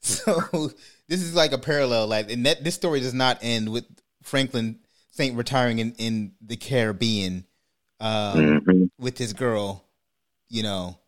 so 0.00 0.70
this 1.08 1.22
is 1.22 1.34
like 1.34 1.52
a 1.52 1.58
parallel. 1.58 2.06
Like, 2.06 2.30
and 2.30 2.44
that 2.44 2.62
this 2.62 2.74
story 2.74 3.00
does 3.00 3.14
not 3.14 3.38
end 3.40 3.70
with 3.70 3.86
Franklin 4.22 4.80
Saint 5.10 5.36
retiring 5.36 5.78
in 5.78 5.92
in 5.92 6.32
the 6.44 6.56
Caribbean 6.56 7.46
um, 8.00 8.36
mm-hmm. 8.36 8.84
with 8.98 9.16
his 9.16 9.32
girl. 9.32 9.84
You 10.50 10.64
know, 10.64 10.98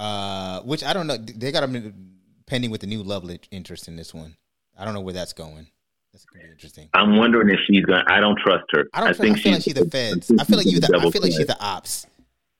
uh, 0.00 0.62
which 0.62 0.82
I 0.82 0.94
don't 0.94 1.06
know. 1.06 1.18
They 1.18 1.52
got 1.52 1.68
him 1.68 1.94
pending 2.46 2.70
with 2.70 2.80
the 2.80 2.86
new 2.86 3.02
love 3.02 3.30
interest 3.50 3.86
in 3.86 3.96
this 3.96 4.14
one. 4.14 4.36
I 4.78 4.86
don't 4.86 4.94
know 4.94 5.02
where 5.02 5.14
that's 5.14 5.34
going. 5.34 5.66
That's 6.12 6.24
gonna 6.24 6.44
be 6.44 6.50
interesting. 6.50 6.88
I'm 6.94 7.16
wondering 7.18 7.50
if 7.50 7.60
she's 7.66 7.84
gonna. 7.84 8.02
I 8.08 8.18
don't 8.18 8.38
trust 8.38 8.64
her. 8.72 8.86
I 8.94 9.00
don't. 9.00 9.10
I 9.10 9.12
think 9.12 9.36
I 9.36 9.40
feel 9.40 9.52
like 9.52 9.62
she's 9.62 9.74
the 9.74 9.90
feds. 9.90 10.32
I 10.40 10.44
feel 10.44 10.56
like 10.56 10.66
you. 10.66 10.80
The, 10.80 10.96
I 10.96 11.10
feel 11.10 11.22
like 11.22 11.32
she's 11.32 11.46
the 11.46 11.60
ops. 11.60 12.06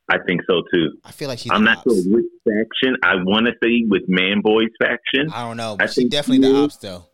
I 0.08 0.18
think 0.26 0.42
so 0.46 0.62
too. 0.72 0.98
I 1.04 1.12
feel 1.12 1.28
like 1.28 1.38
she's. 1.38 1.50
I'm 1.50 1.64
not 1.64 1.78
ops. 1.78 1.84
sure 1.84 2.14
which 2.14 2.26
faction. 2.44 2.96
I 3.02 3.14
want 3.24 3.46
to 3.46 3.52
say 3.64 3.84
with 3.88 4.02
Man 4.06 4.42
Boy's 4.42 4.68
faction. 4.78 5.32
I 5.32 5.42
don't 5.42 5.56
know. 5.56 5.78
I 5.80 5.86
think 5.86 6.10
definitely 6.10 6.46
the 6.46 6.54
ops 6.56 6.76
though. 6.76 7.06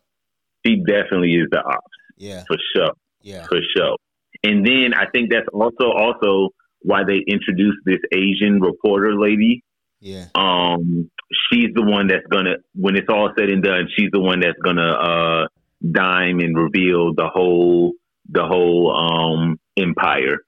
She 0.66 0.82
definitely 0.84 1.34
is 1.34 1.46
the 1.52 1.62
ops. 1.62 1.96
Yeah. 2.16 2.42
For 2.48 2.56
sure. 2.74 2.90
Yeah. 3.22 3.46
For 3.46 3.60
sure. 3.76 3.96
And 4.42 4.66
then 4.66 4.92
I 4.94 5.06
think 5.14 5.30
that's 5.30 5.46
also 5.52 5.92
also 5.96 6.50
why 6.80 7.04
they 7.06 7.22
introduced 7.26 7.78
this 7.84 8.00
Asian 8.12 8.60
reporter 8.60 9.14
lady. 9.14 9.62
Yeah. 10.00 10.26
Um, 10.34 11.10
she's 11.50 11.70
the 11.74 11.82
one 11.82 12.08
that's 12.08 12.26
gonna 12.30 12.56
when 12.74 12.96
it's 12.96 13.08
all 13.08 13.30
said 13.36 13.48
and 13.48 13.62
done 13.62 13.88
she's 13.96 14.10
the 14.12 14.20
one 14.20 14.40
that's 14.40 14.58
gonna 14.62 14.92
uh 14.92 15.46
dime 15.90 16.40
and 16.40 16.56
reveal 16.56 17.14
the 17.14 17.28
whole 17.28 17.92
the 18.28 18.44
whole 18.44 18.94
um 18.94 19.58
empire 19.76 20.38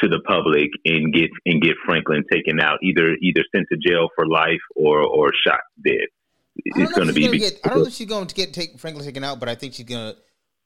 to 0.00 0.08
the 0.08 0.20
public 0.20 0.70
and 0.84 1.12
get 1.12 1.30
and 1.46 1.62
get 1.62 1.74
Franklin 1.84 2.24
taken 2.30 2.60
out, 2.60 2.78
either 2.82 3.14
either 3.20 3.42
sent 3.54 3.66
to 3.70 3.78
jail 3.78 4.08
for 4.14 4.26
life 4.26 4.60
or 4.74 5.00
or 5.00 5.30
shot 5.46 5.60
dead. 5.84 6.06
It's 6.56 6.92
going 6.92 7.08
to 7.08 7.14
be. 7.14 7.24
Gonna 7.24 7.38
get, 7.38 7.60
I 7.64 7.70
don't 7.70 7.78
know 7.78 7.86
if 7.86 7.94
she's 7.94 8.06
going 8.06 8.26
to 8.26 8.34
get 8.34 8.52
take 8.52 8.78
Franklin 8.78 9.04
taken 9.04 9.24
out, 9.24 9.40
but 9.40 9.48
I 9.48 9.54
think 9.54 9.74
she's 9.74 9.86
gonna. 9.86 10.14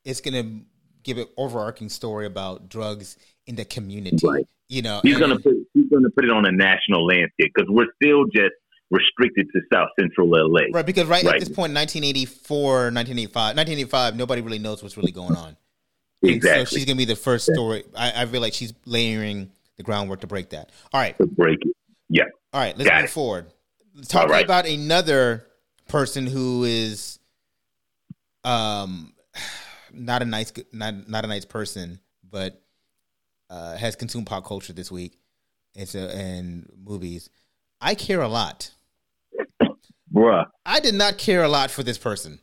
It's 0.04 0.20
gonna 0.20 0.60
give 1.02 1.18
an 1.18 1.26
overarching 1.36 1.88
story 1.88 2.26
about 2.26 2.68
drugs 2.68 3.16
in 3.46 3.56
the 3.56 3.64
community. 3.64 4.26
Right. 4.26 4.46
You 4.68 4.82
know, 4.82 5.00
he's 5.04 5.18
going 5.18 5.30
to 5.30 5.38
put 5.38 5.54
going 5.90 6.04
to 6.04 6.10
put 6.10 6.24
it 6.24 6.30
on 6.30 6.46
a 6.46 6.52
national 6.52 7.06
landscape 7.06 7.52
because 7.54 7.68
we're 7.68 7.90
still 8.02 8.24
just 8.26 8.54
restricted 8.90 9.46
to 9.52 9.60
South 9.72 9.88
Central 9.98 10.28
LA. 10.30 10.66
Right, 10.72 10.86
because 10.86 11.06
right, 11.06 11.24
at 11.24 11.40
this 11.40 11.48
point, 11.48 11.74
1984, 11.74 12.92
1985, 12.92 13.56
1985, 13.56 14.16
nobody 14.16 14.42
really 14.42 14.58
knows 14.58 14.82
what's 14.82 14.96
really 14.96 15.12
going 15.12 15.36
on. 15.36 15.56
And 16.22 16.30
Exactly. 16.30 16.64
So 16.64 16.76
she's 16.76 16.84
going 16.84 16.96
to 16.96 16.98
be 16.98 17.04
the 17.04 17.16
first 17.16 17.52
story. 17.52 17.84
I, 17.94 18.22
I 18.22 18.26
feel 18.26 18.40
like 18.40 18.54
she's 18.54 18.72
layering 18.84 19.50
the 19.76 19.82
groundwork 19.82 20.20
to 20.20 20.26
break 20.26 20.50
that. 20.50 20.70
All 20.92 21.00
right. 21.00 21.16
to 21.18 21.26
break 21.26 21.58
it. 21.62 21.76
Yeah. 22.08 22.24
All 22.52 22.60
right. 22.60 22.76
Let's 22.76 22.88
Got 22.88 22.96
move 22.96 23.04
it. 23.04 23.10
forward. 23.10 23.46
Talking 24.08 24.30
right. 24.30 24.44
about 24.44 24.66
another 24.66 25.46
person 25.88 26.26
who 26.26 26.64
is 26.64 27.18
um 28.44 29.12
not 29.92 30.22
a 30.22 30.24
nice 30.24 30.52
not 30.72 31.08
not 31.08 31.24
a 31.24 31.28
nice 31.28 31.44
person, 31.44 32.00
but 32.28 32.62
uh, 33.48 33.76
has 33.76 33.96
consumed 33.96 34.26
pop 34.26 34.44
culture 34.44 34.72
this 34.72 34.90
week. 34.90 35.18
It's 35.76 35.94
a, 35.94 36.14
and 36.16 36.68
movies. 36.84 37.28
I 37.80 37.94
care 37.94 38.22
a 38.22 38.28
lot. 38.28 38.70
Bruh. 40.14 40.46
I 40.64 40.80
did 40.80 40.94
not 40.94 41.18
care 41.18 41.42
a 41.42 41.48
lot 41.48 41.70
for 41.70 41.82
this 41.82 41.98
person. 41.98 42.38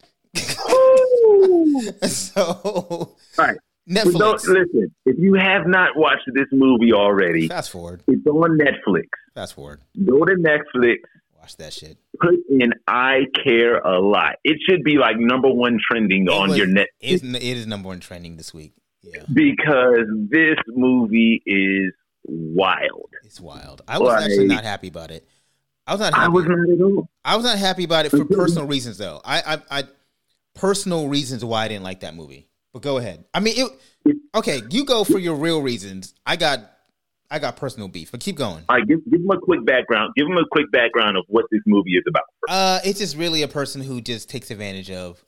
Oh. 0.59 1.91
so 2.07 2.41
All 2.43 3.17
right. 3.37 3.57
Netflix. 3.89 4.17
don't, 4.17 4.47
listen, 4.47 4.95
if 5.05 5.17
you 5.19 5.33
have 5.33 5.67
not 5.67 5.97
watched 5.97 6.29
this 6.33 6.45
movie 6.53 6.93
already, 6.93 7.49
Fast 7.49 7.71
forward. 7.71 8.01
it's 8.07 8.25
on 8.27 8.57
Netflix. 8.57 9.07
Fast 9.35 9.55
forward. 9.55 9.81
Go 10.05 10.23
to 10.23 10.35
Netflix, 10.35 10.97
Watch 11.37 11.57
that 11.57 11.73
shit. 11.73 11.97
put 12.21 12.35
in 12.49 12.71
I 12.87 13.25
Care 13.43 13.79
a 13.79 13.99
Lot. 13.99 14.35
It 14.45 14.57
should 14.69 14.83
be 14.85 14.97
like 14.97 15.17
number 15.17 15.49
one 15.49 15.79
trending 15.91 16.27
It 16.27 16.29
on 16.29 16.49
was- 16.49 16.57
your 16.57 16.67
net 16.67 16.87
It 17.01 17.23
is, 17.23 17.23
it 17.23 17.43
is 17.43 17.67
number 17.67 17.89
one 17.89 17.99
trending 17.99 18.37
this 18.37 18.53
week. 18.53 18.71
Yeah, 19.01 19.23
because 19.33 20.07
this 20.29 20.55
movie 20.69 21.43
is 21.45 21.91
wild. 22.25 23.09
it's 23.23 23.39
wild. 23.39 23.81
I 23.87 23.99
was 23.99 24.23
actually 24.23 24.47
not 24.47 24.63
happy 24.63 24.87
about 24.87 25.11
it. 25.11 25.27
I 25.85 25.93
was 25.93 25.99
not. 26.01 26.13
Happy. 26.13 26.25
I 26.25 26.27
was 26.29 26.45
not 26.45 26.69
at 26.69 26.81
all. 26.81 27.09
I 27.25 27.35
was 27.35 27.45
not 27.45 27.57
happy 27.57 27.83
about 27.83 28.05
it 28.05 28.09
for 28.09 28.19
Mhm. 28.19 28.35
personal 28.35 28.67
reasons, 28.67 28.97
though. 28.97 29.21
I, 29.25 29.55
I, 29.55 29.79
I, 29.79 29.83
personal 30.55 31.07
reasons 31.09 31.43
why 31.43 31.65
I 31.65 31.67
didn't 31.67 31.83
like 31.83 32.01
that 32.01 32.15
movie. 32.15 32.47
But 32.71 32.81
go 32.81 32.97
ahead. 32.97 33.25
I 33.33 33.39
mean, 33.39 33.55
it. 34.05 34.17
Okay, 34.35 34.61
you 34.71 34.85
go 34.85 35.03
for 35.03 35.19
your 35.19 35.35
real 35.35 35.61
reasons. 35.61 36.13
I 36.25 36.35
got, 36.37 36.59
I 37.29 37.39
got 37.39 37.55
personal 37.55 37.87
beef. 37.87 38.11
But 38.11 38.19
keep 38.21 38.35
going. 38.35 38.63
All 38.67 38.77
right, 38.77 38.87
give, 38.87 38.99
give 39.09 39.21
them 39.21 39.29
a 39.29 39.39
quick 39.39 39.65
background. 39.65 40.13
Give 40.17 40.27
them 40.27 40.37
a 40.37 40.45
quick 40.51 40.71
background 40.71 41.17
of 41.17 41.23
what 41.27 41.45
this 41.51 41.61
movie 41.67 41.91
is 41.97 42.03
about. 42.07 42.23
Uh, 42.47 42.79
it's 42.85 42.99
just 42.99 43.15
really 43.15 43.43
a 43.43 43.47
person 43.47 43.81
who 43.81 44.01
just 44.01 44.29
takes 44.29 44.49
advantage 44.51 44.89
of 44.89 45.23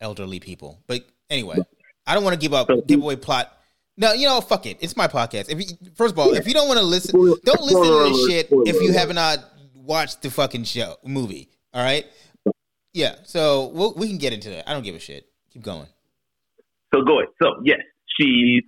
elderly 0.00 0.40
people. 0.40 0.82
But 0.86 1.02
anyway, 1.30 1.58
I 2.06 2.14
don't 2.14 2.24
want 2.24 2.34
to 2.34 2.40
give 2.40 2.52
up 2.52 2.68
give 2.86 3.00
away 3.00 3.16
plot. 3.16 3.56
No, 4.00 4.14
you 4.14 4.26
know, 4.26 4.40
fuck 4.40 4.64
it. 4.64 4.78
It's 4.80 4.96
my 4.96 5.08
podcast. 5.08 5.50
If 5.50 5.60
you, 5.60 5.76
first 5.94 6.14
of 6.14 6.18
all, 6.18 6.32
if 6.32 6.48
you 6.48 6.54
don't 6.54 6.68
want 6.68 6.80
to 6.80 6.84
listen, 6.84 7.12
don't 7.44 7.60
listen 7.60 7.82
to 7.82 8.08
this 8.08 8.26
shit 8.26 8.48
if 8.50 8.80
you 8.82 8.94
have 8.94 9.12
not 9.12 9.40
watched 9.74 10.22
the 10.22 10.30
fucking 10.30 10.64
show 10.64 10.96
movie. 11.04 11.50
All 11.74 11.84
right. 11.84 12.06
Yeah. 12.94 13.16
So 13.24 13.66
we'll, 13.74 13.94
we 13.94 14.08
can 14.08 14.16
get 14.16 14.32
into 14.32 14.48
that. 14.50 14.68
I 14.68 14.72
don't 14.72 14.82
give 14.82 14.94
a 14.94 15.00
shit. 15.00 15.26
Keep 15.52 15.62
going. 15.62 15.86
So 16.94 17.02
go 17.02 17.18
ahead. 17.18 17.28
So 17.42 17.60
yes, 17.62 17.80
she 18.18 18.62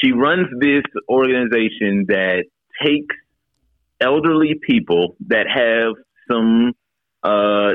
she 0.00 0.12
runs 0.12 0.46
this 0.58 0.84
organization 1.06 2.06
that 2.08 2.44
takes 2.82 3.14
elderly 4.00 4.54
people 4.66 5.16
that 5.28 5.46
have 5.48 5.94
some 6.30 6.72
uh 7.22 7.72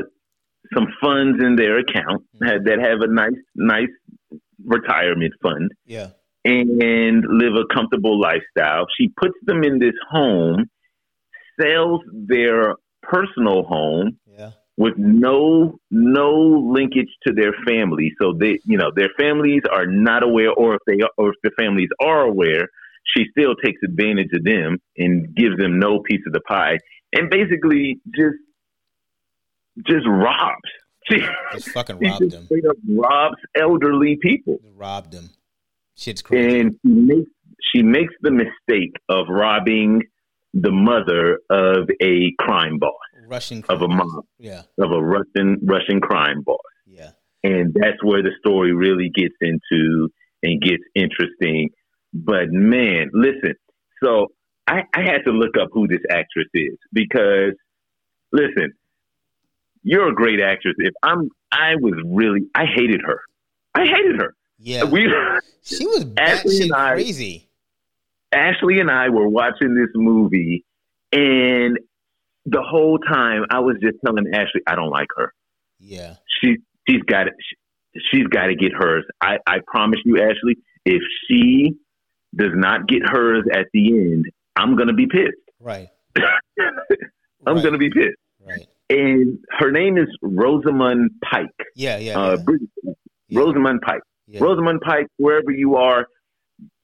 some 0.74 0.88
funds 1.00 1.42
in 1.42 1.54
their 1.54 1.78
account 1.78 2.24
that 2.40 2.64
that 2.64 2.80
have 2.80 3.00
a 3.02 3.06
nice 3.06 3.40
nice 3.54 4.40
retirement 4.64 5.32
fund 5.40 5.70
Yeah. 5.86 6.08
And 6.48 7.24
live 7.28 7.54
a 7.54 7.66
comfortable 7.74 8.20
lifestyle. 8.20 8.86
She 8.98 9.08
puts 9.20 9.34
them 9.44 9.62
in 9.64 9.78
this 9.78 9.94
home, 10.10 10.68
sells 11.60 12.00
their 12.12 12.74
personal 13.02 13.62
home 13.64 14.18
Yeah. 14.38 14.50
with 14.76 14.94
no 14.96 15.78
no 15.90 16.30
linkage 16.76 17.08
to 17.26 17.32
their 17.32 17.52
family. 17.66 18.12
So 18.20 18.32
they, 18.32 18.60
you 18.64 18.78
know, 18.78 18.90
their 18.94 19.10
families 19.18 19.62
are 19.70 19.86
not 19.86 20.22
aware, 20.22 20.52
or 20.52 20.74
if 20.74 20.80
they 20.86 20.98
or 21.16 21.30
if 21.30 21.36
the 21.42 21.50
families 21.58 21.88
are 22.00 22.22
aware, 22.22 22.68
she 23.16 23.24
still 23.30 23.54
takes 23.64 23.80
advantage 23.82 24.30
of 24.34 24.44
them 24.44 24.78
and 24.96 25.34
gives 25.34 25.56
them 25.56 25.78
no 25.78 26.00
piece 26.00 26.20
of 26.26 26.32
the 26.32 26.40
pie, 26.40 26.78
and 27.12 27.30
basically 27.30 28.00
just 28.14 28.36
just 29.86 30.06
robs. 30.06 30.60
She, 31.10 31.20
Just 31.54 31.70
fucking 31.70 31.98
she 32.00 32.06
robbed 32.06 32.30
them. 32.32 32.48
robs 32.86 33.38
elderly 33.58 34.18
people, 34.20 34.58
Robbed 34.76 35.10
them. 35.12 35.30
Shit's 35.98 36.22
crazy. 36.22 36.60
and 36.60 36.72
she 36.84 36.92
makes 36.92 37.30
she 37.72 37.82
makes 37.82 38.14
the 38.22 38.30
mistake 38.30 38.92
of 39.08 39.26
robbing 39.28 40.02
the 40.54 40.70
mother 40.70 41.40
of 41.50 41.88
a 42.00 42.32
crime 42.38 42.78
boss, 42.78 42.94
Russian 43.26 43.64
of 43.68 43.82
a 43.82 43.88
mob, 43.88 44.24
Yeah. 44.38 44.62
of 44.78 44.92
a 44.92 45.02
Russian 45.02 45.58
Russian 45.64 46.00
crime 46.00 46.42
boss. 46.42 46.60
Yeah. 46.86 47.10
and 47.44 47.74
that's 47.74 48.02
where 48.02 48.22
the 48.22 48.30
story 48.40 48.72
really 48.72 49.10
gets 49.14 49.34
into 49.40 50.08
and 50.42 50.60
gets 50.62 50.82
interesting. 50.94 51.70
But 52.14 52.50
man, 52.50 53.10
listen, 53.12 53.54
so 54.02 54.28
I, 54.66 54.82
I 54.94 55.02
had 55.02 55.24
to 55.26 55.30
look 55.32 55.56
up 55.60 55.68
who 55.72 55.86
this 55.88 56.00
actress 56.10 56.48
is 56.54 56.76
because 56.92 57.52
listen, 58.32 58.72
you're 59.82 60.08
a 60.08 60.14
great 60.14 60.40
actress. 60.40 60.74
If 60.78 60.94
I'm, 61.02 61.28
I 61.52 61.74
was 61.76 61.94
really, 62.06 62.40
I 62.54 62.64
hated 62.66 63.00
her. 63.04 63.20
I 63.74 63.84
hated 63.84 64.16
her. 64.20 64.34
Yeah. 64.58 64.84
We, 64.84 65.08
she 65.62 65.86
was 65.86 66.06
Ashley 66.16 66.70
I- 66.72 66.92
crazy. 66.92 67.44
Ashley 68.32 68.78
and 68.80 68.90
I 68.90 69.08
were 69.08 69.26
watching 69.28 69.74
this 69.74 69.88
movie, 69.94 70.64
and 71.12 71.78
the 72.44 72.60
whole 72.62 72.98
time 72.98 73.44
I 73.50 73.60
was 73.60 73.76
just 73.80 73.96
telling 74.04 74.26
Ashley, 74.34 74.60
I 74.66 74.74
don't 74.74 74.90
like 74.90 75.08
her. 75.16 75.32
Yeah. 75.80 76.16
she 76.42 76.56
she's 76.86 77.02
got 77.04 77.24
to 77.24 77.30
she's 78.10 78.26
got 78.26 78.46
to 78.48 78.54
get 78.54 78.72
hers. 78.74 79.04
I 79.22 79.38
I 79.46 79.58
promise 79.66 80.00
you, 80.04 80.18
Ashley, 80.20 80.58
if 80.84 81.00
she 81.26 81.72
does 82.36 82.52
not 82.54 82.86
get 82.86 83.00
hers 83.08 83.44
at 83.54 83.66
the 83.72 83.88
end, 83.92 84.26
I'm 84.56 84.76
gonna 84.76 84.92
be 84.92 85.06
pissed. 85.06 85.32
Right. 85.58 85.88
I'm 87.46 87.54
Right. 87.54 87.64
gonna 87.64 87.78
be 87.78 87.88
pissed. 87.90 88.18
Right. 88.46 88.66
And 88.90 89.38
her 89.58 89.70
name 89.70 89.96
is 89.96 90.08
Rosamund 90.20 91.12
Pike. 91.24 91.46
Yeah. 91.76 91.96
Yeah. 91.98 92.18
Uh, 92.18 92.30
yeah. 92.36 92.42
British. 92.44 92.68
yeah. 93.28 93.40
Rosamund 93.40 93.80
Pike. 93.82 94.02
Yeah. 94.28 94.40
Rosamund 94.40 94.80
Pike, 94.80 95.06
wherever 95.16 95.50
you 95.50 95.76
are, 95.76 96.06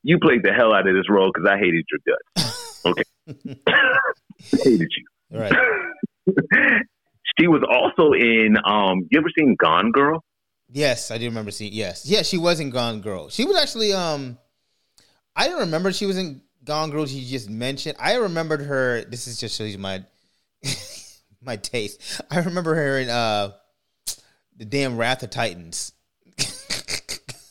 you 0.03 0.19
played 0.19 0.43
the 0.43 0.53
hell 0.53 0.73
out 0.73 0.89
of 0.89 0.95
this 0.95 1.09
role 1.09 1.31
because 1.33 1.49
I 1.51 1.59
hated 1.59 1.85
your 1.91 2.01
guts. 2.07 2.61
Okay, 2.87 3.03
hated 4.63 4.91
you. 4.95 5.07
Right. 5.31 5.51
she 7.39 7.49
was 7.49 7.63
also 7.67 8.13
in. 8.13 8.59
Um, 8.63 9.09
you 9.11 9.19
ever 9.19 9.31
seen 9.39 9.57
Gone 9.59 9.91
Girl? 9.91 10.23
Yes, 10.69 11.11
I 11.11 11.17
do 11.17 11.25
remember 11.25 11.51
seeing. 11.51 11.73
Yes, 11.73 12.05
yeah, 12.05 12.21
she 12.21 12.37
was 12.37 12.61
in 12.61 12.69
Gone 12.69 13.01
Girl. 13.01 13.31
She 13.31 13.47
was 13.47 13.57
actually. 13.57 13.95
Um, 13.95 14.37
I 15.35 15.45
didn't 15.45 15.61
remember 15.61 15.95
she 15.95 16.05
was 16.05 16.19
in 16.19 16.43
Gone 16.63 16.91
Girl. 16.91 17.07
She 17.07 17.25
just 17.25 17.49
mentioned. 17.49 17.97
I 17.99 18.17
remembered 18.17 18.61
her. 18.61 19.03
This 19.05 19.27
is 19.27 19.41
just 19.41 19.57
shows 19.57 19.79
my 19.79 20.05
my 21.43 21.57
taste. 21.57 22.21
I 22.31 22.41
remember 22.41 22.75
her 22.75 22.99
in 22.99 23.09
uh 23.09 23.53
the 24.59 24.67
damn 24.67 24.99
Wrath 24.99 25.23
of 25.23 25.31
Titans. 25.31 25.94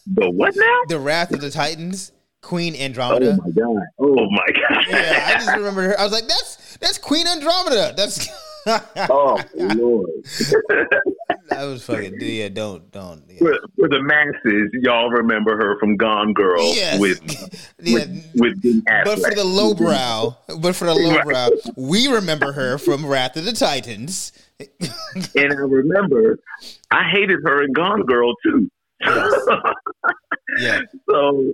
The 0.08 0.30
what 0.30 0.56
now? 0.56 0.80
the 0.88 1.00
Wrath 1.00 1.32
of 1.32 1.42
the 1.42 1.50
Titans, 1.50 2.12
Queen 2.42 2.76
Andromeda. 2.76 3.38
Oh 3.40 3.44
my 3.46 3.52
god! 3.52 3.84
Oh 4.00 4.30
my 4.30 4.48
god! 4.70 4.86
yeah, 4.90 5.24
I 5.28 5.34
just 5.36 5.56
remember 5.56 5.84
her. 5.84 6.00
I 6.00 6.04
was 6.04 6.12
like, 6.12 6.28
that's 6.28 6.78
that's 6.78 6.98
Queen 6.98 7.26
Andromeda. 7.28 7.94
That's 7.96 8.28
oh 8.66 9.40
lord! 9.56 10.10
that 11.50 11.64
was 11.64 11.86
fucking. 11.86 12.16
Yeah, 12.20 12.50
don't 12.50 12.92
don't. 12.92 13.24
Yeah. 13.30 13.40
for, 13.40 13.60
for 13.78 13.90
the 13.90 14.02
masses, 14.02 14.72
y'all 14.74 15.10
remember 15.10 15.56
her 15.58 15.80
from 15.80 15.96
Gone 15.98 16.34
Girl 16.34 16.74
Yes. 16.74 17.00
with 17.00 17.22
yeah, 17.82 18.06
with, 18.36 18.62
with 18.62 18.84
But 18.86 19.20
for 19.20 19.34
the 19.36 19.44
lowbrow, 19.44 20.36
but 20.60 20.76
for 20.76 20.86
the 20.86 20.96
lowbrow, 20.96 21.50
we 21.78 22.08
remember 22.08 22.52
her 22.52 22.78
from 22.78 23.06
Wrath 23.06 23.38
of 23.38 23.46
the 23.46 23.54
Titans. 23.54 24.32
and 24.60 25.52
I 25.54 25.56
remember 25.56 26.40
I 26.92 27.10
hated 27.10 27.40
her 27.44 27.64
in 27.64 27.74
Gone 27.74 28.04
Girl 28.04 28.34
too. 28.44 28.70
Yeah, 30.60 30.80
so 31.10 31.54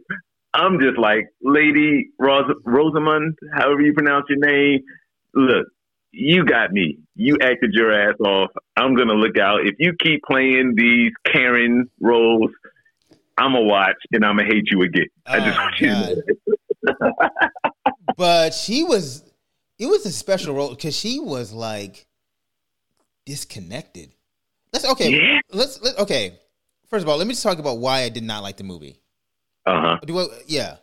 I'm 0.53 0.79
just 0.79 0.97
like, 0.97 1.27
Lady 1.41 2.09
Ros- 2.19 2.51
Rosamund, 2.65 3.37
however 3.53 3.81
you 3.81 3.93
pronounce 3.93 4.25
your 4.29 4.39
name. 4.39 4.81
Look, 5.33 5.67
you 6.11 6.43
got 6.45 6.71
me. 6.71 6.97
You 7.15 7.37
acted 7.41 7.71
your 7.73 7.91
ass 7.93 8.15
off. 8.25 8.49
I'm 8.75 8.95
gonna 8.95 9.13
look 9.13 9.37
out. 9.37 9.59
If 9.65 9.75
you 9.79 9.93
keep 9.99 10.21
playing 10.23 10.73
these 10.75 11.11
Karen 11.31 11.89
roles, 12.01 12.49
I'm 13.37 13.53
gonna 13.53 13.65
watch 13.65 13.95
and 14.11 14.25
I'm 14.25 14.37
gonna 14.37 14.49
hate 14.51 14.65
you 14.71 14.81
again. 14.81 15.05
I 15.25 15.39
just 15.39 15.57
Oh, 15.59 15.61
want 15.61 15.79
you 15.79 15.87
to 15.87 16.15
know 16.85 17.29
But 18.17 18.53
she 18.53 18.83
was. 18.83 19.23
It 19.77 19.85
was 19.85 20.05
a 20.05 20.11
special 20.11 20.55
role 20.55 20.71
because 20.71 20.97
she 20.97 21.19
was 21.19 21.53
like 21.53 22.05
disconnected. 23.25 24.11
Let's 24.73 24.85
okay. 24.89 25.11
Yeah. 25.11 25.39
Let's 25.51 25.81
let, 25.81 25.97
okay. 25.99 26.33
First 26.89 27.03
of 27.03 27.09
all, 27.09 27.17
let 27.17 27.27
me 27.27 27.33
just 27.33 27.43
talk 27.43 27.59
about 27.59 27.77
why 27.77 28.01
I 28.01 28.09
did 28.09 28.23
not 28.23 28.43
like 28.43 28.57
the 28.57 28.63
movie. 28.63 28.99
Uh 29.65 29.97
huh. 30.05 30.33
Yeah. 30.47 30.77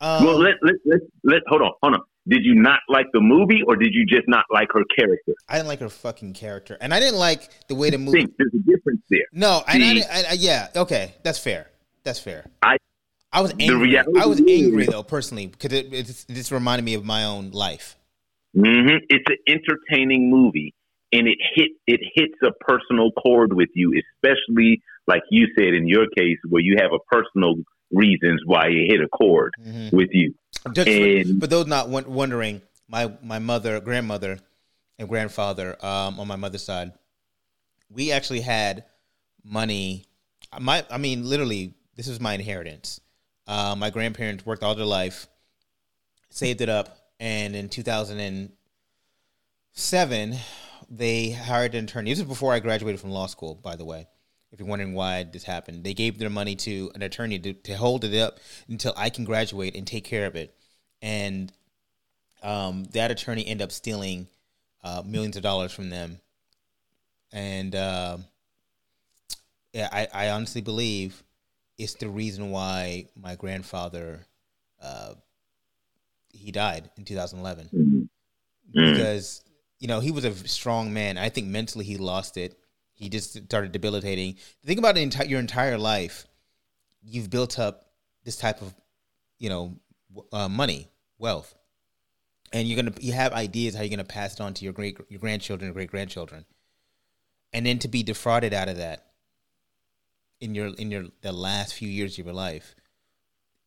Um, 0.00 0.24
well, 0.26 0.38
let 0.38 0.54
let 0.62 0.74
let 0.84 1.00
let 1.24 1.42
hold 1.46 1.62
on, 1.62 1.72
hold 1.82 1.94
on. 1.94 2.00
Did 2.28 2.44
you 2.44 2.54
not 2.56 2.80
like 2.88 3.06
the 3.12 3.20
movie, 3.20 3.62
or 3.66 3.76
did 3.76 3.94
you 3.94 4.04
just 4.04 4.26
not 4.26 4.44
like 4.50 4.68
her 4.72 4.82
character? 4.98 5.32
I 5.48 5.54
didn't 5.56 5.68
like 5.68 5.78
her 5.78 5.88
fucking 5.88 6.32
character, 6.34 6.76
and 6.80 6.92
I 6.92 6.98
didn't 7.00 7.18
like 7.20 7.48
the 7.68 7.76
way 7.76 7.90
the 7.90 7.98
movie. 7.98 8.18
Think 8.22 8.34
there's 8.36 8.52
a 8.54 8.58
difference 8.58 9.00
there. 9.08 9.24
No, 9.32 9.62
and 9.68 9.82
I, 9.84 9.88
I, 10.10 10.24
I, 10.30 10.32
yeah, 10.32 10.68
okay, 10.74 11.14
that's 11.22 11.38
fair. 11.38 11.70
That's 12.02 12.18
fair. 12.18 12.46
I- 12.62 12.76
I 13.32 13.42
was 13.42 13.52
angry. 13.60 13.98
I 13.98 14.24
was 14.26 14.40
angry 14.40 14.86
though, 14.86 15.02
personally, 15.02 15.46
because 15.48 15.72
it, 15.72 15.92
it 15.92 16.06
just- 16.06 16.30
it 16.30 16.34
just 16.34 16.50
reminded 16.52 16.84
me 16.84 16.94
of 16.94 17.04
my 17.04 17.24
own 17.24 17.50
life. 17.50 17.96
hmm 18.54 18.62
It's 19.10 19.24
an 19.28 19.36
entertaining 19.46 20.30
movie, 20.30 20.74
and 21.12 21.28
it 21.28 21.38
hit 21.54 21.70
it 21.86 22.00
hits 22.14 22.34
a 22.42 22.50
personal 22.64 23.10
chord 23.12 23.52
with 23.52 23.68
you, 23.74 23.92
especially 24.14 24.82
like 25.06 25.22
you 25.30 25.46
said 25.56 25.74
in 25.74 25.86
your 25.88 26.06
case, 26.16 26.38
where 26.48 26.62
you 26.62 26.76
have 26.80 26.90
a 26.92 26.98
personal 27.14 27.54
reasons 27.92 28.42
why 28.44 28.66
it 28.68 28.88
hit 28.90 29.00
a 29.00 29.08
chord 29.08 29.52
Mhm. 29.64 29.92
with 29.92 30.08
you. 30.12 30.34
Just 30.72 30.88
And- 30.88 31.40
for, 31.40 31.46
those 31.46 31.66
not 31.66 31.88
won- 31.88 32.12
wondering, 32.12 32.60
my 32.88 33.12
my 33.22 33.38
mother, 33.38 33.78
grandmother, 33.80 34.38
and 34.98 35.08
grandfather 35.08 35.76
um, 35.84 36.18
on 36.18 36.26
my 36.26 36.34
mother's 36.36 36.64
side, 36.64 36.92
we 37.90 38.10
actually 38.10 38.40
had 38.40 38.84
money. 39.44 40.06
My, 40.58 40.84
I 40.90 40.98
mean, 40.98 41.28
literally, 41.28 41.74
this 41.94 42.08
was 42.08 42.18
my 42.20 42.34
inheritance. 42.34 43.00
Uh, 43.46 43.76
my 43.78 43.90
grandparents 43.90 44.44
worked 44.44 44.64
all 44.64 44.74
their 44.74 44.84
life, 44.84 45.28
saved 46.30 46.60
it 46.60 46.68
up, 46.68 46.98
and 47.20 47.54
in 47.54 47.68
2007, 47.68 50.34
they 50.88 51.30
hired 51.30 51.74
an 51.74 51.84
attorney. 51.84 52.10
This 52.12 52.20
was 52.20 52.28
before 52.28 52.52
I 52.52 52.60
graduated 52.60 53.00
from 53.00 53.10
law 53.10 53.26
school, 53.26 53.54
by 53.54 53.76
the 53.76 53.84
way. 53.84 54.06
If 54.52 54.60
you're 54.60 54.68
wondering 54.68 54.94
why 54.94 55.24
this 55.24 55.42
happened, 55.44 55.82
they 55.84 55.92
gave 55.94 56.18
their 56.18 56.30
money 56.30 56.54
to 56.56 56.90
an 56.94 57.02
attorney 57.02 57.38
to, 57.40 57.52
to 57.52 57.74
hold 57.76 58.04
it 58.04 58.16
up 58.18 58.38
until 58.68 58.94
I 58.96 59.10
can 59.10 59.24
graduate 59.24 59.74
and 59.74 59.86
take 59.86 60.04
care 60.04 60.26
of 60.26 60.36
it. 60.36 60.54
And 61.02 61.52
um, 62.42 62.84
that 62.92 63.10
attorney 63.10 63.46
ended 63.46 63.64
up 63.64 63.72
stealing 63.72 64.28
uh, 64.84 65.02
millions 65.04 65.36
of 65.36 65.42
dollars 65.42 65.72
from 65.72 65.90
them. 65.90 66.20
And 67.32 67.74
um 67.74 68.24
yeah, 69.72 69.88
I, 69.92 70.08
I 70.14 70.30
honestly 70.30 70.62
believe 70.62 71.22
it's 71.76 71.94
the 71.94 72.08
reason 72.08 72.50
why 72.50 73.08
my 73.20 73.34
grandfather 73.34 74.24
uh, 74.80 75.14
he 76.32 76.50
died 76.50 76.88
in 76.96 77.04
2011 77.04 77.68
Mhm. 77.74 78.08
Mm. 78.74 78.92
because 78.92 79.42
you 79.78 79.88
know 79.88 80.00
he 80.00 80.10
was 80.10 80.24
a 80.24 80.34
strong 80.48 80.92
man. 80.92 81.18
I 81.18 81.28
think 81.28 81.46
mentally 81.48 81.84
he 81.84 81.96
lost 81.96 82.36
it. 82.36 82.58
He 82.94 83.08
just 83.08 83.44
started 83.44 83.72
debilitating. 83.72 84.36
Think 84.64 84.78
about 84.78 84.96
enti- 84.96 85.28
your 85.28 85.40
entire 85.40 85.76
life. 85.76 86.26
You've 87.02 87.30
built 87.30 87.58
up 87.58 87.86
this 88.24 88.36
type 88.36 88.62
of, 88.62 88.74
you 89.38 89.50
know, 89.50 89.76
uh, 90.32 90.48
money, 90.48 90.88
wealth, 91.18 91.54
and 92.52 92.66
you're 92.66 92.82
gonna 92.82 92.94
you 93.00 93.12
have 93.12 93.32
ideas 93.32 93.74
how 93.74 93.82
you're 93.82 93.90
gonna 93.90 94.04
pass 94.04 94.34
it 94.34 94.40
on 94.40 94.54
to 94.54 94.64
your 94.64 94.72
great 94.72 94.98
your 95.08 95.20
grandchildren, 95.20 95.72
great 95.72 95.90
grandchildren, 95.90 96.46
and 97.52 97.66
then 97.66 97.78
to 97.80 97.88
be 97.88 98.02
defrauded 98.02 98.54
out 98.54 98.68
of 98.68 98.78
that 98.78 99.06
in 100.40 100.54
your 100.54 100.68
in 100.74 100.90
your 100.90 101.04
the 101.22 101.32
last 101.32 101.74
few 101.74 101.88
years 101.88 102.18
of 102.18 102.24
your 102.24 102.34
life, 102.34 102.74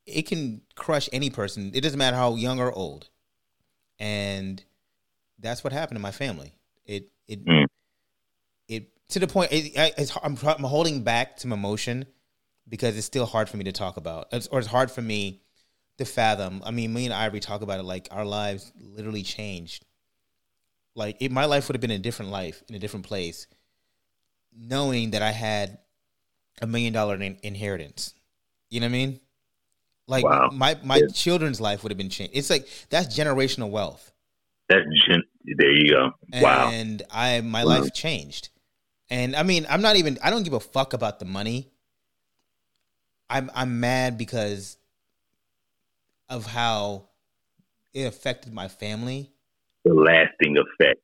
it 0.05 0.23
can 0.23 0.61
crush 0.75 1.09
any 1.13 1.29
person. 1.29 1.71
It 1.73 1.81
doesn't 1.81 1.97
matter 1.97 2.17
how 2.17 2.35
young 2.35 2.59
or 2.59 2.71
old, 2.71 3.09
and 3.99 4.63
that's 5.39 5.63
what 5.63 5.73
happened 5.73 5.97
to 5.97 6.01
my 6.01 6.11
family. 6.11 6.53
It 6.85 7.09
it 7.27 7.45
Mm. 7.45 7.65
it 8.67 8.89
to 9.09 9.19
the 9.19 9.27
point. 9.27 9.51
It, 9.51 9.77
I, 9.77 9.91
it's, 9.97 10.15
I'm 10.23 10.37
I'm 10.43 10.63
holding 10.63 11.03
back 11.03 11.39
some 11.39 11.51
emotion 11.53 12.05
because 12.67 12.97
it's 12.97 13.07
still 13.07 13.25
hard 13.25 13.49
for 13.49 13.57
me 13.57 13.63
to 13.63 13.71
talk 13.71 13.97
about, 13.97 14.27
it's, 14.31 14.45
or 14.47 14.59
it's 14.59 14.67
hard 14.67 14.91
for 14.91 15.01
me 15.01 15.41
to 15.97 16.05
fathom. 16.05 16.61
I 16.63 16.71
mean, 16.71 16.93
me 16.93 17.05
and 17.05 17.13
Ivory 17.13 17.39
talk 17.39 17.61
about 17.61 17.79
it 17.79 17.83
like 17.83 18.07
our 18.11 18.23
lives 18.25 18.71
literally 18.79 19.23
changed. 19.23 19.85
Like 20.95 21.17
it, 21.19 21.31
my 21.31 21.45
life 21.45 21.67
would 21.67 21.75
have 21.75 21.81
been 21.81 21.91
a 21.91 21.97
different 21.99 22.31
life 22.31 22.61
in 22.69 22.75
a 22.75 22.79
different 22.79 23.05
place, 23.07 23.47
knowing 24.55 25.11
that 25.11 25.21
I 25.21 25.31
had 25.31 25.79
a 26.61 26.67
million 26.67 26.93
dollar 26.93 27.15
in- 27.15 27.39
inheritance. 27.43 28.13
You 28.69 28.79
know 28.81 28.85
what 28.85 28.89
I 28.89 28.93
mean? 28.93 29.19
Like 30.07 30.23
Wow. 30.25 30.49
my 30.51 30.77
my 30.83 30.97
Yeah. 30.97 31.07
children's 31.13 31.61
life 31.61 31.83
would 31.83 31.91
have 31.91 31.97
been 31.97 32.09
changed. 32.09 32.33
It's 32.35 32.49
like 32.49 32.67
that's 32.89 33.15
generational 33.17 33.69
wealth. 33.69 34.11
That's 34.67 34.85
gen- 35.07 35.23
there 35.57 35.71
you 35.71 35.91
go. 35.91 36.11
Wow. 36.33 36.69
And 36.69 37.01
I 37.11 37.41
my 37.41 37.63
Wow. 37.63 37.79
life 37.81 37.93
changed. 37.93 38.49
And 39.09 39.35
I 39.35 39.43
mean, 39.43 39.65
I'm 39.69 39.81
not 39.81 39.95
even 39.95 40.17
I 40.23 40.29
don't 40.29 40.43
give 40.43 40.53
a 40.53 40.59
fuck 40.59 40.93
about 40.93 41.19
the 41.19 41.25
money. 41.25 41.71
I'm 43.29 43.49
I'm 43.53 43.79
mad 43.79 44.17
because 44.17 44.77
of 46.29 46.45
how 46.45 47.09
it 47.93 48.03
affected 48.03 48.53
my 48.53 48.67
family. 48.67 49.31
The 49.85 49.93
lasting 49.93 50.57
effect 50.57 51.01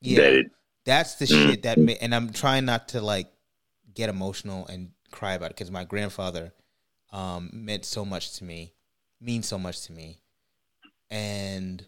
Yeah. 0.00 0.20
that 0.22 0.32
it. 0.32 0.46
That's 0.84 1.14
the 1.14 1.24
Mm. 1.26 1.44
shit 1.44 1.62
that 1.62 1.78
ma- 1.78 1.92
and 2.00 2.14
I'm 2.14 2.32
trying 2.32 2.64
not 2.64 2.88
to 2.88 3.00
like 3.00 3.30
get 3.94 4.10
emotional 4.10 4.66
and 4.66 4.90
cry 5.10 5.34
about 5.34 5.46
it 5.52 5.56
because 5.56 5.70
my 5.70 5.84
grandfather 5.84 6.52
um 7.12 7.50
meant 7.52 7.84
so 7.84 8.04
much 8.04 8.32
to 8.38 8.44
me, 8.44 8.74
means 9.20 9.46
so 9.46 9.58
much 9.58 9.82
to 9.86 9.92
me. 9.92 10.20
And 11.10 11.86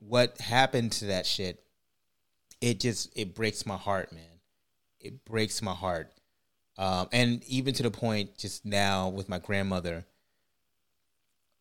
what 0.00 0.40
happened 0.40 0.92
to 0.92 1.06
that 1.06 1.26
shit, 1.26 1.62
it 2.60 2.80
just 2.80 3.10
it 3.16 3.34
breaks 3.34 3.64
my 3.64 3.76
heart, 3.76 4.12
man. 4.12 4.40
It 4.98 5.24
breaks 5.24 5.62
my 5.62 5.72
heart. 5.74 6.10
Um 6.76 7.08
and 7.12 7.44
even 7.44 7.74
to 7.74 7.82
the 7.82 7.90
point 7.90 8.36
just 8.36 8.64
now 8.64 9.08
with 9.08 9.28
my 9.28 9.38
grandmother. 9.38 10.04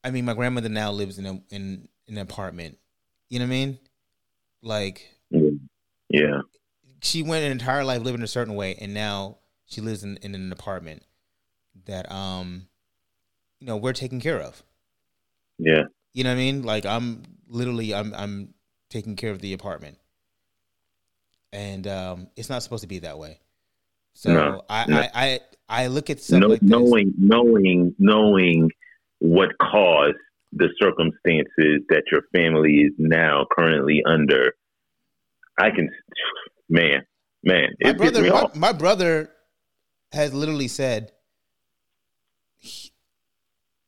I 0.03 0.11
mean, 0.11 0.25
my 0.25 0.33
grandmother 0.33 0.69
now 0.69 0.91
lives 0.91 1.19
in 1.19 1.25
a 1.25 1.33
in, 1.49 1.87
in 2.07 2.17
an 2.17 2.17
apartment. 2.17 2.77
You 3.29 3.39
know 3.39 3.45
what 3.45 3.49
I 3.49 3.51
mean? 3.51 3.79
Like 4.61 5.07
Yeah. 6.09 6.41
she 7.01 7.21
went 7.23 7.45
an 7.45 7.51
entire 7.51 7.83
life 7.83 8.01
living 8.01 8.23
a 8.23 8.27
certain 8.27 8.55
way 8.55 8.75
and 8.75 8.93
now 8.93 9.37
she 9.65 9.81
lives 9.81 10.03
in, 10.03 10.17
in 10.17 10.35
an 10.35 10.51
apartment 10.51 11.03
that 11.85 12.11
um 12.11 12.67
you 13.59 13.67
know 13.67 13.77
we're 13.77 13.93
taking 13.93 14.19
care 14.19 14.41
of 14.41 14.63
Yeah. 15.57 15.83
you 16.13 16.23
know 16.23 16.31
what 16.31 16.35
i 16.35 16.37
mean 16.37 16.63
like 16.63 16.85
i'm 16.85 17.23
literally 17.49 17.93
i'm 17.93 18.13
i'm 18.15 18.53
taking 18.89 19.15
care 19.15 19.31
of 19.31 19.39
the 19.39 19.53
apartment. 19.53 19.97
And 21.53 21.87
um 21.87 22.27
it's 22.35 22.49
not 22.49 22.63
supposed 22.63 22.81
to 22.81 22.87
be 22.87 22.99
that 22.99 23.17
way. 23.17 23.39
So 24.13 24.33
No, 24.33 24.61
I, 24.69 24.85
no. 24.87 24.97
I 24.99 25.09
i 25.13 25.39
i 25.69 25.87
look 25.87 26.09
at 26.09 26.29
No, 26.29 26.47
like 26.47 26.61
knowing 26.61 27.13
knowing 27.17 27.95
knowing 27.97 28.71
what 29.19 29.49
caused 29.61 30.17
the 30.51 30.69
circumstances 30.81 31.83
that 31.89 32.03
your 32.11 32.21
family 32.33 32.77
is 32.77 32.93
now 32.97 33.45
currently 33.55 34.01
under, 34.07 34.53
I 35.59 35.69
can, 35.69 35.89
man, 36.69 37.05
man, 37.43 37.69
my 37.83 37.93
brother 37.93 38.23
my, 38.23 38.47
my 38.55 38.71
brother 38.71 39.31
has 40.11 40.33
literally 40.33 40.67
said 40.67 41.11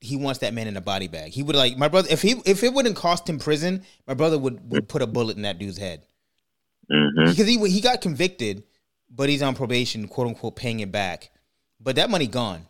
he, 0.02 0.08
he 0.10 0.16
wants 0.18 0.40
that 0.40 0.54
man 0.54 0.68
in 0.68 0.76
a 0.76 0.82
body 0.82 1.08
bag 1.08 1.32
he 1.32 1.44
would 1.44 1.56
like 1.56 1.78
my 1.78 1.88
brother 1.88 2.08
if 2.12 2.22
he 2.22 2.32
if 2.46 2.64
it 2.64 2.74
wouldn't 2.74 2.96
cost 2.96 3.30
him 3.30 3.40
prison 3.40 3.84
my 4.08 4.14
brother 4.14 4.38
would 4.38 4.70
would 4.70 4.90
put 4.90 5.02
a 5.02 5.08
bullet 5.08 5.38
in 5.38 5.44
that 5.44 5.58
dude's 5.60 5.78
head 5.78 6.04
hmm 6.90 7.08
because 7.26 7.48
he 7.48 7.58
he 7.70 7.80
got 7.82 8.02
convicted, 8.02 8.64
but 9.10 9.30
he's 9.30 9.42
on 9.42 9.56
probation, 9.56 10.08
quote 10.08 10.28
unquote, 10.28 10.56
paying 10.56 10.80
it 10.80 10.92
back. 10.92 11.30
But 11.80 11.96
that 11.98 12.10
money 12.10 12.28
gone. 12.28 12.66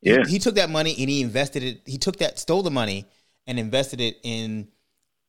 He- 0.00 0.10
Yeah. 0.10 0.24
he, 0.24 0.38
took 0.38 0.56
that 0.56 0.70
money 0.70 0.94
and 0.98 1.08
he 1.10 1.22
invested 1.22 1.62
it. 1.62 1.82
He 1.86 1.98
took 1.98 2.16
that, 2.18 2.38
stole 2.38 2.62
the 2.62 2.70
money, 2.70 3.06
and 3.46 3.58
invested 3.58 4.00
it 4.00 4.18
in 4.22 4.68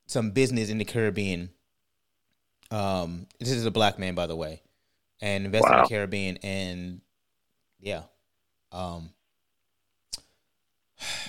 some 0.06 0.30
business 0.32 0.68
in 0.68 0.78
the 0.78 0.84
Caribbean. 0.84 1.50
Um, 2.70 3.26
this 3.38 3.50
is 3.50 3.64
a 3.66 3.70
black 3.70 3.98
man, 3.98 4.14
by 4.14 4.26
the 4.26 4.36
way, 4.36 4.62
and 5.20 5.44
invested 5.46 5.72
in 5.72 5.82
the 5.82 5.88
Caribbean, 5.88 6.36
and 6.42 7.00
yeah, 7.80 8.02
um, 8.70 9.10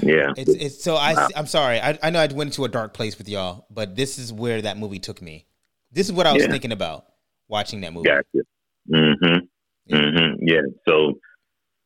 Yeah. 0.01 0.33
it's 0.37 0.53
it's 0.53 0.83
so 0.83 0.95
I 0.95 1.13
Wow. 1.13 1.27
I'm 1.35 1.47
sorry. 1.47 1.79
I 1.79 1.97
I 2.01 2.09
know 2.09 2.19
I 2.19 2.27
went 2.27 2.49
into 2.49 2.65
a 2.65 2.69
dark 2.69 2.93
place 2.93 3.17
with 3.17 3.27
y'all, 3.29 3.65
but 3.69 3.95
this 3.95 4.17
is 4.17 4.31
where 4.31 4.61
that 4.61 4.77
movie 4.77 4.99
took 4.99 5.21
me. 5.21 5.45
This 5.91 6.07
is 6.07 6.13
what 6.13 6.25
I 6.27 6.33
was 6.33 6.43
Yeah. 6.43 6.51
thinking 6.51 6.71
about 6.71 7.05
watching 7.47 7.81
that 7.81 7.93
movie. 7.93 8.09
Gotcha. 8.09 8.45
hmm 8.89 9.93
mm-hmm 9.93 10.35
Yeah. 10.41 10.61
So 10.87 11.19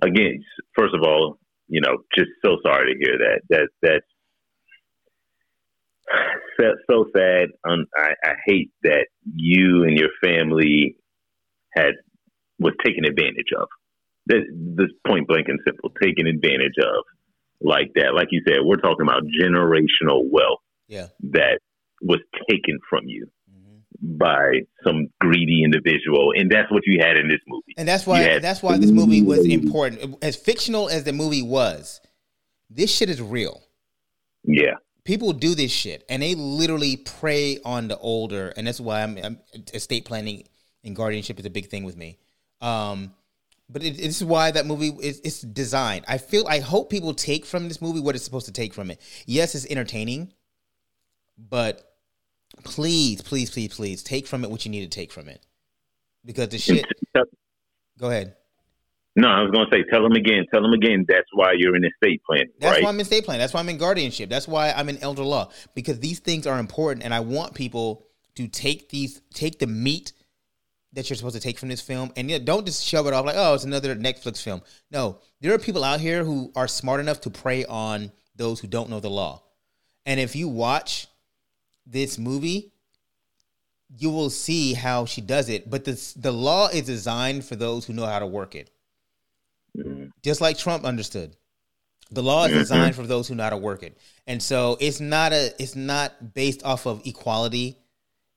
again, 0.02 0.44
first 0.78 0.94
of 0.94 1.02
all, 1.04 1.40
you 1.68 1.82
know, 1.82 1.98
just 2.16 2.30
so 2.44 2.58
sorry 2.66 2.94
to 2.94 3.00
hear 3.00 3.18
that. 3.18 3.42
That 3.50 3.70
that's 3.82 4.06
so, 6.60 6.74
so 6.90 7.06
sad. 7.16 7.50
Um, 7.68 7.86
I, 7.98 8.14
I 8.24 8.34
hate 8.46 8.72
that 8.84 9.08
you 9.36 9.84
and 9.84 9.98
your 9.98 10.10
family 10.24 10.98
had 11.76 11.94
was 12.60 12.74
taken 12.86 13.06
advantage 13.06 13.52
of. 13.58 13.68
This, 14.28 14.44
this 14.52 14.90
point 15.06 15.28
blank 15.28 15.48
and 15.50 15.60
simple, 15.66 15.92
taken 16.02 16.26
advantage 16.28 16.74
of 16.82 17.04
like 17.66 17.92
that. 17.96 18.14
Like 18.16 18.28
you 18.32 18.42
said, 18.48 18.60
we're 18.64 18.78
talking 18.78 19.06
about 19.06 19.24
generational 19.42 20.30
wealth 20.30 20.60
Yeah. 20.88 21.08
that 21.32 21.60
was 22.02 22.20
taken 22.50 22.78
from 22.90 23.08
you 23.08 23.26
Mhm. 23.52 24.18
by 24.18 24.62
some 24.86 25.08
greedy 25.20 25.64
individual, 25.64 26.32
and 26.36 26.52
that's 26.52 26.72
what 26.72 26.84
you 26.86 27.00
had 27.02 27.18
in 27.18 27.28
this 27.28 27.40
movie. 27.48 27.74
And 27.78 27.88
that's 27.88 28.06
why 28.06 28.22
Yeah. 28.24 28.40
that's 28.40 28.62
why 28.62 28.78
this 28.78 28.92
movie 28.92 29.22
was 29.22 29.46
important. 29.46 30.18
As 30.22 30.36
fictional 30.36 30.90
as 30.90 31.04
the 31.04 31.14
movie 31.14 31.42
was, 31.42 32.00
this 32.70 32.96
shit 32.96 33.10
is 33.10 33.22
real. 33.22 33.62
Yeah, 34.44 34.76
People 35.06 35.34
do 35.34 35.54
this 35.54 35.72
shit, 35.72 36.04
and 36.10 36.24
they 36.24 36.34
literally 36.34 36.98
prey 36.98 37.60
on 37.64 37.88
the 37.90 37.98
older, 38.00 38.52
and 38.58 38.66
that's 38.66 38.80
why 38.82 39.04
I'm, 39.04 39.16
I'm 39.24 39.40
estate 39.72 40.04
planning 40.04 40.48
and 40.84 40.96
guardianship 40.96 41.40
is 41.40 41.46
a 41.46 41.50
big 41.52 41.68
thing 41.68 41.84
with 41.84 41.96
me. 41.96 42.18
Um, 42.60 43.14
but 43.70 43.84
it, 43.84 43.98
this 43.98 44.18
is 44.18 44.26
why 44.26 44.52
that 44.52 44.66
movie 44.66 44.92
is 45.02 45.22
it's 45.24 45.42
designed. 45.42 46.06
I 46.08 46.18
feel 46.18 46.46
I 46.48 46.60
hope 46.60 46.90
people 46.90 47.14
take 47.14 47.46
from 47.46 47.68
this 47.68 47.82
movie 47.82 48.00
what 48.00 48.16
it's 48.16 48.24
supposed 48.24 48.46
to 48.46 48.52
take 48.52 48.74
from 48.74 48.92
it. 48.92 49.02
Yes, 49.26 49.56
it's 49.56 49.66
entertaining, 49.66 50.34
but 51.38 51.96
please, 52.64 53.22
please, 53.22 53.50
please, 53.50 53.74
please 53.74 54.04
take 54.04 54.28
from 54.28 54.44
it 54.44 54.52
what 54.52 54.66
you 54.66 54.72
need 54.72 54.90
to 54.90 54.96
take 54.96 55.12
from 55.12 55.28
it, 55.28 55.46
because 56.24 56.50
the 56.50 56.58
shit. 56.58 56.86
Go 57.98 58.10
ahead. 58.10 58.36
No, 59.18 59.30
I 59.30 59.42
was 59.42 59.52
gonna 59.52 59.70
say, 59.72 59.84
tell 59.90 60.04
them 60.04 60.12
again, 60.12 60.46
tell 60.54 60.62
them 60.62 60.74
again. 60.74 61.06
That's 61.08 61.30
why 61.32 61.54
you're 61.56 61.76
in 61.78 61.86
estate 61.86 62.22
planning, 62.28 62.50
That's 62.60 62.74
right? 62.74 62.84
why 62.84 62.90
I'm 62.90 62.96
in 62.96 63.02
estate 63.02 63.24
plan. 63.24 63.40
That's 63.40 63.54
why 63.54 63.62
I'm 63.62 63.70
in 63.70 63.78
guardianship. 63.78 64.30
That's 64.30 64.48
why 64.48 64.72
I'm 64.72 64.90
in 64.90 64.98
elder 65.02 65.24
law 65.24 65.50
because 65.74 66.02
these 66.02 66.20
things 66.20 66.46
are 66.46 66.60
important, 66.60 67.06
and 67.06 67.14
I 67.14 67.22
want 67.22 67.54
people 67.54 68.08
to 68.36 68.50
take 68.50 68.90
these, 68.90 69.22
take 69.34 69.60
the 69.60 69.68
meat 69.68 70.12
that 70.96 71.10
you're 71.10 71.18
supposed 71.18 71.36
to 71.36 71.42
take 71.42 71.60
from 71.60 71.70
this 71.70 71.82
film, 71.82 72.12
and 72.16 72.30
yeah, 72.30 72.40
don't 72.40 72.66
just 72.66 72.84
shove 72.84 73.06
it 73.06 73.14
off 73.14 73.26
like, 73.26 73.36
oh, 73.38 73.54
it's 73.54 73.64
another 73.66 73.96
Netflix 73.96 74.42
film. 74.42 74.62
No, 74.90 75.20
there 75.42 75.54
are 75.54 75.60
people 75.60 75.84
out 75.84 76.00
here 76.00 76.24
who 76.24 76.52
are 76.56 76.68
smart 76.68 77.00
enough 77.00 77.22
to 77.22 77.30
prey 77.30 77.66
on 77.66 78.12
those 78.36 78.60
who 78.60 78.68
don't 78.68 78.90
know 78.90 79.00
the 79.00 79.10
law, 79.10 79.44
and 80.06 80.20
if 80.20 80.36
you 80.36 80.48
watch 80.48 81.08
this 81.86 82.18
movie, 82.18 82.72
you 83.98 84.10
will 84.10 84.30
see 84.30 84.74
how 84.74 85.06
she 85.06 85.22
does 85.22 85.50
it. 85.50 85.70
But 85.70 85.86
the 85.86 86.14
the 86.16 86.32
law 86.32 86.68
is 86.70 86.86
designed 86.86 87.46
for 87.46 87.56
those 87.56 87.86
who 87.86 87.94
know 87.94 88.06
how 88.06 88.20
to 88.20 88.26
work 88.28 88.56
it 88.56 88.72
Mhm. 89.78 90.12
just 90.24 90.42
like 90.42 90.58
Trump 90.58 90.86
understood. 90.86 91.36
The 92.12 92.24
law 92.24 92.46
is 92.46 92.54
designed 92.54 92.96
for 92.96 93.06
those 93.06 93.28
who 93.28 93.36
know 93.36 93.44
how 93.44 93.50
to 93.50 93.58
work 93.58 93.84
it, 93.84 93.98
and 94.28 94.42
so 94.42 94.78
it's 94.80 95.00
not 95.00 95.34
a 95.34 95.54
it's 95.62 95.76
not 95.76 96.34
based 96.34 96.64
off 96.64 96.86
of 96.86 97.02
equality. 97.06 97.78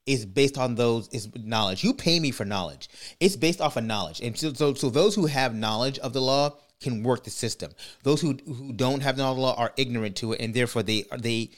It's 0.09 0.25
based 0.25 0.57
on 0.57 0.75
those 0.75 1.09
is 1.09 1.29
knowledge. 1.37 1.85
You 1.85 1.93
pay 1.93 2.19
me 2.19 2.31
for 2.31 2.47
knowledge. 2.47 2.89
It's 3.21 3.37
based 3.37 3.61
off 3.61 3.77
of 3.77 3.85
knowledge, 3.85 4.21
and 4.21 4.37
so 4.37 4.55
so, 4.55 4.73
so 4.73 4.89
those 4.89 5.15
who 5.15 5.27
have 5.27 5.55
knowledge 5.55 5.99
of 5.99 6.15
the 6.15 6.23
law 6.23 6.57
can 6.81 7.03
work 7.03 7.25
the 7.25 7.31
system. 7.31 7.73
Those 8.05 8.23
who 8.23 8.39
who 8.47 8.73
don't 8.73 9.03
have 9.03 9.19
knowledge 9.19 9.33
of 9.33 9.37
the 9.37 9.43
law 9.43 9.55
are 9.57 9.73
ignorant 9.77 10.17
to 10.17 10.33
it, 10.33 10.41
and 10.41 10.55
therefore 10.55 10.83
they 10.83 11.05
they 11.19 11.51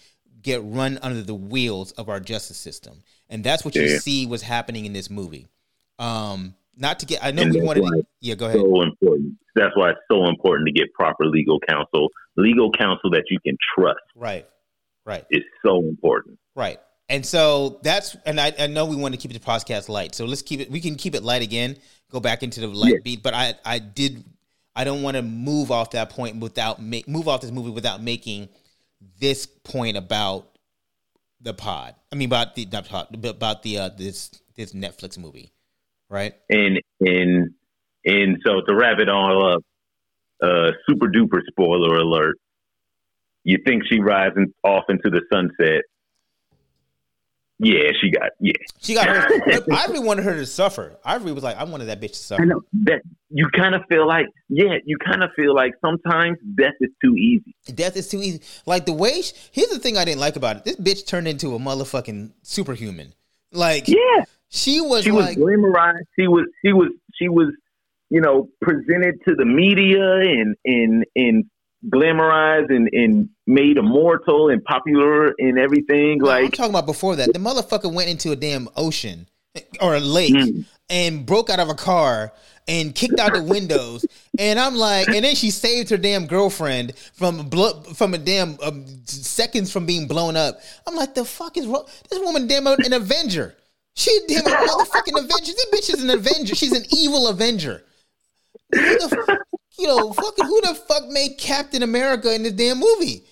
get 0.42 0.62
run 0.64 0.98
under 1.02 1.22
the 1.22 1.34
wheels 1.34 1.92
of 1.92 2.08
our 2.08 2.18
justice 2.18 2.56
system, 2.56 3.02
and 3.28 3.44
that's 3.44 3.64
what 3.64 3.76
you 3.76 3.88
see 3.98 4.26
was 4.26 4.42
happening 4.42 4.84
in 4.84 4.92
this 4.92 5.10
movie. 5.10 5.46
Um, 6.00 6.56
not 6.76 6.98
to 7.00 7.06
get, 7.06 7.22
I 7.22 7.30
know 7.30 7.42
And 7.42 7.52
we 7.52 7.60
wanted. 7.60 7.82
To, 7.82 8.02
yeah, 8.20 8.34
go 8.34 8.46
ahead. 8.46 8.58
So 8.58 8.82
important. 8.82 9.36
That's 9.54 9.76
why 9.76 9.90
it's 9.90 10.00
so 10.10 10.26
important 10.26 10.66
to 10.66 10.72
get 10.72 10.92
proper 10.94 11.26
legal 11.26 11.60
counsel. 11.68 12.08
Legal 12.36 12.72
counsel 12.72 13.10
that 13.10 13.24
you 13.30 13.38
can 13.44 13.56
trust 13.76 14.00
Right, 14.16 14.46
right. 15.04 15.24
is 15.30 15.42
so 15.64 15.78
important. 15.80 16.38
Right. 16.56 16.80
And 17.10 17.26
so 17.26 17.80
that's 17.82 18.16
and 18.24 18.40
I, 18.40 18.54
I 18.58 18.66
know 18.68 18.86
we 18.86 18.94
want 18.96 19.14
to 19.14 19.20
keep 19.20 19.32
the 19.32 19.40
podcast 19.40 19.88
light. 19.88 20.14
So 20.14 20.24
let's 20.24 20.42
keep 20.42 20.60
it 20.60 20.70
we 20.70 20.80
can 20.80 20.94
keep 20.94 21.14
it 21.16 21.24
light 21.24 21.42
again, 21.42 21.76
go 22.10 22.20
back 22.20 22.42
into 22.44 22.60
the 22.60 22.68
light 22.68 22.92
Yeah. 22.92 23.00
beat. 23.02 23.22
But 23.22 23.34
I 23.34 23.54
I 23.64 23.80
did 23.80 24.24
I 24.76 24.84
don't 24.84 25.02
want 25.02 25.16
to 25.16 25.22
move 25.22 25.72
off 25.72 25.90
that 25.90 26.10
point 26.10 26.36
without 26.36 26.80
make 26.80 27.08
move 27.08 27.26
off 27.26 27.40
this 27.40 27.50
movie 27.50 27.70
without 27.70 28.00
making 28.00 28.48
this 29.18 29.44
point 29.46 29.96
about 29.96 30.46
the 31.40 31.52
pod. 31.52 31.96
I 32.12 32.14
mean 32.14 32.28
about 32.28 32.54
the 32.54 32.66
not 32.72 32.88
pod, 32.88 33.08
about 33.24 33.64
the 33.64 33.78
uh 33.78 33.88
this 33.88 34.30
this 34.54 34.72
Netflix 34.72 35.18
movie. 35.18 35.52
Right? 36.08 36.34
And 36.48 36.80
and 37.00 37.54
and 38.04 38.38
so 38.46 38.60
to 38.68 38.74
wrap 38.74 39.00
it 39.00 39.08
all 39.08 39.54
up, 39.54 39.62
uh, 40.42 40.70
super 40.88 41.08
duper 41.08 41.40
spoiler 41.48 41.96
alert. 41.96 42.36
You 43.42 43.58
think 43.66 43.82
she 43.90 43.98
rises 44.00 44.46
off 44.62 44.84
into 44.88 45.10
the 45.10 45.22
sunset? 45.32 45.82
Yeah, 47.62 47.90
she 48.00 48.10
got 48.10 48.30
yeah. 48.40 48.52
She 48.80 48.94
got 48.94 49.06
her 49.06 49.62
I 49.70 49.84
really 49.86 50.00
wanted 50.00 50.24
her 50.24 50.32
to 50.32 50.46
suffer. 50.46 50.96
I 51.04 51.16
really 51.16 51.32
was 51.32 51.44
like, 51.44 51.58
I 51.58 51.64
wanted 51.64 51.86
that 51.86 52.00
bitch 52.00 52.12
to 52.12 52.16
suffer. 52.16 52.42
I 52.42 52.46
know 52.46 52.62
that 52.84 53.02
you 53.28 53.48
kind 53.54 53.74
of 53.74 53.82
feel 53.86 54.08
like 54.08 54.26
yeah, 54.48 54.78
you 54.86 54.96
kind 54.96 55.22
of 55.22 55.30
feel 55.36 55.54
like 55.54 55.74
sometimes 55.82 56.38
death 56.54 56.72
is 56.80 56.88
too 57.04 57.14
easy. 57.16 57.54
Death 57.74 57.96
is 57.98 58.08
too 58.08 58.22
easy. 58.22 58.40
Like 58.64 58.86
the 58.86 58.94
way 58.94 59.20
she, 59.20 59.34
here's 59.52 59.68
the 59.68 59.78
thing 59.78 59.98
I 59.98 60.06
didn't 60.06 60.20
like 60.20 60.36
about 60.36 60.56
it. 60.56 60.64
This 60.64 60.76
bitch 60.76 61.06
turned 61.06 61.28
into 61.28 61.54
a 61.54 61.58
motherfucking 61.58 62.30
superhuman. 62.42 63.12
Like 63.52 63.88
Yeah, 63.88 64.24
she 64.48 64.80
was 64.80 65.04
she 65.04 65.10
was 65.10 65.26
like 65.26 65.36
glamorized. 65.36 66.06
She 66.18 66.28
was 66.28 66.46
she 66.64 66.72
was 66.72 66.88
she 67.14 67.28
was 67.28 67.48
you 68.08 68.22
know 68.22 68.48
presented 68.62 69.20
to 69.28 69.34
the 69.34 69.44
media 69.44 70.14
and 70.14 70.56
and 70.64 71.04
and 71.14 71.44
glamorized 71.88 72.68
and 72.74 72.88
and 72.92 73.28
made 73.46 73.76
immortal 73.76 74.48
and 74.50 74.62
popular 74.64 75.34
and 75.38 75.58
everything. 75.58 76.18
No, 76.18 76.30
I'm 76.30 76.50
talking 76.50 76.70
about 76.72 76.86
before 76.86 77.16
that. 77.16 77.32
The 77.32 77.38
motherfucker 77.38 77.92
went 77.92 78.10
into 78.10 78.32
a 78.32 78.36
damn 78.36 78.68
ocean 78.76 79.26
or 79.80 79.94
a 79.96 80.00
lake 80.00 80.34
Mm. 80.34 80.64
and 80.88 81.26
broke 81.26 81.50
out 81.50 81.58
of 81.58 81.68
a 81.68 81.74
car 81.74 82.32
and 82.68 82.94
kicked 82.94 83.18
out 83.18 83.32
the 83.32 83.42
windows. 83.42 84.04
And 84.38 84.60
I'm 84.60 84.76
like, 84.76 85.08
and 85.08 85.24
then 85.24 85.34
she 85.34 85.50
saved 85.50 85.90
her 85.90 85.96
damn 85.96 86.26
girlfriend 86.26 86.94
from 87.14 87.48
blo- 87.48 87.82
from 87.94 88.14
a 88.14 88.18
damn 88.18 88.56
um, 88.62 88.84
seconds 89.06 89.72
from 89.72 89.86
being 89.86 90.06
blown 90.06 90.36
up. 90.36 90.60
I'm 90.86 90.94
like, 90.94 91.14
the 91.14 91.24
fuck 91.24 91.56
is 91.56 91.66
wrong? 91.66 91.86
This 92.10 92.20
woman 92.20 92.46
damn 92.46 92.66
an 92.68 92.92
Avenger. 92.92 93.56
She 93.96 94.16
damn 94.28 94.46
a 94.46 94.50
motherfucking 94.50 95.18
Avenger. 95.18 95.52
This 95.52 95.66
bitch 95.74 95.94
is 95.94 96.02
an 96.04 96.10
Avenger. 96.10 96.54
She's 96.54 96.72
an 96.76 96.84
evil 96.96 97.26
Avenger. 97.26 97.82
Who 98.72 98.78
the, 98.80 99.18
f- 99.28 99.38
you 99.80 99.86
know, 99.86 100.12
fucking 100.12 100.46
who 100.46 100.60
the 100.60 100.74
fuck 100.74 101.08
made 101.08 101.36
Captain 101.38 101.82
America 101.82 102.34
in 102.34 102.42
this 102.42 102.52
damn 102.52 102.78
movie? 102.78 103.24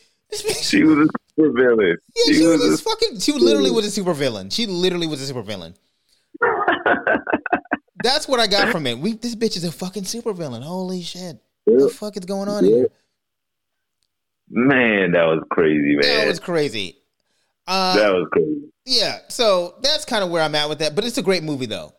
She 0.61 0.85
was 0.85 0.99
a 0.99 1.09
super 1.37 1.53
villain. 1.53 1.97
yeah, 2.17 2.35
she, 2.35 2.47
was, 2.47 2.65
a- 2.65 2.69
this 2.69 2.81
fucking. 2.83 3.21
She 3.21 3.33
literally 3.33 3.71
was 3.71 3.97
a 3.97 4.01
supervillain. 4.01 4.53
She 4.53 4.67
literally 4.67 5.07
was 5.07 5.29
a 5.29 5.33
supervillain. 5.33 5.75
That's 8.03 8.29
what 8.29 8.39
I 8.39 8.47
got 8.47 8.71
from 8.71 8.87
it. 8.87 8.99
We 8.99 9.15
this 9.15 9.35
bitch 9.35 9.57
is 9.57 9.65
a 9.65 9.73
fucking 9.73 10.05
supervillain. 10.05 10.63
Holy 10.63 11.03
shit! 11.03 11.39
What 11.65 11.81
the 11.81 11.89
fuck 11.89 12.17
is 12.17 12.25
going 12.25 12.49
on 12.49 12.65
here? 12.65 12.89
man, 14.51 15.13
that 15.13 15.25
was 15.25 15.43
crazy, 15.51 15.97
man. 15.97 16.03
That 16.03 16.27
was 16.29 16.41
crazy. 16.41 16.99
Uh, 17.67 17.97
that 17.97 18.13
was 18.13 18.29
crazy. 18.33 18.71
yeah, 18.87 19.19
so 19.29 19.75
that's 19.83 20.05
kind 20.05 20.25
of 20.25 20.31
where 20.31 20.43
I'm 20.43 20.55
at 20.55 20.69
with 20.69 20.79
that. 20.79 20.95
But 20.95 21.05
it's 21.05 21.19
a 21.19 21.23
great 21.23 21.43
movie, 21.43 21.67
though. 21.67 21.93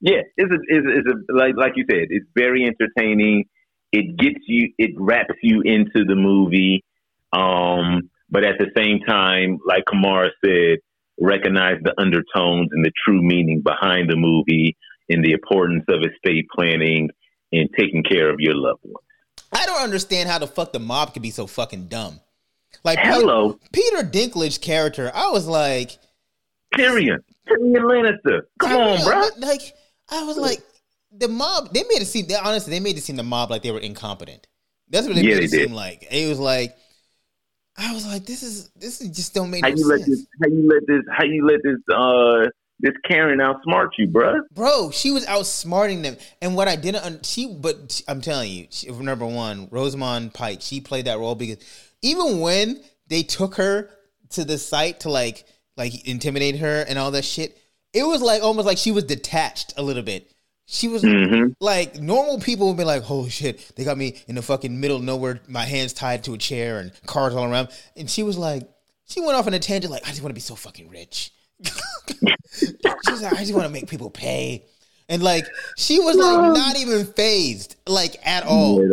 Yeah, 0.00 0.22
it's 0.36 0.50
a, 0.50 0.58
it's 0.68 0.86
a, 0.86 0.98
it's 0.98 1.08
a 1.08 1.32
like 1.34 1.56
like 1.56 1.72
you 1.76 1.84
said, 1.90 2.06
it's 2.10 2.26
very 2.34 2.64
entertaining. 2.64 3.44
It 3.92 4.16
gets 4.16 4.40
you, 4.46 4.72
it 4.78 4.90
wraps 4.96 5.34
you 5.42 5.62
into 5.62 6.04
the 6.04 6.14
movie, 6.14 6.84
um, 7.32 8.10
but 8.30 8.44
at 8.44 8.58
the 8.58 8.70
same 8.76 9.00
time, 9.00 9.58
like 9.66 9.84
Kamara 9.84 10.30
said, 10.44 10.78
recognize 11.20 11.76
the 11.82 11.94
undertones 11.98 12.68
and 12.72 12.84
the 12.84 12.92
true 13.04 13.22
meaning 13.22 13.62
behind 13.62 14.10
the 14.10 14.16
movie 14.16 14.76
and 15.08 15.24
the 15.24 15.32
importance 15.32 15.84
of 15.88 16.02
estate 16.02 16.46
planning 16.54 17.08
and 17.52 17.68
taking 17.78 18.02
care 18.02 18.30
of 18.30 18.36
your 18.38 18.54
loved 18.54 18.80
ones. 18.84 19.04
I 19.52 19.64
don't 19.66 19.80
understand 19.80 20.28
how 20.28 20.38
the 20.38 20.46
fuck 20.46 20.72
the 20.72 20.78
mob 20.78 21.14
could 21.14 21.22
be 21.22 21.30
so 21.30 21.46
fucking 21.46 21.88
dumb. 21.88 22.20
Like 22.84 22.98
Peter, 22.98 23.12
Hello, 23.12 23.58
Peter 23.72 24.02
Dinklage 24.02 24.60
character, 24.60 25.10
I 25.14 25.30
was 25.30 25.46
like, 25.46 25.98
Tyrion, 26.74 27.18
Tyrion 27.48 27.82
Lannister. 27.82 28.42
Come 28.58 28.76
on, 28.76 29.04
bro. 29.04 29.28
Like 29.38 29.62
I 30.10 30.24
was 30.24 30.36
like, 30.36 30.60
the 31.18 31.28
mob. 31.28 31.72
They 31.72 31.82
made 31.82 32.02
it 32.02 32.06
seem. 32.06 32.26
They, 32.26 32.34
honestly, 32.34 32.70
they 32.70 32.80
made 32.80 32.96
it 32.96 33.02
seem 33.02 33.16
the 33.16 33.22
mob 33.22 33.50
like 33.50 33.62
they 33.62 33.70
were 33.70 33.80
incompetent. 33.80 34.46
That's 34.88 35.06
what 35.06 35.16
they 35.16 35.22
Yeah, 35.22 35.34
made 35.34 35.42
they 35.42 35.44
it 35.46 35.50
did. 35.50 35.66
seem 35.66 35.72
like. 35.74 36.06
It 36.10 36.28
was 36.28 36.38
like, 36.38 36.76
I 37.76 37.92
was 37.92 38.06
like, 38.06 38.24
this 38.26 38.42
is 38.42 38.70
this 38.70 39.00
is 39.00 39.08
just 39.10 39.34
don't 39.34 39.50
make 39.50 39.62
How 39.62 39.68
no 39.70 39.76
you 39.76 39.86
let 39.86 40.00
sense. 40.00 40.08
this? 40.08 40.26
How 40.42 40.48
you 40.48 40.68
let 40.68 40.86
this? 40.86 41.02
How 41.16 41.24
you 41.24 41.46
let 41.46 41.62
this? 41.62 41.76
Uh, 41.94 42.50
this 42.80 42.94
Karen 43.08 43.38
outsmart 43.38 43.90
you, 43.98 44.06
bruh. 44.06 44.40
Bro, 44.54 44.92
she 44.92 45.10
was 45.10 45.26
outsmarting 45.26 46.02
them, 46.02 46.16
and 46.40 46.54
what 46.54 46.68
I 46.68 46.76
didn't, 46.76 47.26
she, 47.26 47.52
but 47.52 48.00
I'm 48.06 48.20
telling 48.20 48.52
you, 48.52 48.66
she, 48.70 48.88
number 48.88 49.26
one, 49.26 49.68
Rosamund 49.72 50.32
Pike, 50.32 50.60
she 50.60 50.80
played 50.80 51.06
that 51.06 51.18
role 51.18 51.34
because 51.34 51.58
even 52.02 52.38
when 52.38 52.80
they 53.08 53.24
took 53.24 53.56
her 53.56 53.90
to 54.30 54.44
the 54.44 54.58
site 54.58 55.00
to 55.00 55.10
like, 55.10 55.44
like 55.76 56.06
intimidate 56.06 56.58
her 56.60 56.84
and 56.88 57.00
all 57.00 57.10
that 57.10 57.24
shit, 57.24 57.58
it 57.92 58.04
was 58.04 58.22
like 58.22 58.42
almost 58.42 58.66
like 58.66 58.78
she 58.78 58.92
was 58.92 59.04
detached 59.04 59.74
a 59.76 59.82
little 59.82 60.02
bit. 60.04 60.30
She 60.70 60.86
was 60.86 61.02
Mhm. 61.02 61.54
like 61.60 61.98
normal 61.98 62.38
people 62.38 62.68
would 62.68 62.76
be 62.76 62.84
like, 62.84 63.02
"Holy 63.02 63.30
shit, 63.30 63.74
they 63.74 63.84
got 63.84 63.96
me 63.96 64.16
in 64.28 64.34
the 64.34 64.42
fucking 64.42 64.78
middle 64.78 64.98
of 64.98 65.02
nowhere, 65.02 65.40
my 65.48 65.64
hands 65.64 65.94
tied 65.94 66.24
to 66.24 66.34
a 66.34 66.38
chair 66.38 66.78
and 66.78 66.92
cars 67.06 67.34
all 67.34 67.44
around." 67.44 67.68
And 67.96 68.10
she 68.10 68.22
was 68.22 68.36
like, 68.36 68.68
she 69.06 69.20
went 69.20 69.32
off 69.34 69.46
on 69.46 69.54
a 69.54 69.58
tangent 69.58 69.90
like, 69.90 70.06
"I 70.06 70.10
just 70.10 70.20
want 70.22 70.30
to 70.30 70.34
be 70.34 70.42
so 70.42 70.54
fucking 70.54 70.90
rich." 70.90 71.32
She's 72.52 73.22
like, 73.22 73.32
"I 73.32 73.38
just 73.40 73.54
want 73.54 73.64
to 73.64 73.70
make 73.72 73.88
people 73.88 74.10
pay," 74.10 74.66
and 75.08 75.22
like 75.22 75.46
she 75.78 76.00
was 76.00 76.16
like 76.16 76.52
not 76.54 76.76
even 76.78 77.06
fazed, 77.06 77.76
like 77.86 78.16
at 78.26 78.44
all. 78.44 78.86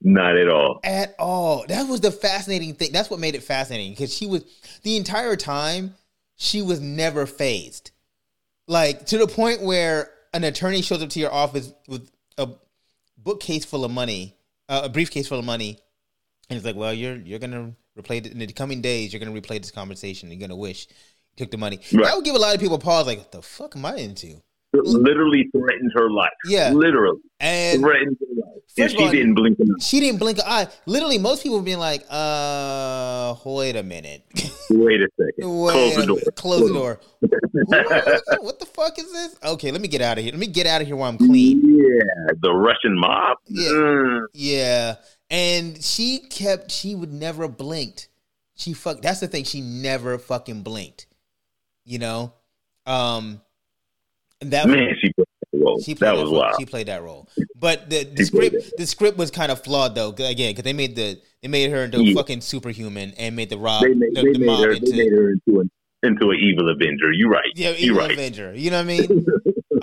Not 0.00 0.38
at 0.38 0.48
all. 0.48 0.80
At 0.84 1.14
all. 1.18 1.66
That 1.68 1.86
was 1.86 2.00
the 2.00 2.12
fascinating 2.12 2.74
thing. 2.74 2.92
That's 2.92 3.10
what 3.10 3.20
made 3.20 3.34
it 3.34 3.42
fascinating 3.42 3.92
because 3.92 4.14
she 4.14 4.26
was 4.26 4.42
the 4.84 4.96
entire 4.96 5.36
time 5.36 5.96
she 6.36 6.62
was 6.62 6.80
never 6.80 7.26
fazed. 7.26 7.90
Like 8.66 9.04
to 9.06 9.18
the 9.18 9.26
point 9.26 9.60
where 9.60 10.12
an 10.32 10.44
attorney 10.44 10.82
shows 10.82 11.02
up 11.02 11.10
to 11.10 11.20
your 11.20 11.32
office 11.32 11.72
with 11.86 12.10
a 12.36 12.48
bookcase 13.16 13.64
full 13.64 13.84
of 13.84 13.90
money, 13.90 14.36
uh, 14.68 14.82
a 14.84 14.88
briefcase 14.88 15.28
full 15.28 15.38
of 15.38 15.44
money, 15.44 15.78
and 16.48 16.56
it's 16.56 16.66
like, 16.66 16.76
"Well, 16.76 16.92
you're 16.92 17.16
you're 17.16 17.38
gonna 17.38 17.74
replay 17.98 18.18
it 18.18 18.26
in 18.26 18.38
the 18.38 18.46
coming 18.48 18.80
days. 18.80 19.12
You're 19.12 19.20
gonna 19.20 19.38
replay 19.38 19.60
this 19.60 19.70
conversation. 19.70 20.30
You're 20.30 20.40
gonna 20.40 20.56
wish 20.56 20.88
you 20.88 21.36
took 21.44 21.50
the 21.50 21.58
money." 21.58 21.80
Right. 21.92 22.04
That 22.04 22.16
would 22.16 22.24
give 22.24 22.34
a 22.34 22.38
lot 22.38 22.54
of 22.54 22.60
people 22.60 22.78
pause. 22.78 23.06
Like, 23.06 23.18
"What 23.18 23.32
the 23.32 23.42
fuck 23.42 23.76
am 23.76 23.86
I 23.86 23.96
into?" 23.96 24.42
Literally 24.72 25.48
threatened 25.56 25.92
her 25.94 26.10
life. 26.10 26.30
Yeah. 26.46 26.70
Literally 26.72 27.20
And 27.40 27.80
threatened 27.82 28.16
her 28.20 28.34
life. 28.42 28.62
And 28.76 28.90
she 28.90 28.98
all- 28.98 29.10
didn't 29.10 29.34
blink 29.34 29.58
an 29.58 29.70
eye. 29.72 29.82
she 29.82 29.98
didn't 29.98 30.18
blink 30.18 30.38
an 30.38 30.44
eye. 30.46 30.68
Literally, 30.86 31.18
most 31.18 31.42
people 31.42 31.60
being 31.62 31.78
like, 31.80 32.04
"Uh, 32.08 33.34
wait 33.44 33.74
a 33.76 33.82
minute." 33.82 34.22
Wait 34.70 35.00
a 35.00 35.08
second. 35.18 35.58
Wait 35.60 35.72
Close 35.72 35.96
the 35.96 36.06
door. 36.06 36.18
Close 36.36 36.68
the 36.68 36.74
door. 36.74 37.00
what, 37.20 38.44
what 38.44 38.58
the 38.60 38.66
fuck 38.66 38.98
is 38.98 39.10
this? 39.10 39.34
Okay, 39.42 39.70
let 39.70 39.80
me 39.80 39.88
get 39.88 40.02
out 40.02 40.18
of 40.18 40.24
here. 40.24 40.30
Let 40.30 40.38
me 40.38 40.46
get 40.46 40.66
out 40.66 40.82
of 40.82 40.86
here 40.86 40.94
while 40.94 41.08
I'm 41.08 41.16
clean. 41.16 41.62
Yeah, 41.64 42.32
the 42.38 42.52
Russian 42.52 42.94
mob. 42.98 43.38
Yeah. 43.46 43.70
Mm. 43.70 44.20
Yeah. 44.34 44.94
And 45.30 45.82
she 45.82 46.18
kept 46.18 46.70
she 46.70 46.94
would 46.94 47.12
never 47.12 47.48
blinked. 47.48 48.08
She 48.56 48.74
fuck 48.74 49.00
that's 49.00 49.20
the 49.20 49.26
thing, 49.28 49.44
she 49.44 49.62
never 49.62 50.18
fucking 50.18 50.62
blinked. 50.62 51.06
You 51.86 51.98
know? 52.00 52.34
Um 52.84 53.40
that 54.40 54.68
Man, 54.68 54.94
she 55.00 55.12
played 55.12 55.26
that 55.52 55.58
role. 55.58 55.80
she 55.80 55.94
played 55.94 56.08
That 56.08 56.14
was 56.16 56.24
role. 56.30 56.38
wild. 56.38 56.54
She 56.58 56.66
played 56.66 56.86
that 56.88 57.02
role. 57.02 57.28
But 57.56 57.90
the, 57.90 58.04
the 58.04 58.24
script 58.24 58.76
the 58.76 58.86
script 58.86 59.18
was 59.18 59.30
kind 59.30 59.50
of 59.50 59.62
flawed 59.62 59.94
though. 59.94 60.10
again, 60.10 60.52
because 60.52 60.64
they 60.64 60.72
made 60.72 60.94
the 60.96 61.20
they 61.42 61.48
made 61.48 61.70
her 61.70 61.84
into 61.84 62.02
Yeah. 62.04 62.14
fucking 62.14 62.40
superhuman 62.42 63.14
and 63.18 63.34
made 63.36 63.50
the 63.50 63.58
Rob 63.58 63.82
They 63.82 63.94
made, 63.94 64.14
the, 64.14 64.22
they 64.22 64.32
the 64.32 64.38
made 64.38 64.60
her. 64.60 64.70
into 64.72 64.90
They 64.92 64.96
made 64.98 65.12
her 65.12 65.30
into 65.32 65.60
an 65.60 65.70
into 66.04 66.30
an 66.30 66.36
evil 66.40 66.70
Avenger. 66.70 67.12
You're 67.12 67.30
right. 67.30 67.50
yeah, 67.56 67.70
You're 67.70 67.78
evil 67.92 67.98
right. 67.98 68.12
Avenger. 68.12 68.54
You 68.54 68.70
know 68.70 68.76
what 68.84 68.90
I 68.90 68.98
mean? 68.98 69.26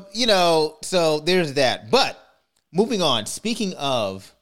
um, 0.00 0.06
you 0.12 0.26
know, 0.26 0.76
so 0.82 1.20
there's 1.20 1.52
that. 1.54 1.90
But 1.90 2.18
moving 2.72 3.00
on, 3.02 3.26
speaking 3.26 3.72
of 3.74 4.32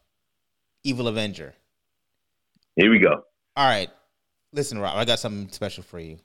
Evil 0.83 1.09
Avenger. 1.09 1.53
Here 2.77 2.91
we 2.91 2.99
go. 2.99 3.23
All 3.57 3.67
right. 3.69 3.91
Listen, 4.53 4.79
Rob, 4.79 4.97
I 4.97 5.05
got 5.05 5.19
something 5.19 5.51
special 5.53 5.83
for 5.83 5.99
you. 6.01 6.17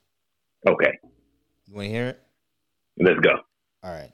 Okay, 0.66 0.98
You 1.66 1.74
want 1.74 1.86
to 1.86 1.90
hear 1.90 2.06
it? 2.08 2.20
Let's 3.00 3.20
go. 3.20 3.30
All 3.82 3.92
right. 3.92 4.12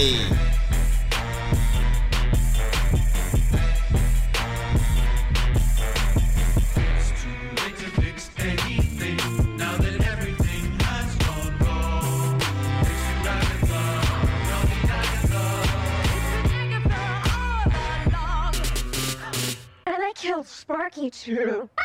It's 0.00 0.37
killed 20.18 20.46
Sparky 20.46 21.10
too. 21.10 21.68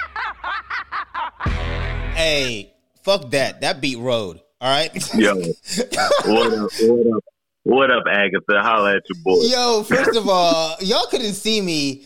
Hey, 2.16 2.72
fuck 3.02 3.32
that. 3.32 3.62
That 3.62 3.82
beat 3.82 3.98
road. 3.98 4.40
All 4.62 4.70
right. 4.70 4.94
Yo, 5.16 5.36
what 5.36 6.54
up? 6.54 6.72
What 6.80 7.18
up? 7.18 7.24
What 7.64 7.92
up, 7.92 8.04
Agatha? 8.08 8.62
Holla 8.62 8.98
at 8.98 9.02
your 9.10 9.24
boy. 9.24 9.42
Yo, 9.42 9.82
first 9.82 10.16
of 10.16 10.30
all, 10.30 10.76
y'all 10.80 11.08
couldn't 11.08 11.34
see 11.34 11.60
me. 11.60 12.06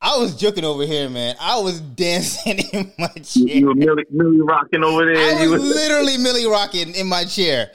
I 0.00 0.16
was 0.18 0.36
joking 0.36 0.64
over 0.64 0.86
here, 0.86 1.10
man. 1.10 1.34
I 1.40 1.58
was 1.58 1.80
dancing 1.80 2.58
in 2.72 2.92
my 2.96 3.08
chair. 3.08 3.44
you 3.44 3.66
were 3.66 3.74
Millie, 3.74 4.06
Millie 4.10 4.40
rocking 4.40 4.84
over 4.84 5.04
there. 5.04 5.36
I 5.36 5.42
you 5.42 5.50
was 5.50 5.62
was, 5.62 5.74
literally 5.74 6.16
Millie 6.16 6.46
rocking 6.46 6.94
in 6.94 7.08
my 7.08 7.24
chair. 7.24 7.72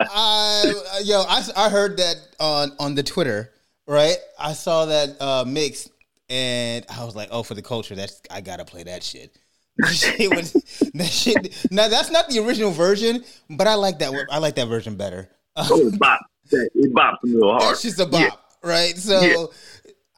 I 0.00 0.72
yo, 1.04 1.22
I, 1.28 1.46
I 1.54 1.68
heard 1.68 1.98
that 1.98 2.16
on 2.40 2.72
on 2.78 2.94
the 2.94 3.02
Twitter, 3.02 3.52
right? 3.86 4.16
I 4.38 4.52
saw 4.52 4.86
that 4.86 5.20
uh, 5.20 5.44
mix, 5.46 5.88
and 6.28 6.84
I 6.88 7.04
was 7.04 7.14
like, 7.16 7.28
oh, 7.30 7.42
for 7.42 7.54
the 7.54 7.62
culture, 7.62 7.94
that's 7.94 8.20
I 8.30 8.40
gotta 8.40 8.64
play 8.64 8.82
that 8.84 9.02
shit. 9.02 9.36
That 9.76 9.88
shit 9.92 10.32
was 10.32 10.52
that 10.94 11.06
shit. 11.08 11.66
Now 11.72 11.88
that's 11.88 12.08
not 12.08 12.28
the 12.28 12.38
original 12.38 12.70
version, 12.70 13.24
but 13.50 13.66
I 13.66 13.74
like 13.74 13.98
that. 13.98 14.12
I 14.30 14.38
like 14.38 14.54
that 14.54 14.68
version 14.68 14.94
better. 14.94 15.28
oh, 15.56 15.88
it 15.88 15.94
bops. 15.94 16.18
It 16.52 16.94
bops 16.94 17.16
a 17.24 17.26
little 17.26 17.50
hard. 17.50 17.62
That's 17.62 17.82
just 17.82 17.98
a 17.98 18.06
bop, 18.06 18.20
Yeah. 18.20 18.30
right? 18.62 18.96
So 18.96 19.20
Yeah. 19.20 19.46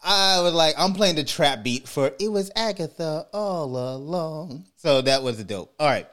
I 0.04 0.42
was 0.42 0.52
like, 0.52 0.74
I'm 0.76 0.92
playing 0.92 1.16
the 1.16 1.24
trap 1.24 1.64
beat 1.64 1.88
for 1.88 2.12
"It 2.20 2.30
Was 2.30 2.50
Agatha 2.54 3.28
All 3.32 3.94
Along." 3.96 4.66
So 4.76 5.00
that 5.00 5.22
was 5.22 5.40
a 5.40 5.44
dope. 5.44 5.74
All 5.80 5.88
right, 5.88 6.06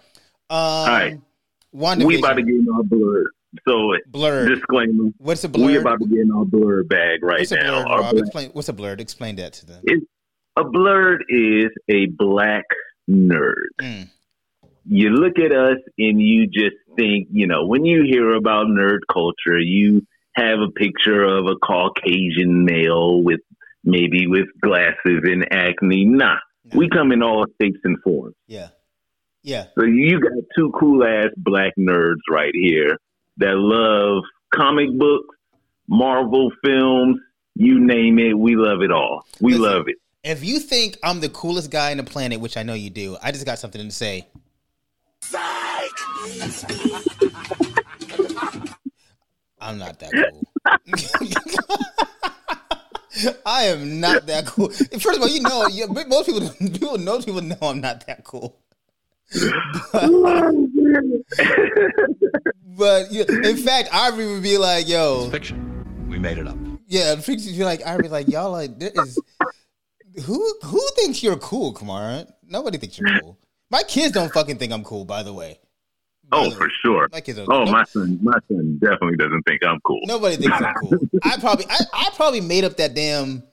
um, 0.49 0.57
all 0.57 0.85
right. 0.87 1.19
WandaVision, 1.75 2.05
We 2.07 2.19
about 2.19 2.33
to 2.35 2.43
get 2.43 2.55
in 2.55 2.67
our 2.73 2.81
blerd. 2.83 3.25
So 3.67 3.93
blerd. 4.11 4.47
disclaimer. 4.55 5.11
What's 5.17 5.43
a 5.43 5.49
blerd? 5.49 5.81
about 5.81 5.99
to 6.01 6.07
get 6.07 6.19
in 6.19 6.31
our 6.31 6.45
blerd 6.45 6.87
bag 6.89 7.23
right 7.23 7.39
What's 7.39 7.51
a 7.51 7.55
now. 7.55 7.83
blerd, 7.83 7.87
Our 7.89 7.99
Rob? 8.01 8.11
black- 8.11 8.23
Explain, 8.23 8.49
what's 8.53 8.69
a 8.69 8.73
blerd? 8.73 8.99
Explain 8.99 9.35
that 9.37 9.53
to 9.53 9.65
them. 9.65 9.83
a 10.57 10.63
blerd 10.63 11.17
is 11.29 11.69
a 11.89 12.07
black 12.07 12.65
nerd. 13.09 13.53
Mm. 13.81 14.09
You 14.85 15.09
look 15.11 15.39
at 15.39 15.51
us 15.51 15.77
and 15.97 16.21
you 16.21 16.47
just 16.47 16.75
think, 16.97 17.27
you 17.31 17.47
know, 17.47 17.65
when 17.67 17.85
you 17.85 18.03
hear 18.03 18.33
about 18.33 18.67
nerd 18.67 18.99
culture, 19.11 19.59
you 19.59 20.05
have 20.35 20.59
a 20.59 20.69
picture 20.71 21.23
of 21.23 21.45
a 21.45 21.55
Caucasian 21.55 22.65
male 22.65 23.21
with 23.23 23.39
maybe 23.83 24.27
with 24.27 24.47
glasses 24.61 25.21
and 25.23 25.47
acne. 25.53 26.05
Nah, 26.05 26.37
No. 26.65 26.77
we 26.79 26.89
come 26.89 27.11
in 27.11 27.21
all 27.23 27.45
shapes 27.61 27.79
and 27.83 27.97
forms. 28.03 28.35
Yeah, 28.47 28.69
yeah. 29.43 29.65
So 29.77 29.85
you 29.85 30.19
got 30.19 30.31
two 30.55 30.71
cool 30.79 31.03
ass 31.05 31.29
black 31.37 31.73
nerds 31.79 32.19
right 32.29 32.53
here 32.53 32.97
that 33.37 33.55
love 33.55 34.23
comic 34.53 34.89
books, 34.97 35.35
Marvel 35.87 36.51
films, 36.63 37.19
you 37.55 37.79
name 37.79 38.19
it, 38.19 38.37
we 38.37 38.55
love 38.55 38.81
it 38.81 38.91
all. 38.91 39.25
We 39.39 39.53
Listen. 39.53 39.63
love 39.63 39.87
it. 39.87 39.95
If 40.23 40.43
you 40.43 40.59
think 40.59 40.97
I'm 41.03 41.19
the 41.19 41.29
coolest 41.29 41.69
guy 41.69 41.91
on 41.91 41.97
the 41.97 42.03
planet, 42.03 42.39
which 42.39 42.55
I 42.55 42.63
know 42.63 42.73
you 42.73 42.89
do, 42.89 43.17
I 43.21 43.31
just 43.31 43.45
got 43.45 43.59
something 43.59 43.81
to 43.81 43.91
say. 43.91 44.27
I'm 49.59 49.77
not 49.77 49.99
that 49.99 50.11
cool. 50.11 50.47
I 53.45 53.65
am 53.65 53.99
not 53.99 54.25
that 54.27 54.45
cool. 54.45 54.69
First 54.69 55.17
of 55.17 55.21
all, 55.21 55.29
you 55.29 55.41
know, 55.41 55.67
you, 55.67 55.87
most 55.87 56.25
people, 56.25 56.49
people, 56.49 56.97
most 56.97 57.25
people 57.25 57.41
know 57.41 57.57
I'm 57.61 57.81
not 57.81 58.05
that 58.07 58.23
cool. 58.23 58.57
But 62.77 63.11
you, 63.11 63.23
in 63.23 63.57
fact, 63.57 63.89
Ivory 63.93 64.31
would 64.33 64.43
be 64.43 64.57
like, 64.57 64.87
"Yo, 64.87 65.29
Fiction. 65.29 66.07
We 66.09 66.19
made 66.19 66.37
it 66.37 66.47
up. 66.47 66.57
yeah." 66.87 67.15
fiction. 67.15 67.53
You're 67.53 67.65
like, 67.65 67.85
"Ivory, 67.85 68.09
like 68.09 68.27
y'all 68.27 68.51
like 68.51 68.79
there 68.79 68.91
is 68.95 69.19
who 70.25 70.55
who 70.63 70.81
thinks 70.95 71.23
you're 71.23 71.37
cool, 71.37 71.73
Kamara? 71.73 72.31
Nobody 72.47 72.77
thinks 72.77 72.97
you're 72.99 73.19
cool. 73.21 73.37
My 73.71 73.83
kids 73.83 74.11
don't 74.13 74.31
fucking 74.31 74.57
think 74.57 74.71
I'm 74.71 74.83
cool. 74.83 75.05
By 75.05 75.23
the 75.23 75.33
way, 75.33 75.57
By 76.29 76.37
oh, 76.39 76.49
the 76.49 76.55
for 76.55 76.69
sure. 76.83 77.09
my 77.11 77.21
kids 77.21 77.37
don't. 77.39 77.51
Oh, 77.51 77.63
no- 77.63 77.71
my 77.71 77.83
son, 77.85 78.19
my 78.21 78.37
son 78.47 78.77
definitely 78.79 79.17
doesn't 79.17 79.41
think 79.43 79.63
I'm 79.65 79.79
cool. 79.81 80.01
Nobody 80.05 80.35
thinks 80.35 80.55
I'm 80.61 80.73
cool. 80.75 80.99
I 81.23 81.37
probably, 81.37 81.65
I, 81.69 81.77
I 81.93 82.09
probably 82.15 82.41
made 82.41 82.63
up 82.63 82.77
that 82.77 82.93
damn. 82.93 83.43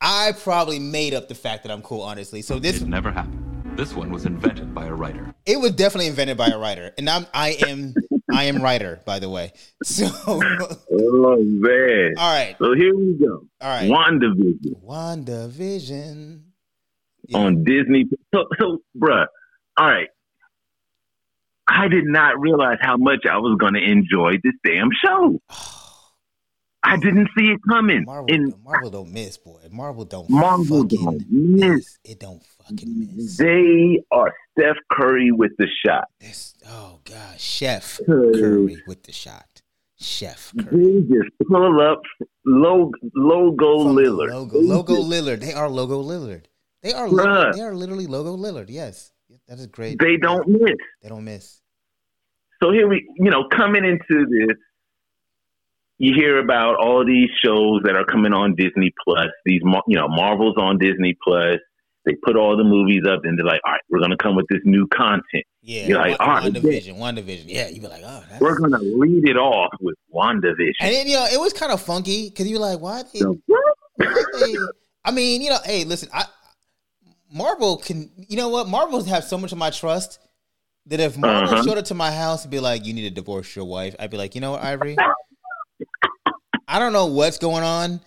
I 0.00 0.32
probably 0.38 0.78
made 0.78 1.14
up 1.14 1.28
the 1.28 1.34
fact 1.34 1.62
that 1.64 1.72
I'm 1.72 1.80
cool. 1.82 2.02
Honestly, 2.02 2.42
so 2.42 2.58
this 2.58 2.80
It 2.82 2.88
never 2.88 3.10
happened. 3.10 3.42
This 3.76 3.94
one 3.94 4.10
was 4.10 4.24
invented 4.24 4.74
by 4.74 4.86
a 4.86 4.94
writer. 4.94 5.34
it 5.44 5.60
was 5.60 5.72
definitely 5.72 6.06
invented 6.06 6.36
by 6.38 6.48
a 6.48 6.58
writer, 6.58 6.92
and 6.96 7.08
I'm 7.10 7.26
I 7.34 7.50
am 7.68 7.94
I 8.32 8.44
am 8.44 8.62
writer 8.62 9.00
by 9.04 9.18
the 9.18 9.28
way. 9.28 9.52
So 9.84 10.06
Oh 10.26 11.36
man. 11.42 12.14
right, 12.16 12.56
So 12.58 12.74
here 12.74 12.96
we 12.96 13.14
go. 13.14 13.46
all 13.60 13.68
right. 13.68 13.90
WandaVision 13.90 14.82
WandaVision. 14.82 16.40
Yeah. 17.28 17.38
on 17.38 17.64
Disney. 17.64 18.06
So, 18.34 18.44
so, 18.58 18.78
bruh. 18.96 19.26
All 19.76 19.86
right. 19.86 20.08
I 21.68 21.88
did 21.88 22.04
not 22.04 22.38
realize 22.40 22.78
how 22.80 22.96
much 22.96 23.26
I 23.28 23.36
was 23.38 23.58
going 23.60 23.74
to 23.74 23.82
enjoy 23.82 24.34
this 24.44 24.54
damn 24.64 24.88
show. 25.04 25.40
I 26.84 26.96
didn't 27.00 27.28
see 27.36 27.46
it 27.46 27.58
coming. 27.68 28.04
Marvel, 28.06 28.32
and 28.34 28.54
Marvel 28.62 28.90
don't 28.90 29.12
miss, 29.12 29.36
boy. 29.38 29.60
Marvel 29.72 30.04
don't 30.04 30.30
Marvel 30.30 30.84
don't 30.84 31.24
miss. 31.28 31.98
It 32.04 32.20
don't 32.20 32.40
fucking 32.68 33.16
miss. 33.16 33.36
they 33.36 34.02
are 34.10 34.32
Steph 34.52 34.76
Curry 34.92 35.32
with 35.32 35.52
the 35.58 35.68
shot. 35.84 36.04
This, 36.20 36.54
oh 36.68 37.00
god, 37.04 37.38
Chef 37.40 38.00
Curry. 38.06 38.82
With 38.86 39.02
the 39.04 39.12
shot. 39.12 39.62
Chef 39.98 40.52
Curry. 40.58 41.02
They 41.02 41.14
just 41.16 41.30
pull 41.48 41.80
up 41.80 42.02
logo, 42.44 42.90
logo 43.14 43.78
Lillard. 43.84 44.30
Logo, 44.30 44.58
logo 44.60 44.96
just- 44.96 45.08
Lillard. 45.08 45.40
They 45.40 45.52
are 45.54 45.68
logo 45.68 46.02
Lillard. 46.02 46.44
They 46.82 46.92
are. 46.92 47.08
Bruh. 47.08 47.54
They 47.54 47.62
are 47.62 47.74
literally 47.74 48.06
logo 48.06 48.36
Lillard. 48.36 48.66
Yes, 48.68 49.12
that 49.48 49.58
is 49.58 49.66
great. 49.68 49.98
They 49.98 50.16
don't 50.16 50.46
miss. 50.46 50.76
They 51.02 51.08
don't 51.08 51.24
miss. 51.24 51.60
So 52.62 52.72
here 52.72 52.88
we, 52.88 53.06
you 53.16 53.30
know, 53.30 53.48
coming 53.54 53.84
into 53.84 54.26
this, 54.26 54.56
you 55.98 56.14
hear 56.14 56.38
about 56.38 56.76
all 56.76 57.04
these 57.04 57.28
shows 57.44 57.82
that 57.84 57.96
are 57.96 58.04
coming 58.04 58.32
on 58.32 58.54
Disney 58.54 58.92
Plus. 59.04 59.28
These, 59.44 59.62
you 59.86 59.96
know, 59.96 60.08
Marvel's 60.08 60.56
on 60.56 60.78
Disney 60.78 61.16
Plus. 61.22 61.56
They 62.06 62.14
put 62.22 62.36
all 62.36 62.56
the 62.56 62.64
movies 62.64 63.02
up, 63.06 63.24
and 63.24 63.36
they're 63.36 63.44
like, 63.44 63.60
"All 63.66 63.72
right, 63.72 63.80
we're 63.90 63.98
gonna 64.00 64.16
come 64.16 64.36
with 64.36 64.46
this 64.48 64.60
new 64.64 64.86
content. 64.88 65.44
Yeah, 65.60 65.88
You're 65.88 65.98
like, 65.98 66.18
one, 66.20 66.28
all 66.28 66.34
right, 66.36 66.52
WandaVision, 66.52 66.96
one 66.96 67.16
division. 67.16 67.48
Yeah, 67.48 67.66
you 67.68 67.80
be 67.80 67.88
like, 67.88 68.02
oh, 68.04 68.22
that's. 68.30 68.40
We're 68.40 68.56
gonna 68.58 68.78
lead 68.78 69.28
it 69.28 69.36
off 69.36 69.72
with 69.80 69.96
WandaVision." 70.14 70.74
And 70.80 70.94
then 70.94 71.08
you 71.08 71.16
know 71.16 71.26
it 71.26 71.40
was 71.40 71.52
kind 71.52 71.72
of 71.72 71.82
funky 71.82 72.28
because 72.30 72.48
you're 72.48 72.60
like, 72.60 72.78
why? 72.80 73.02
They, 73.12 73.18
So, 73.18 73.36
I 75.04 75.10
mean, 75.12 75.42
you 75.42 75.50
know, 75.50 75.58
hey, 75.64 75.84
listen, 75.84 76.08
I 76.14 76.24
Marvel 77.32 77.76
can, 77.78 78.10
you 78.28 78.36
know 78.36 78.48
what? 78.48 78.68
Marvel 78.68 79.02
have 79.04 79.24
so 79.24 79.36
much 79.36 79.50
of 79.52 79.58
my 79.58 79.70
trust 79.70 80.18
that 80.86 81.00
if 81.00 81.16
Marvel 81.18 81.52
Uh-huh. 81.54 81.62
showed 81.64 81.78
up 81.78 81.84
to 81.86 81.94
my 81.94 82.12
house 82.12 82.44
and 82.44 82.50
be 82.52 82.60
like, 82.60 82.86
you 82.86 82.92
need 82.94 83.02
to 83.02 83.10
divorce 83.10 83.54
your 83.56 83.64
wife, 83.64 83.96
I'd 83.98 84.10
be 84.10 84.16
like, 84.16 84.34
you 84.36 84.40
know 84.40 84.52
what, 84.52 84.62
Ivory? 84.62 84.96
I 86.68 86.78
don't 86.78 86.92
know 86.92 87.06
what's 87.06 87.38
going 87.38 87.64
on, 87.64 88.00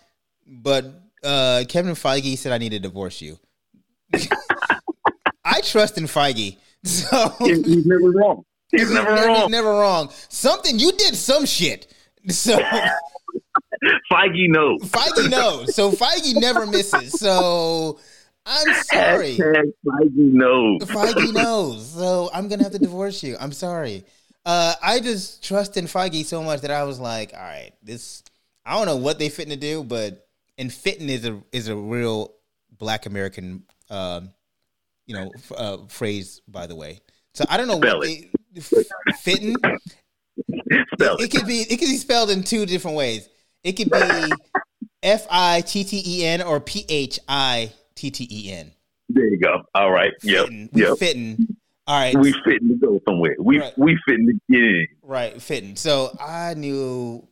but 0.47 0.85
uh, 1.23 1.63
Kevin 1.67 1.93
Feige 1.95 2.37
said 2.37 2.51
I 2.53 2.57
need 2.57 2.69
to 2.71 2.79
divorce 2.79 3.21
you. 3.21 3.37
I 5.45 5.61
trust 5.61 5.97
in 5.97 6.05
Feige, 6.05 6.57
so 6.83 7.33
he's 7.39 7.65
he's 7.65 7.85
never 7.85 8.11
wrong. 8.11 8.43
He's 8.71 8.91
never 8.91 9.15
never, 9.15 9.27
wrong. 9.27 9.51
never 9.51 9.69
wrong. 9.69 10.09
Something 10.29 10.79
you 10.79 10.91
did 10.93 11.15
some 11.15 11.45
shit. 11.45 11.93
So 12.29 12.57
Feige 14.11 14.49
knows. 14.49 14.81
Feige 14.81 15.29
knows. 15.29 15.75
So 15.75 15.91
Feige 15.91 16.35
never 16.35 16.65
misses. 16.65 17.19
So 17.19 17.99
I'm 18.45 18.73
sorry. 18.83 19.37
Hashtag 19.37 19.73
Feige 19.85 20.11
knows. 20.15 20.81
Feige 20.81 21.33
knows. 21.33 21.91
So 21.91 22.29
I'm 22.33 22.47
gonna 22.47 22.63
have 22.63 22.73
to 22.73 22.79
divorce 22.79 23.23
you. 23.23 23.37
I'm 23.39 23.51
sorry. 23.51 24.03
Uh, 24.45 24.73
I 24.81 24.99
just 24.99 25.43
trust 25.43 25.77
in 25.77 25.85
Feige 25.85 26.25
so 26.25 26.41
much 26.43 26.61
that 26.61 26.71
I 26.71 26.83
was 26.83 26.99
like, 26.99 27.33
all 27.33 27.39
right, 27.39 27.71
this. 27.83 28.23
I 28.65 28.75
don't 28.75 28.85
know 28.85 28.97
what 28.97 29.19
they 29.19 29.29
fitting 29.29 29.51
to 29.51 29.57
do, 29.59 29.83
but 29.83 30.27
and 30.57 30.71
fitting 30.71 31.09
is 31.09 31.25
a 31.25 31.41
is 31.51 31.67
a 31.67 31.75
real 31.75 32.33
Black 32.77 33.05
American, 33.05 33.63
um, 33.89 34.31
you 35.05 35.15
know, 35.15 35.31
f- 35.35 35.51
uh, 35.57 35.77
phrase 35.87 36.41
by 36.47 36.67
the 36.67 36.75
way. 36.75 37.01
So 37.33 37.45
I 37.49 37.57
don't 37.57 37.67
know 37.67 37.77
Spell 37.77 37.97
what 37.99 38.05
they 38.07 38.29
f- 38.57 38.73
fitting. 39.21 39.55
Spell 40.93 41.15
It 41.17 41.23
it. 41.25 41.31
could 41.31 41.47
be 41.47 41.61
it 41.61 41.77
could 41.77 41.87
be 41.87 41.97
spelled 41.97 42.29
in 42.29 42.43
two 42.43 42.65
different 42.65 42.97
ways. 42.97 43.29
It 43.63 43.73
could 43.73 43.89
be 43.91 44.31
F 45.03 45.27
I 45.29 45.61
T 45.61 45.83
T 45.83 46.01
E 46.05 46.25
N 46.25 46.41
or 46.41 46.59
P 46.59 46.85
H 46.89 47.19
I 47.27 47.71
T 47.95 48.11
T 48.11 48.27
E 48.29 48.51
N. 48.51 48.71
There 49.09 49.25
you 49.27 49.39
go. 49.39 49.63
All 49.75 49.91
right. 49.91 50.13
Yep. 50.23 50.45
Fitting. 50.45 50.69
We 50.73 50.81
Yep. 50.83 50.97
fitting. 50.97 51.47
All 51.87 51.99
right. 51.99 52.15
We 52.17 52.31
fitting 52.45 52.67
to 52.69 52.75
go 52.75 52.99
somewhere. 53.07 53.35
We 53.39 53.59
Right. 53.59 53.77
we 53.77 53.97
fitting 54.07 54.27
to 54.27 54.33
get 54.53 54.63
in. 54.63 54.87
Right, 55.01 55.41
fitting. 55.41 55.75
So 55.75 56.15
I 56.21 56.53
knew 56.53 57.27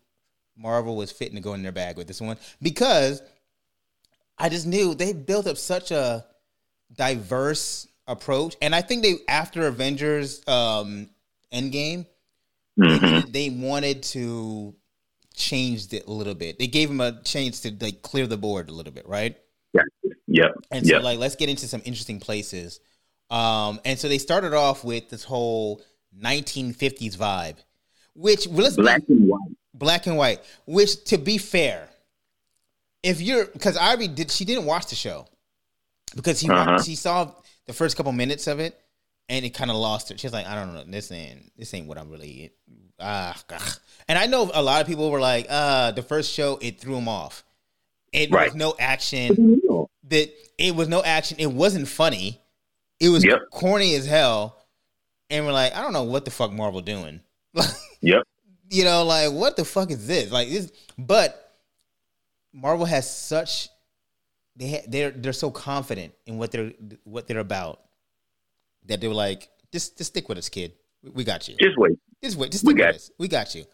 Marvel 0.57 0.95
was 0.95 1.11
fitting 1.11 1.35
to 1.35 1.41
go 1.41 1.53
in 1.53 1.61
their 1.61 1.71
bag 1.71 1.95
with 1.97 2.07
this 2.07 2.19
one 2.19 2.38
because 2.61 3.21
I 4.39 4.49
just 4.49 4.65
knew 4.65 4.95
they 4.95 5.13
built 5.13 5.45
up 5.45 5.57
such 5.57 5.91
a 5.91 6.25
diverse 6.95 7.88
approach, 8.07 8.55
and 8.61 8.73
I 8.73 8.81
think 8.81 9.03
they 9.03 9.15
after 9.27 9.68
Avengers 9.68 10.41
um, 10.47 11.09
Endgame, 11.53 12.05
Mhm. 12.80 13.31
they 13.31 13.49
wanted 13.49 14.03
to 14.03 14.76
change 15.35 15.91
it 15.93 16.05
a 16.07 16.11
little 16.11 16.34
bit. 16.35 16.57
They 16.59 16.68
gave 16.68 16.89
him 16.89 17.01
a 17.01 17.22
chance 17.23 17.59
to 17.61 17.76
like 17.80 18.01
clear 18.01 18.27
the 18.27 18.38
board 18.38 18.69
a 18.69 18.73
little 18.73 18.93
bit, 18.93 19.07
right? 19.07 19.38
Yeah. 19.73 19.81
Yep. 20.27 20.51
And 20.72 20.85
so, 20.85 20.93
Yep. 20.95 21.03
like, 21.03 21.19
let's 21.19 21.35
get 21.35 21.49
into 21.49 21.68
some 21.68 21.81
interesting 21.85 22.19
places. 22.19 22.80
Um, 23.30 23.80
and 23.85 23.99
so 23.99 24.07
they 24.07 24.18
started 24.18 24.53
off 24.53 24.84
with 24.84 25.09
this 25.09 25.23
whole 25.23 25.81
1950s 26.18 27.18
vibe, 27.18 27.57
which 28.14 28.47
well, 28.47 28.64
let's 28.64 28.76
be- 28.76 28.84
Black 28.84 29.01
and 29.09 29.27
white. 29.27 29.51
black 29.73 30.07
and 30.07 30.18
white. 30.18 30.41
Which, 30.65 31.03
to 31.05 31.18
be 31.18 31.38
fair, 31.38 31.89
if 33.03 33.22
you're 33.22 33.45
because 33.45 33.76
Ivy 33.77 34.07
did 34.07 34.31
she 34.31 34.45
didn't 34.45 34.65
watch 34.65 34.88
the 34.88 34.95
show 34.95 35.27
because 36.18 36.39
he 36.41 36.49
wa- 36.49 36.56
Uh-huh. 36.57 36.81
she 36.84 36.95
saw 36.95 37.31
the 37.68 37.73
first 37.73 37.95
couple 37.95 38.11
minutes 38.11 38.48
of 38.48 38.60
it 38.60 38.77
and 39.30 39.45
it 39.45 39.52
kind 39.52 39.69
of 39.72 39.77
lost 39.77 40.10
her. 40.10 40.18
She's 40.18 40.34
like, 40.34 40.45
I 40.48 40.56
don't 40.56 40.73
know, 40.73 40.84
this 40.85 41.11
ain't 41.11 41.52
this 41.57 41.73
ain't 41.73 41.88
what 41.88 41.98
I'm 41.98 42.10
really. 42.10 42.52
Ah, 42.99 43.39
ugh. 43.52 43.61
and 44.10 44.18
I 44.18 44.26
know 44.26 44.49
a 44.53 44.61
lot 44.61 44.81
of 44.81 44.88
people 44.88 45.10
were 45.11 45.19
like, 45.19 45.45
uh, 45.49 45.91
the 45.91 46.02
first 46.02 46.34
show 46.34 46.57
it 46.61 46.80
threw 46.81 46.95
them 46.95 47.07
off. 47.07 47.44
It 48.11 48.31
Right. 48.31 48.48
was 48.49 48.56
no 48.56 48.73
action 48.80 49.61
that 50.10 50.30
it 50.57 50.76
was 50.76 50.88
no 50.88 51.03
action. 51.03 51.38
It 51.39 51.52
wasn't 51.52 51.88
funny. 51.88 52.41
It 52.99 53.10
was 53.10 53.23
Yep. 53.23 53.49
corny 53.52 53.94
as 53.95 54.06
hell. 54.07 54.57
And 55.30 55.45
we're 55.45 55.52
like, 55.53 55.76
I 55.76 55.81
don't 55.81 55.94
know 55.94 56.03
what 56.03 56.26
the 56.26 56.31
fuck 56.31 56.52
Marvel 56.52 56.81
doing. 56.81 57.22
Yep. 58.02 58.23
you 58.69 58.84
know, 58.84 59.03
like 59.03 59.31
what 59.34 59.56
the 59.57 59.65
fuck 59.65 59.91
is 59.91 60.07
this? 60.07 60.31
Like 60.31 60.49
this, 60.49 60.72
but 60.98 61.53
Marvel 62.53 62.85
has 62.85 63.10
such 63.10 63.69
they 64.57 64.69
ha- 64.71 64.85
they're 64.88 65.11
they're 65.11 65.34
so 65.34 65.49
confident 65.51 66.13
in 66.25 66.38
what 66.38 66.51
they're 66.51 66.73
what 67.03 67.27
they're 67.27 67.39
about 67.39 67.81
that 68.88 68.99
they 69.01 69.07
were 69.07 69.13
like, 69.13 69.49
just 69.71 69.97
just 69.97 70.11
stick 70.11 70.27
with 70.29 70.38
us, 70.38 70.49
kid. 70.49 70.73
We- 71.03 71.11
We 71.11 71.23
got 71.23 71.47
you. 71.47 71.55
Just 71.59 71.77
wait. 71.77 71.93
Just 72.23 72.38
wait. 72.38 72.51
Just 72.51 72.65
we 72.65 72.73
stick 72.73 72.77
with 72.77 72.85
got- 72.88 72.95
us. 72.95 73.11
We 73.19 73.27
got 73.27 73.55
you. 73.55 73.65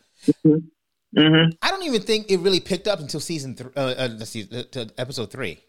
hmm 1.15 1.45
I 1.61 1.69
don't 1.71 1.83
even 1.83 2.01
think 2.01 2.29
it 2.31 2.37
really 2.39 2.59
picked 2.59 2.87
up 2.87 2.99
until 2.99 3.19
season 3.19 3.55
three, 3.55 3.71
uh, 3.75 3.79
uh, 3.81 4.09
uh, 4.75 4.85
episode 4.97 5.31
three. 5.31 5.59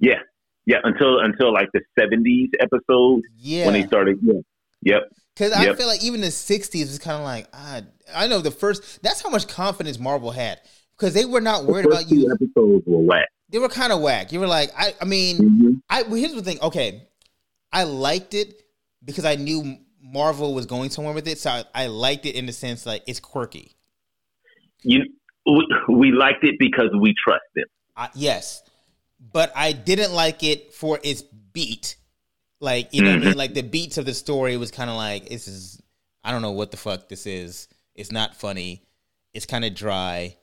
Yeah. 0.00 0.20
Yeah. 0.66 0.78
Until 0.84 1.18
until 1.20 1.52
like 1.52 1.68
the 1.74 1.80
seventies 1.98 2.50
episode 2.60 3.22
Yeah, 3.36 3.66
when 3.66 3.74
they 3.74 3.86
started. 3.86 4.18
Yeah. 4.22 4.40
Yep. 4.82 5.02
Because 5.34 5.52
I 5.52 5.74
feel 5.74 5.86
like 5.88 6.02
even 6.04 6.20
the 6.20 6.28
'60s 6.28 6.80
was 6.86 6.98
kind 6.98 7.16
of 7.16 7.24
like 7.24 7.48
ah, 7.52 7.80
I 8.14 8.26
know 8.28 8.40
the 8.40 8.50
first. 8.50 9.02
That's 9.02 9.20
how 9.22 9.30
much 9.30 9.46
confidence 9.48 9.98
Marvel 9.98 10.30
had 10.30 10.60
because 10.96 11.14
they 11.14 11.24
were 11.24 11.40
not 11.40 11.64
worried 11.64 11.84
The 11.86 11.90
about 11.90 12.10
you. 12.10 12.30
episodes 12.32 12.84
were 12.86 12.98
whack. 13.00 13.28
They 13.50 13.58
were 13.58 13.68
kind 13.68 13.92
of 13.92 14.00
whack. 14.00 14.32
You 14.32 14.40
were 14.40 14.46
like, 14.46 14.70
I, 14.76 14.94
I 15.00 15.04
mean, 15.04 15.36
hmm 15.36 15.68
I 15.90 16.02
well, 16.02 16.14
here's 16.14 16.34
the 16.34 16.42
thing. 16.42 16.60
Okay, 16.60 17.08
I 17.72 17.84
liked 17.84 18.34
it 18.34 18.62
because 19.04 19.24
I 19.24 19.36
knew 19.36 19.78
Marvel 20.02 20.54
was 20.54 20.66
going 20.66 20.90
somewhere 20.90 21.14
with 21.14 21.26
it, 21.28 21.38
so 21.38 21.50
I, 21.50 21.64
I 21.74 21.86
liked 21.86 22.26
it 22.26 22.34
in 22.34 22.46
the 22.46 22.52
sense 22.52 22.86
like 22.86 23.02
it's 23.06 23.20
quirky. 23.20 23.76
You 24.82 25.04
we, 25.46 25.66
we 25.88 26.12
liked 26.12 26.44
it 26.44 26.56
because 26.58 26.90
we 26.98 27.14
trust 27.22 27.44
them. 27.54 27.64
I, 27.96 28.10
yes, 28.14 28.62
but 29.32 29.52
I 29.56 29.72
didn't 29.72 30.12
like 30.12 30.42
it 30.42 30.74
for 30.74 31.00
its 31.02 31.22
beat. 31.22 31.96
Like 32.60 32.92
you 32.92 33.02
know, 33.02 33.10
what 33.10 33.22
I 33.22 33.24
mean? 33.26 33.36
like 33.36 33.54
the 33.54 33.62
beats 33.62 33.98
of 33.98 34.04
the 34.04 34.14
story 34.14 34.56
was 34.56 34.70
kind 34.70 34.90
of 34.90 34.96
like 34.96 35.28
this 35.28 35.48
is. 35.48 35.80
I 36.24 36.32
don't 36.32 36.42
know 36.42 36.52
what 36.52 36.70
the 36.70 36.76
fuck 36.76 37.08
this 37.08 37.26
is. 37.26 37.68
It's 37.94 38.12
not 38.12 38.36
funny. 38.36 38.82
It's 39.32 39.46
kind 39.46 39.64
of 39.64 39.74
dry. 39.74 40.36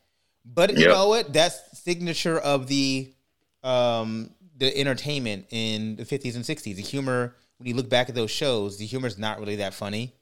But 0.46 0.78
you 0.78 0.88
know 0.88 1.10
what? 1.10 1.34
That's 1.34 1.60
signature 1.80 2.38
of 2.38 2.68
the 2.68 3.12
um 3.64 4.30
the 4.58 4.76
entertainment 4.78 5.48
in 5.50 5.96
the 5.96 6.04
50s 6.04 6.36
and 6.36 6.46
60s. 6.46 6.76
The 6.76 6.82
humor 6.82 7.36
when 7.58 7.68
you 7.68 7.76
look 7.76 7.90
back 7.90 8.10
at 8.10 8.16
those 8.16 8.32
shows, 8.32 8.78
the 8.78 8.86
humor's 8.86 9.18
not 9.18 9.40
really 9.40 9.58
that 9.58 9.74
funny. 9.74 10.14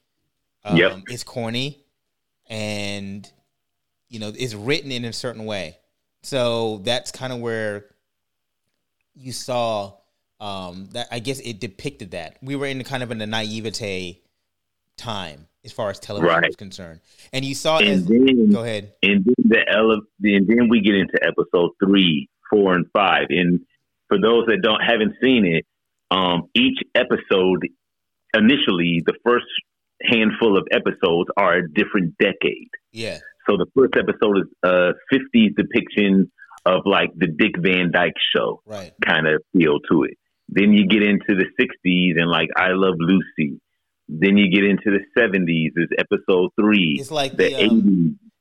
Um, 0.64 0.76
Yep. 0.76 0.98
It's 1.08 1.24
corny, 1.24 1.84
and 2.48 3.30
you 4.08 4.18
know 4.18 4.32
it's 4.34 4.54
written 4.54 4.90
in 4.90 5.04
a 5.04 5.12
certain 5.12 5.44
way. 5.44 5.78
So 6.22 6.78
that's 6.84 7.12
kind 7.12 7.32
of 7.32 7.40
where 7.40 7.86
you 9.14 9.32
saw 9.32 9.92
um, 10.40 10.88
that. 10.92 11.08
I 11.10 11.18
guess 11.18 11.40
it 11.40 11.60
depicted 11.60 12.12
that 12.12 12.38
we 12.40 12.56
were 12.56 12.66
in 12.66 12.82
kind 12.84 13.02
of 13.02 13.10
in 13.10 13.20
a 13.20 13.26
naivete 13.26 14.22
time 14.96 15.48
as 15.64 15.72
far 15.72 15.90
as 15.90 15.98
television 15.98 16.34
Right. 16.36 16.46
was 16.46 16.56
concerned, 16.56 17.00
and 17.32 17.44
you 17.44 17.54
saw. 17.54 17.78
And 17.78 17.88
As, 17.88 18.06
then 18.06 18.50
go 18.50 18.62
ahead. 18.62 18.92
and 19.02 19.24
then 19.24 19.34
the 19.38 19.64
ele- 19.68 20.02
and 20.22 20.46
then 20.46 20.68
we 20.68 20.80
get 20.80 20.94
into 20.94 21.18
episode 21.22 21.70
three, 21.82 22.28
four, 22.50 22.74
and 22.74 22.86
five. 22.92 23.26
And 23.30 23.60
for 24.08 24.18
those 24.20 24.46
that 24.46 24.58
don't 24.62 24.80
haven't 24.82 25.14
seen 25.22 25.46
it, 25.46 25.66
um, 26.10 26.48
each 26.54 26.78
episode 26.94 27.66
initially 28.34 29.02
the 29.06 29.14
first 29.24 29.46
handful 30.02 30.56
of 30.58 30.66
episodes 30.72 31.30
are 31.36 31.54
a 31.58 31.68
different 31.72 32.16
decade. 32.18 32.68
Yeah, 32.92 33.18
So 33.48 33.56
the 33.56 33.66
first 33.76 33.94
episode 33.96 34.38
is 34.38 34.44
a 34.62 34.92
50s 35.12 35.54
depiction 35.56 36.30
of 36.66 36.82
like 36.84 37.10
the 37.16 37.26
Dick 37.26 37.52
Van 37.58 37.90
Dyke 37.92 38.14
show 38.34 38.62
right. 38.66 38.92
kind 39.04 39.26
of 39.26 39.42
feel 39.52 39.78
to 39.90 40.04
it. 40.04 40.16
Then 40.48 40.72
you 40.72 40.86
get 40.86 41.02
into 41.02 41.34
the 41.34 41.46
60s 41.60 42.20
and 42.20 42.30
like 42.30 42.48
I 42.56 42.68
Love 42.72 42.94
Lucy. 42.98 43.60
Then 44.08 44.36
you 44.36 44.50
get 44.50 44.64
into 44.64 44.90
the 44.90 45.00
70s 45.18 45.72
is 45.76 45.88
episode 45.98 46.50
three. 46.60 46.96
It's 47.00 47.10
like 47.10 47.36
the 47.36 47.48
the, 47.54 47.68
um, 47.68 47.82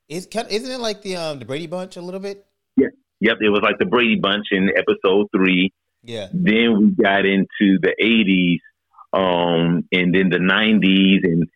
80s. 0.10 0.18
Is 0.18 0.26
kind 0.28 0.48
isn't 0.52 0.70
it 0.70 0.80
like 0.80 1.02
the 1.02 1.16
um 1.16 1.40
the 1.40 1.46
Brady 1.46 1.68
Bunch 1.68 1.96
a 1.98 2.02
little 2.02 2.20
bit? 2.20 2.46
Yeah. 2.76 2.88
Yep, 3.22 3.38
it 3.42 3.50
was 3.50 3.62
like 3.62 3.78
the 3.80 3.86
Brady 3.86 4.16
Bunch 4.20 4.48
in 4.52 4.70
episode 4.76 5.28
three. 5.36 5.72
Yeah. 6.04 6.28
Then 6.34 6.78
we 6.78 7.04
got 7.04 7.26
into 7.26 7.80
the 7.82 7.94
'80s, 8.02 8.60
um, 9.14 9.88
and 9.94 10.14
then 10.14 10.30
the 10.30 10.40
'90s, 10.40 11.24
and 11.24 11.48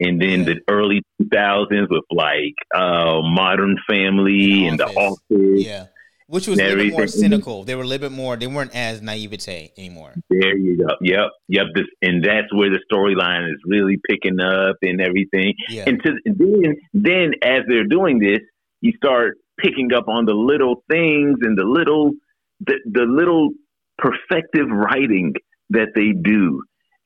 and 0.00 0.20
then 0.20 0.40
Yeah. 0.40 0.54
the 0.54 0.60
early 0.68 1.02
2000s 1.22 1.88
with 1.88 2.04
like 2.10 2.54
uh, 2.74 3.20
Modern 3.22 3.78
Family 3.88 4.66
and 4.66 4.78
The. 4.78 4.86
Office. 4.86 5.64
Yeah. 5.64 5.86
Which 6.26 6.48
was 6.48 6.58
a 6.58 6.74
little 6.74 6.90
more 6.90 7.06
cynical. 7.06 7.64
They 7.64 7.74
were 7.74 7.82
a 7.82 7.86
little 7.86 8.08
bit 8.08 8.16
more. 8.16 8.36
They 8.36 8.46
weren't 8.46 8.74
as 8.74 9.02
naivete 9.02 9.72
anymore. 9.76 10.14
There 10.30 10.56
you 10.56 10.78
go. 10.78 10.94
Yep, 11.02 11.30
yep. 11.48 11.66
This, 11.74 11.84
and 12.00 12.24
that's 12.24 12.52
where 12.54 12.70
the 12.70 12.80
storyline 12.90 13.46
is 13.52 13.58
really 13.66 13.98
picking 14.08 14.40
up 14.40 14.76
and 14.82 15.00
everything. 15.02 15.54
Yeah. 15.68 15.84
And, 15.86 16.02
to, 16.02 16.12
then, 16.24 16.76
then 16.94 17.32
as 17.42 17.62
they're 17.68 17.84
doing 17.84 18.20
this, 18.20 18.40
you 18.80 18.92
start 18.96 19.36
picking 19.60 19.92
up 19.92 20.08
on 20.08 20.24
the 20.24 20.32
little 20.32 20.82
things 20.90 21.38
and 21.42 21.58
the 21.58 21.64
little, 21.64 22.12
the, 22.60 22.78
the 22.90 23.02
little 23.02 23.50
perfective 24.00 24.70
writing 24.70 25.34
that 25.70 25.88
they 25.94 26.12
do, 26.12 26.62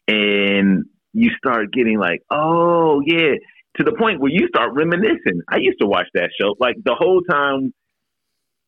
and 0.07 0.85
you 1.12 1.31
start 1.36 1.73
getting 1.73 1.99
like, 1.99 2.20
oh 2.31 3.01
yeah, 3.05 3.35
to 3.77 3.85
the 3.85 3.93
point 3.99 4.20
where 4.20 4.31
you 4.32 4.49
start 4.49 4.73
reminiscing. 4.74 5.40
I 5.49 5.57
used 5.59 5.78
to 5.81 5.86
watch 5.86 6.07
that 6.15 6.31
show 6.40 6.55
like 6.59 6.77
the 6.85 6.95
whole 6.95 7.23
time. 7.28 7.73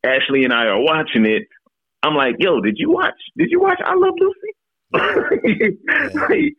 Ashley 0.03 0.43
and 0.43 0.53
I 0.53 0.65
are 0.65 0.79
watching 0.81 1.25
it. 1.25 1.43
I'm 2.03 2.15
like, 2.15 2.35
yo, 2.39 2.61
did 2.61 2.75
you 2.77 2.89
watch? 2.91 3.13
Did 3.37 3.49
you 3.51 3.59
watch 3.59 3.79
I 3.85 3.93
Love 3.95 4.13
Lucy? 4.19 4.53
Like, 6.13 6.55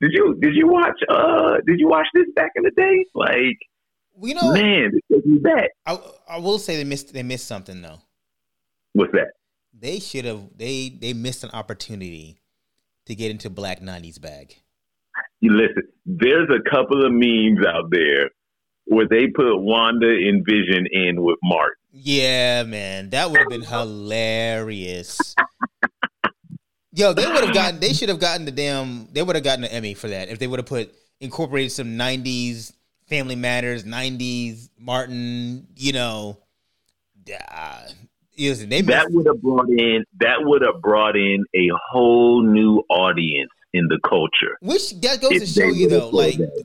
did 0.00 0.12
you 0.12 0.36
did 0.40 0.54
you 0.54 0.68
watch 0.68 0.98
uh 1.08 1.56
did 1.66 1.78
you 1.80 1.88
watch 1.88 2.06
this 2.14 2.26
back 2.34 2.52
in 2.56 2.62
the 2.62 2.70
day? 2.70 3.04
Like, 3.14 3.58
We 4.16 4.34
know. 4.34 4.52
man, 4.52 4.92
this 5.10 5.24
me 5.26 5.38
back. 5.38 5.70
I, 5.86 5.98
I 6.28 6.38
will 6.38 6.58
say 6.58 6.76
they 6.76 6.84
missed. 6.84 7.12
They 7.12 7.22
missed 7.22 7.46
something 7.46 7.82
though. 7.82 7.98
What's 8.94 9.12
that? 9.12 9.32
They 9.72 9.98
should 10.00 10.24
have. 10.24 10.40
They 10.56 10.88
they 10.88 11.12
missed 11.12 11.44
an 11.44 11.50
opportunity 11.52 12.40
to 13.06 13.14
get 13.14 13.30
into 13.30 13.50
Black 13.50 13.80
'90s 13.80 14.20
bag. 14.20 14.54
You 15.40 15.52
listen, 15.52 15.82
there's 16.06 16.48
a 16.50 16.68
couple 16.68 17.04
of 17.04 17.12
memes 17.12 17.64
out 17.66 17.90
there 17.90 18.30
where 18.86 19.06
they 19.08 19.26
put 19.28 19.56
Wanda 19.58 20.08
and 20.08 20.44
Vision 20.44 20.86
in 20.90 21.22
with 21.22 21.38
Mark. 21.42 21.77
Yeah, 21.90 22.64
man, 22.64 23.10
that 23.10 23.30
would 23.30 23.38
have 23.38 23.48
been 23.48 23.62
hilarious. 23.62 25.34
Yo, 26.92 27.12
they 27.12 27.26
would 27.26 27.44
have 27.44 27.54
gotten. 27.54 27.80
They 27.80 27.92
should 27.92 28.08
have 28.08 28.20
gotten 28.20 28.44
the 28.44 28.50
damn. 28.50 29.08
They 29.12 29.22
would 29.22 29.36
have 29.36 29.44
gotten 29.44 29.64
an 29.64 29.70
Emmy 29.70 29.94
for 29.94 30.08
that 30.08 30.28
if 30.28 30.38
they 30.38 30.46
would 30.46 30.58
have 30.58 30.66
put 30.66 30.94
incorporated 31.20 31.72
some 31.72 31.96
'90s 31.96 32.72
Family 33.08 33.36
Matters, 33.36 33.84
'90s 33.84 34.68
Martin. 34.78 35.68
You 35.76 35.92
know, 35.92 36.38
uh, 37.50 37.82
listen, 38.38 38.68
they 38.68 38.82
That 38.82 39.10
would 39.10 39.26
have 39.26 39.40
brought 39.40 39.68
in 39.68 40.04
that 40.20 40.38
would 40.40 40.62
have 40.62 40.80
brought 40.82 41.16
in 41.16 41.44
a 41.54 41.68
whole 41.90 42.42
new 42.42 42.82
audience 42.90 43.50
in 43.72 43.86
the 43.88 43.98
culture. 44.06 44.56
which 44.60 44.98
that 45.00 45.20
goes 45.20 45.38
to 45.38 45.46
show 45.46 45.66
you 45.66 45.88
though, 45.88 46.10
like 46.10 46.36
that. 46.38 46.64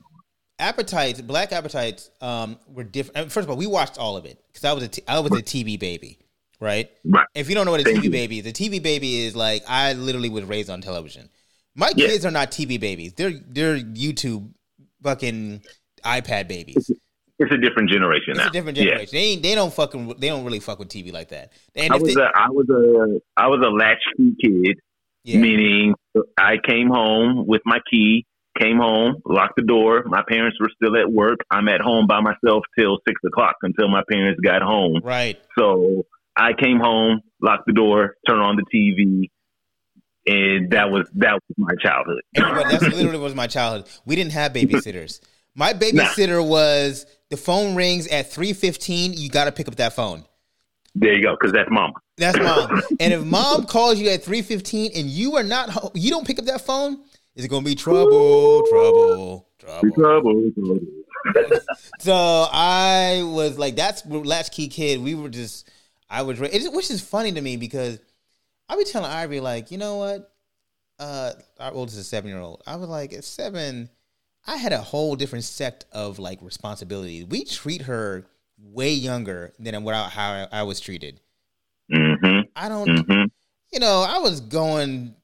Appetites, 0.58 1.20
black 1.20 1.52
appetites, 1.52 2.10
um, 2.20 2.58
were 2.68 2.84
different. 2.84 3.30
First 3.32 3.44
of 3.46 3.50
all, 3.50 3.56
we 3.56 3.66
watched 3.66 3.98
all 3.98 4.16
of 4.16 4.24
it 4.24 4.42
because 4.48 4.64
I 4.64 4.72
was 4.72 4.84
a 4.84 4.88
t- 4.88 5.02
I 5.08 5.18
was 5.20 5.32
a 5.32 5.42
TV 5.42 5.78
baby, 5.78 6.18
right? 6.60 6.90
Right. 7.04 7.26
If 7.34 7.48
you 7.48 7.54
don't 7.54 7.64
know 7.66 7.72
what 7.72 7.80
a 7.80 7.84
TV 7.84 8.10
baby 8.10 8.38
is, 8.38 8.46
a 8.46 8.52
TV 8.52 8.82
baby 8.82 9.20
is 9.24 9.34
like 9.36 9.62
I 9.68 9.92
literally 9.94 10.30
was 10.30 10.44
raised 10.44 10.70
on 10.70 10.80
television. 10.80 11.28
My 11.74 11.92
Yeah. 11.96 12.06
kids 12.08 12.24
are 12.24 12.30
not 12.30 12.50
TV 12.52 12.78
babies; 12.78 13.14
they're 13.14 13.32
they're 13.48 13.78
YouTube 13.78 14.50
fucking 15.02 15.62
iPad 16.04 16.48
babies. 16.48 16.90
It's 17.36 17.52
a 17.52 17.56
different 17.58 17.90
generation 17.90 18.30
It's 18.30 18.38
now. 18.38 18.46
a 18.48 18.50
different 18.52 18.78
Yeah. 18.78 18.84
generation. 18.84 19.10
They 19.12 19.36
they 19.36 19.54
don't 19.56 19.72
fucking 19.72 20.14
they 20.18 20.28
don't 20.28 20.44
really 20.44 20.60
fuck 20.60 20.78
with 20.78 20.88
TV 20.88 21.12
like 21.12 21.30
that. 21.30 21.52
And 21.74 21.92
I 21.92 21.96
was 21.96 22.14
they, 22.14 22.20
a 22.20 22.26
I 22.34 22.48
was 22.48 22.68
a 22.70 23.20
I 23.36 23.48
was 23.48 23.60
a 23.66 23.70
latchkey 23.70 24.36
kid, 24.40 24.78
yeah, 25.24 25.38
meaning 25.40 25.94
I 26.38 26.58
came 26.64 26.88
home 26.88 27.44
with 27.46 27.62
my 27.64 27.80
key, 27.90 28.24
came 28.60 28.78
home, 28.78 29.16
locked 29.24 29.56
the 29.56 29.62
door. 29.62 30.04
My 30.06 30.22
parents 30.28 30.58
were 30.60 30.70
still 30.76 30.96
at 30.96 31.10
work. 31.10 31.40
I'm 31.50 31.68
at 31.68 31.80
home 31.80 32.06
by 32.06 32.20
myself 32.20 32.64
till 32.78 32.98
six 33.06 33.20
o'clock 33.26 33.56
until 33.62 33.88
my 33.88 34.02
parents 34.10 34.40
got 34.40 34.62
home. 34.62 35.00
right. 35.02 35.38
So 35.58 36.06
I 36.36 36.52
came 36.52 36.78
home, 36.80 37.20
locked 37.40 37.66
the 37.66 37.72
door, 37.72 38.16
turned 38.26 38.42
on 38.42 38.56
the 38.56 38.64
TV, 38.74 39.30
and 40.26 40.70
that 40.70 40.90
was 40.90 41.08
that 41.16 41.34
was 41.34 41.56
my 41.56 41.74
childhood. 41.80 42.22
Everybody, 42.34 42.76
that's 42.76 42.82
literally 42.94 43.18
was 43.18 43.34
my 43.34 43.46
childhood. 43.46 43.90
We 44.06 44.16
didn't 44.16 44.32
have 44.32 44.52
babysitters. 44.52 45.20
My 45.54 45.72
babysitter 45.72 46.46
was 46.46 47.06
the 47.30 47.36
phone 47.36 47.74
rings 47.76 48.06
at 48.08 48.32
three 48.32 48.52
fifteen. 48.52 49.12
You 49.14 49.28
got 49.28 49.44
to 49.44 49.52
pick 49.52 49.68
up 49.68 49.76
that 49.76 49.92
phone. 49.94 50.24
there 50.94 51.12
you 51.14 51.22
go, 51.22 51.36
because 51.38 51.52
that's 51.52 51.70
mom. 51.70 51.92
That's 52.16 52.38
mom. 52.42 52.82
and 53.00 53.12
if 53.12 53.24
mom 53.24 53.66
calls 53.66 53.98
you 54.00 54.08
at 54.10 54.24
three 54.24 54.42
fifteen 54.42 54.90
and 54.94 55.06
you 55.08 55.36
are 55.36 55.44
not, 55.44 55.92
you 55.94 56.10
don't 56.10 56.26
pick 56.26 56.38
up 56.38 56.46
that 56.46 56.62
phone. 56.62 56.98
Is 57.36 57.44
it 57.44 57.48
gonna 57.48 57.64
be 57.64 57.74
trouble, 57.74 58.64
trouble, 58.68 59.48
trouble? 59.58 59.90
Trouble, 59.92 60.50
trouble. 60.52 60.80
So 62.00 62.12
I 62.14 63.22
was 63.24 63.58
like, 63.58 63.76
that's 63.76 64.04
latchkey 64.06 64.68
kid. 64.68 65.00
We 65.00 65.14
were 65.14 65.30
just, 65.30 65.68
I 66.10 66.20
was, 66.22 66.38
which 66.38 66.90
is 66.90 67.00
funny 67.00 67.32
to 67.32 67.40
me 67.40 67.56
because 67.56 67.98
I 68.68 68.76
be 68.76 68.84
telling 68.84 69.10
Ivory 69.10 69.40
like, 69.40 69.70
you 69.70 69.78
know 69.78 69.96
what? 69.96 70.30
Uh, 70.98 71.32
our 71.58 71.72
oldest 71.72 71.96
is 71.96 72.04
a 72.04 72.08
seven 72.08 72.28
year 72.30 72.40
old. 72.40 72.62
I 72.66 72.76
was 72.76 72.88
like, 72.90 73.14
at 73.14 73.24
seven, 73.24 73.88
I 74.46 74.56
had 74.58 74.72
a 74.72 74.78
whole 74.82 75.16
different 75.16 75.44
sect 75.44 75.86
of 75.92 76.18
like 76.18 76.40
responsibilities. 76.42 77.24
We 77.24 77.44
treat 77.44 77.82
her 77.82 78.26
way 78.58 78.92
younger 78.92 79.54
than 79.58 79.82
what 79.82 79.94
I, 79.94 80.08
how 80.08 80.30
I, 80.32 80.48
I 80.60 80.62
was 80.64 80.78
treated. 80.78 81.20
Mm-hmm. 81.90 82.40
I 82.54 82.68
don't, 82.68 82.88
Mm-hmm. 82.88 83.24
you 83.72 83.80
know, 83.80 84.04
I 84.06 84.18
was 84.18 84.40
going 84.40 85.14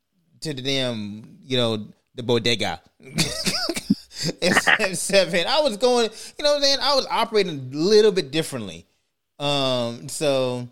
to 0.40 0.54
the 0.54 0.62
damn, 0.62 1.38
you 1.42 1.58
know, 1.58 1.88
the 2.20 2.26
bodega. 2.26 2.80
seven, 4.94 5.46
I 5.46 5.60
was 5.62 5.76
going, 5.78 6.10
you 6.38 6.44
know 6.44 6.50
what 6.50 6.56
I'm 6.58 6.62
saying? 6.62 6.78
I 6.82 6.94
was 6.94 7.06
operating 7.10 7.70
a 7.72 7.76
little 7.76 8.12
bit 8.12 8.30
differently. 8.30 8.86
Um, 9.38 10.08
so 10.08 10.68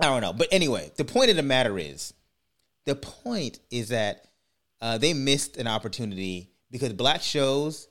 I 0.00 0.06
don't 0.06 0.20
know. 0.22 0.32
But 0.32 0.48
anyway, 0.50 0.90
the 0.96 1.04
point 1.04 1.30
of 1.30 1.36
the 1.36 1.42
matter 1.42 1.78
is, 1.78 2.12
the 2.84 2.96
point 2.96 3.60
is 3.70 3.90
that 3.90 4.24
uh, 4.80 4.98
they 4.98 5.12
missed 5.14 5.56
an 5.56 5.68
opportunity 5.68 6.50
because 6.70 6.92
black 6.92 7.22
shows 7.22 7.88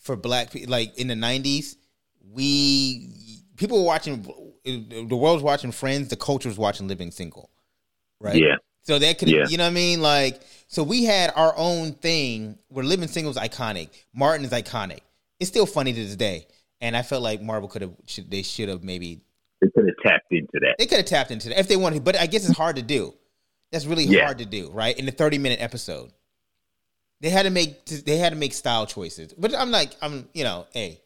for 0.00 0.16
black 0.16 0.50
people, 0.50 0.70
like 0.70 0.98
in 0.98 1.06
the 1.08 1.14
'90s, 1.14 1.76
we 2.32 3.08
people 3.56 3.78
were 3.78 3.86
watching. 3.86 4.22
The 4.64 5.04
world 5.16 5.36
was 5.36 5.42
watching 5.44 5.70
Friends. 5.70 6.08
The 6.08 6.16
culture 6.16 6.48
was 6.48 6.58
watching 6.58 6.88
Living 6.88 7.12
Single, 7.12 7.50
right? 8.20 8.34
Yeah. 8.36 8.56
So 8.82 8.98
that 9.00 9.18
could, 9.18 9.28
Yeah. 9.28 9.46
you 9.48 9.56
know 9.58 9.64
what 9.64 9.70
I 9.70 9.74
mean? 9.74 10.00
Like, 10.00 10.40
so 10.68 10.82
we 10.82 11.04
had 11.04 11.32
our 11.36 11.54
own 11.56 11.92
thing 11.92 12.58
where 12.68 12.84
Living 12.84 13.08
Single 13.08 13.30
is 13.30 13.36
iconic. 13.36 13.88
Martin 14.14 14.44
is 14.44 14.52
iconic. 14.52 15.00
It's 15.40 15.48
still 15.50 15.66
funny 15.66 15.92
to 15.92 16.04
this 16.04 16.16
day. 16.16 16.46
And 16.80 16.96
I 16.96 17.02
felt 17.02 17.22
like 17.22 17.40
Marvel 17.40 17.68
could 17.68 17.82
have, 17.82 17.92
should, 18.06 18.30
they 18.30 18.42
should 18.42 18.68
have 18.68 18.82
maybe, 18.84 19.20
They 19.60 19.68
could 19.74 19.86
have 19.86 19.96
tapped 20.02 20.26
into 20.30 20.48
that. 20.60 20.74
they 20.78 20.86
could 20.86 20.98
have 20.98 21.06
tapped 21.06 21.30
into 21.30 21.48
that 21.50 21.58
if 21.58 21.68
they 21.68 21.76
wanted, 21.76 21.96
to, 21.96 22.02
but 22.02 22.16
I 22.16 22.26
guess 22.26 22.46
it's 22.48 22.56
hard 22.56 22.76
to 22.76 22.82
do. 22.82 23.14
That's 23.72 23.86
really 23.86 24.04
Yeah. 24.04 24.24
hard 24.24 24.38
to 24.38 24.44
do, 24.46 24.70
right? 24.70 24.96
In 24.98 25.08
a 25.08 25.10
30 25.12 25.38
minute 25.38 25.60
episode. 25.60 26.12
They 27.20 27.30
had 27.30 27.44
to 27.44 27.50
make, 27.50 27.86
they 27.86 28.18
had 28.18 28.32
to 28.32 28.38
make 28.38 28.52
style 28.52 28.86
choices. 28.86 29.32
But 29.32 29.54
I'm 29.54 29.70
like, 29.70 29.92
I'm, 30.02 30.28
you 30.34 30.44
know, 30.44 30.66
hey, 30.72 31.00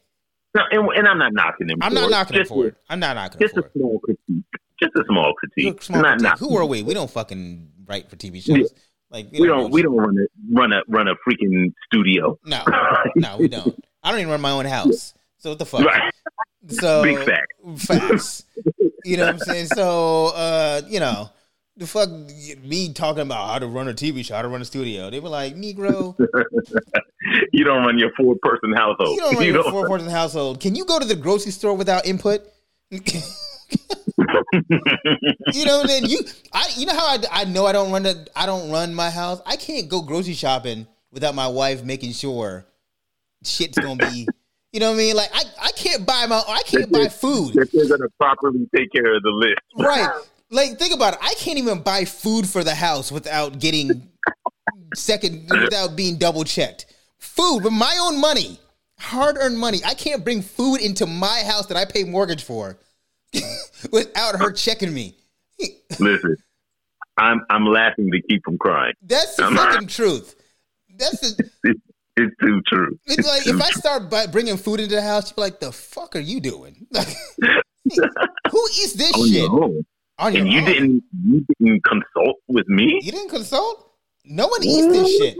No, 0.55 0.61
and, 0.71 0.89
and 0.97 1.07
I'm 1.07 1.17
not 1.17 1.31
knocking 1.33 1.67
them. 1.67 1.77
I'm 1.81 1.93
not 1.93 2.09
knocking 2.11 2.35
them 2.35 2.41
just 2.43 2.49
for 2.53 2.65
a, 2.65 2.67
it. 2.67 2.75
I'm 2.89 2.99
not 2.99 3.15
knocking 3.15 3.39
them 3.39 3.49
for 3.49 3.59
it. 3.59 3.63
Just 3.63 3.75
a 3.75 3.79
small 3.79 3.99
critique. 3.99 4.43
Just 4.81 4.91
a 4.95 5.03
small 5.07 5.33
critique. 5.35 5.81
Small 5.83 6.01
not, 6.01 6.17
critique. 6.17 6.23
not, 6.23 6.39
Who 6.39 6.57
are 6.57 6.65
we? 6.65 6.83
We 6.83 6.93
don't 6.93 7.09
fucking 7.09 7.69
write 7.87 8.09
for 8.09 8.17
TV 8.17 8.43
shows. 8.43 8.73
Like 9.11 9.27
we 9.31 9.45
don't. 9.45 9.71
We 9.71 9.81
don't 9.81 9.95
run 9.97 10.15
a 10.17 10.25
run 10.57 10.71
a 10.73 10.81
run 10.87 11.07
a 11.09 11.15
freaking 11.27 11.73
studio. 11.85 12.39
No, 12.45 12.63
no, 13.17 13.37
we 13.37 13.47
don't. 13.49 13.77
I 14.03 14.11
don't 14.11 14.19
even 14.21 14.31
run 14.31 14.41
my 14.41 14.51
own 14.51 14.65
house. 14.65 15.13
So 15.37 15.49
what 15.49 15.59
the 15.59 15.65
fuck? 15.65 15.81
Right. 15.85 16.13
So 16.69 17.03
Big 17.03 17.17
fact. 17.19 17.53
Facts. 17.77 18.45
you 19.03 19.17
know 19.17 19.25
what 19.25 19.33
I'm 19.33 19.39
saying? 19.49 19.65
So 19.67 20.27
uh, 20.27 20.81
you 20.87 20.99
know, 21.01 21.29
the 21.75 21.87
fuck 21.87 22.09
me 22.63 22.93
talking 22.93 23.23
about 23.23 23.49
how 23.49 23.59
to 23.59 23.67
run 23.67 23.89
a 23.89 23.93
TV 23.93 24.23
show, 24.23 24.35
how 24.35 24.43
to 24.43 24.47
run 24.47 24.61
a 24.61 24.65
studio. 24.65 25.09
They 25.09 25.19
were 25.19 25.29
like, 25.29 25.55
Negro, 25.55 26.15
You 27.51 27.63
don't 27.63 27.83
run 27.83 27.97
your 27.99 28.11
four 28.17 28.35
person 28.41 28.71
household. 28.73 29.09
you 29.09 29.17
don't 29.21 29.35
run 29.35 29.45
your 29.45 29.63
four 29.71 29.87
person 29.87 30.09
household. 30.09 30.59
Can 30.61 30.75
you 30.75 30.85
go 30.85 30.99
to 30.99 31.05
the 31.05 31.15
grocery 31.15 31.51
store 31.51 31.75
without 31.75 32.05
input? 32.05 32.47
you 35.53 35.65
know, 35.65 35.83
then 35.85 36.05
you, 36.05 36.19
I, 36.53 36.69
you 36.75 36.85
know 36.85 36.93
how 36.93 37.05
I, 37.05 37.19
I 37.31 37.45
know 37.45 37.65
I 37.65 37.71
don't 37.71 37.91
run 37.91 38.03
the, 38.03 38.27
I 38.35 38.45
don't 38.45 38.71
run 38.71 38.93
my 38.93 39.09
house. 39.09 39.41
I 39.45 39.55
can't 39.55 39.89
go 39.89 40.01
grocery 40.01 40.33
shopping 40.33 40.87
without 41.11 41.35
my 41.35 41.47
wife 41.47 41.83
making 41.83 42.13
sure 42.13 42.65
shit's 43.43 43.77
gonna 43.77 44.09
be. 44.11 44.27
You 44.71 44.79
know 44.79 44.89
what 44.89 44.95
I 44.95 44.97
mean? 44.97 45.15
Like 45.15 45.29
I, 45.33 45.43
I 45.63 45.71
can't 45.71 46.05
buy 46.05 46.25
my, 46.27 46.41
I 46.47 46.63
can't 46.63 46.91
buy 46.91 47.07
food. 47.09 47.53
That 47.55 47.69
they're 47.73 47.89
gonna 47.89 48.09
properly 48.19 48.69
take 48.75 48.91
care 48.91 49.15
of 49.15 49.23
the 49.23 49.29
list. 49.29 49.59
Right. 49.77 50.09
Like, 50.49 50.77
think 50.77 50.93
about 50.93 51.13
it. 51.13 51.19
I 51.21 51.33
can't 51.35 51.57
even 51.57 51.81
buy 51.81 52.03
food 52.03 52.45
for 52.47 52.63
the 52.63 52.75
house 52.75 53.09
without 53.11 53.59
getting 53.59 54.09
second, 54.93 55.49
without 55.49 55.95
being 55.95 56.17
double 56.17 56.43
checked. 56.43 56.87
Food 57.19 57.63
with 57.63 57.71
my 57.73 57.97
own 58.01 58.19
money. 58.19 58.59
hard 58.99 59.37
earned 59.39 59.57
money. 59.57 59.79
I 59.85 59.93
can't 59.93 60.23
bring 60.23 60.41
food 60.41 60.81
into 60.81 61.05
my 61.05 61.41
house 61.45 61.67
that 61.67 61.77
I 61.77 61.85
pay 61.85 62.03
mortgage 62.03 62.43
for 62.43 62.77
without 63.91 64.39
her 64.39 64.51
checking 64.51 64.93
me. 64.93 65.15
Listen, 65.99 66.35
I'm 67.17 67.41
I'm 67.49 67.65
laughing 67.65 68.09
to 68.11 68.21
keep 68.21 68.43
from 68.43 68.57
crying. 68.57 68.93
That's 69.01 69.35
the 69.35 69.43
I'm- 69.43 69.55
fucking 69.55 69.87
truth. 69.87 70.35
That's 70.97 71.19
the. 71.19 71.49
It's, 72.17 72.29
it's 72.29 72.35
too 72.41 72.61
true. 72.67 72.99
It's 73.05 73.25
like 73.25 73.47
if 73.47 73.59
I 73.61 73.69
start 73.69 74.09
bringing 74.33 74.57
food 74.57 74.81
into 74.81 74.95
the 74.95 75.01
house, 75.01 75.31
you're 75.35 75.41
like, 75.45 75.61
"The 75.61 75.71
fuck 75.71 76.13
are 76.17 76.19
you 76.19 76.41
doing? 76.41 76.85
Who 76.93 78.59
eats 78.69 78.93
this 78.93 79.11
Oh, 79.15 79.25
shit 79.25 79.49
on 79.49 80.35
And 80.35 80.49
you 80.51 80.59
own? 80.59 80.65
didn't 80.65 81.03
you 81.23 81.45
didn't 81.59 81.83
consult 81.85 82.35
with 82.49 82.67
me? 82.67 82.99
You 83.01 83.13
didn't 83.13 83.29
consult? 83.29 83.93
No 84.25 84.47
one 84.47 84.61
eats 84.61 84.87
this 84.87 85.17
shit. 85.17 85.37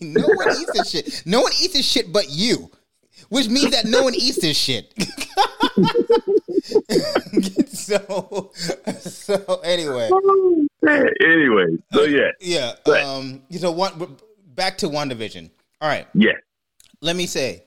no 0.00 0.22
one 0.28 0.48
eats 0.52 0.72
this 0.72 0.90
shit. 0.90 1.22
No 1.26 1.40
one 1.40 1.52
eats 1.60 1.72
this 1.74 1.84
shit 1.84 2.12
but 2.12 2.30
you. 2.30 2.70
Which 3.28 3.48
means 3.48 3.72
that 3.72 3.86
no 3.86 4.04
one 4.04 4.14
eats 4.14 4.40
this 4.40 4.56
shit. 4.56 4.94
so 7.68 8.50
so 8.98 9.60
anyway. 9.64 10.08
anyway, 11.24 11.66
so 11.92 12.02
yeah, 12.04 12.30
Yeah. 12.40 12.72
Right. 12.86 13.04
Um 13.04 13.42
so 13.50 13.70
one 13.72 14.16
back 14.54 14.78
to 14.78 14.88
WandaVision. 14.88 15.50
All 15.80 15.88
right. 15.88 16.06
yeah. 16.14 16.32
Let 17.00 17.16
me 17.16 17.26
say. 17.26 17.64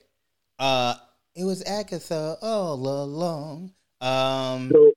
Uh 0.57 0.95
it 1.35 1.43
was 1.45 1.63
Agatha 1.63 2.37
all 2.41 2.75
along. 2.75 3.71
Um 4.01 4.69
So 4.71 4.91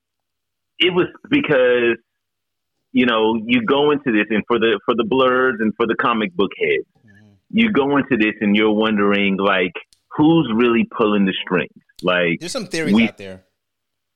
it 0.79 0.93
was 0.93 1.07
because 1.29 1.97
you 2.91 3.05
know 3.05 3.35
you 3.45 3.65
go 3.65 3.91
into 3.91 4.11
this, 4.11 4.25
and 4.29 4.43
for 4.47 4.59
the 4.59 4.79
for 4.85 4.95
the 4.95 5.03
blerds 5.03 5.57
and 5.61 5.73
for 5.75 5.87
the 5.87 5.95
comic 5.95 6.33
book 6.35 6.51
heads, 6.59 6.87
you 7.51 7.71
go 7.71 7.97
into 7.97 8.17
this 8.17 8.33
and 8.41 8.55
you're 8.55 8.73
wondering 8.73 9.37
like 9.37 9.73
who's 10.15 10.51
really 10.55 10.85
pulling 10.95 11.25
the 11.25 11.33
strings. 11.43 11.71
Like 12.01 12.39
there's 12.39 12.51
some 12.51 12.67
theories 12.67 12.93
We- 12.93 13.07
out 13.07 13.17
there. 13.17 13.45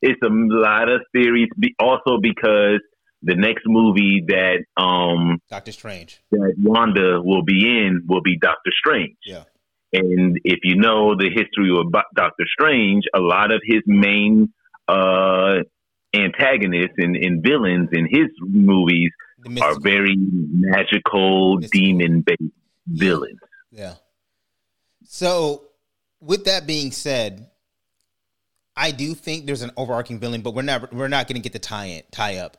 It's 0.02 0.22
a 0.24 0.30
lot 0.30 0.90
of 0.90 1.02
theories. 1.11 1.49
Be, 1.57 1.76
also 1.80 2.18
because 2.22 2.82
the 3.24 3.36
next 3.36 3.64
movie 3.65 4.24
that 4.28 4.64
um 4.82 5.40
Doctor 5.49 5.72
Strange. 5.72 6.22
that 6.32 6.53
Wanda 6.61 7.22
will 7.22 7.44
be 7.44 7.68
in 7.68 8.03
will 8.07 8.22
be 8.22 8.38
Doctor 8.38 8.72
Strange. 8.78 9.18
Yeah. 9.26 9.44
And 9.94 10.40
if 10.44 10.60
you 10.64 10.76
know 10.76 11.15
the 11.15 11.30
history 11.30 11.72
of 11.76 11.91
Doctor 12.14 12.44
Strange, 12.48 13.06
a 13.15 13.19
lot 13.19 13.53
of 13.53 13.61
his 13.64 13.82
main 13.86 14.53
uh, 14.88 15.60
antagonists 16.14 16.95
and, 16.98 17.15
and 17.15 17.41
villains 17.41 17.90
in 17.94 18.07
his 18.10 18.28
movies 18.41 19.11
are 19.61 19.80
very 19.80 20.15
magical, 20.18 21.57
demon 21.57 22.22
based 22.22 22.41
villains. 22.86 23.40
Yeah. 23.72 23.95
So, 25.06 25.64
with 26.19 26.45
that 26.45 26.68
being 26.68 26.91
said, 26.91 27.48
I 28.78 28.91
do 28.91 29.14
think 29.16 29.45
there's 29.45 29.64
an 29.64 29.72
overarching 29.76 30.20
villain, 30.20 30.41
but 30.41 30.54
we're 30.54 30.62
not 30.62 30.94
we're 30.94 31.08
not 31.08 31.28
going 31.28 31.36
to 31.36 31.41
get 31.41 31.54
the 31.54 31.60
tie 31.60 31.86
in, 31.88 32.04
tie 32.12 32.38
up 32.38 32.58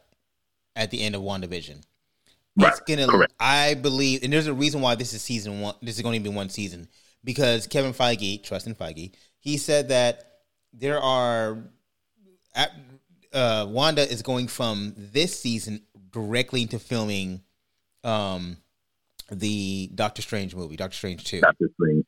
at 0.76 0.90
the 0.90 1.00
end 1.00 1.14
of 1.14 1.22
WandaVision. 1.22 1.82
Right, 2.60 2.70
It's 2.72 2.80
gonna. 2.80 3.06
correct. 3.06 3.32
I 3.38 3.74
believe, 3.74 4.24
and 4.24 4.32
there's 4.32 4.48
a 4.48 4.52
reason 4.52 4.80
why 4.80 4.96
this 4.96 5.12
is 5.14 5.22
season 5.22 5.60
one. 5.60 5.76
This 5.80 5.96
is 5.96 6.02
going 6.02 6.20
to 6.22 6.28
be 6.28 6.34
one 6.34 6.48
season 6.50 6.88
because 7.22 7.66
Kevin 7.68 7.92
Feige, 7.92 8.42
trust 8.42 8.66
in 8.66 8.74
Feige, 8.74 9.12
he 9.38 9.56
said 9.56 9.88
that 9.90 10.40
there 10.72 11.00
are. 11.00 11.58
at- 12.54 12.72
Uh, 13.32 13.66
Wanda 13.68 14.10
is 14.10 14.22
going 14.22 14.48
from 14.48 14.94
this 14.96 15.38
season 15.38 15.82
directly 16.10 16.62
into 16.62 16.78
filming, 16.78 17.42
um, 18.02 18.56
the 19.30 19.90
Doctor 19.94 20.22
Strange 20.22 20.54
movie, 20.56 20.76
Doctor 20.76 20.96
Strange 20.96 21.24
two. 21.24 21.40
Doctor 21.42 21.68
Strange. 21.74 22.06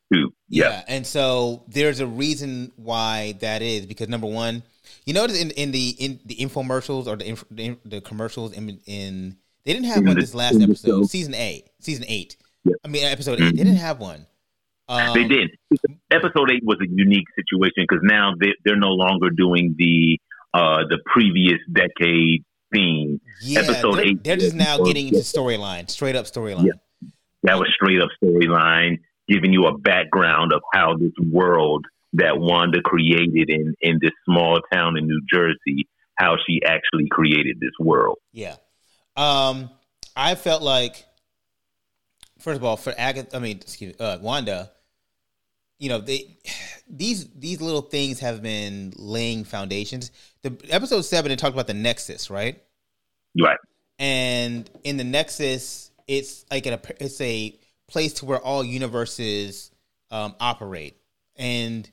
Yeah. 0.51 0.71
Yeah, 0.71 0.83
and 0.89 1.07
so 1.07 1.63
there's 1.69 2.01
a 2.01 2.07
reason 2.07 2.73
why 2.77 3.37
that 3.41 3.63
is 3.63 3.87
because 3.87 4.09
number 4.09 4.27
one, 4.27 4.63
you 5.07 5.15
notice 5.15 5.41
in 5.41 5.51
in 5.53 5.71
the 5.73 5.91
in 5.99 6.21
the 6.27 6.35
infomercials 6.37 7.07
or 7.07 7.17
the 7.17 7.27
inf- 7.29 7.45
the, 7.51 7.77
the 7.85 8.01
commercials 8.01 8.53
in 8.53 8.81
in 8.87 9.37
they 9.65 9.73
didn't 9.73 9.87
have 9.87 9.99
In 9.99 10.07
one 10.07 10.19
this 10.19 10.35
last 10.35 10.61
episode, 10.61 10.89
show. 10.89 11.03
season 11.05 11.35
eight, 11.35 11.71
season 11.79 12.05
eight. 12.09 12.37
Yeah. 12.65 12.75
I 12.85 12.89
mean 12.89 13.05
episode 13.05 13.41
eight. 13.41 13.57
They 13.57 13.63
didn't 13.65 13.77
have 13.77 14.01
one. 14.01 14.27
Um, 14.89 15.15
they 15.15 15.23
did. 15.29 15.51
Episode 16.11 16.51
eight 16.51 16.65
was 16.65 16.79
a 16.83 16.89
unique 16.91 17.27
situation 17.37 17.87
because 17.89 18.01
now 18.03 18.33
they, 18.41 18.49
they're 18.65 18.77
no 18.77 18.89
longer 18.91 19.31
doing 19.31 19.77
the 19.79 20.19
uh, 20.53 20.79
the 20.89 20.99
previous 21.07 21.61
decade 21.73 22.45
theme. 22.75 23.21
Yeah, 23.41 23.61
Episode 23.61 23.95
they're, 23.95 24.07
eight 24.07 24.25
they're 24.25 24.37
just 24.37 24.57
now 24.57 24.79
getting 24.83 25.07
into 25.07 25.21
storyline, 25.21 25.89
straight 25.89 26.17
up 26.17 26.25
storyline. 26.27 26.65
Yeah. 26.67 27.09
That 27.45 27.59
was 27.59 27.69
straight 27.75 28.03
up 28.03 28.09
storyline, 28.23 28.99
giving 29.31 29.53
you 29.53 29.67
a 29.67 29.79
background 29.79 30.53
of 30.53 30.63
how 30.75 30.97
this 30.97 31.13
world 31.31 31.87
that 32.15 32.39
Wanda 32.39 32.83
created 32.83 33.49
in 33.49 33.75
in 33.81 33.99
this 34.03 34.13
small 34.25 34.61
town 34.73 34.97
in 34.99 35.07
New 35.07 35.23
Jersey, 35.33 35.89
how 36.17 36.37
she 36.47 36.61
actually 36.65 37.07
created 37.11 37.59
this 37.61 37.73
world. 37.79 38.19
Yeah. 38.33 38.57
Um, 39.17 39.71
I 40.17 40.35
felt 40.35 40.63
like, 40.63 41.05
first 42.39 42.57
of 42.57 42.65
all, 42.65 42.77
for 42.77 42.93
Agatha, 42.97 43.37
I 43.37 43.41
mean, 43.41 43.59
excuse 43.59 43.99
me, 43.99 44.05
uh, 44.05 44.19
Wanda, 44.19 44.73
you 45.79 45.89
know, 45.89 45.99
they 45.99 46.39
these 46.89 47.29
these 47.35 47.61
little 47.61 47.83
things 47.83 48.21
have 48.21 48.43
been 48.43 48.93
laying 48.97 49.45
foundations. 49.45 50.11
The 50.43 50.57
episode 50.71 51.03
seven, 51.03 51.31
it 51.31 51.39
talked 51.39 51.55
about 51.55 51.69
the 51.69 51.75
Nexus, 51.75 52.31
right? 52.31 52.61
Right. 53.41 53.59
And 53.99 54.69
in 54.83 54.97
the 54.97 55.05
Nexus, 55.05 55.91
it's 56.09 56.45
like 56.51 56.67
a 56.67 56.81
it's 56.99 57.21
a 57.21 57.60
place 57.91 58.15
to 58.15 58.25
where 58.25 58.41
all 58.41 58.65
universes 58.65 59.71
um, 60.11 60.35
operate, 60.41 60.97
and 61.37 61.89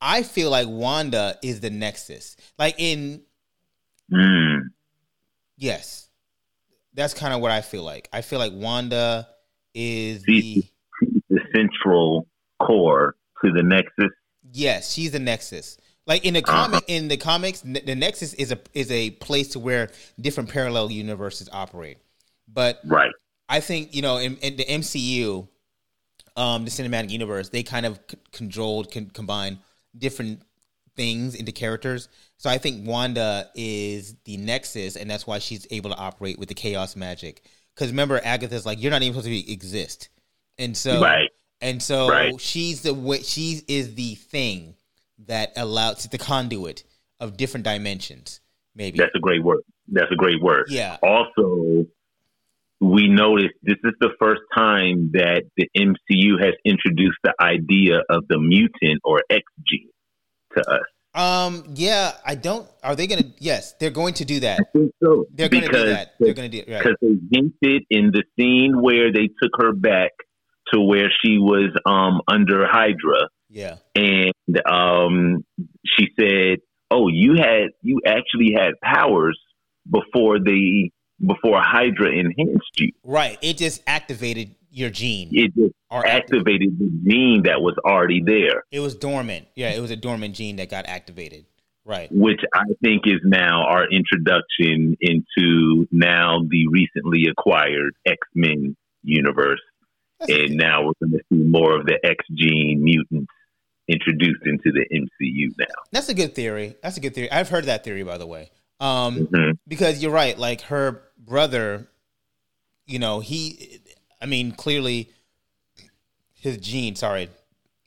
I 0.00 0.22
feel 0.22 0.50
like 0.50 0.68
Wanda 0.68 1.36
is 1.42 1.60
the 1.60 1.70
Nexus. 1.70 2.36
Like 2.58 2.74
in 2.78 3.22
Mm. 4.12 4.60
Yes. 5.56 6.08
That's 6.94 7.12
kind 7.14 7.34
of 7.34 7.40
what 7.40 7.50
I 7.50 7.60
feel 7.60 7.82
like. 7.82 8.08
I 8.12 8.22
feel 8.22 8.38
like 8.38 8.52
Wanda 8.54 9.28
is 9.74 10.22
the 10.22 10.64
The 11.28 11.40
central 11.54 12.26
core 12.58 13.16
to 13.44 13.52
the 13.52 13.62
Nexus. 13.62 14.10
yes, 14.50 14.92
she's 14.92 15.12
the 15.12 15.18
Nexus. 15.18 15.76
Like 16.06 16.24
in 16.24 16.32
the 16.34 16.42
comic 16.42 16.84
in 16.88 17.08
the 17.08 17.18
comics, 17.18 17.60
the 17.60 17.94
Nexus 17.94 18.32
is 18.34 18.50
a 18.50 18.58
is 18.72 18.90
a 18.90 19.10
place 19.10 19.48
to 19.48 19.58
where 19.58 19.90
different 20.18 20.48
parallel 20.48 20.90
universes 20.90 21.48
operate. 21.52 21.98
But 22.50 22.80
Right. 22.86 23.12
I 23.48 23.60
think 23.60 23.94
you 23.94 24.02
know 24.02 24.18
in, 24.18 24.36
in 24.38 24.56
the 24.56 24.64
MCU, 24.64 25.48
um, 26.36 26.64
the 26.64 26.70
cinematic 26.70 27.10
universe, 27.10 27.48
they 27.48 27.62
kind 27.62 27.86
of 27.86 27.98
c- 28.10 28.16
controlled, 28.32 28.90
can 28.90 29.10
combine 29.10 29.58
different 29.96 30.42
things 30.96 31.34
into 31.34 31.52
characters. 31.52 32.08
So 32.36 32.50
I 32.50 32.58
think 32.58 32.86
Wanda 32.86 33.48
is 33.54 34.14
the 34.24 34.36
nexus, 34.36 34.96
and 34.96 35.10
that's 35.10 35.26
why 35.26 35.38
she's 35.38 35.66
able 35.70 35.90
to 35.90 35.96
operate 35.96 36.38
with 36.38 36.48
the 36.48 36.54
chaos 36.54 36.94
magic. 36.96 37.42
Because 37.74 37.90
remember, 37.90 38.20
Agatha's 38.22 38.66
like, 38.66 38.80
you're 38.82 38.90
not 38.90 39.02
even 39.02 39.14
supposed 39.14 39.26
to 39.26 39.30
be, 39.30 39.52
exist, 39.52 40.08
and 40.58 40.76
so 40.76 41.00
Right. 41.00 41.30
and 41.60 41.82
so 41.82 42.08
Right. 42.08 42.40
she's 42.40 42.82
the 42.82 42.94
way 42.94 43.22
she 43.22 43.60
is 43.68 43.94
the 43.94 44.14
thing 44.16 44.74
that 45.26 45.52
allows 45.56 46.04
the 46.04 46.18
conduit 46.18 46.84
of 47.20 47.36
different 47.36 47.64
dimensions. 47.64 48.40
Maybe 48.74 48.98
That's 48.98 49.14
a 49.16 49.20
great 49.20 49.42
word. 49.42 49.62
That's 49.88 50.10
a 50.12 50.16
great 50.16 50.40
word. 50.40 50.66
Yeah. 50.68 50.98
Also, 51.02 51.64
we 52.80 53.08
noticed 53.08 53.54
this 53.62 53.76
is 53.84 53.92
the 54.00 54.10
first 54.20 54.42
time 54.56 55.10
that 55.12 55.42
the 55.56 55.68
MCU 55.76 56.42
has 56.44 56.54
introduced 56.64 57.18
the 57.24 57.34
idea 57.40 57.98
of 58.08 58.24
the 58.28 58.38
mutant 58.38 59.00
or 59.04 59.22
X 59.30 59.42
gene 59.66 59.90
to 60.56 60.70
us. 60.70 60.80
Um. 61.14 61.64
Yeah. 61.74 62.12
I 62.24 62.34
don't. 62.34 62.68
Are 62.84 62.94
they 62.94 63.06
gonna? 63.06 63.32
Yes, 63.38 63.72
they're 63.80 63.90
going 63.90 64.14
to 64.14 64.24
do 64.24 64.40
that. 64.40 64.60
I 64.60 64.64
think 64.78 64.92
so. 65.02 65.24
They're 65.32 65.48
going 65.48 65.64
to 65.64 65.68
do 65.72 65.84
that. 65.86 66.14
They're 66.20 66.34
going 66.34 66.50
to 66.50 66.62
do 66.62 66.72
right. 66.72 66.82
because 66.82 66.96
they 67.00 67.16
hinted 67.32 67.82
in 67.90 68.12
the 68.12 68.22
scene 68.38 68.80
where 68.80 69.10
they 69.12 69.28
took 69.42 69.52
her 69.58 69.72
back 69.72 70.10
to 70.72 70.80
where 70.80 71.10
she 71.24 71.38
was 71.38 71.70
um, 71.86 72.20
under 72.28 72.66
Hydra, 72.68 73.28
Yeah. 73.48 73.76
and 73.96 74.32
um, 74.70 75.44
she 75.86 76.08
said, 76.20 76.58
"Oh, 76.90 77.08
you 77.08 77.36
had 77.38 77.70
you 77.82 78.00
actually 78.06 78.52
had 78.54 78.72
powers 78.82 79.40
before 79.90 80.38
the 80.38 80.90
before 81.24 81.60
Hydra 81.60 82.10
enhanced 82.10 82.70
you. 82.78 82.92
Right. 83.04 83.38
It 83.42 83.56
just 83.56 83.82
activated 83.86 84.54
your 84.70 84.90
gene. 84.90 85.28
It 85.32 85.54
just 85.54 85.74
Or 85.90 86.06
activated 86.06 86.78
the 86.78 86.90
gene 87.08 87.42
that 87.44 87.60
was 87.60 87.74
already 87.84 88.22
there, 88.24 88.64
It 88.70 88.80
was 88.80 88.94
dormant. 88.94 89.48
Yeah. 89.54 89.70
It 89.70 89.80
was 89.80 89.90
a 89.90 89.96
dormant 89.96 90.34
gene 90.34 90.56
that 90.56 90.70
got 90.70 90.86
activated. 90.86 91.46
Right. 91.84 92.10
which 92.12 92.42
I 92.52 92.64
think 92.84 93.06
is 93.06 93.20
now 93.24 93.64
our 93.66 93.88
introduction 93.90 94.94
into 95.00 95.88
now 95.90 96.40
the 96.46 96.66
recently 96.68 97.24
acquired 97.30 97.94
X 98.04 98.18
Men 98.34 98.76
universe." 99.02 99.60
That's 100.20 100.30
and 100.32 100.56
now 100.56 100.82
we're 100.82 100.92
going 101.00 101.12
to 101.12 101.20
see 101.32 101.44
more 101.44 101.78
of 101.78 101.86
the 101.86 101.98
X 102.04 102.22
gene 102.34 102.84
mutants 102.84 103.32
introduced 103.88 104.42
into 104.44 104.70
the 104.70 104.84
MCU 104.92 105.48
now. 105.58 105.66
That's 105.90 106.10
a 106.10 106.14
good 106.14 106.34
theory. 106.34 106.76
That's 106.82 106.98
a 106.98 107.00
good 107.00 107.14
theory. 107.14 107.32
I've 107.32 107.48
heard 107.48 107.64
that 107.64 107.84
theory, 107.84 108.02
by 108.02 108.18
the 108.18 108.26
way. 108.26 108.50
Um, 108.80 109.26
Mhm. 109.26 109.58
because 109.66 110.02
you're 110.02 110.12
right. 110.12 110.38
Like 110.38 110.62
her 110.62 111.02
brother, 111.18 111.88
you 112.86 112.98
know, 112.98 113.20
he, 113.20 113.80
I 114.20 114.26
mean, 114.26 114.52
clearly 114.52 115.10
his 116.34 116.56
gene. 116.58 116.94
Sorry, 116.96 117.28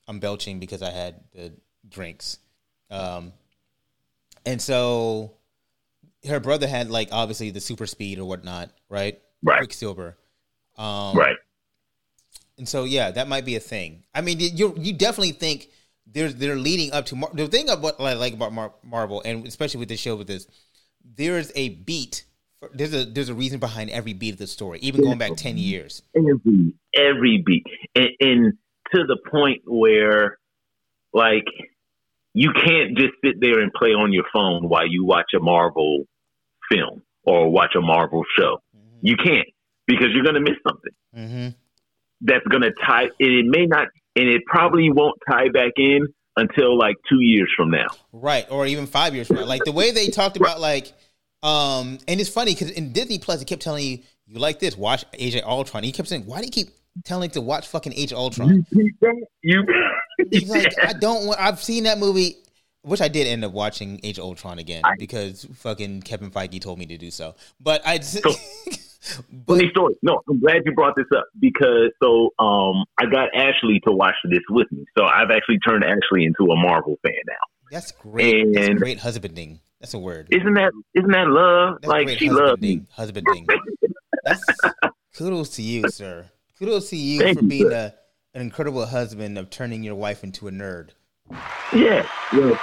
I'm 0.07 0.19
belching 0.19 0.59
because 0.59 0.81
I 0.81 0.91
had 0.91 1.15
the 1.34 1.53
drinks. 1.88 2.39
Um, 2.89 3.34
and 4.45 4.61
so 4.61 5.34
her 6.27 6.39
brother 6.39 6.68
had 6.68 6.89
like 6.89 7.09
obviously 7.11 7.51
the 7.51 7.61
super 7.61 7.88
speed 7.88 8.19
or 8.19 8.26
whatnot, 8.26 8.69
right? 8.89 9.19
Right. 9.41 9.59
Quicksilver. 9.59 10.18
Um, 10.77 11.15
right. 11.18 11.38
And 12.57 12.68
so 12.68 12.84
yeah, 12.84 13.11
that 13.11 13.27
might 13.27 13.45
be 13.45 13.55
a 13.55 13.59
thing. 13.59 14.03
I 14.13 14.22
mean, 14.22 14.39
you 14.39 14.76
you 14.77 14.93
definitely 14.93 15.31
think 15.31 15.69
there's 16.05 16.35
they're 16.35 16.55
leading 16.57 16.91
up 16.91 17.05
to 17.07 17.15
Mar- 17.15 17.31
the 17.34 17.47
thing 17.47 17.69
of 17.69 17.81
what 17.81 17.99
I 17.99 18.13
like 18.13 18.34
about 18.34 18.51
Mar- 18.53 18.73
Marvel, 18.84 19.22
and 19.23 19.47
especially 19.47 19.80
with 19.80 19.89
this 19.89 19.99
show 19.99 20.15
with 20.15 20.27
this, 20.27 20.45
there's 21.03 21.52
a 21.56 21.69
beat. 21.69 22.26
For, 22.60 22.69
there's 22.73 22.94
a 22.94 23.06
there's 23.06 23.30
a 23.30 23.34
reason 23.34 23.60
behind 23.60 23.90
every 23.90 24.14
beat 24.14 24.34
of 24.34 24.40
the 24.40 24.48
story, 24.48 24.80
even 24.80 25.02
going 25.02 25.18
back 25.18 25.36
ten 25.36 25.57
years. 25.57 26.02
every 26.15 26.73
every 26.95 27.44
beat, 27.45 27.65
and, 27.95 28.10
and 28.19 28.53
to 28.94 29.03
the 29.07 29.18
point 29.32 29.61
where, 29.65 30.38
like, 31.14 31.45
you 32.34 32.52
can't 32.53 32.98
just 32.98 33.14
sit 33.23 33.36
there 33.40 33.60
and 33.61 33.72
play 33.73 33.90
on 33.90 34.14
your 34.14 34.26
phone 34.34 34.68
while 34.69 34.88
you 34.88 35.06
watch 35.06 35.32
a 35.36 35.40
Marvel 35.40 36.06
film 36.72 37.02
or 37.23 37.49
watch 37.49 37.73
a 37.78 37.82
Marvel 37.82 38.23
show. 38.38 38.60
You 39.02 39.15
can't 39.18 39.48
because 39.88 40.07
you're 40.14 40.23
going 40.23 40.36
to 40.36 40.41
miss 40.41 40.60
something 40.68 40.91
Mm-hmm. 41.18 41.48
that's 42.22 42.45
going 42.48 42.61
to 42.61 42.72
tie. 42.86 43.03
And 43.03 43.11
it 43.19 43.45
may 43.45 43.65
not, 43.65 43.88
and 44.15 44.30
it 44.30 44.44
probably 44.45 44.90
won't 44.91 45.18
tie 45.30 45.49
back 45.49 45.73
in 45.78 46.07
until 46.41 46.77
like 46.77 46.97
two 47.07 47.22
years 47.22 47.49
from 47.55 47.72
now. 47.72 47.88
Right, 48.11 48.45
or 48.49 48.65
even 48.65 48.88
five 48.88 49.15
years 49.15 49.27
from 49.27 49.38
now. 49.38 49.45
Like 49.45 49.63
the 49.63 49.72
way 49.72 49.91
they 49.91 50.09
talked 50.09 50.38
about 50.38 50.59
like, 50.59 50.91
um, 51.43 51.99
and 52.07 52.19
it's 52.19 52.30
funny 52.30 52.53
because 52.53 52.72
in 52.72 52.91
Disney 52.91 53.19
Plus, 53.19 53.41
it 53.41 53.45
kept 53.45 53.61
telling 53.61 53.85
you, 53.85 53.99
you 54.27 54.39
like 54.39 54.59
this, 54.59 54.77
watch 54.77 55.03
of 55.03 55.43
Ultron. 55.43 55.84
He 55.84 55.91
kept 55.91 56.09
saying, 56.09 56.26
why 56.26 56.39
do 56.39 56.45
you 56.45 56.51
keep 56.51 56.69
telling 57.03 57.30
to 57.31 57.41
watch 57.41 57.68
fucking 57.68 57.93
Age 57.93 58.11
of 58.11 58.18
Ultron? 58.18 58.65
You, 59.41 59.65
He's 60.31 60.49
like, 60.49 60.73
I 60.84 60.93
don't 60.93 61.26
want. 61.26 61.39
I've 61.39 61.61
seen 61.61 61.84
that 61.84 61.97
movie, 61.97 62.38
which 62.84 63.01
I 63.01 63.07
did 63.07 63.27
end 63.27 63.43
up 63.43 63.51
watching 63.51 63.99
Age 64.03 64.19
of 64.19 64.26
Ultron 64.26 64.59
again 64.59 64.84
because 64.97 65.45
fucking 65.55 66.01
Kevin 66.03 66.31
Feige 66.31 66.61
told 66.61 66.80
me 66.80 66.85
to 66.88 66.97
do 66.97 67.11
so. 67.11 67.35
But 67.59 67.85
I, 67.85 67.97
just, 67.97 68.22
but 69.32 69.56
Funny 69.56 69.69
story. 69.72 69.95
No, 70.03 70.22
I'm 70.30 70.40
glad 70.40 70.61
you 70.65 70.73
brought 70.73 70.95
this 70.95 71.07
up 71.15 71.26
because 71.40 71.91
so 72.02 72.30
um 72.40 72.86
I 72.99 73.06
got 73.11 73.30
Ashley 73.36 73.80
to 73.88 73.91
watch 73.94 74.15
this 74.30 74.41
with 74.49 74.72
me. 74.72 74.86
So 74.98 75.06
I've 75.06 75.32
actually 75.32 75.60
turned 75.60 75.84
Ashley 75.84 76.26
into 76.26 76.52
a 76.52 76.56
Marvel 76.56 76.98
fan 77.03 77.14
now. 77.28 77.34
that's 77.72 77.91
great. 77.91 78.53
That's 78.53 78.69
great 78.76 78.99
husbanding. 78.99 79.60
That's 79.80 79.94
a 79.95 79.99
word. 79.99 80.28
Isn't 80.32 80.53
that 80.53 80.72
isn't 80.94 81.11
that 81.11 81.28
love? 81.28 81.80
That's 81.82 81.90
like 81.90 82.10
she 82.19 82.30
loves 82.30 82.61
me. 82.61 82.84
husbanding. 82.91 83.48
Husbanding. 83.49 83.91
That's 84.23 84.44
kudos 85.18 85.49
to 85.56 85.64
you, 85.64 85.90
sir. 85.90 86.30
Kudos 86.60 86.90
to 86.91 86.95
you 86.95 87.22
Thank 87.22 87.40
for 87.40 87.44
you, 87.44 87.49
being 87.49 87.69
sir. 87.69 87.94
a, 88.34 88.38
an 88.38 88.41
incredible 88.44 88.86
husband 88.86 89.38
of 89.40 89.49
turning 89.49 89.84
your 89.84 89.95
wife 89.95 90.23
into 90.23 90.48
a 90.48 90.52
nerd. 90.52 90.90
Yeah. 91.73 92.07
yeah. 92.34 92.60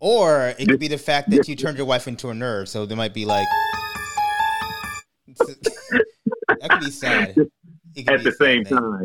Or 0.00 0.54
it 0.58 0.68
could 0.68 0.80
be 0.80 0.88
the 0.88 0.98
fact 0.98 1.30
that 1.30 1.48
you 1.48 1.56
turned 1.56 1.76
your 1.76 1.86
wife 1.86 2.08
into 2.08 2.28
a 2.28 2.32
nerd. 2.32 2.68
So 2.68 2.84
there 2.84 2.96
might 2.96 3.14
be 3.14 3.24
like 3.24 3.46
that 6.60 6.70
could 6.70 6.80
be 6.80 6.90
sad. 6.90 7.34
Could 7.34 8.08
At 8.08 8.18
be 8.18 8.24
the 8.24 8.32
sad 8.32 8.38
same 8.44 8.64
thing. 8.64 8.78
time, 8.78 9.02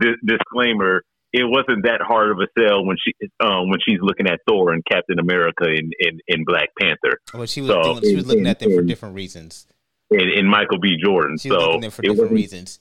dis- 0.00 0.16
disclaimer: 0.24 1.02
it 1.32 1.44
wasn't 1.44 1.84
that 1.84 2.00
hard 2.00 2.30
of 2.30 2.38
a 2.38 2.46
sell 2.58 2.84
when 2.84 2.96
she 3.02 3.12
um 3.40 3.68
when 3.70 3.78
she's 3.84 3.98
looking 4.00 4.26
at 4.26 4.40
Thor 4.48 4.72
and 4.72 4.82
Captain 4.90 5.18
America 5.18 5.64
and 5.64 5.92
and, 6.00 6.20
and 6.28 6.46
Black 6.46 6.68
Panther 6.80 7.18
Well, 7.34 7.46
she 7.46 7.60
was 7.62 7.70
So, 7.70 7.82
doing, 7.82 8.02
she 8.02 8.16
was 8.16 8.26
looking 8.26 8.46
at 8.46 8.58
them 8.58 8.74
for 8.74 8.82
different 8.82 9.14
reasons. 9.14 9.66
and, 10.10 10.20
and 10.20 10.48
Michael 10.48 10.78
B. 10.78 10.96
Jordan. 11.02 11.38
She 11.38 11.50
was 11.50 11.58
so 11.60 11.66
looking 11.66 11.76
at 11.78 11.82
them 11.82 11.90
for 11.92 12.02
different 12.02 12.32
reasons. 12.32 12.78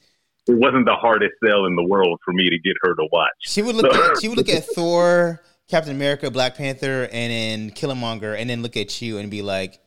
it 0.47 0.53
wasn't 0.57 0.85
the 0.85 0.95
hardest 0.95 1.33
sell 1.45 1.65
in 1.65 1.75
the 1.75 1.83
world 1.83 2.19
for 2.23 2.33
me 2.33 2.49
to 2.49 2.59
get 2.59 2.73
her 2.83 2.93
to 2.95 3.07
watch. 3.11 3.31
She 3.39 3.61
would 3.61 3.75
look 3.75 3.93
at 3.93 4.21
she 4.21 4.27
would 4.27 4.37
look 4.37 4.49
at 4.49 4.63
Thor, 4.65 5.41
Captain 5.69 5.95
America, 5.95 6.29
Black 6.29 6.55
Panther, 6.55 7.07
and 7.11 7.31
then 7.31 7.71
Killmonger, 7.71 8.37
and 8.37 8.49
then 8.49 8.61
look 8.61 8.77
at 8.77 9.01
you 9.01 9.17
and 9.17 9.31
be 9.31 9.41
like, 9.41 9.79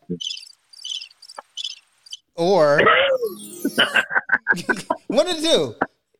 or 2.38 2.78
one 5.08 5.28
of 5.28 5.36
the 5.36 5.42
two. 5.42 5.74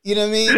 You 0.04 0.14
know 0.14 0.22
what 0.22 0.28
I 0.28 0.32
mean? 0.32 0.48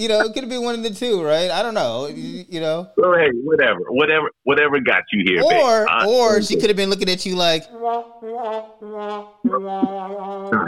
You 0.00 0.08
know, 0.08 0.20
it 0.20 0.34
could 0.34 0.48
be 0.50 0.58
one 0.58 0.74
of 0.74 0.82
the 0.82 0.90
two, 0.90 1.22
right? 1.24 1.50
I 1.50 1.62
don't 1.62 1.72
know. 1.72 2.08
You, 2.08 2.60
know, 2.60 2.90
So 2.98 3.14
hey, 3.14 3.30
whatever, 3.42 3.80
whatever, 3.88 4.28
whatever 4.42 4.80
got 4.80 5.04
you 5.12 5.22
here, 5.24 5.40
babe. 5.48 5.62
or 5.62 5.88
I- 5.88 6.04
or 6.06 6.42
she 6.42 6.56
could 6.56 6.68
have 6.68 6.76
been 6.76 6.90
looking 6.90 7.08
at 7.08 7.24
you 7.24 7.34
like, 7.36 7.62
Nah, 7.72 8.02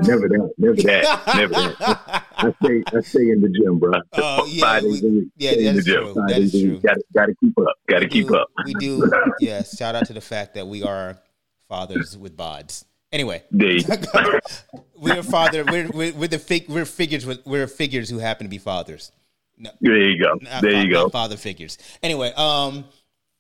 never 0.03 0.29
that, 0.29 0.51
never 0.57 0.77
that, 0.77 1.23
never 1.37 1.55
that. 1.55 2.25
I 2.37 2.55
stay, 2.63 2.83
I 2.87 3.01
stay 3.03 3.31
in 3.31 3.43
the 3.43 3.49
gym, 3.51 3.79
bro. 3.79 3.93
Oh, 4.15 4.47
yeah, 4.49 4.81
we- 4.81 5.29
yeah, 5.37 5.51
that 5.51 5.77
is 5.77 5.85
true. 5.85 6.15
That 6.29 6.39
is 6.39 6.53
true. 6.53 6.79
Got, 6.81 6.97
got 7.15 7.27
to 7.27 7.35
keep 7.35 7.59
up. 7.59 7.75
Got 7.89 7.99
to 7.99 8.09
keep 8.09 8.29
do, 8.29 8.37
up. 8.37 8.49
We 8.65 8.73
do. 8.75 9.11
Yeah. 9.41 9.65
Shout 9.65 9.97
out 9.97 10.07
to 10.07 10.15
the 10.15 10.21
fact 10.23 10.55
that 10.55 10.67
we 10.67 10.83
are 10.83 11.19
fathers 11.69 12.17
with 12.17 12.37
bods. 12.37 12.85
Anyway. 13.15 13.45
There 13.53 13.71
you 13.71 13.85
go. 13.85 14.41
we're 14.97 15.23
father. 15.23 15.65
We're 15.65 15.89
we're, 15.89 16.13
we're 16.15 16.29
the 16.29 16.41
fig, 16.41 16.69
we're 16.69 16.85
figures. 16.85 17.25
We're 17.47 17.69
figures 17.69 18.11
who 18.11 18.19
happen 18.19 18.45
to 18.45 18.51
be 18.51 18.59
fathers. 18.59 19.13
No, 19.57 19.71
there 19.81 20.03
you 20.03 20.21
go. 20.21 20.35
not 20.43 20.63
There 20.63 20.85
you 20.85 20.93
go. 20.93 21.09
father 21.09 21.37
figures. 21.37 21.79
Anyway, 22.03 22.33
um, 22.37 22.85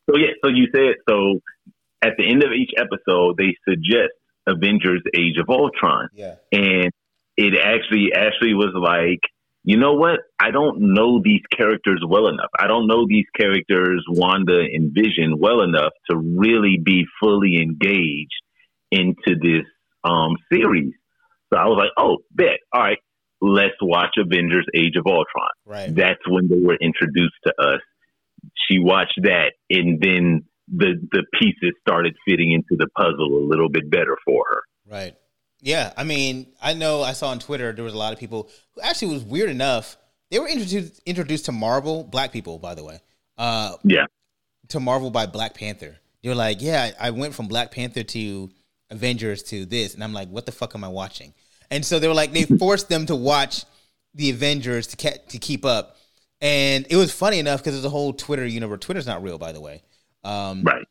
So 0.09 0.17
yeah, 0.17 0.29
so 0.45 0.49
you 0.49 0.69
said 0.73 0.95
so. 1.09 1.41
At 2.03 2.13
the 2.19 2.31
end 2.31 2.45
of 2.45 2.53
each 2.53 2.71
episode, 2.77 3.37
they 3.37 3.57
suggest 3.69 4.13
Avengers: 4.47 5.03
Age 5.13 5.39
of 5.41 5.51
Ultron, 5.51 6.09
yeah, 6.15 6.37
and 6.53 6.93
it 7.37 7.55
actually 7.61 8.13
actually 8.15 8.55
was 8.55 8.75
like, 8.77 9.21
you 9.65 9.77
know 9.77 9.95
what? 9.95 10.21
I 10.39 10.53
don't 10.53 10.95
know 10.95 11.21
these 11.21 11.43
characters 11.51 12.01
well 12.07 12.29
enough. 12.29 12.51
I 12.57 12.69
don't 12.69 12.87
know 12.87 13.07
these 13.09 13.27
characters, 13.37 14.05
Wanda 14.09 14.61
and 14.73 14.93
Vision, 14.95 15.39
well 15.41 15.63
enough 15.63 15.95
to 16.11 16.17
really 16.17 16.79
be 16.81 17.07
fully 17.19 17.61
engaged 17.61 18.44
into 18.95 19.39
this 19.41 19.67
um, 20.05 20.37
series. 20.53 20.93
So 21.53 21.59
I 21.59 21.67
was 21.67 21.79
like, 21.79 21.91
oh, 21.99 22.19
bet. 22.33 22.59
All 22.73 22.83
right, 22.83 22.99
let's 23.41 23.75
watch 23.83 24.15
Avengers: 24.19 24.67
Age 24.75 24.97
of 24.97 25.07
Ultron. 25.07 25.49
right. 25.67 25.95
That's 25.95 26.21
when 26.29 26.49
they 26.49 26.61
were 26.61 26.77
introduced 26.81 27.35
to 27.47 27.53
us. 27.59 27.81
She 28.69 28.79
watched 28.79 29.19
that, 29.23 29.53
and 29.71 30.01
then 30.01 30.45
the 30.69 30.95
the 31.13 31.25
pieces 31.41 31.73
started 31.87 32.15
fitting 32.27 32.53
into 32.53 32.77
the 32.79 32.89
puzzle 32.97 33.39
a 33.39 33.45
little 33.47 33.69
bit 33.69 33.91
better 33.91 34.17
for 34.25 34.45
her. 34.51 34.63
Right. 34.91 35.15
Yeah. 35.61 35.93
I 35.97 36.05
mean, 36.05 36.53
I 36.61 36.75
know 36.75 37.03
I 37.03 37.13
saw 37.13 37.29
on 37.29 37.39
Twitter 37.39 37.73
there 37.73 37.85
was 37.85 37.95
a 37.95 37.99
lot 37.99 38.13
of 38.13 38.19
people 38.19 38.51
who 38.75 38.83
actually 38.83 39.15
was 39.15 39.25
weird 39.25 39.49
enough. 39.51 39.97
They 40.31 40.39
were 40.39 40.49
introduced 40.49 41.01
introduced 41.07 41.47
to 41.47 41.53
Marvel, 41.53 42.05
black 42.05 42.33
people, 42.33 42.59
by 42.59 42.75
the 42.75 42.85
way. 42.85 43.01
Uh, 43.39 43.77
Yeah, 43.85 44.07
to 44.69 44.81
Marvel 44.81 45.11
by 45.11 45.27
Black 45.27 45.55
Panther. 45.55 45.97
They 46.23 46.29
were 46.29 46.35
like, 46.35 46.61
"Yeah, 46.61 46.91
I 46.99 47.11
went 47.11 47.35
from 47.35 47.49
Black 47.49 47.71
Panther 47.71 48.03
to 48.03 48.51
Avengers 48.91 49.43
to 49.45 49.67
this," 49.67 49.95
and 49.95 50.05
I'm 50.05 50.13
like, 50.13 50.29
"What 50.29 50.47
the 50.47 50.53
fuck 50.53 50.75
am 50.75 50.85
I 50.85 50.89
watching?" 50.89 51.35
And 51.71 51.85
so 51.85 51.99
they 51.99 52.09
were 52.09 52.15
like, 52.15 52.33
they 52.33 52.45
forced 52.45 52.89
them 52.89 53.07
to 53.07 53.17
watch 53.17 53.65
the 54.15 54.31
Avengers 54.31 54.87
to 54.89 54.97
ca- 54.97 55.23
to 55.29 55.39
keep 55.39 55.65
up, 55.65 55.97
and 56.41 56.87
it 56.91 56.97
was 56.97 57.13
funny 57.13 57.39
enough 57.39 57.61
because 57.61 57.75
there's 57.75 57.85
a 57.85 57.91
whole 57.91 58.13
Twitter 58.13 58.47
universe. 58.47 58.81
Twitter's 58.81 59.07
not 59.07 59.23
real, 59.23 59.39
by 59.39 59.53
the 59.53 59.61
way. 59.61 59.83
Um, 60.23 60.63
right. 60.63 60.87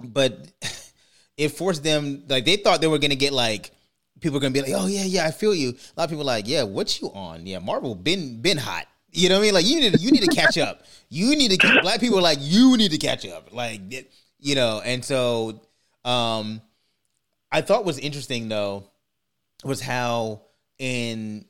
but 0.00 0.48
it 1.36 1.50
forced 1.50 1.82
them 1.82 2.24
like 2.28 2.44
they 2.44 2.56
thought 2.56 2.80
they 2.80 2.86
were 2.86 2.98
gonna 2.98 3.14
get 3.14 3.32
like 3.32 3.72
people 4.20 4.34
were 4.34 4.40
gonna 4.40 4.52
be 4.52 4.62
like, 4.62 4.72
oh 4.74 4.86
yeah, 4.86 5.04
yeah, 5.04 5.26
I 5.26 5.30
feel 5.30 5.54
you. 5.54 5.70
A 5.70 6.00
lot 6.00 6.04
of 6.04 6.10
people 6.10 6.24
like, 6.24 6.46
yeah, 6.46 6.62
what 6.62 7.00
you 7.00 7.08
on? 7.12 7.46
Yeah, 7.46 7.58
Marvel 7.58 7.94
been 7.94 8.40
been 8.40 8.58
hot. 8.58 8.86
You 9.10 9.28
know 9.28 9.36
what 9.36 9.42
I 9.42 9.44
mean? 9.44 9.54
Like 9.54 9.66
you 9.66 9.80
need 9.80 9.92
to, 9.92 9.98
you 9.98 10.10
need 10.10 10.22
to 10.22 10.34
catch 10.34 10.56
up. 10.56 10.84
You 11.10 11.36
need 11.36 11.50
to 11.60 11.80
black 11.82 12.00
people 12.00 12.18
are 12.18 12.22
like 12.22 12.38
you 12.40 12.76
need 12.78 12.92
to 12.92 12.98
catch 12.98 13.26
up. 13.26 13.52
Like 13.52 13.80
you 14.38 14.54
know, 14.54 14.80
and 14.82 15.04
so 15.04 15.60
um 16.04 16.62
I 17.52 17.60
thought 17.60 17.84
was 17.84 17.98
interesting 17.98 18.48
though 18.48 18.84
was 19.62 19.80
how 19.80 20.40
in 20.78 21.44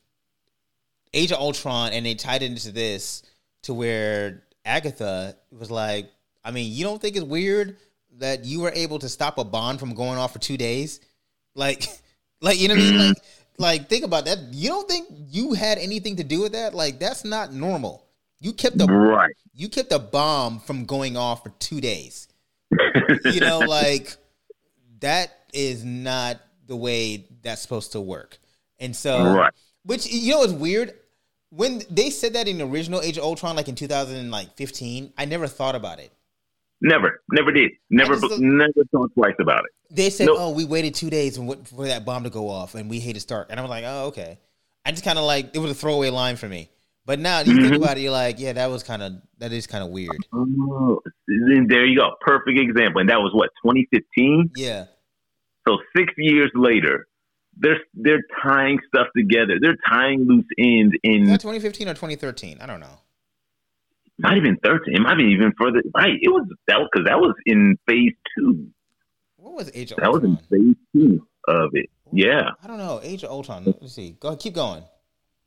Age 1.14 1.30
of 1.32 1.38
Ultron 1.38 1.92
and 1.92 2.04
they 2.04 2.14
tied 2.14 2.42
it 2.42 2.46
into 2.50 2.72
this 2.72 3.22
to 3.62 3.72
where 3.72 4.42
Agatha 4.64 5.36
was 5.50 5.70
like, 5.70 6.10
I 6.44 6.50
mean, 6.50 6.72
you 6.72 6.84
don't 6.84 7.00
think 7.00 7.16
it's 7.16 7.24
weird 7.24 7.76
that 8.18 8.44
you 8.44 8.60
were 8.60 8.72
able 8.74 8.98
to 8.98 9.08
stop 9.08 9.38
a 9.38 9.44
bond 9.44 9.80
from 9.80 9.94
going 9.94 10.18
off 10.18 10.32
for 10.32 10.38
two 10.38 10.56
days? 10.56 11.00
Like, 11.54 11.86
like 12.40 12.58
you 12.58 12.68
know 12.68 12.74
what 12.74 12.82
I 12.82 12.90
mean? 12.90 13.08
Like, 13.08 13.16
like 13.58 13.88
think 13.88 14.04
about 14.04 14.24
that. 14.24 14.38
You 14.50 14.70
don't 14.70 14.88
think 14.88 15.08
you 15.30 15.54
had 15.54 15.78
anything 15.78 16.16
to 16.16 16.24
do 16.24 16.40
with 16.40 16.52
that? 16.52 16.74
Like, 16.74 16.98
that's 16.98 17.24
not 17.24 17.52
normal. 17.52 18.04
You 18.40 18.52
kept 18.52 18.76
the 18.76 18.86
Right. 18.86 19.34
you 19.54 19.68
kept 19.68 19.92
a 19.92 20.00
bomb 20.00 20.58
from 20.58 20.84
going 20.84 21.16
off 21.16 21.44
for 21.44 21.50
two 21.60 21.80
days. 21.80 22.26
you 23.24 23.40
know, 23.40 23.60
like 23.60 24.16
that 25.00 25.41
is 25.52 25.84
not 25.84 26.40
the 26.66 26.76
way 26.76 27.26
that's 27.42 27.60
supposed 27.62 27.92
to 27.92 28.00
work. 28.00 28.38
And 28.78 28.94
so, 28.96 29.34
Right. 29.34 29.52
which 29.84 30.06
you 30.06 30.32
know 30.32 30.38
what's 30.38 30.52
weird 30.52 30.94
when 31.50 31.82
they 31.90 32.10
said 32.10 32.32
that 32.34 32.48
in 32.48 32.58
the 32.58 32.64
original 32.66 33.00
Age 33.02 33.18
of 33.18 33.24
Ultron, 33.24 33.56
like 33.56 33.68
in 33.68 33.74
2015, 33.74 35.12
I 35.18 35.24
never 35.26 35.46
thought 35.46 35.74
about 35.74 35.98
it. 35.98 36.10
Never, 36.80 37.20
never 37.30 37.52
did. 37.52 37.72
Never, 37.90 38.18
just- 38.18 38.40
never 38.40 38.72
thought 38.90 39.10
twice 39.14 39.34
about 39.38 39.60
it. 39.64 39.70
They 39.94 40.10
said, 40.10 40.26
Nope. 40.26 40.38
"Oh, 40.40 40.50
we 40.52 40.64
waited 40.64 40.94
two 40.94 41.10
days 41.10 41.36
for 41.36 41.86
that 41.86 42.04
bomb 42.04 42.24
to 42.24 42.30
go 42.30 42.48
off, 42.48 42.74
and 42.74 42.88
we 42.90 42.98
hated 42.98 43.20
Stark." 43.20 43.48
And 43.50 43.60
I 43.60 43.62
was 43.62 43.70
like, 43.70 43.84
"Oh, 43.86 44.06
okay." 44.06 44.38
I 44.84 44.90
just 44.90 45.04
kind 45.04 45.18
of 45.18 45.24
like 45.24 45.54
it 45.54 45.58
was 45.60 45.70
a 45.70 45.74
throwaway 45.74 46.10
line 46.10 46.36
for 46.36 46.48
me, 46.48 46.70
But 47.04 47.18
now 47.18 47.40
you 47.40 47.54
think 47.56 47.72
Mhm. 47.74 47.76
about 47.76 47.98
it, 47.98 48.02
you're 48.02 48.12
like, 48.12 48.38
yeah, 48.38 48.52
that 48.52 48.70
was 48.70 48.82
kind 48.84 49.02
of 49.02 49.12
that 49.38 49.52
is 49.52 49.66
kind 49.66 49.82
of 49.84 49.90
weird. 49.90 50.16
Oh, 50.32 51.00
there 51.26 51.84
you 51.84 51.98
go. 51.98 52.12
Perfect 52.20 52.58
example. 52.58 53.00
And 53.00 53.10
that 53.10 53.18
was 53.20 53.32
what 53.34 53.50
2015. 53.64 54.50
Yeah, 54.56 54.86
So 55.66 55.78
six 55.97 56.12
years 56.16 56.51
later, 56.55 57.06
they're 57.56 57.80
they're 57.94 58.22
tying 58.43 58.78
stuff 58.89 59.09
together. 59.16 59.59
They're 59.60 59.76
tying 59.89 60.26
loose 60.26 60.47
ends 60.59 60.94
in 61.02 61.26
2015 61.26 61.89
or 61.89 61.94
2013? 61.94 62.59
I 62.60 62.66
don't 62.66 62.80
know. 62.80 62.98
might 64.18 64.34
have 64.34 64.43
been 64.43 64.59
13. 64.64 64.94
It 64.94 65.01
might 65.01 65.16
been 65.16 65.30
even 65.30 65.52
further. 65.59 65.82
Right. 65.94 66.18
It 66.20 66.28
was 66.28 66.47
that 66.68 66.78
because 66.90 67.06
that 67.06 67.18
was 67.18 67.34
in 67.47 67.76
phase 67.86 68.14
two. 68.36 68.68
What 69.36 69.55
was 69.55 69.70
Age 69.74 69.93
of 69.93 69.98
That 69.98 70.12
was 70.12 70.22
in 70.24 70.36
phase 70.36 70.76
two 70.94 71.26
of 71.48 71.70
it. 71.74 71.90
Yeah. 72.12 72.51
I 72.62 72.66
don't 72.66 72.78
know. 72.78 73.01
Age 73.02 73.24
of 73.24 73.30
Ultron. 73.30 73.64
Let's 73.64 73.94
see. 73.94 74.16
Go 74.20 74.36
keep 74.36 74.55
going. 74.55 74.82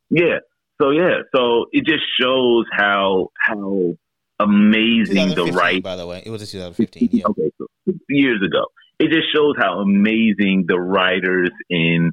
Yeah. 0.10 0.40
So 0.82 0.92
yeah. 0.92 1.22
So 1.36 1.66
it 1.72 1.86
just 1.86 2.04
shows 2.20 2.66
how 2.72 3.32
how 3.40 3.96
amazing 4.40 5.30
the 5.30 5.36
2015, 5.36 5.56
right 5.56 5.84
by 5.84 5.96
the 5.96 6.06
way, 6.06 6.22
it 6.26 6.30
was 6.30 6.42
in 6.42 6.48
2015. 6.48 7.10
Yeah, 7.12 7.26
Okay, 7.28 7.52
so 7.58 7.68
six 7.86 7.98
years 8.10 8.42
ago. 8.46 8.66
It 9.00 9.10
just 9.10 9.34
shows 9.34 9.56
how 9.58 9.80
amazing 9.80 10.66
the 10.68 10.80
writers 10.80 11.52
in 11.70 12.12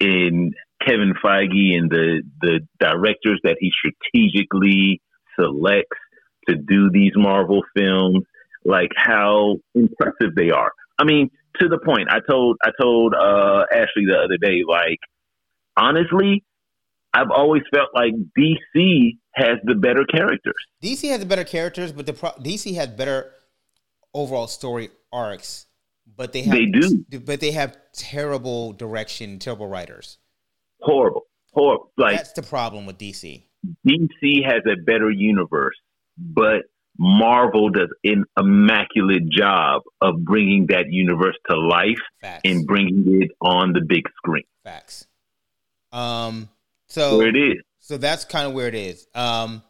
in 0.00 0.52
Kevin 0.80 1.14
Feige 1.22 1.76
and 1.76 1.90
the 1.90 2.22
the 2.40 2.60
directors 2.78 3.40
that 3.44 3.56
he 3.58 3.72
strategically 3.72 5.00
selects 5.38 5.98
to 6.48 6.54
do 6.54 6.90
these 6.90 7.12
Marvel 7.16 7.62
films, 7.76 8.24
like 8.64 8.90
how 8.96 9.56
impressive 9.74 10.34
they 10.34 10.50
are. 10.50 10.72
I 10.98 11.04
mean, 11.04 11.30
to 11.60 11.68
the 11.68 11.78
point. 11.78 12.08
I 12.10 12.18
told 12.28 12.58
I 12.62 12.70
told 12.80 13.14
uh, 13.14 13.64
Ashley 13.72 14.06
the 14.06 14.18
other 14.24 14.38
day, 14.40 14.62
like 14.66 14.98
honestly, 15.76 16.44
I've 17.12 17.30
always 17.30 17.62
felt 17.72 17.88
like 17.94 18.12
DC 18.38 19.18
has 19.34 19.58
the 19.64 19.74
better 19.74 20.04
characters. 20.04 20.54
DC 20.82 21.08
has 21.10 21.20
the 21.20 21.26
better 21.26 21.44
characters, 21.44 21.92
but 21.92 22.06
the 22.06 22.12
pro- 22.12 22.32
DC 22.32 22.74
has 22.74 22.88
better 22.88 23.32
overall 24.14 24.46
story 24.46 24.90
arcs. 25.12 25.66
But 26.16 26.32
they 26.32 26.42
have 26.42 26.54
They 26.54 26.66
do. 26.66 27.04
but 27.20 27.40
they 27.40 27.52
have 27.52 27.76
terrible 27.92 28.72
direction, 28.72 29.38
terrible 29.38 29.68
writers. 29.68 30.18
Horrible, 30.80 31.26
horrible. 31.52 31.92
Like 31.96 32.16
That's 32.16 32.32
the 32.32 32.42
problem 32.42 32.86
with 32.86 32.98
DC. 32.98 33.42
DC 33.86 34.44
has 34.44 34.62
a 34.66 34.76
better 34.84 35.10
universe, 35.10 35.76
but 36.16 36.62
Marvel 36.98 37.70
does 37.70 37.88
an 38.04 38.24
immaculate 38.36 39.28
job 39.30 39.82
of 40.00 40.24
bringing 40.24 40.66
that 40.66 40.86
universe 40.90 41.36
to 41.48 41.56
life 41.56 41.98
Facts. 42.20 42.42
and 42.44 42.66
bringing 42.66 43.22
it 43.22 43.30
on 43.40 43.72
the 43.72 43.80
big 43.86 44.02
screen. 44.16 44.44
Facts. 44.64 45.06
Um. 45.92 46.48
So 46.88 47.18
Where 47.18 47.28
it 47.28 47.36
is. 47.36 47.62
so 47.80 47.96
that's 47.98 48.24
kind 48.24 48.46
of 48.48 48.54
where 48.54 48.66
it 48.68 48.74
is. 48.74 49.06
Um. 49.14 49.62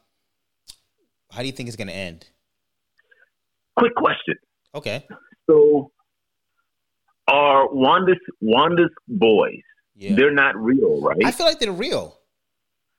How 1.30 1.40
do 1.40 1.46
you 1.46 1.52
think 1.52 1.68
it's 1.68 1.76
going 1.76 1.88
to 1.88 1.94
end? 1.94 2.26
Quick 3.76 3.94
question. 3.94 4.34
Okay. 4.74 5.06
So, 5.48 5.92
are 7.28 7.68
Wanda's 7.72 8.18
Wanda's 8.40 8.90
boys? 9.06 9.60
Yeah. 9.94 10.14
They're 10.14 10.32
not 10.34 10.56
real, 10.56 11.00
right? 11.02 11.18
I 11.24 11.30
feel 11.32 11.46
like 11.46 11.58
they're 11.58 11.72
real 11.72 12.18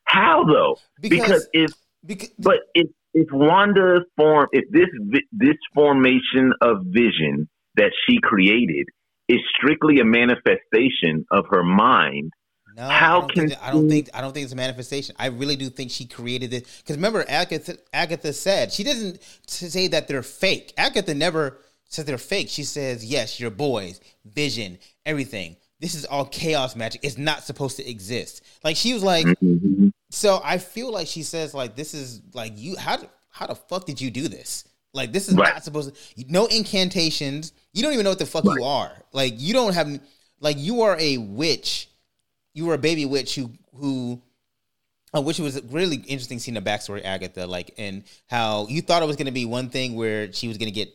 How 0.03 0.43
though? 0.43 0.77
because 1.01 1.19
because 1.19 1.47
if 1.53 1.71
because 2.05 2.29
But 2.39 2.57
if 2.75 2.87
if 3.13 3.27
Wanda 3.31 4.01
form, 4.15 4.47
if 4.51 4.69
this 4.71 4.87
this 5.31 5.55
formation 5.73 6.53
of 6.61 6.83
vision 6.85 7.49
that 7.75 7.91
she 8.05 8.19
created 8.21 8.87
is 9.27 9.39
strictly 9.57 9.99
a 9.99 10.05
manifestation 10.05 11.25
of 11.31 11.45
her 11.51 11.63
mind, 11.63 12.31
No, 12.75 12.87
How 12.87 13.21
I 13.23 13.33
can 13.33 13.49
think, 13.49 13.63
I 13.63 13.71
don't 13.71 13.89
think 13.89 14.09
I 14.13 14.21
don't 14.21 14.33
think 14.33 14.43
it's 14.43 14.53
a 14.53 14.57
manifestation. 14.57 15.15
I 15.17 15.27
really 15.27 15.55
do 15.55 15.69
think 15.69 15.91
she 15.91 16.05
created 16.05 16.53
it 16.53 16.67
because 16.79 16.97
remember 16.97 17.25
Agatha 17.27 17.77
Agatha 17.93 18.33
said 18.33 18.71
she 18.71 18.83
doesn't 18.83 19.19
say 19.47 19.87
that 19.87 20.07
they're 20.07 20.23
fake. 20.23 20.73
Agatha 20.77 21.13
never 21.13 21.59
says 21.89 22.05
they're 22.05 22.17
fake. 22.17 22.47
She 22.49 22.63
says 22.63 23.03
yes, 23.03 23.39
your 23.39 23.51
boys, 23.51 23.99
Vision, 24.25 24.77
everything. 25.05 25.57
This 25.79 25.95
is 25.95 26.05
all 26.05 26.25
chaos 26.25 26.75
magic. 26.75 27.01
It's 27.03 27.17
not 27.17 27.43
supposed 27.43 27.77
to 27.77 27.89
exist. 27.89 28.43
Like 28.63 28.75
she 28.75 28.93
was 28.93 29.03
like, 29.03 29.25
so 30.09 30.41
I 30.43 30.57
feel 30.57 30.91
like 30.91 31.07
she 31.07 31.23
says 31.23 31.53
like 31.53 31.75
this 31.75 31.93
is 31.93 32.21
like 32.33 32.53
you 32.55 32.75
how 32.77 32.97
how 33.29 33.47
the 33.47 33.55
fuck 33.55 33.85
did 33.85 33.99
you 34.01 34.11
do 34.11 34.27
this? 34.27 34.67
Like 34.93 35.11
this 35.13 35.29
is 35.29 35.35
Right. 35.35 35.53
not 35.53 35.63
supposed 35.63 35.95
to 35.95 36.25
no 36.27 36.47
incantations. 36.47 37.53
You 37.73 37.83
don't 37.83 37.93
even 37.93 38.03
know 38.03 38.09
what 38.11 38.19
the 38.19 38.25
fuck 38.25 38.43
you 38.43 38.63
are. 38.63 38.91
Like 39.13 39.33
you 39.37 39.53
don't 39.53 39.73
have 39.73 39.99
like 40.39 40.57
you 40.59 40.81
are 40.81 40.97
a 40.99 41.17
witch. 41.17 41.89
You 42.53 42.65
were 42.65 42.73
a 42.73 42.79
baby 42.79 43.05
witch 43.05 43.35
who 43.35 43.51
who 43.75 44.21
uh, 45.15 45.21
which 45.21 45.39
was 45.39 45.61
really 45.65 45.97
interesting 46.07 46.39
seeing 46.39 46.55
the 46.55 46.61
backstory 46.61 47.03
Agatha 47.03 47.47
like 47.47 47.73
and 47.77 48.03
how 48.27 48.67
you 48.67 48.81
thought 48.81 49.01
it 49.01 49.05
was 49.05 49.15
going 49.15 49.27
to 49.27 49.31
be 49.31 49.45
one 49.45 49.69
thing 49.69 49.95
where 49.95 50.31
she 50.33 50.47
was 50.47 50.57
going 50.57 50.67
to 50.67 50.75
get 50.75 50.89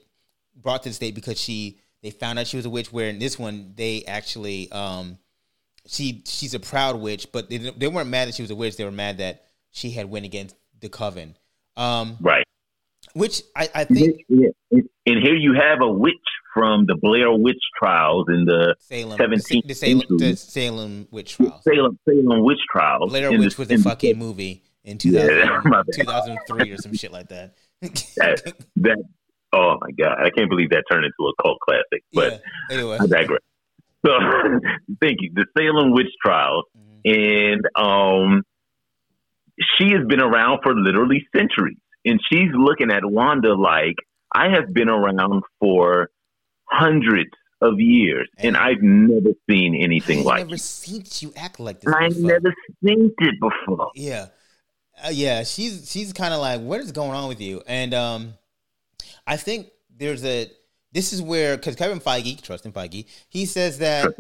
brought 0.57 0.83
to 0.85 0.89
the 0.91 0.95
state 0.95 1.15
because 1.15 1.41
she 1.41 1.79
they 2.03 2.11
found 2.11 2.39
out 2.39 2.47
she 2.47 2.57
was 2.57 2.67
a 2.67 2.71
witch 2.71 2.93
where 2.93 3.09
in 3.09 3.19
this 3.19 3.39
one 3.39 3.73
they 3.77 4.05
actually 4.07 4.71
um 4.73 5.19
she 5.87 6.23
she's 6.27 6.55
a 6.55 6.61
proud 6.61 6.97
witch 7.01 7.27
but 7.33 7.51
they, 7.51 7.59
they 7.59 7.89
weren't 7.89 8.09
mad 8.09 8.29
that 8.29 8.35
she 8.35 8.43
was 8.43 8.51
a 8.51 8.57
witch 8.57 8.77
they 8.77 8.85
were 8.85 8.91
mad 8.91 9.19
that 9.19 9.45
she 9.71 9.91
had 9.91 10.09
went 10.09 10.25
against 10.25 10.55
the 10.81 10.89
coven 10.89 11.37
um 11.77 12.17
right? 12.21 12.45
which 13.15 13.43
i 13.57 13.69
i 13.75 13.85
think 13.85 14.17
Yeah. 14.29 14.49
And 15.07 15.23
here 15.23 15.37
you 15.37 15.53
have 15.53 15.81
a 15.83 15.93
witch 15.93 16.15
from 16.55 16.87
the 16.87 16.95
Blair 16.97 17.31
Witch 17.31 17.61
trials 17.79 18.27
in 18.29 18.47
the 18.47 18.75
salem 18.79 19.19
17th 19.19 19.67
the 19.69 19.75
salem, 19.75 20.03
the 20.19 20.35
salem 20.37 21.09
witch 21.11 21.37
trials 21.37 21.63
Salem 21.63 21.99
Salem 22.09 22.43
witch 22.45 22.61
trials. 22.73 23.11
blair 23.11 23.29
in 23.31 23.35
the- 23.39 23.45
witch 23.47 23.59
was 23.59 23.69
a 23.71 23.75
in 23.75 23.83
the- 23.83 23.89
fucking 23.91 24.19
movie 24.19 24.63
in 24.85 24.99
Yeah, 25.03 25.27
2000, 25.27 25.65
my 25.71 25.83
bad. 25.83 25.87
2003 25.95 26.71
or 26.71 26.77
some 26.79 26.95
shit 26.95 27.13
like 27.13 27.29
that 27.29 27.57
that, 28.17 28.53
that 28.77 28.99
oh 29.55 29.77
my 29.81 29.91
god, 29.93 30.19
I 30.19 30.31
can't 30.31 30.51
believe 30.51 30.71
that 30.71 30.85
turned 30.91 31.05
into 31.05 31.29
a 31.29 31.43
cult 31.43 31.59
classic. 31.61 32.05
But 32.13 32.33
yeah 32.33 32.39
anyway 32.71 32.99
I 33.01 33.07
digress. 33.07 33.41
So 34.05 34.13
thank 35.01 35.19
you. 35.21 35.31
The 35.35 35.47
Salem 35.57 35.93
witch 35.93 36.13
trials, 36.25 36.65
and 37.05 37.63
um, 37.77 38.43
she 39.77 39.93
has 39.93 40.07
been 40.07 40.21
around 40.21 40.61
for 40.63 40.75
literally 40.75 41.27
centuries, 41.35 41.79
and 42.05 42.21
she's 42.31 42.51
looking 42.55 42.91
at 42.91 43.05
Wanda 43.05 43.55
like 43.55 43.97
I 44.35 44.51
have 44.51 44.73
been 44.75 44.89
around 44.89 45.43
for 45.61 46.11
hundreds 46.67 47.31
of 47.61 47.81
years, 47.81 48.29
and 48.39 48.57
I've 48.57 48.83
never 48.83 49.31
seen 49.49 49.75
anything 49.75 50.21
I 50.21 50.23
like 50.23 50.39
never 50.41 50.57
it. 50.57 50.61
seen 50.61 51.05
you 51.21 51.33
act 51.37 51.61
like 51.61 51.81
this. 51.81 51.95
I've 51.95 52.19
never 52.19 52.53
seen 52.85 53.13
it 53.19 53.35
before. 53.41 53.91
Yeah, 53.95 54.27
uh, 55.05 55.11
yeah. 55.11 55.45
She's 55.45 55.91
she's 55.91 56.13
kind 56.13 56.35
of 56.35 56.41
like, 56.41 56.61
what 56.61 56.81
is 56.81 56.93
going 56.93 57.13
on 57.13 57.29
with 57.29 57.41
you? 57.41 57.63
And 57.67 57.95
um, 57.95 58.35
I 59.27 59.37
think 59.37 59.69
there's 59.97 60.25
a. 60.25 60.51
This 60.93 61.13
is 61.13 61.21
where 61.21 61.57
because 61.57 61.77
Kevin 61.77 62.01
Feige, 62.01 62.41
trust 62.41 62.67
in 62.67 62.73
Feige, 62.73 63.07
he 63.29 63.47
says 63.47 63.79
that 63.79 64.15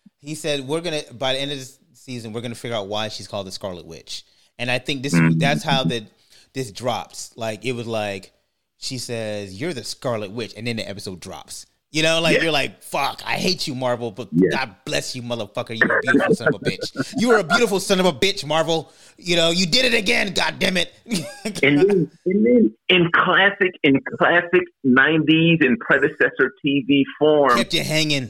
he 0.18 0.34
said 0.34 0.66
we're 0.66 0.80
gonna 0.80 1.02
by 1.12 1.34
the 1.34 1.38
end 1.38 1.52
of 1.52 1.58
this 1.58 1.78
season 1.94 2.32
we're 2.32 2.40
gonna 2.40 2.54
figure 2.54 2.76
out 2.76 2.88
why 2.88 3.08
she's 3.08 3.28
called 3.28 3.46
the 3.46 3.52
Scarlet 3.52 3.86
Witch, 3.86 4.24
and 4.58 4.70
I 4.70 4.78
think 4.78 5.02
this 5.02 5.14
that's 5.36 5.62
how 5.62 5.84
that 5.84 6.04
this 6.52 6.72
drops. 6.72 7.32
Like 7.36 7.64
it 7.64 7.72
was 7.72 7.86
like 7.86 8.32
she 8.78 8.98
says 8.98 9.60
you're 9.60 9.72
the 9.72 9.84
Scarlet 9.84 10.32
Witch, 10.32 10.52
and 10.56 10.66
then 10.66 10.76
the 10.76 10.88
episode 10.88 11.20
drops. 11.20 11.66
You 11.90 12.02
know, 12.02 12.20
like 12.20 12.36
Yeah. 12.36 12.42
you're 12.42 12.52
like, 12.52 12.82
fuck, 12.82 13.22
I 13.24 13.32
hate 13.36 13.66
you, 13.66 13.74
Marvel, 13.74 14.10
but 14.10 14.28
Yeah. 14.32 14.50
God 14.52 14.74
bless 14.84 15.16
you, 15.16 15.22
motherfucker. 15.22 15.70
You're 15.78 15.98
a 15.98 16.00
beautiful 16.02 16.34
son 16.34 16.48
of 16.48 16.54
a 16.56 16.58
bitch. 16.58 17.14
You 17.16 17.28
were 17.28 17.38
a 17.38 17.44
beautiful 17.44 17.80
son 17.80 17.98
of 17.98 18.04
a 18.06 18.12
bitch, 18.12 18.44
Marvel. 18.46 18.92
You 19.16 19.36
know, 19.36 19.50
you 19.50 19.64
did 19.64 19.86
it 19.86 19.94
again, 19.96 20.34
god 20.34 20.58
damn 20.58 20.76
it. 20.76 20.92
And 21.62 21.78
then, 21.78 22.10
and 22.26 22.46
then 22.46 22.74
in 22.90 23.10
classic 23.12 23.72
in 23.82 24.00
classic 24.18 24.62
'90s 24.86 25.64
and 25.64 25.78
predecessor 25.80 26.52
TV 26.64 27.04
form, 27.18 27.56
Kept 27.56 27.72
you 27.72 27.82
hanging. 27.82 28.28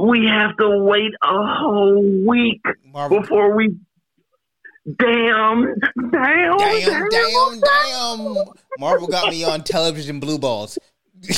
we 0.00 0.24
have 0.26 0.56
to 0.58 0.78
wait 0.84 1.12
a 1.24 1.44
whole 1.44 2.00
week 2.26 2.60
Marvel. 2.92 3.20
before 3.20 3.56
we. 3.56 3.74
Damn! 4.98 5.74
Damn! 6.10 6.58
Damn, 6.58 7.08
damn, 7.08 7.60
damn. 7.60 8.36
Marvel 8.78 9.06
got 9.08 9.30
me 9.30 9.44
on 9.44 9.62
television 9.64 10.18
blue 10.20 10.38
balls. 10.38 10.78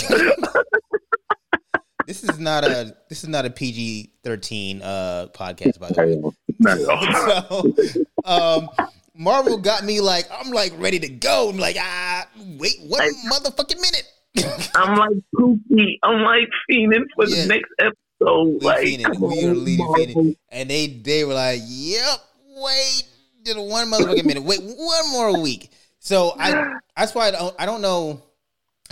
this 2.06 2.24
is 2.24 2.39
not 2.39 2.64
a 2.64 2.94
this 3.09 3.22
is 3.22 3.28
not 3.28 3.44
a 3.44 3.51
PG 3.51 4.10
thirteen 4.22 4.82
uh 4.82 5.28
podcast 5.35 5.78
by 5.78 5.89
the 5.89 6.06
way. 6.06 6.32
Not 6.59 6.78
at 6.78 7.51
all. 7.51 7.72
so 7.74 8.05
um 8.24 8.68
Marvel 9.16 9.59
got 9.59 9.85
me 9.85 10.01
like 10.01 10.26
I'm 10.32 10.51
like 10.51 10.72
ready 10.78 10.98
to 11.01 11.09
go. 11.09 11.51
I'm 11.51 11.59
like 11.59 11.76
ah 11.78 12.26
wait 12.59 12.76
one 12.82 13.09
motherfucking 13.31 13.81
minute. 13.81 14.70
I'm 14.74 14.97
like 14.98 15.16
poopy. 15.36 15.98
I'm 16.02 16.22
like 16.22 16.48
fiending 16.70 17.05
for 17.14 17.26
Yeah. 17.26 17.43
the 17.43 17.47
next 17.48 17.70
episode. 17.78 18.44
We 18.44 18.59
like, 18.60 18.85
fiending. 18.85 19.18
We 19.20 19.44
are 19.47 19.55
leading 19.55 19.86
fiending. 19.86 20.36
And 20.51 20.68
they 20.68 20.86
they 20.89 21.24
were 21.24 21.35
like, 21.35 21.60
Yep, 21.64 22.18
wait 22.56 23.05
just 23.44 23.59
one 23.59 23.90
motherfucking 23.90 24.24
minute. 24.24 24.43
Wait 24.43 24.60
one 24.62 25.12
more 25.12 25.40
week. 25.40 25.70
So 26.01 26.35
I 26.39 26.74
that's 26.97 27.14
why 27.14 27.28
I 27.28 27.31
don't 27.31 27.55
I 27.60 27.66
don't 27.66 27.82
know 27.82 28.22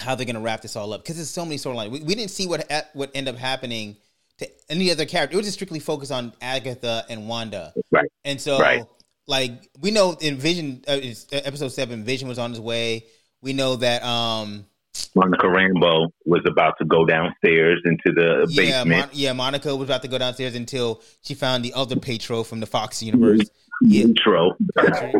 how 0.03 0.15
they're 0.15 0.27
gonna 0.27 0.41
wrap 0.41 0.63
this 0.63 0.77
all 0.77 0.93
up 0.93 1.03
because 1.03 1.17
there's 1.17 1.31
so 1.31 1.45
many 1.45 1.57
storylines. 1.57 1.91
We, 1.91 2.01
we 2.03 2.15
didn't 2.15 2.31
see 2.31 2.47
what 2.47 2.71
ha- 2.71 2.85
what 2.93 3.11
ended 3.15 3.35
up 3.35 3.41
happening 3.41 3.97
to 4.39 4.49
any 4.69 4.91
other 4.91 5.05
character. 5.07 5.35
It 5.35 5.39
was 5.39 5.47
just 5.47 5.55
strictly 5.59 5.79
focused 5.79 6.13
on 6.13 6.33
Agatha 6.41 7.05
and 7.09 7.29
Wanda. 7.29 7.73
Right. 7.91 8.11
And 8.25 8.41
so 8.41 8.59
Right. 8.61 8.85
like 9.27 9.69
we 9.81 9.91
know 9.91 10.17
in 10.21 10.37
Vision 10.37 10.83
uh, 10.89 10.93
uh, 10.93 11.41
episode 11.45 11.69
seven, 11.69 12.05
Vision 12.05 12.29
was 12.29 12.39
on 12.39 12.51
his 12.51 12.61
way. 12.61 13.07
We 13.41 13.53
know 13.53 13.77
that 13.77 14.03
um 14.05 14.67
Monica 15.15 15.47
Rambeau 15.47 16.09
was 16.27 16.43
about 16.47 16.75
to 16.79 16.85
go 16.85 17.05
downstairs 17.07 17.81
into 17.85 18.13
the 18.15 18.47
yeah 18.51 18.85
basement. 18.85 18.89
Mon- 19.07 19.09
yeah 19.13 19.33
Monica 19.33 19.75
was 19.75 19.89
about 19.89 20.03
to 20.03 20.09
go 20.09 20.19
downstairs 20.19 20.55
until 20.55 21.01
she 21.23 21.35
found 21.35 21.65
the 21.65 21.73
other 21.75 21.97
Petro 21.97 22.43
from 22.43 22.61
the 22.61 22.67
Fox 22.67 23.03
universe. 23.03 23.41
Yeah, 23.85 24.03
Intro. 24.05 24.53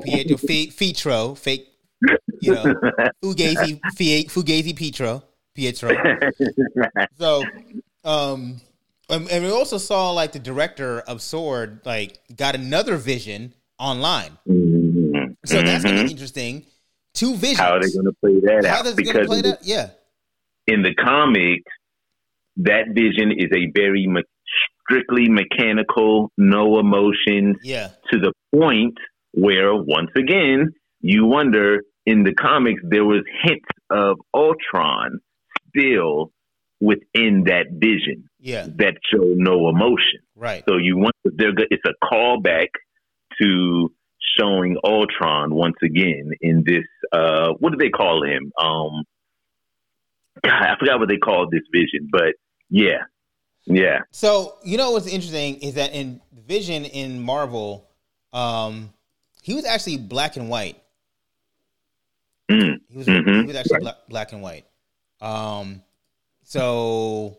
Pietro 0.05 0.37
Fe- 0.39 0.69
Fetro, 0.69 1.37
fake, 1.37 1.69
you 2.41 2.55
know, 2.55 2.63
Fugazi, 3.23 3.81
Fugazi 4.29 4.77
Petro, 4.77 5.23
Pietro. 5.55 5.91
So, 7.19 7.45
um, 8.05 8.61
and, 9.09 9.29
and 9.31 9.45
we 9.45 9.51
also 9.51 9.79
saw 9.79 10.11
like 10.11 10.33
the 10.33 10.39
director 10.39 11.01
of 11.01 11.21
Sword 11.23 11.81
like 11.85 12.19
got 12.37 12.55
another 12.55 12.97
vision 12.97 13.53
online. 13.79 14.39
Mhm. 14.49 15.37
So 15.45 15.61
that's 15.63 15.85
gonna 15.85 16.05
be 16.05 16.11
interesting. 16.11 16.65
Two 17.15 17.35
visions. 17.37 17.59
How 17.61 17.75
are 17.77 17.81
they 17.81 17.91
going 17.93 18.07
to 18.07 18.13
play 18.23 18.41
that 18.41 18.65
How 18.65 18.79
out? 18.79 18.85
gonna 18.85 18.97
Because 18.97 19.27
play 19.27 19.43
that? 19.43 19.59
Yeah. 19.63 19.91
in 20.67 20.83
the 20.83 20.95
comics, 20.95 21.71
that 22.57 22.89
vision 22.95 23.33
is 23.33 23.51
a 23.53 23.71
very 23.75 24.07
me- 24.07 24.23
strictly 24.85 25.29
mechanical, 25.29 26.31
no 26.39 26.79
emotions, 26.79 27.57
Yeah. 27.63 27.89
to 28.11 28.19
the 28.19 28.33
point 28.55 28.97
where, 29.33 29.75
once 29.75 30.11
again, 30.17 30.73
you 31.03 31.27
wonder 31.27 31.83
in 32.07 32.25
the 32.25 32.35
comics 32.35 32.83
there 32.85 33.05
was 33.05 33.23
hints 33.43 33.65
of 33.91 34.19
Ultron 34.35 35.21
still 35.69 36.33
within 36.81 37.45
that 37.45 37.67
vision 37.73 38.29
Yeah. 38.41 38.67
that 38.77 38.95
show 39.11 39.23
no 39.37 39.69
emotion. 39.69 40.21
Right. 40.35 40.65
So 40.69 40.77
you 40.79 40.97
want 40.97 41.15
they're 41.25 41.53
it's 41.71 41.83
a 41.87 41.95
callback 42.05 42.69
to 43.41 43.93
showing 44.39 44.77
Ultron 44.85 45.55
once 45.55 45.77
again 45.83 46.31
in 46.41 46.65
this. 46.67 46.85
Uh, 47.13 47.53
what 47.61 47.71
do 47.73 47.79
they 47.79 47.91
call 47.91 48.25
him? 48.25 48.51
Um, 48.59 49.05
God, 50.43 50.53
I 50.63 50.77
forgot 50.79 50.99
what 50.99 51.09
they 51.09 51.19
called 51.19 51.51
this 51.53 51.63
vision, 51.73 52.09
but 52.11 52.35
yeah, 52.71 53.03
yeah. 53.67 54.01
So 54.11 54.57
you 54.65 54.77
know 54.77 54.91
what's 54.93 55.07
interesting 55.07 55.57
is 55.61 55.75
that 55.75 55.95
in 55.95 56.21
Vision 56.47 56.85
in 56.85 57.21
Marvel, 57.21 57.89
um, 58.33 58.93
he 59.43 59.55
was 59.55 59.65
actually 59.65 59.99
black 59.99 60.37
and 60.37 60.49
white. 60.49 60.82
Mm. 62.51 62.81
He 62.89 62.99
was 62.99 63.07
Mhm. 63.07 63.41
he 63.43 63.47
was 63.47 63.57
actually 63.57 63.75
Right. 63.77 63.83
black, 63.83 63.97
black 64.09 64.33
and 64.33 64.43
white. 64.43 64.67
Um, 65.21 65.83
so 66.43 67.39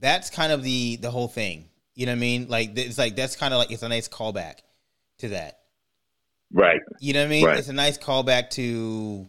that's 0.00 0.30
kind 0.30 0.52
of 0.52 0.62
the 0.62 0.96
the 0.96 1.10
whole 1.10 1.28
thing. 1.28 1.68
You 1.94 2.06
know 2.06 2.12
what 2.12 2.16
I 2.16 2.20
mean? 2.20 2.48
Like 2.48 2.76
it's 2.78 2.98
like 2.98 3.16
that's 3.16 3.36
kind 3.36 3.54
of 3.54 3.58
like 3.58 3.70
it's 3.70 3.82
a 3.82 3.88
nice 3.88 4.08
callback 4.08 4.58
to 5.18 5.28
that. 5.30 5.60
Right. 6.52 6.80
You 7.00 7.12
know 7.12 7.20
what 7.20 7.26
I 7.26 7.30
mean? 7.30 7.44
Right. 7.44 7.58
It's 7.58 7.68
a 7.68 7.72
nice 7.72 7.98
callback 7.98 8.50
to 8.50 9.28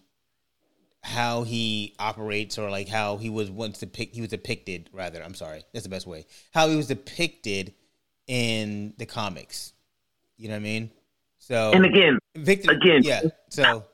how 1.01 1.43
he 1.43 1.95
operates 1.97 2.57
or 2.57 2.69
like 2.69 2.87
how 2.89 3.17
he 3.17 3.29
was 3.29 3.49
once 3.49 3.79
depict 3.79 4.15
he 4.15 4.21
was 4.21 4.29
depicted 4.29 4.89
rather. 4.93 5.23
I'm 5.23 5.33
sorry. 5.33 5.63
That's 5.73 5.83
the 5.83 5.89
best 5.89 6.07
way. 6.07 6.25
How 6.51 6.67
he 6.67 6.75
was 6.75 6.87
depicted 6.87 7.73
in 8.27 8.93
the 8.97 9.05
comics. 9.05 9.73
You 10.37 10.47
know 10.49 10.53
what 10.55 10.59
I 10.59 10.63
mean? 10.63 10.91
So 11.39 11.71
And 11.73 11.85
again, 11.85 12.19
Victor 12.35 12.71
again- 12.71 13.01
yeah. 13.03 13.21
So 13.49 13.85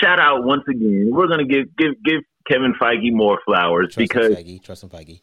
shout 0.00 0.20
out 0.20 0.44
once 0.44 0.62
again. 0.68 1.08
We're 1.12 1.28
gonna 1.28 1.44
give 1.46 1.74
give 1.76 1.92
give 2.04 2.20
Kevin 2.50 2.74
Feige 2.80 3.12
more 3.12 3.40
flowers 3.44 3.94
trust 3.94 3.98
because 3.98 4.34
Feige, 4.36 4.62
trust 4.62 4.82
in 4.82 4.88
Feige. 4.90 5.20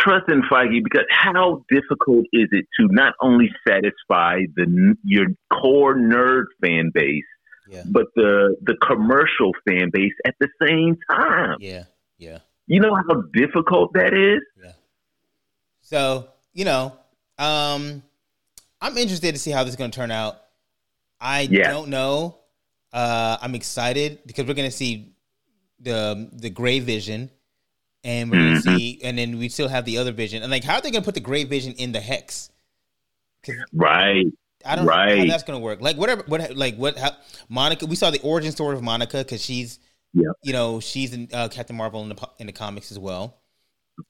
trust 0.00 0.28
in 0.30 0.42
Feige 0.42 0.82
because 0.82 1.04
how 1.10 1.64
difficult 1.70 2.24
is 2.32 2.48
it 2.52 2.66
to 2.80 2.88
not 2.90 3.14
only 3.20 3.50
satisfy 3.66 4.40
the 4.56 4.94
your 5.04 5.26
core 5.52 5.94
nerd 5.96 6.44
fan 6.62 6.90
base, 6.92 7.24
Yeah. 7.68 7.82
but 7.90 8.06
the 8.16 8.56
the 8.62 8.76
commercial 8.86 9.52
fan 9.68 9.90
base 9.92 10.14
at 10.26 10.34
the 10.40 10.48
same 10.66 10.96
time? 11.10 11.56
Yeah. 11.60 11.84
Yeah. 12.18 12.38
You 12.66 12.80
know 12.80 12.94
how 12.94 13.22
difficult 13.32 13.92
that 13.94 14.12
is. 14.12 14.42
Yeah. 14.62 14.72
So, 15.82 16.28
you 16.52 16.64
know, 16.64 16.92
um 17.38 18.02
I'm 18.80 18.96
interested 18.96 19.32
to 19.34 19.40
see 19.40 19.50
how 19.50 19.64
this 19.64 19.70
is 19.72 19.76
going 19.76 19.90
to 19.90 19.96
turn 19.98 20.10
out. 20.12 20.36
I 21.20 21.42
Yeah. 21.50 21.70
don't 21.70 21.88
know. 21.88 22.37
Uh 22.92 23.36
I'm 23.40 23.54
excited 23.54 24.20
because 24.26 24.46
we're 24.46 24.54
going 24.54 24.70
to 24.70 24.76
see 24.76 25.12
the 25.80 26.28
the 26.32 26.50
gray 26.50 26.80
vision 26.80 27.30
and 28.04 28.30
we're 28.30 28.38
going 28.38 28.62
to 28.62 28.68
Mhm. 28.68 28.76
see 28.78 29.00
and 29.04 29.18
then 29.18 29.38
we 29.38 29.48
still 29.48 29.68
have 29.68 29.84
the 29.84 29.98
other 29.98 30.12
vision. 30.12 30.42
And 30.42 30.50
like 30.50 30.64
how 30.64 30.76
are 30.76 30.80
they 30.80 30.90
going 30.90 31.02
to 31.02 31.06
put 31.06 31.14
the 31.14 31.20
gray 31.20 31.44
vision 31.44 31.74
in 31.74 31.92
the 31.92 32.00
hex? 32.00 32.50
Right. 33.72 34.26
I 34.64 34.76
don't 34.76 34.86
know 34.86 34.92
how 34.92 34.98
Right. 34.98 35.28
that's 35.28 35.44
going 35.44 35.58
to 35.58 35.62
work. 35.62 35.80
Like 35.80 35.96
whatever 35.96 36.22
what 36.26 36.56
like 36.56 36.76
what 36.76 36.98
how, 36.98 37.10
Monica 37.48 37.86
we 37.86 37.96
saw 37.96 38.10
the 38.10 38.20
origin 38.22 38.52
story 38.52 38.76
of 38.76 38.82
Monica 38.82 39.24
cuz 39.24 39.42
she's 39.44 39.78
Yeah. 40.14 40.30
you 40.42 40.52
know, 40.52 40.80
she's 40.80 41.12
in 41.12 41.28
uh, 41.32 41.48
Captain 41.48 41.76
Marvel 41.76 42.02
in 42.02 42.08
the 42.08 42.28
in 42.38 42.46
the 42.46 42.52
comics 42.52 42.90
as 42.90 42.98
well. 42.98 43.36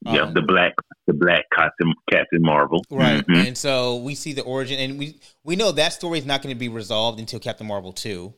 yeah, 0.06 0.22
Um, 0.22 0.34
the 0.34 0.42
black 0.42 0.74
the 1.06 1.12
black 1.12 1.44
Captain 1.54 1.92
Captain 2.10 2.40
Marvel. 2.42 2.84
Right. 2.90 3.26
Mhm. 3.26 3.48
And 3.48 3.58
so 3.58 3.96
we 3.96 4.14
see 4.14 4.32
the 4.32 4.42
origin 4.42 4.78
and 4.78 4.98
we 4.98 5.20
we 5.44 5.56
know 5.56 5.72
that 5.72 5.92
story 5.92 6.18
is 6.18 6.24
not 6.26 6.42
going 6.42 6.54
to 6.54 6.58
be 6.58 6.68
resolved 6.68 7.18
until 7.20 7.38
Captain 7.40 7.66
Marvel 7.66 7.92
2. 7.92 8.32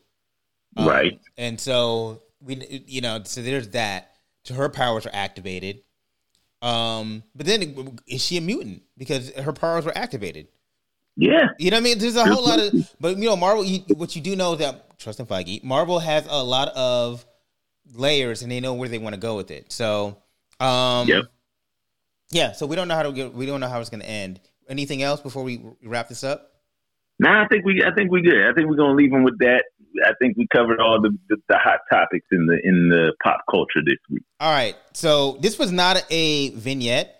Um, 0.77 0.87
Right. 0.87 1.19
And 1.37 1.59
so 1.59 2.21
we 2.41 2.83
you 2.87 3.01
know, 3.01 3.21
so 3.23 3.41
there's 3.41 3.69
that. 3.69 4.11
So 4.43 4.53
her 4.55 4.69
powers 4.69 5.05
are 5.05 5.11
activated. 5.13 5.81
Um 6.61 7.23
but 7.35 7.45
then 7.45 7.97
is 8.07 8.23
she 8.23 8.37
a 8.37 8.41
mutant 8.41 8.83
because 8.97 9.31
her 9.35 9.53
powers 9.53 9.85
were 9.85 9.97
activated? 9.97 10.47
Yeah. 11.17 11.49
You 11.59 11.71
know 11.71 11.77
what 11.77 11.81
I 11.81 11.83
mean? 11.83 11.97
There's 11.99 12.15
a 12.15 12.25
whole 12.25 12.43
lot 12.43 12.59
of 12.59 12.95
but 12.99 13.17
you 13.17 13.25
know 13.25 13.35
Marvel 13.35 13.63
you, 13.63 13.79
what 13.95 14.15
you 14.15 14.21
do 14.21 14.35
know 14.35 14.53
is 14.53 14.59
that 14.59 14.97
trust 14.99 15.19
in 15.19 15.25
Feige, 15.25 15.63
Marvel 15.63 15.99
has 15.99 16.25
a 16.29 16.43
lot 16.43 16.69
of 16.69 17.25
layers 17.93 18.41
and 18.43 18.51
they 18.51 18.59
know 18.59 18.73
where 18.75 18.87
they 18.89 18.99
want 18.99 19.15
to 19.15 19.19
go 19.19 19.35
with 19.35 19.51
it. 19.51 19.71
So 19.71 20.17
um 20.59 21.07
Yep. 21.07 21.25
yeah, 22.31 22.51
so 22.53 22.65
we 22.65 22.75
don't 22.75 22.87
know 22.87 22.95
how 22.95 23.03
to 23.03 23.11
get, 23.11 23.33
we 23.33 23.45
don't 23.45 23.59
know 23.59 23.67
how 23.67 23.79
it's 23.81 23.89
going 23.89 24.01
to 24.01 24.09
end. 24.09 24.39
Anything 24.69 25.01
else 25.03 25.19
before 25.19 25.43
we 25.43 25.61
wrap 25.83 26.07
this 26.07 26.23
up? 26.23 26.53
Nah, 27.19 27.43
I 27.43 27.47
think 27.47 27.65
we 27.65 27.83
I 27.83 27.91
think 27.93 28.09
we 28.11 28.21
good. 28.21 28.47
I 28.47 28.53
think 28.53 28.69
we're 28.69 28.77
gonna 28.77 28.95
leave 28.95 29.11
them 29.11 29.23
with 29.23 29.37
that. 29.39 29.65
I 30.05 30.13
think 30.19 30.37
we 30.37 30.47
covered 30.47 30.79
all 30.79 31.01
the, 31.01 31.17
the, 31.29 31.37
the 31.49 31.57
hot 31.57 31.79
topics 31.91 32.25
in 32.31 32.45
the 32.45 32.59
in 32.63 32.89
the 32.89 33.13
pop 33.23 33.41
culture 33.49 33.81
this 33.85 33.97
week. 34.09 34.23
All 34.39 34.51
right. 34.51 34.75
So 34.93 35.37
this 35.41 35.57
was 35.59 35.71
not 35.71 36.05
a 36.09 36.49
vignette 36.51 37.15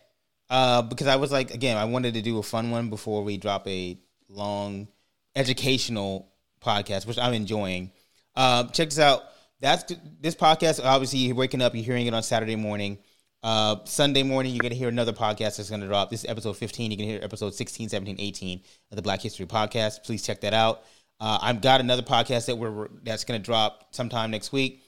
uh, 0.49 0.81
because 0.81 1.07
I 1.07 1.15
was 1.15 1.31
like, 1.31 1.53
again, 1.53 1.77
I 1.77 1.85
wanted 1.85 2.13
to 2.15 2.21
do 2.21 2.37
a 2.37 2.43
fun 2.43 2.71
one 2.71 2.89
before 2.89 3.23
we 3.23 3.37
drop 3.37 3.67
a 3.67 3.97
long 4.29 4.87
educational 5.35 6.31
podcast, 6.61 7.05
which 7.05 7.17
I'm 7.17 7.33
enjoying. 7.33 7.91
Um, 8.35 8.69
check 8.69 8.89
this 8.89 8.99
out. 8.99 9.23
That's 9.59 9.93
this 10.19 10.35
podcast. 10.35 10.83
Obviously, 10.83 11.19
you're 11.19 11.35
waking 11.35 11.61
up, 11.61 11.75
you're 11.75 11.83
hearing 11.83 12.07
it 12.07 12.13
on 12.13 12.23
Saturday 12.23 12.55
morning. 12.55 12.97
Uh, 13.43 13.77
Sunday 13.85 14.21
morning, 14.21 14.53
you're 14.53 14.61
going 14.61 14.71
to 14.71 14.77
hear 14.77 14.89
another 14.89 15.13
podcast 15.13 15.57
that's 15.57 15.69
going 15.69 15.81
to 15.81 15.87
drop. 15.87 16.09
This 16.09 16.23
is 16.23 16.29
episode 16.29 16.57
15. 16.57 16.91
You 16.91 16.97
can 16.97 17.07
hear 17.07 17.19
episode 17.23 17.55
16, 17.55 17.89
17, 17.89 18.17
18 18.19 18.61
of 18.91 18.95
the 18.95 19.01
Black 19.01 19.21
History 19.21 19.45
Podcast. 19.47 20.03
Please 20.03 20.21
check 20.21 20.41
that 20.41 20.53
out. 20.53 20.83
Uh, 21.21 21.37
I've 21.39 21.61
got 21.61 21.81
another 21.81 22.01
podcast 22.01 22.47
that 22.47 22.57
we're 22.57 22.87
that's 23.03 23.25
going 23.25 23.39
to 23.39 23.45
drop 23.45 23.89
sometime 23.91 24.31
next 24.31 24.51
week 24.51 24.81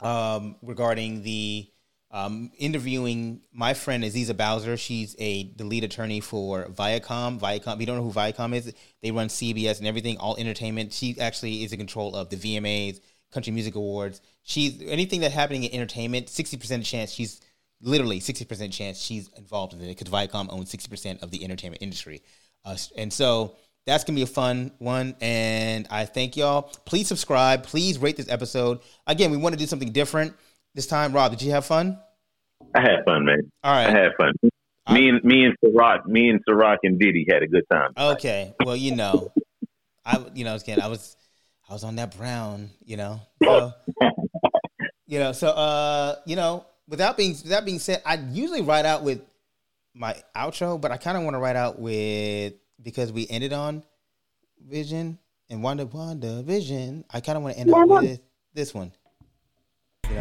um, 0.00 0.54
regarding 0.62 1.24
the 1.24 1.68
um, 2.12 2.52
interviewing 2.58 3.40
my 3.52 3.74
friend 3.74 4.04
Aziza 4.04 4.36
Bowser. 4.36 4.76
She's 4.76 5.16
a 5.18 5.52
the 5.56 5.64
lead 5.64 5.82
attorney 5.82 6.20
for 6.20 6.66
Viacom. 6.66 7.40
Viacom. 7.40 7.74
If 7.74 7.80
you 7.80 7.86
don't 7.86 7.96
know 7.96 8.04
who 8.04 8.12
Viacom 8.12 8.54
is, 8.54 8.72
they 9.02 9.10
run 9.10 9.26
CBS 9.26 9.78
and 9.78 9.88
everything, 9.88 10.16
all 10.18 10.36
entertainment. 10.36 10.92
She 10.92 11.18
actually 11.20 11.64
is 11.64 11.72
in 11.72 11.78
control 11.78 12.14
of 12.14 12.30
the 12.30 12.36
VMAs, 12.36 13.00
Country 13.32 13.52
Music 13.52 13.74
Awards. 13.74 14.20
She's 14.44 14.80
anything 14.82 15.20
that's 15.20 15.34
happening 15.34 15.64
in 15.64 15.74
entertainment. 15.74 16.28
Sixty 16.28 16.56
percent 16.56 16.84
chance 16.84 17.10
she's 17.10 17.40
literally 17.80 18.20
sixty 18.20 18.44
percent 18.44 18.72
chance 18.72 19.00
she's 19.00 19.28
involved 19.36 19.72
in 19.72 19.80
it 19.80 19.88
because 19.88 20.08
Viacom 20.08 20.52
owns 20.52 20.70
sixty 20.70 20.88
percent 20.88 21.20
of 21.20 21.32
the 21.32 21.42
entertainment 21.42 21.82
industry, 21.82 22.22
uh, 22.64 22.76
and 22.96 23.12
so. 23.12 23.56
That's 23.88 24.04
gonna 24.04 24.16
be 24.16 24.22
a 24.22 24.26
fun 24.26 24.70
one, 24.76 25.16
and 25.22 25.86
I 25.90 26.04
thank 26.04 26.36
y'all. 26.36 26.64
Please 26.84 27.08
subscribe. 27.08 27.62
Please 27.62 27.96
rate 27.96 28.18
this 28.18 28.28
episode. 28.28 28.80
Again, 29.06 29.30
we 29.30 29.38
want 29.38 29.54
to 29.54 29.58
do 29.58 29.64
something 29.64 29.92
different 29.92 30.34
this 30.74 30.86
time. 30.86 31.14
Rob, 31.14 31.30
did 31.30 31.40
you 31.40 31.52
have 31.52 31.64
fun? 31.64 31.98
I 32.74 32.82
had 32.82 33.02
fun, 33.06 33.24
man. 33.24 33.50
All 33.64 33.72
right, 33.72 33.86
I 33.86 33.90
had 33.90 34.10
fun. 34.18 34.34
Me 34.92 35.08
and 35.08 35.24
me 35.24 35.46
and 35.46 35.56
Ciroc, 35.64 36.04
me 36.04 36.28
and 36.28 36.44
Ciroc 36.44 36.76
and 36.82 37.00
Diddy 37.00 37.24
had 37.30 37.42
a 37.42 37.48
good 37.48 37.64
time. 37.72 37.92
Okay. 37.96 38.54
Well, 38.62 38.76
you 38.76 38.94
know, 38.94 39.32
I 40.04 40.22
you 40.34 40.44
know 40.44 40.54
again 40.54 40.82
I 40.82 40.88
was 40.88 41.16
I 41.66 41.72
was 41.72 41.82
on 41.82 41.96
that 41.96 42.14
brown. 42.14 42.68
You 42.84 42.98
know. 42.98 43.20
So, 43.42 43.72
you 45.06 45.18
know. 45.18 45.32
So 45.32 45.48
uh, 45.48 46.16
you 46.26 46.36
know, 46.36 46.66
without 46.88 47.16
being 47.16 47.30
without 47.42 47.64
being 47.64 47.78
said, 47.78 48.02
I 48.04 48.16
usually 48.16 48.60
write 48.60 48.84
out 48.84 49.02
with 49.02 49.22
my 49.94 50.14
outro, 50.36 50.78
but 50.78 50.90
I 50.90 50.98
kind 50.98 51.16
of 51.16 51.22
want 51.24 51.36
to 51.36 51.40
write 51.40 51.56
out 51.56 51.78
with 51.78 52.52
because 52.82 53.12
we 53.12 53.26
ended 53.28 53.52
on 53.52 53.84
Vision 54.66 55.18
and 55.50 55.62
Wanda 55.62 55.86
Wonder 55.86 56.42
Vision. 56.42 57.04
I 57.10 57.20
kind 57.20 57.36
of 57.36 57.42
want 57.42 57.54
to 57.54 57.60
end 57.60 57.72
up 57.72 57.88
with 57.88 58.20
this 58.54 58.74
one. 58.74 58.92
You 60.10 60.18